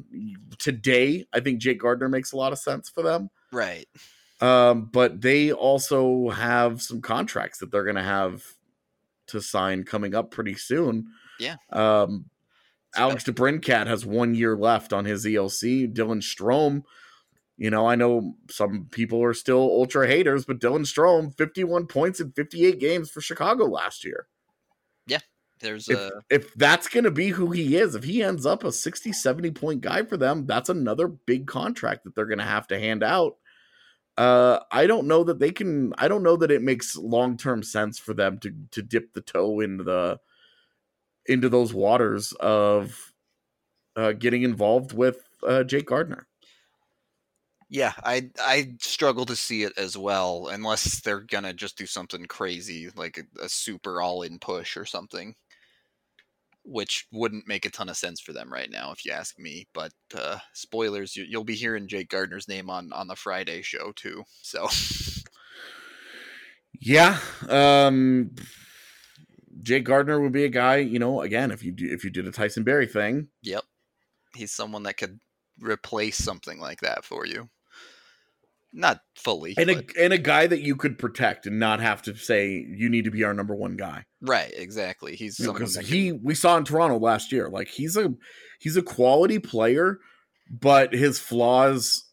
today. 0.58 1.26
I 1.34 1.40
think 1.40 1.60
Jake 1.60 1.80
Gardiner 1.80 2.08
makes 2.08 2.32
a 2.32 2.36
lot 2.38 2.54
of 2.54 2.58
sense 2.58 2.88
for 2.88 3.02
them. 3.02 3.28
Right. 3.52 3.86
Um, 4.40 4.88
but 4.90 5.20
they 5.20 5.52
also 5.52 6.30
have 6.30 6.80
some 6.80 7.02
contracts 7.02 7.58
that 7.58 7.70
they're 7.70 7.84
going 7.84 7.96
to 7.96 8.02
have 8.02 8.42
to 9.28 9.40
sign 9.40 9.84
coming 9.84 10.14
up 10.14 10.30
pretty 10.30 10.54
soon. 10.54 11.08
Yeah. 11.38 11.56
Um, 11.70 12.26
Alex 12.96 13.24
DeBrincat 13.24 13.86
has 13.86 14.04
one 14.04 14.34
year 14.34 14.56
left 14.56 14.92
on 14.92 15.04
his 15.04 15.24
ELC. 15.24 15.92
Dylan 15.92 16.22
Strome, 16.22 16.82
you 17.56 17.70
know, 17.70 17.86
I 17.86 17.94
know 17.94 18.34
some 18.50 18.88
people 18.90 19.22
are 19.22 19.34
still 19.34 19.60
ultra 19.60 20.06
haters, 20.06 20.44
but 20.44 20.58
Dylan 20.58 20.86
Strome, 20.86 21.36
51 21.36 21.86
points 21.86 22.18
in 22.18 22.32
58 22.32 22.80
games 22.80 23.10
for 23.10 23.20
Chicago 23.20 23.66
last 23.66 24.04
year. 24.04 24.26
Yeah. 25.06 25.20
There's 25.60 25.88
if, 25.88 25.98
a... 25.98 26.10
if 26.30 26.54
that's 26.54 26.88
going 26.88 27.04
to 27.04 27.10
be 27.10 27.28
who 27.28 27.50
he 27.50 27.76
is, 27.76 27.94
if 27.94 28.04
he 28.04 28.22
ends 28.22 28.46
up 28.46 28.64
a 28.64 28.72
60, 28.72 29.12
70 29.12 29.50
point 29.52 29.82
guy 29.82 30.02
for 30.02 30.16
them, 30.16 30.46
that's 30.46 30.70
another 30.70 31.06
big 31.06 31.46
contract 31.46 32.04
that 32.04 32.14
they're 32.14 32.26
going 32.26 32.38
to 32.38 32.44
have 32.44 32.66
to 32.68 32.80
hand 32.80 33.02
out 33.02 33.36
uh, 34.16 34.60
I 34.70 34.86
don't 34.86 35.06
know 35.06 35.24
that 35.24 35.38
they 35.38 35.50
can. 35.50 35.94
I 35.98 36.08
don't 36.08 36.22
know 36.22 36.36
that 36.36 36.50
it 36.50 36.62
makes 36.62 36.96
long 36.96 37.36
term 37.36 37.62
sense 37.62 37.98
for 37.98 38.14
them 38.14 38.38
to 38.40 38.54
to 38.72 38.82
dip 38.82 39.12
the 39.12 39.20
toe 39.20 39.60
into 39.60 39.84
the 39.84 40.20
into 41.26 41.48
those 41.48 41.72
waters 41.72 42.32
of 42.40 43.12
uh, 43.96 44.12
getting 44.12 44.42
involved 44.42 44.92
with 44.92 45.22
uh, 45.46 45.62
Jake 45.64 45.86
Gardiner. 45.86 46.26
Yeah, 47.68 47.92
I 48.02 48.30
I 48.40 48.74
struggle 48.80 49.24
to 49.26 49.36
see 49.36 49.62
it 49.62 49.72
as 49.78 49.96
well, 49.96 50.48
unless 50.48 51.00
they're 51.00 51.20
gonna 51.20 51.52
just 51.52 51.78
do 51.78 51.86
something 51.86 52.26
crazy 52.26 52.90
like 52.96 53.18
a, 53.18 53.44
a 53.44 53.48
super 53.48 54.02
all 54.02 54.22
in 54.22 54.38
push 54.38 54.76
or 54.76 54.84
something 54.84 55.34
which 56.64 57.06
wouldn't 57.12 57.48
make 57.48 57.64
a 57.64 57.70
ton 57.70 57.88
of 57.88 57.96
sense 57.96 58.20
for 58.20 58.32
them 58.32 58.52
right 58.52 58.70
now, 58.70 58.92
if 58.92 59.04
you 59.04 59.12
ask 59.12 59.38
me. 59.38 59.66
But 59.72 59.92
uh, 60.14 60.38
spoilers, 60.52 61.16
you, 61.16 61.26
will 61.38 61.44
be 61.44 61.54
hearing 61.54 61.88
Jake 61.88 62.10
Gardiner's 62.10 62.48
name 62.48 62.70
on 62.70 62.92
on 62.92 63.08
the 63.08 63.16
Friday 63.16 63.62
show 63.62 63.92
too. 63.92 64.24
So, 64.42 64.68
yeah, 66.80 67.18
um, 67.48 68.34
Jake 69.62 69.84
Gardiner 69.84 70.20
would 70.20 70.32
be 70.32 70.44
a 70.44 70.48
guy. 70.48 70.76
You 70.76 70.98
know, 70.98 71.22
again, 71.22 71.50
if 71.50 71.62
you 71.62 71.72
do 71.72 71.86
if 71.90 72.04
you 72.04 72.10
did 72.10 72.26
a 72.26 72.32
Tyson 72.32 72.64
Barrie 72.64 72.86
thing, 72.86 73.28
yep, 73.42 73.64
he's 74.34 74.52
someone 74.52 74.82
that 74.84 74.96
could 74.96 75.20
replace 75.60 76.16
something 76.16 76.58
like 76.58 76.80
that 76.80 77.04
for 77.04 77.26
you 77.26 77.48
not 78.72 79.00
fully 79.16 79.54
and 79.58 79.66
but... 79.66 79.96
a 79.96 80.04
and 80.04 80.12
a 80.12 80.18
guy 80.18 80.46
that 80.46 80.60
you 80.60 80.76
could 80.76 80.98
protect 80.98 81.46
and 81.46 81.58
not 81.58 81.80
have 81.80 82.02
to 82.02 82.14
say 82.14 82.64
you 82.68 82.88
need 82.88 83.04
to 83.04 83.10
be 83.10 83.24
our 83.24 83.34
number 83.34 83.54
one 83.54 83.76
guy. 83.76 84.04
Right 84.20 84.52
exactly. 84.54 85.16
He's 85.16 85.38
because 85.38 85.76
you 85.76 85.82
know, 85.82 85.88
he 85.88 86.12
we 86.12 86.34
saw 86.34 86.56
in 86.56 86.64
toronto 86.64 86.98
last 86.98 87.32
year 87.32 87.48
like 87.48 87.68
he's 87.68 87.96
a 87.96 88.14
he's 88.60 88.76
a 88.76 88.82
quality 88.82 89.38
player 89.38 89.98
but 90.50 90.92
his 90.92 91.18
flaws 91.18 92.04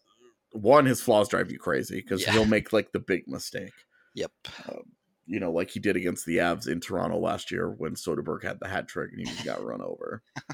one 0.52 0.86
his 0.86 1.02
flaws 1.02 1.28
drive 1.28 1.52
you 1.52 1.60
crazy 1.60 1.98
because 2.02 2.24
yeah. 2.24 2.32
he'll 2.32 2.46
make 2.46 2.74
like 2.74 2.92
the 2.92 3.00
big 3.00 3.28
mistake. 3.28 3.74
Yep. 4.16 4.32
Um, 4.68 4.84
you 5.28 5.40
know 5.40 5.52
like 5.52 5.70
he 5.70 5.80
did 5.80 5.96
against 5.96 6.26
the 6.26 6.38
avs 6.38 6.68
in 6.68 6.80
toronto 6.80 7.20
last 7.20 7.52
year 7.52 7.70
when 7.70 7.94
soderberg 7.94 8.44
had 8.44 8.60
the 8.60 8.68
hat 8.68 8.88
trick 8.88 9.12
and 9.12 9.28
he 9.28 9.44
got 9.44 9.64
run 9.64 9.82
over. 9.82 10.24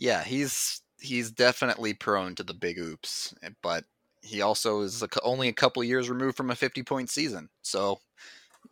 Yeah 0.00 0.24
he's 0.24 0.80
he's 0.98 1.30
definitely 1.30 1.92
prone 1.92 2.34
to 2.36 2.42
the 2.42 2.54
big 2.54 2.78
oops 2.78 3.34
but 3.62 3.84
he 4.22 4.42
also 4.42 4.82
is 4.82 5.02
only 5.22 5.48
a 5.48 5.52
couple 5.52 5.82
years 5.82 6.10
removed 6.10 6.36
from 6.36 6.50
a 6.50 6.56
50 6.56 6.82
point 6.82 7.10
season. 7.10 7.48
So, 7.62 7.98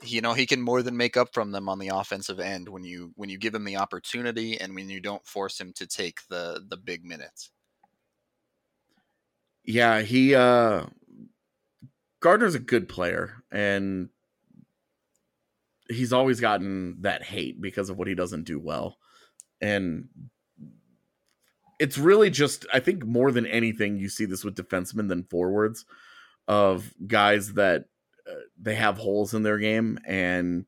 you 0.03 0.21
know, 0.21 0.35
he 0.35 0.47
can 0.47 0.61
more 0.61 0.83
than 0.83 0.97
make 0.97 1.17
up 1.17 1.33
from 1.33 1.51
them 1.51 1.69
on 1.69 1.79
the 1.79 1.89
offensive 1.89 2.41
end 2.41 2.69
when 2.69 2.85
you 2.85 3.13
when 3.17 3.29
you 3.29 3.39
give 3.39 3.55
him 3.55 3.65
the 3.65 3.77
opportunity 3.77 4.61
and 4.61 4.75
when 4.75 4.91
you 4.91 5.01
don't 5.01 5.27
force 5.27 5.61
him 5.61 5.73
to 5.75 5.87
take 5.87 6.21
the 6.29 6.63
the 6.69 6.77
big 6.77 7.05
minutes. 7.05 7.51
Yeah, 9.65 10.03
he 10.03 10.35
uh 10.35 10.87
Gardiner's 12.21 12.55
a 12.55 12.61
good 12.61 12.89
player 12.89 13.43
and 13.51 14.09
he's 15.89 16.13
always 16.13 16.41
gotten 16.41 17.01
that 17.03 17.23
hate 17.23 17.61
because 17.61 17.91
of 17.91 17.97
what 17.97 18.09
he 18.09 18.15
doesn't 18.15 18.45
do 18.45 18.59
well. 18.59 18.99
And 19.61 20.09
it's 21.79 21.99
really 21.99 22.31
just 22.31 22.67
I 22.73 22.81
think 22.81 23.05
more 23.05 23.31
than 23.31 23.47
anything 23.47 23.99
you 23.99 24.09
see 24.09 24.25
this 24.25 24.45
with 24.45 24.57
defensemen 24.57 25.09
than 25.09 25.25
forwards 25.25 25.85
of 26.47 26.93
guys 27.07 27.55
that 27.55 27.87
uh, 28.29 28.35
they 28.61 28.75
have 28.75 28.99
holes 28.99 29.35
in 29.35 29.43
their 29.43 29.59
game 29.59 29.99
and 30.07 30.67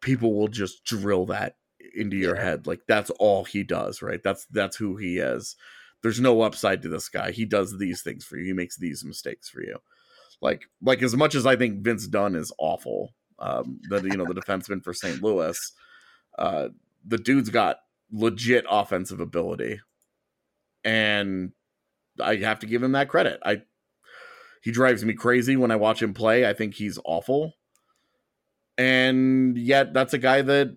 people 0.00 0.34
will 0.34 0.48
just 0.48 0.84
drill 0.84 1.26
that 1.26 1.56
into 1.94 2.16
your 2.16 2.36
yeah. 2.36 2.42
head. 2.42 2.66
Like 2.66 2.80
that's 2.86 3.10
all 3.10 3.44
he 3.44 3.62
does 3.62 4.02
right? 4.02 4.22
That's 4.22 4.46
that's 4.46 4.76
who 4.76 4.96
he 4.96 5.18
is. 5.18 5.56
There's 6.02 6.20
no 6.20 6.42
upside 6.42 6.82
to 6.82 6.88
this 6.88 7.08
guy. 7.08 7.30
He 7.30 7.44
does 7.44 7.78
these 7.78 8.02
things 8.02 8.24
for 8.24 8.36
you. 8.36 8.44
He 8.46 8.52
makes 8.52 8.76
these 8.76 9.04
mistakes 9.04 9.48
for 9.48 9.62
you. 9.62 9.78
Like 10.42 10.68
like 10.82 11.02
as 11.02 11.16
much 11.16 11.34
as 11.34 11.46
i 11.46 11.56
think 11.56 11.82
vince 11.82 12.06
dunn 12.08 12.34
is 12.34 12.52
awful 12.58 13.14
um 13.38 13.80
the 13.88 14.02
you 14.02 14.16
know 14.16 14.26
the 14.26 14.34
defenseman 14.40 14.82
for 14.82 14.92
st 14.92 15.22
louis 15.22 15.72
uh 16.36 16.68
the 17.06 17.18
dude's 17.18 17.48
got 17.48 17.78
legit 18.10 18.64
offensive 18.68 19.20
ability 19.20 19.80
and 20.84 21.52
I 22.20 22.36
have 22.36 22.60
to 22.60 22.66
give 22.66 22.82
him 22.82 22.92
that 22.92 23.08
credit. 23.08 23.40
I 23.44 23.62
he 24.62 24.70
drives 24.70 25.04
me 25.04 25.14
crazy 25.14 25.56
when 25.56 25.70
I 25.70 25.76
watch 25.76 26.02
him 26.02 26.14
play. 26.14 26.48
I 26.48 26.52
think 26.52 26.74
he's 26.74 26.98
awful. 27.04 27.54
And 28.78 29.58
yet 29.58 29.92
that's 29.92 30.14
a 30.14 30.18
guy 30.18 30.42
that 30.42 30.76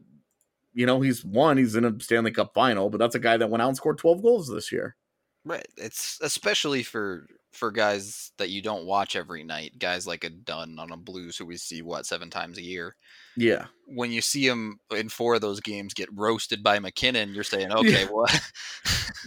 you 0.75 0.85
know, 0.85 0.99
he's 0.99 1.23
won, 1.23 1.57
he's 1.57 1.75
in 1.75 1.85
a 1.85 1.99
Stanley 1.99 2.31
Cup 2.31 2.53
final, 2.53 2.89
but 2.89 2.97
that's 2.97 3.15
a 3.15 3.19
guy 3.19 3.37
that 3.37 3.49
went 3.49 3.61
out 3.61 3.69
and 3.69 3.77
scored 3.77 3.97
12 3.97 4.21
goals 4.21 4.49
this 4.49 4.71
year. 4.71 4.97
Right. 5.45 5.65
It's 5.77 6.19
especially 6.21 6.83
for 6.83 7.27
for 7.55 7.71
guys 7.71 8.31
that 8.37 8.49
you 8.49 8.61
don't 8.61 8.85
watch 8.85 9.15
every 9.15 9.43
night, 9.43 9.79
guys 9.79 10.05
like 10.05 10.23
a 10.23 10.29
Dunn 10.29 10.77
on 10.79 10.91
a 10.91 10.97
Blues 10.97 11.37
who 11.37 11.45
we 11.45 11.57
see 11.57 11.81
what 11.81 12.05
seven 12.05 12.29
times 12.29 12.57
a 12.57 12.63
year. 12.63 12.95
Yeah. 13.37 13.65
When 13.87 14.11
you 14.11 14.21
see 14.21 14.47
him 14.47 14.79
in 14.91 15.09
four 15.09 15.35
of 15.35 15.41
those 15.41 15.59
games 15.59 15.93
get 15.93 16.09
roasted 16.13 16.63
by 16.63 16.79
MacKinnon, 16.79 17.33
you're 17.33 17.43
saying, 17.43 17.71
okay, 17.71 18.03
yeah. 18.03 18.09
well. 18.11 18.27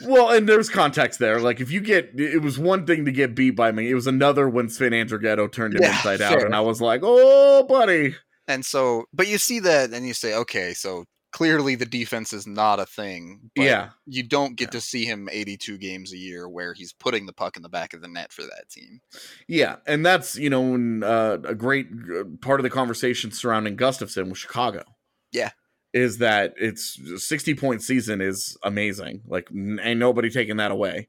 well, 0.05 0.31
and 0.31 0.49
there's 0.49 0.69
context 0.69 1.19
there. 1.19 1.41
Like 1.41 1.61
if 1.61 1.71
you 1.71 1.81
get, 1.81 2.19
it 2.19 2.43
was 2.43 2.59
one 2.59 2.87
thing 2.87 3.05
to 3.05 3.13
get 3.13 3.35
beat 3.35 3.53
by 3.53 3.73
me. 3.73 3.91
It 3.91 3.95
was 3.95 4.07
another 4.07 4.49
when 4.49 4.69
Sven 4.69 4.93
Andrighetto 4.93 5.51
turned 5.51 5.75
him 5.75 5.83
yeah, 5.83 5.97
inside 5.97 6.21
out, 6.21 6.43
and 6.43 6.55
I 6.55 6.61
was 6.61 6.81
like, 6.81 7.01
oh, 7.03 7.65
buddy. 7.65 8.15
And 8.47 8.65
so, 8.65 9.05
but 9.13 9.29
you 9.29 9.39
see 9.39 9.61
that, 9.61 9.93
and 9.93 10.07
you 10.07 10.15
say, 10.15 10.35
okay, 10.35 10.73
so 10.73 11.05
clearly 11.33 11.75
the 11.75 11.87
defense 11.87 12.33
is 12.33 12.47
not 12.47 12.81
a 12.81 12.87
thing. 12.87 13.51
yeah. 13.55 13.91
You 14.07 14.23
don't 14.23 14.57
get 14.57 14.67
yeah. 14.67 14.71
to 14.71 14.81
see 14.81 15.05
him 15.05 15.29
82 15.31 15.79
games 15.79 16.13
a 16.13 16.17
year 16.17 16.49
where 16.49 16.75
he's 16.75 16.93
putting 16.93 17.27
the 17.27 17.33
puck 17.33 17.57
in 17.57 17.63
the 17.63 17.69
back 17.69 17.93
of 17.93 18.01
the 18.01 18.09
net 18.09 18.33
for 18.33 18.43
that 18.43 18.69
team. 18.71 19.01
Yeah. 19.47 19.77
And 19.87 20.05
that's, 20.05 20.37
you 20.37 20.51
know, 20.51 21.07
uh, 21.07 21.39
a 21.47 21.55
great 21.55 21.89
uh, 21.89 22.25
part 22.41 22.61
of 22.61 22.65
the 22.65 22.71
conversation 22.71 23.31
surrounding 23.31 23.77
Gustafsson 23.77 24.29
with 24.29 24.39
Chicago. 24.39 24.85
Yeah. 25.33 25.51
Is 25.93 26.19
that 26.19 26.55
it's 26.57 26.99
60 27.17 27.55
point 27.55 27.83
season 27.83 28.21
is 28.21 28.57
amazing. 28.63 29.23
Like, 29.27 29.49
ain't 29.51 29.99
nobody 29.99 30.31
taking 30.31 30.59
that 30.59 30.71
away. 30.71 31.09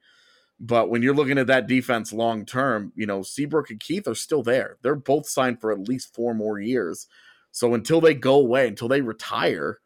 But 0.60 0.90
when 0.90 1.02
you're 1.02 1.16
looking 1.16 1.38
at 1.38 1.48
that 1.48 1.68
defense 1.68 2.12
long 2.12 2.46
term, 2.46 2.92
you 2.96 3.06
know, 3.06 3.22
Seabrook 3.22 3.70
and 3.70 3.80
Keith 3.80 4.08
are 4.08 4.16
still 4.16 4.44
there. 4.44 4.78
They're 4.82 4.96
both 4.96 5.28
signed 5.28 5.62
for 5.62 5.72
at 5.72 5.88
least 5.88 6.14
four 6.14 6.34
more 6.34 6.60
years 6.60 7.08
So 7.52 7.74
until 7.74 8.02
they 8.02 8.14
go 8.14 8.36
away, 8.36 8.68
until 8.68 8.88
they 8.88 9.02
retire, 9.02 9.80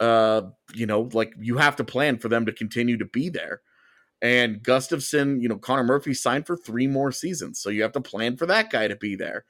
uh, 0.00 0.42
you 0.74 0.86
know, 0.86 1.08
like 1.12 1.32
you 1.38 1.56
have 1.58 1.76
to 1.76 1.84
plan 1.84 2.18
for 2.18 2.28
them 2.28 2.46
to 2.46 2.52
continue 2.52 2.96
to 2.98 3.04
be 3.06 3.28
there. 3.28 3.60
And 4.22 4.62
Gustafsson, 4.62 5.42
you 5.42 5.48
know, 5.48 5.58
Connor 5.58 5.84
Murphy 5.84 6.14
signed 6.14 6.46
for 6.46 6.56
three 6.56 6.86
more 6.86 7.12
seasons. 7.12 7.60
So 7.60 7.70
you 7.70 7.82
have 7.82 7.92
to 7.92 8.00
plan 8.00 8.36
for 8.36 8.46
that 8.46 8.70
guy 8.70 8.88
to 8.88 8.96
be 8.96 9.14
there. 9.14 9.44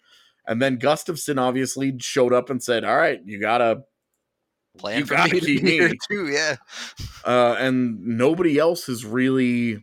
And 0.46 0.60
then 0.60 0.78
Gustafsson 0.78 1.40
obviously 1.40 1.96
showed 1.98 2.32
up 2.32 2.50
and 2.50 2.62
said, 2.62 2.84
All 2.84 2.96
right, 2.96 3.20
you 3.24 3.40
gotta 3.40 3.84
Plan 4.78 5.00
You 5.00 5.06
for 5.06 5.14
gotta 5.14 5.34
me 5.34 5.40
to 5.40 5.46
keep 5.46 5.62
me. 5.62 5.92
too. 6.10 6.28
Yeah. 6.28 6.56
uh, 7.24 7.56
and 7.58 8.00
nobody 8.04 8.58
else 8.58 8.88
is 8.88 9.04
really 9.04 9.82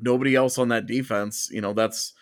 nobody 0.00 0.34
else 0.34 0.58
on 0.58 0.68
that 0.68 0.86
defense. 0.86 1.48
You 1.50 1.60
know, 1.60 1.72
that's 1.72 2.14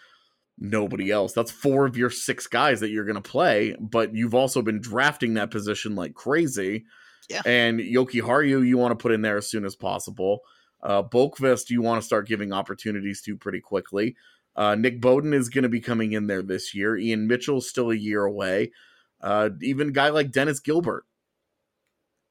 nobody 0.60 1.10
else. 1.10 1.32
That's 1.32 1.51
four 1.51 1.86
of 1.86 1.97
your 1.97 2.10
six 2.10 2.47
guys 2.47 2.80
that 2.80 2.90
you're 2.90 3.05
going 3.05 3.20
to 3.20 3.30
play, 3.30 3.74
but 3.78 4.14
you've 4.14 4.35
also 4.35 4.62
been 4.62 4.80
drafting 4.80 5.35
that 5.35 5.51
position 5.51 5.94
like 5.94 6.14
crazy. 6.14 6.85
Yeah. 7.28 7.43
And 7.44 7.78
Jokiharju, 7.80 8.66
you 8.66 8.78
want 8.78 8.93
to 8.93 9.02
put 9.02 9.12
in 9.12 9.22
there 9.22 9.36
as 9.36 9.48
soon 9.48 9.64
as 9.64 9.76
possible. 9.76 10.40
Uh, 10.82 11.02
Boqvist, 11.02 11.70
you 11.70 11.82
want 11.82 12.01
to 12.01 12.06
start 12.06 12.26
giving 12.28 12.52
opportunities 12.52 13.20
to 13.22 13.36
pretty 13.36 13.60
quickly. 13.60 14.16
Uh, 14.56 14.74
Nick 14.74 15.01
Beaudin 15.01 15.35
is 15.35 15.48
going 15.48 15.62
to 15.62 15.68
be 15.68 15.80
coming 15.80 16.12
in 16.12 16.26
there 16.26 16.43
this 16.43 16.74
year. 16.74 16.97
Ian 16.97 17.26
Mitchell's 17.28 17.68
still 17.68 17.90
a 17.90 17.97
year 17.97 18.24
away. 18.24 18.72
Uh, 19.20 19.51
even 19.62 19.89
a 19.89 19.93
guy 19.93 20.09
like 20.09 20.30
Dennis 20.32 20.60
Gilbert 20.60 21.05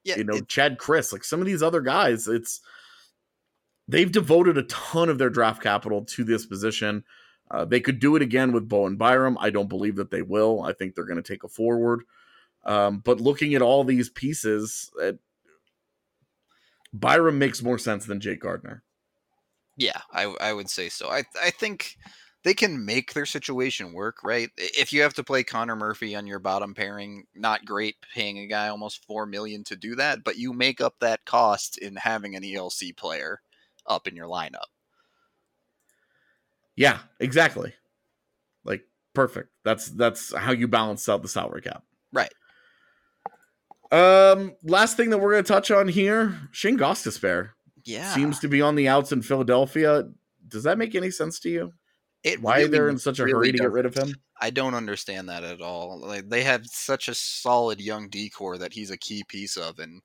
Yeah. 0.03 0.17
you 0.17 0.23
know, 0.23 0.35
it- 0.35 0.47
Chad 0.47 0.77
Krys, 0.77 1.11
like 1.13 1.23
some 1.23 1.39
of 1.39 1.45
these 1.45 1.61
other 1.63 1.81
guys, 1.81 2.27
it's 2.27 2.61
they've 3.87 4.11
devoted 4.11 4.57
a 4.57 4.63
ton 4.63 5.09
of 5.09 5.17
their 5.17 5.29
draft 5.29 5.61
capital 5.61 6.03
to 6.05 6.23
this 6.23 6.45
position. 6.45 7.03
Uh, 7.49 7.65
they 7.65 7.79
could 7.79 7.99
do 7.99 8.15
it 8.15 8.21
again 8.21 8.51
with 8.51 8.67
Bowen 8.67 8.97
Byram. 8.97 9.37
I 9.39 9.49
don't 9.49 9.69
believe 9.69 9.95
that 9.95 10.11
they 10.11 10.21
will. 10.21 10.61
I 10.61 10.73
think 10.73 10.93
they're 10.95 11.05
going 11.05 11.21
to 11.21 11.33
take 11.33 11.43
a 11.43 11.47
forward. 11.47 12.03
Um, 12.65 12.99
but 12.99 13.21
looking 13.21 13.55
at 13.55 13.61
all 13.61 13.83
these 13.83 14.09
pieces, 14.09 14.91
Byram 16.93 17.39
makes 17.39 17.63
more 17.63 17.77
sense 17.77 18.05
than 18.05 18.19
Jake 18.19 18.41
Gardiner. 18.41 18.83
Yeah, 19.77 20.01
I 20.11 20.23
I 20.41 20.53
would 20.53 20.69
say 20.69 20.89
so. 20.89 21.09
I 21.09 21.23
I 21.41 21.51
think 21.51 21.97
they 22.43 22.53
can 22.53 22.85
make 22.85 23.13
their 23.13 23.25
situation 23.25 23.93
work, 23.93 24.23
right? 24.23 24.49
If 24.57 24.93
you 24.93 25.01
have 25.01 25.13
to 25.15 25.23
play 25.23 25.43
Connor 25.43 25.75
Murphy 25.75 26.15
on 26.15 26.27
your 26.27 26.39
bottom 26.39 26.73
pairing, 26.73 27.25
not 27.35 27.65
great 27.65 27.95
paying 28.13 28.39
a 28.39 28.47
guy 28.47 28.69
almost 28.69 29.05
4 29.05 29.25
million 29.25 29.63
to 29.65 29.75
do 29.75 29.95
that, 29.95 30.23
but 30.23 30.37
you 30.37 30.53
make 30.53 30.79
up 30.79 30.95
that 30.99 31.25
cost 31.25 31.77
in 31.77 31.95
having 31.97 32.35
an 32.35 32.43
ELC 32.43 32.95
player 32.95 33.41
up 33.85 34.07
in 34.07 34.15
your 34.15 34.27
lineup. 34.27 34.69
Yeah, 36.77 36.99
exactly. 37.19 37.73
Like 38.63 38.83
perfect. 39.13 39.49
That's 39.65 39.89
that's 39.89 40.33
how 40.33 40.53
you 40.53 40.69
balance 40.69 41.09
out 41.09 41.21
the 41.21 41.27
salary 41.27 41.61
cap. 41.61 41.83
Right. 42.13 42.31
Um, 43.91 44.53
last 44.63 44.95
thing 44.95 45.09
that 45.09 45.17
we're 45.17 45.31
going 45.31 45.43
to 45.43 45.47
touch 45.47 45.71
on 45.71 45.87
here, 45.87 46.37
Shane 46.51 46.77
Gostisbehere. 46.77 47.49
Yeah. 47.83 48.13
seems 48.13 48.39
to 48.39 48.49
be 48.49 48.61
on 48.61 48.75
the 48.75 48.89
outs 48.89 49.13
in 49.13 49.21
Philadelphia. 49.21 50.03
Does 50.47 50.63
that 50.63 50.77
make 50.77 50.93
any 50.93 51.09
sense 51.09 51.39
to 51.41 51.49
you? 51.49 51.73
it 52.23 52.41
Why 52.41 52.57
really, 52.57 52.69
they're 52.69 52.89
in 52.89 52.97
such 52.97 53.19
a 53.19 53.23
really 53.23 53.33
hurry 53.37 53.51
to 53.53 53.57
get 53.59 53.71
rid 53.71 53.85
of 53.85 53.95
him? 53.95 54.13
I 54.41 54.49
don't 54.49 54.73
understand 54.73 55.29
that 55.29 55.43
at 55.43 55.61
all. 55.61 55.99
Like 55.99 56.29
they 56.29 56.43
have 56.43 56.65
such 56.65 57.07
a 57.07 57.15
solid 57.15 57.79
young 57.79 58.09
decor 58.09 58.57
that 58.57 58.73
he's 58.73 58.91
a 58.91 58.97
key 58.97 59.23
piece 59.27 59.55
of, 59.55 59.79
and 59.79 60.01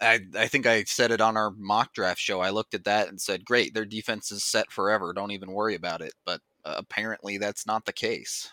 I 0.00 0.20
I 0.36 0.46
think 0.48 0.66
I 0.66 0.84
said 0.84 1.10
it 1.10 1.20
on 1.20 1.36
our 1.36 1.50
mock 1.50 1.92
draft 1.92 2.20
show. 2.20 2.40
I 2.40 2.50
looked 2.50 2.74
at 2.74 2.84
that 2.84 3.08
and 3.08 3.20
said, 3.20 3.44
"Great, 3.44 3.74
their 3.74 3.84
defense 3.84 4.32
is 4.32 4.44
set 4.44 4.70
forever. 4.70 5.12
Don't 5.12 5.32
even 5.32 5.52
worry 5.52 5.74
about 5.74 6.00
it." 6.00 6.14
But 6.24 6.40
uh, 6.64 6.74
apparently, 6.76 7.38
that's 7.38 7.66
not 7.66 7.84
the 7.84 7.92
case. 7.92 8.50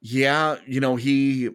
Yeah, 0.00 0.56
you 0.66 0.80
know, 0.80 0.96
he 0.96 1.50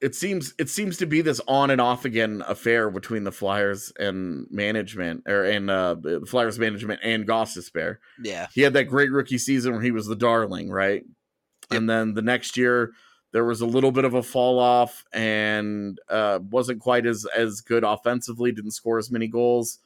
it 0.00 0.16
seems 0.16 0.52
it 0.58 0.68
seems 0.68 0.96
to 0.98 1.06
be 1.06 1.22
this 1.22 1.40
on 1.46 1.70
and 1.70 1.80
off 1.80 2.04
again 2.04 2.42
affair 2.48 2.90
between 2.90 3.22
the 3.22 3.30
Flyers 3.30 3.92
and 3.98 4.48
management 4.50 5.22
or 5.28 5.44
and 5.44 5.70
uh 5.70 5.94
the 5.94 6.26
Flyers 6.26 6.58
management 6.58 7.00
and 7.04 7.26
Gostisbehere. 7.26 7.98
Yeah, 8.22 8.48
He 8.52 8.62
had 8.62 8.72
that 8.72 8.84
great 8.84 9.12
rookie 9.12 9.38
season 9.38 9.72
where 9.72 9.82
he 9.82 9.92
was 9.92 10.06
the 10.06 10.16
darling, 10.16 10.70
right? 10.70 11.04
And 11.70 11.88
then 11.88 12.14
the 12.14 12.22
next 12.22 12.56
year 12.56 12.92
there 13.32 13.44
was 13.44 13.60
a 13.60 13.66
little 13.66 13.92
bit 13.92 14.04
of 14.04 14.14
a 14.14 14.22
fall 14.22 14.58
off 14.58 15.04
and 15.12 15.98
uh 16.08 16.38
wasn't 16.50 16.80
quite 16.80 17.06
as 17.06 17.26
as 17.36 17.60
good 17.60 17.84
offensively, 17.84 18.52
didn't 18.52 18.72
score 18.72 18.98
as 18.98 19.10
many 19.10 19.26
goals. 19.26 19.78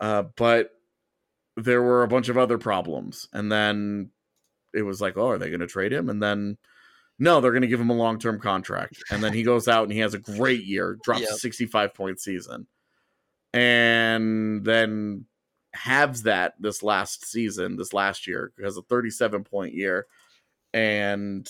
Uh 0.00 0.24
but 0.36 0.70
there 1.56 1.82
were 1.82 2.02
a 2.02 2.08
bunch 2.08 2.28
of 2.28 2.36
other 2.36 2.58
problems. 2.58 3.28
And 3.32 3.50
then 3.52 4.10
it 4.72 4.82
was 4.82 5.00
like, 5.00 5.16
oh, 5.16 5.28
are 5.28 5.38
they 5.38 5.50
going 5.50 5.60
to 5.60 5.68
trade 5.68 5.92
him? 5.92 6.08
And 6.08 6.20
then 6.22 6.58
no, 7.20 7.40
they're 7.40 7.52
going 7.52 7.62
to 7.62 7.68
give 7.68 7.80
him 7.80 7.90
a 7.90 7.94
long 7.94 8.18
term 8.18 8.40
contract. 8.40 9.02
And 9.10 9.22
then 9.22 9.32
he 9.32 9.44
goes 9.44 9.68
out 9.68 9.84
and 9.84 9.92
he 9.92 10.00
has 10.00 10.14
a 10.14 10.18
great 10.18 10.64
year, 10.64 10.98
drops 11.04 11.20
Yep. 11.20 11.30
a 11.30 11.34
65 11.34 11.94
point 11.94 12.20
season. 12.20 12.66
And 13.52 14.64
then 14.64 15.26
halves 15.74 16.22
that 16.24 16.54
this 16.58 16.82
last 16.82 17.24
season, 17.30 17.76
this 17.76 17.92
last 17.92 18.26
year, 18.26 18.52
has 18.62 18.76
a 18.76 18.82
37 18.82 19.44
point 19.44 19.74
year. 19.74 20.06
And 20.72 21.48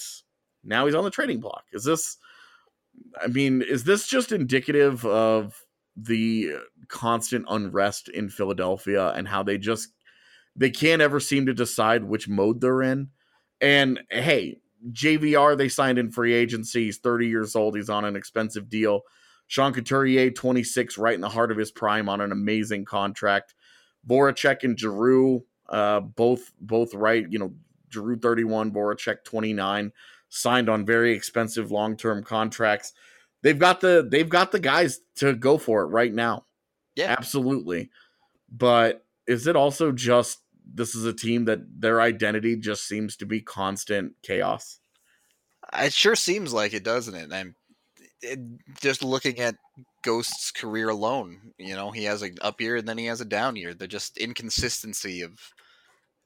now 0.65 0.87
he's 0.87 0.95
on 0.95 1.05
the 1.05 1.11
trading 1.11 1.41
block. 1.41 1.65
Is 1.73 1.85
this, 1.85 2.17
I 3.23 3.27
mean, 3.27 3.63
is 3.63 3.85
this 3.85 4.07
just 4.07 4.33
indicative 4.33 5.05
of 5.05 5.65
the 5.97 6.53
constant 6.89 7.47
unrest 7.49 8.09
in 8.09 8.29
Philadelphia 8.29 9.09
and 9.11 9.29
how 9.29 9.43
they 9.43 9.59
just, 9.59 9.89
they 10.57 10.71
can't 10.71 11.03
ever 11.03 11.21
seem 11.21 11.47
to 11.47 11.55
decide 11.55 12.05
which 12.05 12.29
mode 12.29 12.61
they're 12.61 12.83
in? 12.83 13.11
And 13.61 14.01
hey, 14.11 14.59
JVR, 14.91 15.57
they 15.57 15.69
signed 15.69 15.99
in 15.99 16.11
free 16.11 16.35
agency. 16.35 16.87
He's 16.87 16.99
30 16.99 17.29
years 17.29 17.57
old. 17.57 17.77
He's 17.77 17.89
on 17.89 18.05
an 18.05 18.17
expensive 18.17 18.69
deal. 18.69 19.03
Sean 19.47 19.73
Couturier, 19.73 20.31
26, 20.31 20.99
right 20.99 21.15
in 21.15 21.21
the 21.21 21.29
heart 21.29 21.51
of 21.51 21.59
his 21.59 21.71
prime 21.71 22.09
on 22.09 22.21
an 22.21 22.33
amazing 22.33 22.85
contract. 22.85 23.55
Voracek 24.09 24.65
and 24.65 24.79
Giroux, 24.79 25.45
uh, 25.69 26.01
both 26.01 26.53
both 26.61 26.95
right. 26.95 27.27
You 27.31 27.39
know, 27.39 27.55
Giroux 27.93 28.19
31, 28.19 28.73
Voracek 28.73 29.25
29, 29.25 29.93
signed 30.35 30.69
on 30.69 30.85
very 30.85 31.15
expensive 31.15 31.71
long-term 31.71 32.25
contracts. 32.25 32.93
They've 33.43 33.59
got 33.59 33.81
the 33.81 34.07
they've 34.11 34.29
got 34.29 34.53
the 34.53 34.59
guys 34.59 35.01
to 35.17 35.35
go 35.35 35.59
for 35.59 35.83
it 35.83 35.87
right 35.87 36.13
now. 36.13 36.45
Yeah. 36.97 37.15
Absolutely. 37.17 37.91
But 38.51 39.05
is 39.27 39.47
it 39.47 39.57
also 39.57 39.93
just 39.93 40.41
this 40.67 40.95
is 40.95 41.05
a 41.05 41.13
team 41.13 41.45
that 41.45 41.61
their 41.81 42.01
identity 42.01 42.57
just 42.57 42.89
seems 42.89 43.17
to 43.17 43.27
be 43.27 43.41
constant 43.41 44.15
chaos? 44.23 44.81
it 45.79 45.93
sure 45.93 46.17
seems 46.17 46.53
like 46.53 46.75
it, 46.75 46.85
doesn't 46.85 47.15
it? 47.15 47.25
And 47.25 47.35
I'm 47.35 47.55
it, 48.23 48.39
just 48.81 49.05
looking 49.05 49.39
at 49.41 49.57
Ghost's 50.03 50.51
career 50.51 50.89
alone. 50.89 51.53
You 51.59 51.75
know, 51.75 51.91
he 51.91 52.05
has 52.05 52.23
an 52.23 52.37
up 52.43 52.61
year 52.61 52.77
and 52.77 52.89
then 52.89 52.99
he 52.99 53.07
has 53.07 53.21
a 53.21 53.27
down 53.27 53.57
year. 53.57 53.75
The 53.75 53.89
just 53.89 54.17
inconsistency 54.19 55.23
of 55.23 55.39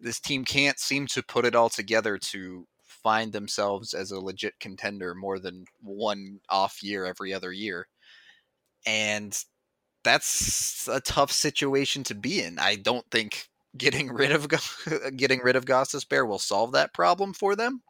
this 0.01 0.21
team 0.21 0.45
can't 0.45 0.79
seem 0.79 1.07
to 1.09 1.23
put 1.23 1.45
it 1.45 1.55
all 1.55 1.69
together 1.69 2.19
to 2.19 2.67
find 3.03 3.33
themselves 3.33 3.95
as 3.95 4.11
a 4.11 4.21
legit 4.21 4.59
contender 4.61 5.15
more 5.15 5.39
than 5.39 5.65
one 5.81 6.41
off 6.49 6.83
year 6.83 7.05
every 7.05 7.33
other 7.33 7.53
year. 7.53 7.89
And 8.87 9.37
that's 10.05 10.89
a 10.89 11.01
tough 11.01 11.33
situation 11.33 12.05
to 12.05 12.15
be 12.15 12.43
in. 12.43 12.59
I 12.59 12.77
don't 12.77 13.05
think 13.11 13.49
getting 13.77 14.13
rid 14.13 14.33
of 14.33 14.49
getting 15.17 15.41
rid 15.41 15.57
of 15.57 15.65
Gostisbehere 15.65 16.27
will 16.27 16.39
solve 16.39 16.73
that 16.73 16.95
problem 16.95 17.33
for 17.33 17.57
them. 17.57 17.83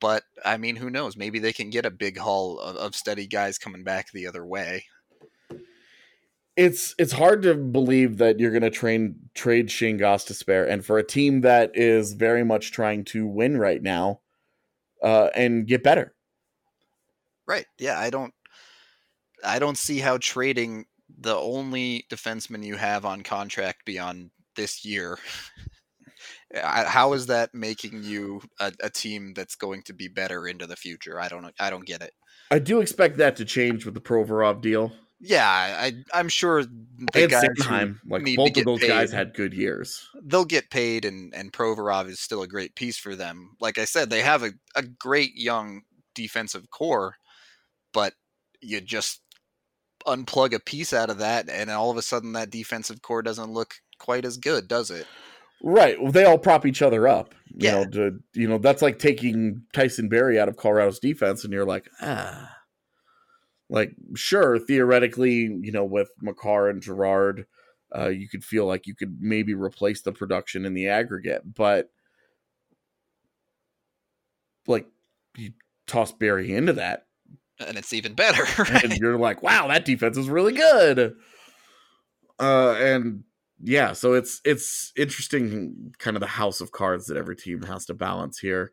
But 0.00 0.24
I 0.44 0.56
mean, 0.58 0.76
who 0.76 0.90
knows? 0.90 1.16
Maybe 1.16 1.38
they 1.38 1.52
can 1.52 1.70
get 1.70 1.86
a 1.86 1.90
big 1.90 2.18
haul 2.18 2.58
of, 2.60 2.76
of 2.76 2.94
steady 2.94 3.26
guys 3.26 3.58
coming 3.58 3.84
back 3.84 4.12
the 4.12 4.26
other 4.26 4.44
way. 4.44 4.84
It's 6.56 6.94
it's 6.98 7.12
hard 7.12 7.42
to 7.42 7.54
believe 7.54 8.18
that 8.18 8.40
you're 8.40 8.50
going 8.50 8.62
to 8.62 8.70
train 8.70 9.16
trade 9.34 9.70
Shane 9.70 9.98
Gostisbehere, 9.98 10.68
and 10.68 10.84
for 10.84 10.98
a 10.98 11.06
team 11.06 11.42
that 11.42 11.72
is 11.74 12.14
very 12.14 12.44
much 12.44 12.72
trying 12.72 13.04
to 13.06 13.26
win 13.26 13.58
right 13.58 13.82
now, 13.82 14.20
uh, 15.02 15.28
and 15.34 15.66
get 15.66 15.82
better. 15.82 16.14
Right. 17.46 17.66
Yeah, 17.78 17.98
I 17.98 18.10
don't 18.10 18.32
I 19.44 19.58
don't 19.58 19.78
see 19.78 19.98
how 19.98 20.18
trading 20.18 20.86
the 21.18 21.36
only 21.36 22.06
defenseman 22.10 22.64
you 22.64 22.76
have 22.76 23.04
on 23.04 23.22
contract 23.22 23.84
beyond 23.84 24.30
this 24.56 24.84
year 24.84 25.18
how 26.62 27.12
is 27.12 27.26
that 27.26 27.54
making 27.54 28.02
you 28.02 28.40
a, 28.60 28.72
a 28.82 28.90
team 28.90 29.34
that's 29.34 29.54
going 29.54 29.82
to 29.82 29.92
be 29.92 30.08
better 30.08 30.46
into 30.46 30.66
the 30.66 30.76
future? 30.76 31.20
I 31.20 31.28
don't 31.28 31.52
I 31.58 31.70
don't 31.70 31.84
get 31.84 32.02
it. 32.02 32.12
I 32.50 32.58
do 32.58 32.80
expect 32.80 33.18
that 33.18 33.36
to 33.36 33.44
change 33.44 33.84
with 33.84 33.94
the 33.94 34.00
Provorov 34.00 34.60
deal. 34.60 34.92
Yeah, 35.20 35.48
I 35.48 35.92
I'm 36.12 36.28
sure 36.28 36.64
the 36.64 37.26
guys 37.28 37.44
who 37.56 37.62
Sanheim, 37.64 37.96
like 38.08 38.22
need 38.22 38.36
to 38.36 38.42
both 38.42 38.56
of 38.56 38.64
those 38.64 38.80
guys 38.80 39.12
had 39.12 39.34
good 39.34 39.54
years. 39.54 40.06
they'll 40.22 40.44
get 40.44 40.70
paid 40.70 41.04
and 41.04 41.34
and 41.34 41.52
Provorov 41.52 42.08
is 42.08 42.20
still 42.20 42.42
a 42.42 42.48
great 42.48 42.74
piece 42.74 42.98
for 42.98 43.14
them. 43.16 43.56
Like 43.60 43.78
I 43.78 43.84
said, 43.84 44.10
they 44.10 44.22
have 44.22 44.42
a, 44.42 44.52
a 44.74 44.82
great 44.82 45.34
young 45.34 45.82
defensive 46.14 46.70
core, 46.70 47.16
but 47.92 48.14
you 48.60 48.80
just 48.80 49.20
unplug 50.06 50.54
a 50.54 50.60
piece 50.60 50.92
out 50.92 51.10
of 51.10 51.18
that 51.18 51.48
and 51.50 51.70
all 51.70 51.90
of 51.90 51.96
a 51.96 52.02
sudden 52.02 52.32
that 52.32 52.50
defensive 52.50 53.02
core 53.02 53.22
doesn't 53.22 53.52
look 53.52 53.74
quite 53.98 54.24
as 54.24 54.36
good, 54.36 54.68
does 54.68 54.90
it? 54.90 55.08
Right. 55.62 56.00
Well, 56.00 56.12
they 56.12 56.24
all 56.24 56.38
prop 56.38 56.66
each 56.66 56.82
other 56.82 57.08
up. 57.08 57.34
You 57.56 57.64
Yeah. 57.64 57.72
know, 57.72 57.86
to, 57.86 58.18
you 58.34 58.48
know, 58.48 58.58
that's 58.58 58.82
like 58.82 58.98
taking 58.98 59.62
Tyson 59.72 60.08
Barrie 60.08 60.38
out 60.38 60.48
of 60.48 60.56
Colorado's 60.56 60.98
defense, 60.98 61.44
and 61.44 61.52
you're 61.52 61.64
like, 61.64 61.88
ah. 62.02 62.55
Like, 63.68 63.92
sure, 64.14 64.58
theoretically, 64.58 65.58
you 65.60 65.72
know, 65.72 65.84
with 65.84 66.10
Makar 66.20 66.68
and 66.68 66.80
Girard, 66.80 67.46
uh, 67.94 68.08
you 68.08 68.28
could 68.28 68.44
feel 68.44 68.66
like 68.66 68.86
you 68.86 68.94
could 68.94 69.18
maybe 69.20 69.54
replace 69.54 70.02
the 70.02 70.12
production 70.12 70.64
in 70.64 70.74
the 70.74 70.88
aggregate, 70.88 71.42
but 71.54 71.90
like 74.66 74.86
you 75.36 75.52
toss 75.86 76.12
Barrie 76.12 76.54
into 76.54 76.74
that, 76.74 77.06
and 77.58 77.76
it's 77.76 77.92
even 77.92 78.14
better. 78.14 78.44
and 78.82 78.96
you're 78.98 79.18
like, 79.18 79.42
wow, 79.42 79.68
that 79.68 79.84
defense 79.84 80.16
is 80.16 80.28
really 80.28 80.52
good. 80.52 81.14
Uh, 82.38 82.74
and 82.78 83.24
yeah, 83.62 83.92
so 83.92 84.12
it's 84.12 84.40
it's 84.44 84.92
interesting, 84.96 85.94
kind 85.98 86.16
of 86.16 86.20
the 86.20 86.26
house 86.26 86.60
of 86.60 86.72
cards 86.72 87.06
that 87.06 87.16
every 87.16 87.36
team 87.36 87.62
has 87.62 87.86
to 87.86 87.94
balance 87.94 88.38
here. 88.38 88.72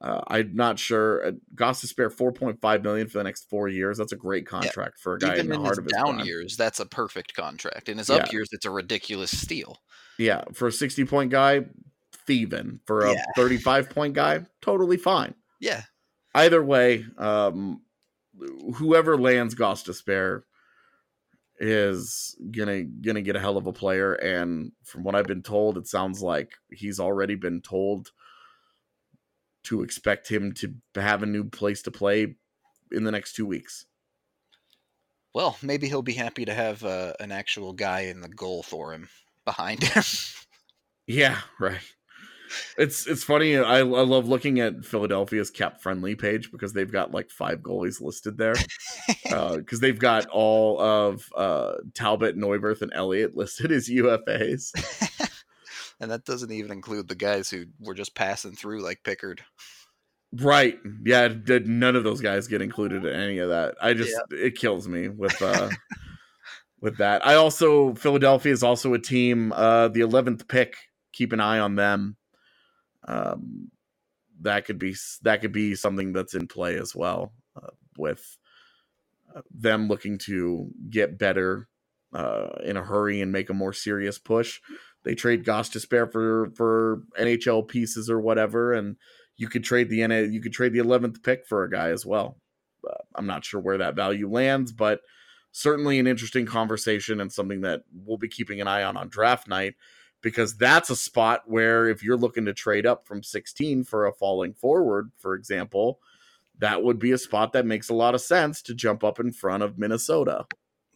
Uh, 0.00 0.22
I'm 0.28 0.54
not 0.54 0.78
sure. 0.78 1.26
Uh, 1.26 1.32
Gostisbehere 1.54 2.10
4.5 2.10 2.82
million 2.82 3.06
for 3.08 3.18
the 3.18 3.24
next 3.24 3.50
four 3.50 3.68
years. 3.68 3.98
That's 3.98 4.12
a 4.12 4.16
great 4.16 4.46
contract 4.46 4.98
for 4.98 5.14
a 5.14 5.18
guy 5.18 5.34
Even 5.34 5.40
in 5.40 5.48
the 5.48 5.54
in 5.56 5.60
heart 5.60 5.72
his 5.72 5.78
of 5.78 5.84
his 5.84 5.92
down 5.92 6.14
prime. 6.14 6.26
years, 6.26 6.56
that's 6.56 6.80
a 6.80 6.86
perfect 6.86 7.34
contract. 7.34 7.88
In 7.88 7.98
his 7.98 8.08
Yeah. 8.08 8.16
up 8.16 8.32
years, 8.32 8.48
it's 8.52 8.64
a 8.64 8.70
ridiculous 8.70 9.36
steal. 9.36 9.78
Yeah, 10.18 10.44
for 10.54 10.68
a 10.68 10.72
60 10.72 11.04
point 11.04 11.30
guy, 11.30 11.66
thieving. 12.26 12.80
For 12.86 13.04
a 13.04 13.12
Yeah. 13.12 13.24
35 13.36 13.90
point 13.90 14.14
guy, 14.14 14.46
totally 14.62 14.96
fine. 14.96 15.34
Yeah, 15.60 15.82
Either 16.34 16.62
way, 16.62 17.04
um, 17.18 17.82
whoever 18.76 19.18
lands 19.18 19.54
Gostisbehere 19.54 20.44
is 21.58 22.36
gonna 22.52 22.84
gonna 22.84 23.20
get 23.20 23.36
a 23.36 23.40
hell 23.40 23.56
of 23.58 23.66
a 23.66 23.72
player. 23.72 24.14
And 24.14 24.72
from 24.84 25.02
what 25.02 25.14
I've 25.14 25.26
been 25.26 25.42
told, 25.42 25.76
it 25.76 25.86
sounds 25.86 26.22
like 26.22 26.52
he's 26.72 26.98
already 27.00 27.34
been 27.34 27.60
told 27.60 28.12
to 29.64 29.82
expect 29.82 30.28
him 30.28 30.52
to 30.54 30.74
have 30.94 31.22
a 31.22 31.26
new 31.26 31.44
place 31.44 31.82
to 31.82 31.90
play 31.90 32.34
in 32.92 33.04
the 33.04 33.12
next 33.12 33.34
two 33.34 33.46
weeks. 33.46 33.86
well, 35.34 35.56
maybe 35.62 35.86
he'll 35.88 36.02
be 36.02 36.14
happy 36.14 36.44
to 36.44 36.54
have 36.54 36.84
uh, 36.84 37.12
an 37.20 37.30
actual 37.32 37.72
guy 37.72 38.00
in 38.00 38.20
the 38.20 38.28
goal 38.28 38.62
for 38.62 38.92
him 38.92 39.08
behind 39.44 39.82
him. 39.84 40.02
Yeah, 41.06 41.38
right. 41.58 41.80
It's 42.78 43.06
it's 43.08 43.24
funny. 43.24 43.56
I, 43.56 43.78
I 43.78 43.82
love 43.82 44.28
looking 44.28 44.60
at 44.60 44.84
Philadelphia's 44.84 45.50
cap 45.50 45.80
friendly 45.80 46.14
page 46.14 46.52
because 46.52 46.72
they've 46.72 46.90
got 46.90 47.10
like 47.10 47.30
five 47.30 47.58
goalies 47.60 48.00
listed 48.00 48.38
there. 48.38 48.54
Because 49.24 49.78
they've 49.80 49.98
got 49.98 50.26
all 50.26 50.80
of 50.80 51.28
uh, 51.36 51.74
Talbot, 51.94 52.36
Neuvirth, 52.36 52.82
and 52.82 52.92
Elliott 52.92 53.36
listed 53.36 53.70
as 53.70 53.88
UFAs. 53.88 54.70
and 56.00 56.10
that 56.10 56.24
doesn't 56.24 56.50
even 56.50 56.72
include 56.72 57.08
the 57.08 57.14
guys 57.14 57.50
who 57.50 57.66
were 57.78 57.94
just 57.94 58.14
passing 58.14 58.52
through, 58.52 58.82
like 58.82 59.02
Pickard. 59.04 59.42
Right? 60.32 60.78
Yeah. 61.04 61.28
Did 61.28 61.66
none 61.66 61.96
of 61.96 62.04
those 62.04 62.20
guys 62.20 62.46
get 62.46 62.62
included 62.62 63.04
in 63.04 63.14
any 63.14 63.38
of 63.38 63.50
that? 63.50 63.74
I 63.80 63.94
just 63.94 64.14
it 64.30 64.56
kills 64.56 64.88
me 64.88 65.08
with 65.08 65.40
uh, 65.42 65.68
with 66.80 66.96
that. 66.98 67.26
I 67.26 67.34
also 67.34 67.94
Philadelphia 67.94 68.52
is 68.52 68.62
also 68.62 68.94
a 68.94 68.98
team. 68.98 69.52
Uh, 69.52 69.88
the 69.88 70.00
eleventh 70.00 70.48
pick. 70.48 70.76
Keep 71.12 71.32
an 71.32 71.40
eye 71.40 71.58
on 71.58 71.74
them. 71.74 72.16
Um, 73.06 73.70
that 74.42 74.64
could 74.64 74.78
be 74.78 74.94
that 75.22 75.40
could 75.40 75.52
be 75.52 75.74
something 75.74 76.12
that's 76.12 76.34
in 76.34 76.46
play 76.46 76.76
as 76.76 76.94
well 76.94 77.32
uh, 77.60 77.70
with 77.98 78.38
uh, 79.34 79.42
them 79.50 79.88
looking 79.88 80.16
to 80.18 80.70
get 80.88 81.18
better 81.18 81.68
uh, 82.12 82.48
in 82.64 82.76
a 82.76 82.82
hurry 82.82 83.20
and 83.20 83.32
make 83.32 83.50
a 83.50 83.54
more 83.54 83.72
serious 83.72 84.18
push. 84.18 84.60
They 85.04 85.14
trade 85.14 85.44
Gostisbehere 85.44 86.10
for 86.12 86.50
for 86.54 87.02
NHL 87.18 87.66
pieces 87.68 88.10
or 88.10 88.20
whatever, 88.20 88.72
and 88.72 88.96
you 89.36 89.48
could 89.48 89.64
trade 89.64 89.88
the 89.88 90.06
NA, 90.06 90.18
you 90.18 90.40
could 90.40 90.52
trade 90.52 90.72
the 90.72 90.78
eleventh 90.78 91.22
pick 91.22 91.46
for 91.46 91.64
a 91.64 91.70
guy 91.70 91.88
as 91.90 92.04
well. 92.04 92.36
Uh, 92.88 92.94
I'm 93.14 93.26
not 93.26 93.44
sure 93.44 93.60
where 93.60 93.78
that 93.78 93.96
value 93.96 94.30
lands, 94.30 94.72
but 94.72 95.00
certainly 95.52 95.98
an 95.98 96.06
interesting 96.06 96.46
conversation 96.46 97.20
and 97.20 97.32
something 97.32 97.62
that 97.62 97.82
we'll 97.92 98.18
be 98.18 98.28
keeping 98.28 98.60
an 98.60 98.68
eye 98.68 98.82
on 98.82 98.96
on 98.96 99.08
draft 99.08 99.48
night 99.48 99.74
because 100.22 100.56
that's 100.56 100.90
a 100.90 100.96
spot 100.96 101.42
where 101.46 101.88
if 101.88 102.02
you're 102.02 102.16
looking 102.16 102.44
to 102.44 102.52
trade 102.52 102.86
up 102.86 103.06
from 103.06 103.22
16 103.22 103.84
for 103.84 104.06
a 104.06 104.12
falling 104.12 104.52
forward, 104.52 105.10
for 105.18 105.34
example, 105.34 105.98
that 106.58 106.82
would 106.82 106.98
be 106.98 107.12
a 107.12 107.18
spot 107.18 107.52
that 107.54 107.66
makes 107.66 107.88
a 107.88 107.94
lot 107.94 108.14
of 108.14 108.20
sense 108.20 108.60
to 108.62 108.74
jump 108.74 109.02
up 109.02 109.18
in 109.18 109.32
front 109.32 109.62
of 109.62 109.78
Minnesota. 109.78 110.44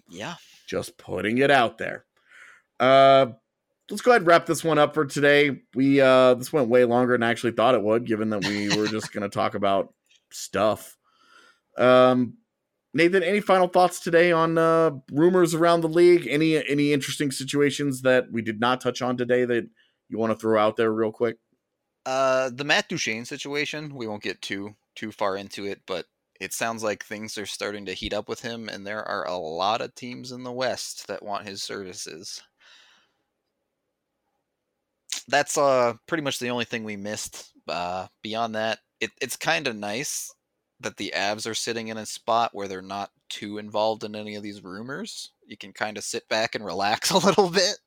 Yeah. 0.09 0.35
Just 0.67 0.99
putting 0.99 1.39
it 1.39 1.51
out 1.51 1.79
there. 1.79 2.05
Uh 2.79 3.29
let's 3.91 4.03
go 4.03 4.13
ahead 4.13 4.23
and 4.23 4.29
wrap 4.29 4.47
this 4.47 4.65
one 4.65 4.79
up 4.79 4.95
for 4.95 5.05
today. 5.05 5.63
We 5.75 6.01
uh 6.01 6.35
this 6.35 6.53
went 6.53 6.69
way 6.69 6.85
longer 6.85 7.13
than 7.15 7.23
I 7.23 7.31
actually 7.31 7.53
thought 7.53 7.75
it 7.75 7.83
would, 7.83 8.07
given 8.07 8.31
that 8.31 8.45
we 8.45 8.77
were 8.77 8.89
just 8.89 9.13
gonna 9.13 9.29
talk 9.29 9.55
about 9.55 9.93
stuff. 10.31 10.97
Um 11.77 12.39
Nathan, 12.97 13.25
any 13.25 13.41
final 13.41 13.67
thoughts 13.67 13.99
today 13.99 14.31
on 14.31 14.57
uh, 14.57 14.93
rumors 15.11 15.53
around 15.53 15.81
the 15.81 15.89
league? 15.89 16.29
Any 16.29 16.65
any 16.65 16.93
interesting 16.93 17.33
situations 17.33 18.03
that 18.03 18.31
we 18.31 18.41
did 18.41 18.61
not 18.61 18.81
touch 18.81 19.03
on 19.03 19.17
today 19.17 19.45
that 19.45 19.69
you 20.09 20.17
want 20.17 20.33
to 20.33 20.39
throw 20.39 20.65
out 20.65 20.77
there 20.77 20.93
real 20.93 21.11
quick? 21.11 21.37
Uh, 22.07 22.51
the 22.55 22.65
Matt 22.65 22.89
Duchene 22.89 23.25
situation, 23.25 23.97
we 23.97 24.07
won't 24.07 24.23
get 24.23 24.41
too 24.41 24.77
too 24.95 25.11
far 25.11 25.37
into 25.37 25.67
it, 25.67 25.81
but 25.87 26.07
it 26.41 26.53
sounds 26.53 26.85
like 26.85 27.05
things 27.05 27.37
are 27.37 27.47
starting 27.47 27.87
to 27.87 27.95
heat 27.95 28.15
up 28.15 28.29
with 28.29 28.43
him, 28.43 28.69
and 28.69 28.87
there 28.87 29.03
are 29.03 29.27
a 29.27 29.37
lot 29.37 29.81
of 29.81 29.95
teams 29.97 30.31
in 30.31 30.45
the 30.45 30.53
West 30.53 31.09
that 31.09 31.25
want 31.25 31.49
his 31.49 31.65
services. 31.65 32.43
That's 35.29 35.57
uh 35.57 35.95
pretty 36.07 36.23
much 36.23 36.39
the 36.39 36.51
only 36.51 36.65
thing 36.65 36.85
we 36.85 36.97
missed. 36.97 37.51
Uh, 37.67 38.07
beyond 38.23 38.55
that, 38.55 38.81
it, 39.01 39.11
it's 39.21 39.37
kind 39.37 39.67
of 39.67 39.75
nice 39.75 40.35
that 40.81 40.97
the 40.97 41.13
Avs 41.17 41.51
are 41.51 41.55
sitting 41.55 41.89
in 41.89 41.97
a 41.97 42.07
spot 42.07 42.51
where 42.53 42.69
they're 42.69 42.83
not 42.83 43.11
too 43.29 43.59
involved 43.59 44.05
in 44.05 44.15
any 44.15 44.35
of 44.35 44.43
these 44.43 44.63
rumors. 44.63 45.33
You 45.47 45.57
can 45.57 45.73
kind 45.73 45.97
of 45.97 46.05
sit 46.05 46.29
back 46.29 46.55
and 46.55 46.65
relax 46.65 47.11
a 47.11 47.19
little 47.19 47.51
bit. 47.51 47.79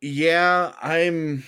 Yeah, 0.00 0.72
I'm. 0.80 1.44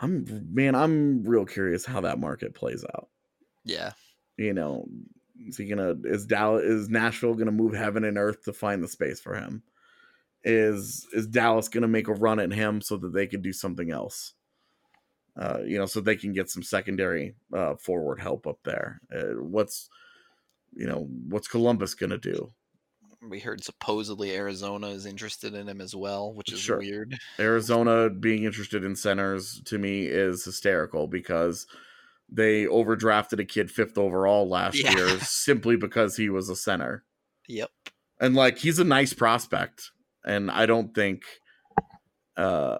I'm 0.00 0.48
man, 0.52 0.74
I'm 0.74 1.22
real 1.22 1.46
curious 1.46 1.86
how 1.86 2.00
that 2.00 2.18
market 2.18 2.54
plays 2.54 2.84
out. 2.94 3.08
Yeah. 3.64 3.92
You 4.36 4.52
know, 4.52 4.88
is 5.46 5.56
he 5.56 5.66
gonna 5.66 5.94
is 6.04 6.26
Dallas 6.26 6.64
is 6.64 6.88
Nashville 6.88 7.34
gonna 7.34 7.52
move 7.52 7.74
heaven 7.74 8.02
and 8.02 8.18
earth 8.18 8.42
to 8.44 8.52
find 8.52 8.82
the 8.82 8.88
space 8.88 9.20
for 9.20 9.36
him? 9.36 9.62
Is 10.44 11.06
is 11.12 11.26
Dallas 11.26 11.68
gonna 11.68 11.88
make 11.88 12.08
a 12.08 12.14
run 12.14 12.40
at 12.40 12.52
him 12.52 12.80
so 12.80 12.96
that 12.96 13.12
they 13.12 13.26
can 13.26 13.42
do 13.42 13.52
something 13.52 13.90
else? 13.90 14.34
Uh, 15.36 15.60
you 15.64 15.78
know, 15.78 15.86
so 15.86 16.00
they 16.00 16.16
can 16.16 16.32
get 16.32 16.50
some 16.50 16.62
secondary 16.62 17.34
uh, 17.54 17.74
forward 17.76 18.20
help 18.20 18.46
up 18.46 18.58
there. 18.64 19.00
Uh, 19.14 19.40
what's 19.42 19.88
you 20.74 20.86
know 20.86 21.08
what's 21.28 21.48
Columbus 21.48 21.94
gonna 21.94 22.18
do? 22.18 22.50
We 23.28 23.38
heard 23.38 23.62
supposedly 23.62 24.34
Arizona 24.34 24.88
is 24.88 25.06
interested 25.06 25.54
in 25.54 25.68
him 25.68 25.80
as 25.80 25.94
well, 25.94 26.34
which 26.34 26.52
is 26.52 26.58
Sure. 26.58 26.78
weird. 26.78 27.16
Arizona 27.38 28.10
being 28.10 28.42
interested 28.42 28.82
in 28.82 28.96
centers 28.96 29.62
to 29.66 29.78
me 29.78 30.06
is 30.06 30.44
hysterical 30.44 31.06
because 31.06 31.68
they 32.28 32.64
overdrafted 32.64 33.38
a 33.38 33.44
kid 33.44 33.70
fifth 33.70 33.96
overall 33.96 34.48
last 34.48 34.82
Yeah. 34.82 34.96
year 34.96 35.08
simply 35.20 35.76
because 35.76 36.16
he 36.16 36.30
was 36.30 36.48
a 36.48 36.56
center. 36.56 37.04
Yep. 37.46 37.70
And 38.20 38.34
like 38.34 38.58
he's 38.58 38.80
a 38.80 38.84
nice 38.84 39.12
prospect. 39.12 39.92
And 40.24 40.50
I 40.50 40.66
don't 40.66 40.94
think 40.94 41.24
uh 42.36 42.78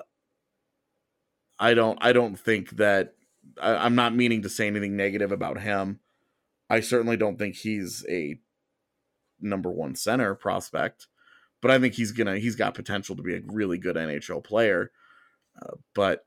I 1.59 1.75
don't 1.75 1.99
I 2.01 2.13
don't 2.13 2.39
think 2.39 2.71
that 2.71 3.15
I, 3.61 3.75
I'm 3.77 3.95
not 3.95 4.15
meaning 4.15 4.43
to 4.43 4.49
say 4.49 4.67
anything 4.67 4.97
negative 4.97 5.33
about 5.33 5.61
him. 5.61 6.01
I 6.71 6.81
certainly 6.81 7.17
don't 7.17 7.39
think 7.39 7.57
he's 7.57 8.05
a 8.09 8.39
number 9.41 9.71
one 9.71 9.95
center 9.95 10.35
prospect, 10.35 11.09
but 11.61 11.71
I 11.71 11.79
think 11.79 11.95
he's 11.95 12.13
gonna 12.13 12.39
he's 12.39 12.57
got 12.57 12.75
potential 12.75 13.17
to 13.17 13.23
be 13.23 13.35
a 13.35 13.41
really 13.47 13.79
good 13.79 13.97
NHL 13.97 14.43
player. 14.43 14.91
Uh, 15.61 15.77
but 15.95 16.25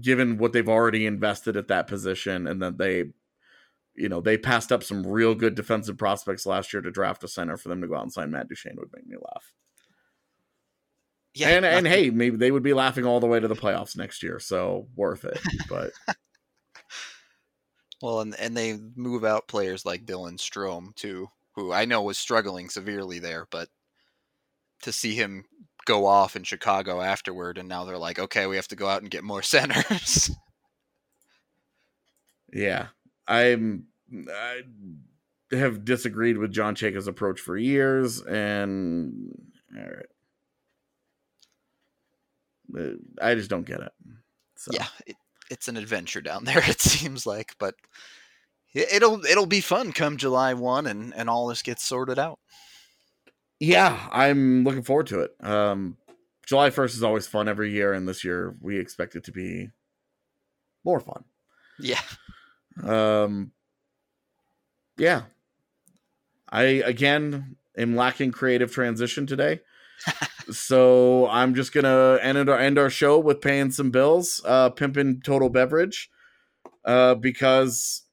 given 0.00 0.38
what 0.38 0.52
they've 0.52 0.68
already 0.68 1.06
invested 1.06 1.56
at 1.56 1.68
that 1.68 1.86
position, 1.86 2.46
and 2.46 2.62
that 2.62 2.78
they, 2.78 3.04
you 3.94 4.08
know, 4.08 4.20
they 4.20 4.38
passed 4.38 4.72
up 4.72 4.82
some 4.82 5.06
real 5.06 5.34
good 5.34 5.54
defensive 5.54 5.98
prospects 5.98 6.46
last 6.46 6.72
year 6.72 6.80
to 6.82 6.90
draft 6.90 7.24
a 7.24 7.28
center 7.28 7.56
for 7.56 7.68
them 7.68 7.80
to 7.80 7.86
go 7.86 7.96
out 7.96 8.02
and 8.02 8.12
sign 8.12 8.30
Matt 8.30 8.48
Duchene 8.48 8.76
would 8.76 8.92
make 8.94 9.06
me 9.06 9.16
laugh. 9.16 9.52
Yeah. 11.34 11.50
and 11.50 11.64
and 11.64 11.86
hey, 11.86 12.10
maybe 12.10 12.36
they 12.36 12.50
would 12.50 12.62
be 12.62 12.74
laughing 12.74 13.04
all 13.06 13.20
the 13.20 13.26
way 13.26 13.40
to 13.40 13.48
the 13.48 13.56
playoffs 13.56 13.96
next 13.96 14.22
year, 14.22 14.38
so 14.38 14.88
worth 14.96 15.24
it. 15.24 15.40
But 15.68 15.92
Well, 18.00 18.20
and 18.20 18.34
and 18.36 18.56
they 18.56 18.78
move 18.94 19.24
out 19.24 19.48
players 19.48 19.84
like 19.84 20.04
Dylan 20.06 20.38
Strome 20.38 20.94
too, 20.94 21.28
who 21.56 21.72
I 21.72 21.84
know 21.86 22.02
was 22.02 22.18
struggling 22.18 22.68
severely 22.68 23.18
there, 23.18 23.46
but 23.50 23.68
to 24.82 24.92
see 24.92 25.14
him 25.14 25.44
go 25.86 26.06
off 26.06 26.36
in 26.36 26.44
Chicago 26.44 27.00
afterward, 27.00 27.58
and 27.58 27.68
now 27.68 27.84
they're 27.84 27.98
like, 27.98 28.18
okay, 28.18 28.46
we 28.46 28.56
have 28.56 28.68
to 28.68 28.76
go 28.76 28.88
out 28.88 29.02
and 29.02 29.10
get 29.10 29.24
more 29.24 29.42
centers. 29.42 30.30
Yeah, 32.52 32.88
I'm. 33.26 33.86
I 34.30 34.62
have 35.50 35.84
disagreed 35.84 36.38
with 36.38 36.52
John 36.52 36.74
Chayka's 36.74 37.08
approach 37.08 37.40
for 37.40 37.56
years, 37.56 38.22
and 38.22 39.32
all 39.76 39.82
right. 39.82 40.06
I 43.20 43.34
just 43.34 43.50
don't 43.50 43.66
get 43.66 43.80
it. 43.80 43.92
So. 44.56 44.70
Yeah, 44.72 44.86
it, 45.06 45.16
it's 45.50 45.68
an 45.68 45.76
adventure 45.76 46.20
down 46.20 46.44
there. 46.44 46.62
It 46.68 46.80
seems 46.80 47.26
like, 47.26 47.54
but 47.58 47.74
it'll 48.74 49.24
it'll 49.24 49.46
be 49.46 49.60
fun 49.60 49.92
come 49.92 50.16
July 50.16 50.54
one, 50.54 50.86
and 50.86 51.14
and 51.14 51.28
all 51.28 51.46
this 51.46 51.62
gets 51.62 51.84
sorted 51.84 52.18
out. 52.18 52.38
Yeah, 53.60 54.08
I'm 54.10 54.64
looking 54.64 54.82
forward 54.82 55.06
to 55.08 55.20
it. 55.20 55.34
Um, 55.40 55.96
July 56.46 56.70
1st 56.70 56.94
is 56.96 57.02
always 57.02 57.26
fun 57.26 57.48
every 57.48 57.72
year, 57.72 57.92
and 57.92 58.06
this 58.06 58.24
year 58.24 58.54
we 58.60 58.78
expect 58.78 59.16
it 59.16 59.24
to 59.24 59.32
be 59.32 59.70
more 60.84 61.00
fun. 61.00 61.24
Yeah. 61.78 62.00
Um, 62.82 63.52
yeah. 64.98 65.22
I, 66.50 66.62
again, 66.62 67.56
am 67.76 67.96
lacking 67.96 68.32
creative 68.32 68.72
transition 68.72 69.26
today. 69.26 69.60
So 70.50 71.28
I'm 71.28 71.54
just 71.54 71.72
to 71.84 72.18
end 72.22 72.48
our, 72.48 72.58
end 72.58 72.78
our 72.78 72.90
show 72.90 73.18
with 73.18 73.40
paying 73.40 73.70
some 73.70 73.90
bills, 73.90 74.42
uh, 74.44 74.70
pimping 74.70 75.20
Total 75.22 75.48
Beverage, 75.48 76.10
uh, 76.84 77.14
because 77.14 78.04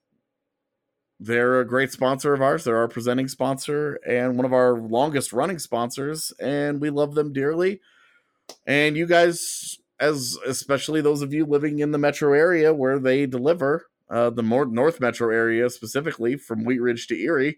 they're 1.19 1.59
a 1.59 1.67
great 1.67 1.91
sponsor 1.91 2.33
of 2.33 2.41
ours. 2.41 2.63
They're 2.63 2.77
our 2.77 2.87
presenting 2.87 3.27
sponsor 3.27 3.99
and 4.07 4.37
one 4.37 4.45
of 4.45 4.53
our 4.53 4.79
longest 4.79 5.31
running 5.31 5.59
sponsors, 5.59 6.33
and 6.39 6.81
we 6.81 6.89
love 6.89 7.13
them 7.13 7.31
dearly. 7.31 7.79
And 8.65 8.97
you 8.97 9.05
guys, 9.05 9.77
as 9.99 10.37
especially 10.47 10.99
those 11.01 11.21
of 11.21 11.33
you 11.33 11.45
living 11.45 11.79
in 11.79 11.91
the 11.91 11.99
metro 11.99 12.33
area 12.33 12.73
where 12.73 12.97
they 12.97 13.27
deliver, 13.27 13.87
uh, 14.09 14.31
the 14.31 14.43
more 14.43 14.65
North 14.65 14.99
Metro 14.99 15.31
area 15.31 15.69
specifically, 15.69 16.35
from 16.35 16.65
Wheat 16.65 16.81
Ridge 16.81 17.07
to 17.07 17.15
Erie, 17.15 17.57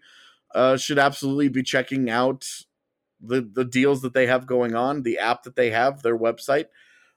uh, 0.54 0.78
should 0.78 1.00
absolutely 1.00 1.50
be 1.50 1.64
checking 1.64 2.10
out 2.10 2.46
the 3.26 3.42
the 3.42 3.66
deals 3.66 4.02
that 4.02 4.14
they 4.14 4.28
have 4.28 4.46
going 4.46 4.76
on, 4.76 5.04
the 5.04 5.20
app 5.20 5.44
that 5.44 5.56
they 5.56 5.72
have, 5.72 6.02
their 6.02 6.18
website. 6.18 6.66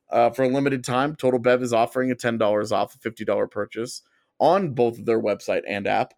Uh, 0.09 0.31
for 0.31 0.45
a 0.45 0.49
limited 0.49 0.85
time, 0.85 1.16
Total 1.16 1.41
Bev 1.41 1.62
is 1.62 1.73
offering 1.73 2.11
a 2.11 2.15
ten 2.15 2.39
dollars 2.39 2.73
off 2.73 2.95
a 2.95 2.99
fifty 2.99 3.24
dollar 3.24 3.47
purchase 3.47 4.03
on 4.39 4.70
both 4.70 5.05
their 5.05 5.20
website 5.20 5.62
and 5.66 5.87
app. 5.87 6.15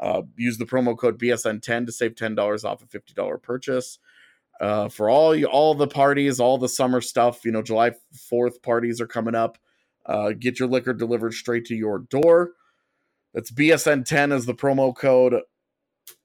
Uh, 0.00 0.22
use 0.36 0.58
the 0.58 0.64
promo 0.64 0.96
code 0.96 1.18
BSN10 1.18 1.86
to 1.86 1.92
save 1.92 2.16
ten 2.16 2.34
dollars 2.34 2.64
off 2.64 2.82
a 2.82 2.86
fifty 2.86 3.14
dollar 3.14 3.38
purchase 3.38 3.98
uh, 4.60 4.88
for 4.88 5.10
all 5.10 5.34
you, 5.34 5.46
all 5.46 5.74
the 5.74 5.88
parties, 5.88 6.38
all 6.38 6.56
the 6.56 6.68
summer 6.68 7.00
stuff. 7.00 7.44
You 7.44 7.52
know, 7.52 7.62
July 7.62 7.92
Fourth 8.12 8.62
parties 8.62 9.00
are 9.00 9.06
coming 9.06 9.34
up. 9.34 9.58
Uh, 10.06 10.32
get 10.38 10.58
your 10.58 10.68
liquor 10.68 10.92
delivered 10.92 11.34
straight 11.34 11.64
to 11.66 11.74
your 11.74 11.98
door. 11.98 12.52
That's 13.34 13.50
BSN10 13.50 14.32
as 14.32 14.46
the 14.46 14.54
promo 14.54 14.94
code. 14.94 15.34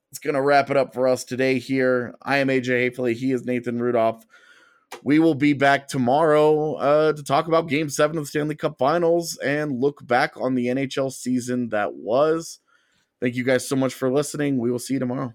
It's 0.09 0.19
gonna 0.19 0.41
wrap 0.41 0.69
it 0.69 0.77
up 0.77 0.93
for 0.93 1.07
us 1.07 1.23
today. 1.23 1.59
Here, 1.59 2.15
I 2.21 2.37
am 2.37 2.47
AJ 2.47 2.91
Haefele. 2.91 3.13
He 3.13 3.31
is 3.31 3.45
Nathan 3.45 3.79
Rudolph. 3.79 4.25
We 5.03 5.19
will 5.19 5.35
be 5.35 5.53
back 5.53 5.87
tomorrow 5.87 6.75
uh, 6.75 7.13
to 7.13 7.23
talk 7.23 7.47
about 7.47 7.67
Game 7.67 7.89
Seven 7.89 8.17
of 8.17 8.23
the 8.23 8.27
Stanley 8.27 8.55
Cup 8.55 8.77
Finals 8.77 9.37
and 9.37 9.81
look 9.81 10.05
back 10.07 10.37
on 10.37 10.55
the 10.55 10.67
NHL 10.67 11.11
season 11.11 11.69
that 11.69 11.93
was. 11.93 12.59
Thank 13.19 13.35
you 13.35 13.43
guys 13.43 13.67
so 13.67 13.75
much 13.75 13.93
for 13.93 14.11
listening. 14.11 14.57
We 14.57 14.71
will 14.71 14.79
see 14.79 14.93
you 14.93 14.99
tomorrow. 14.99 15.33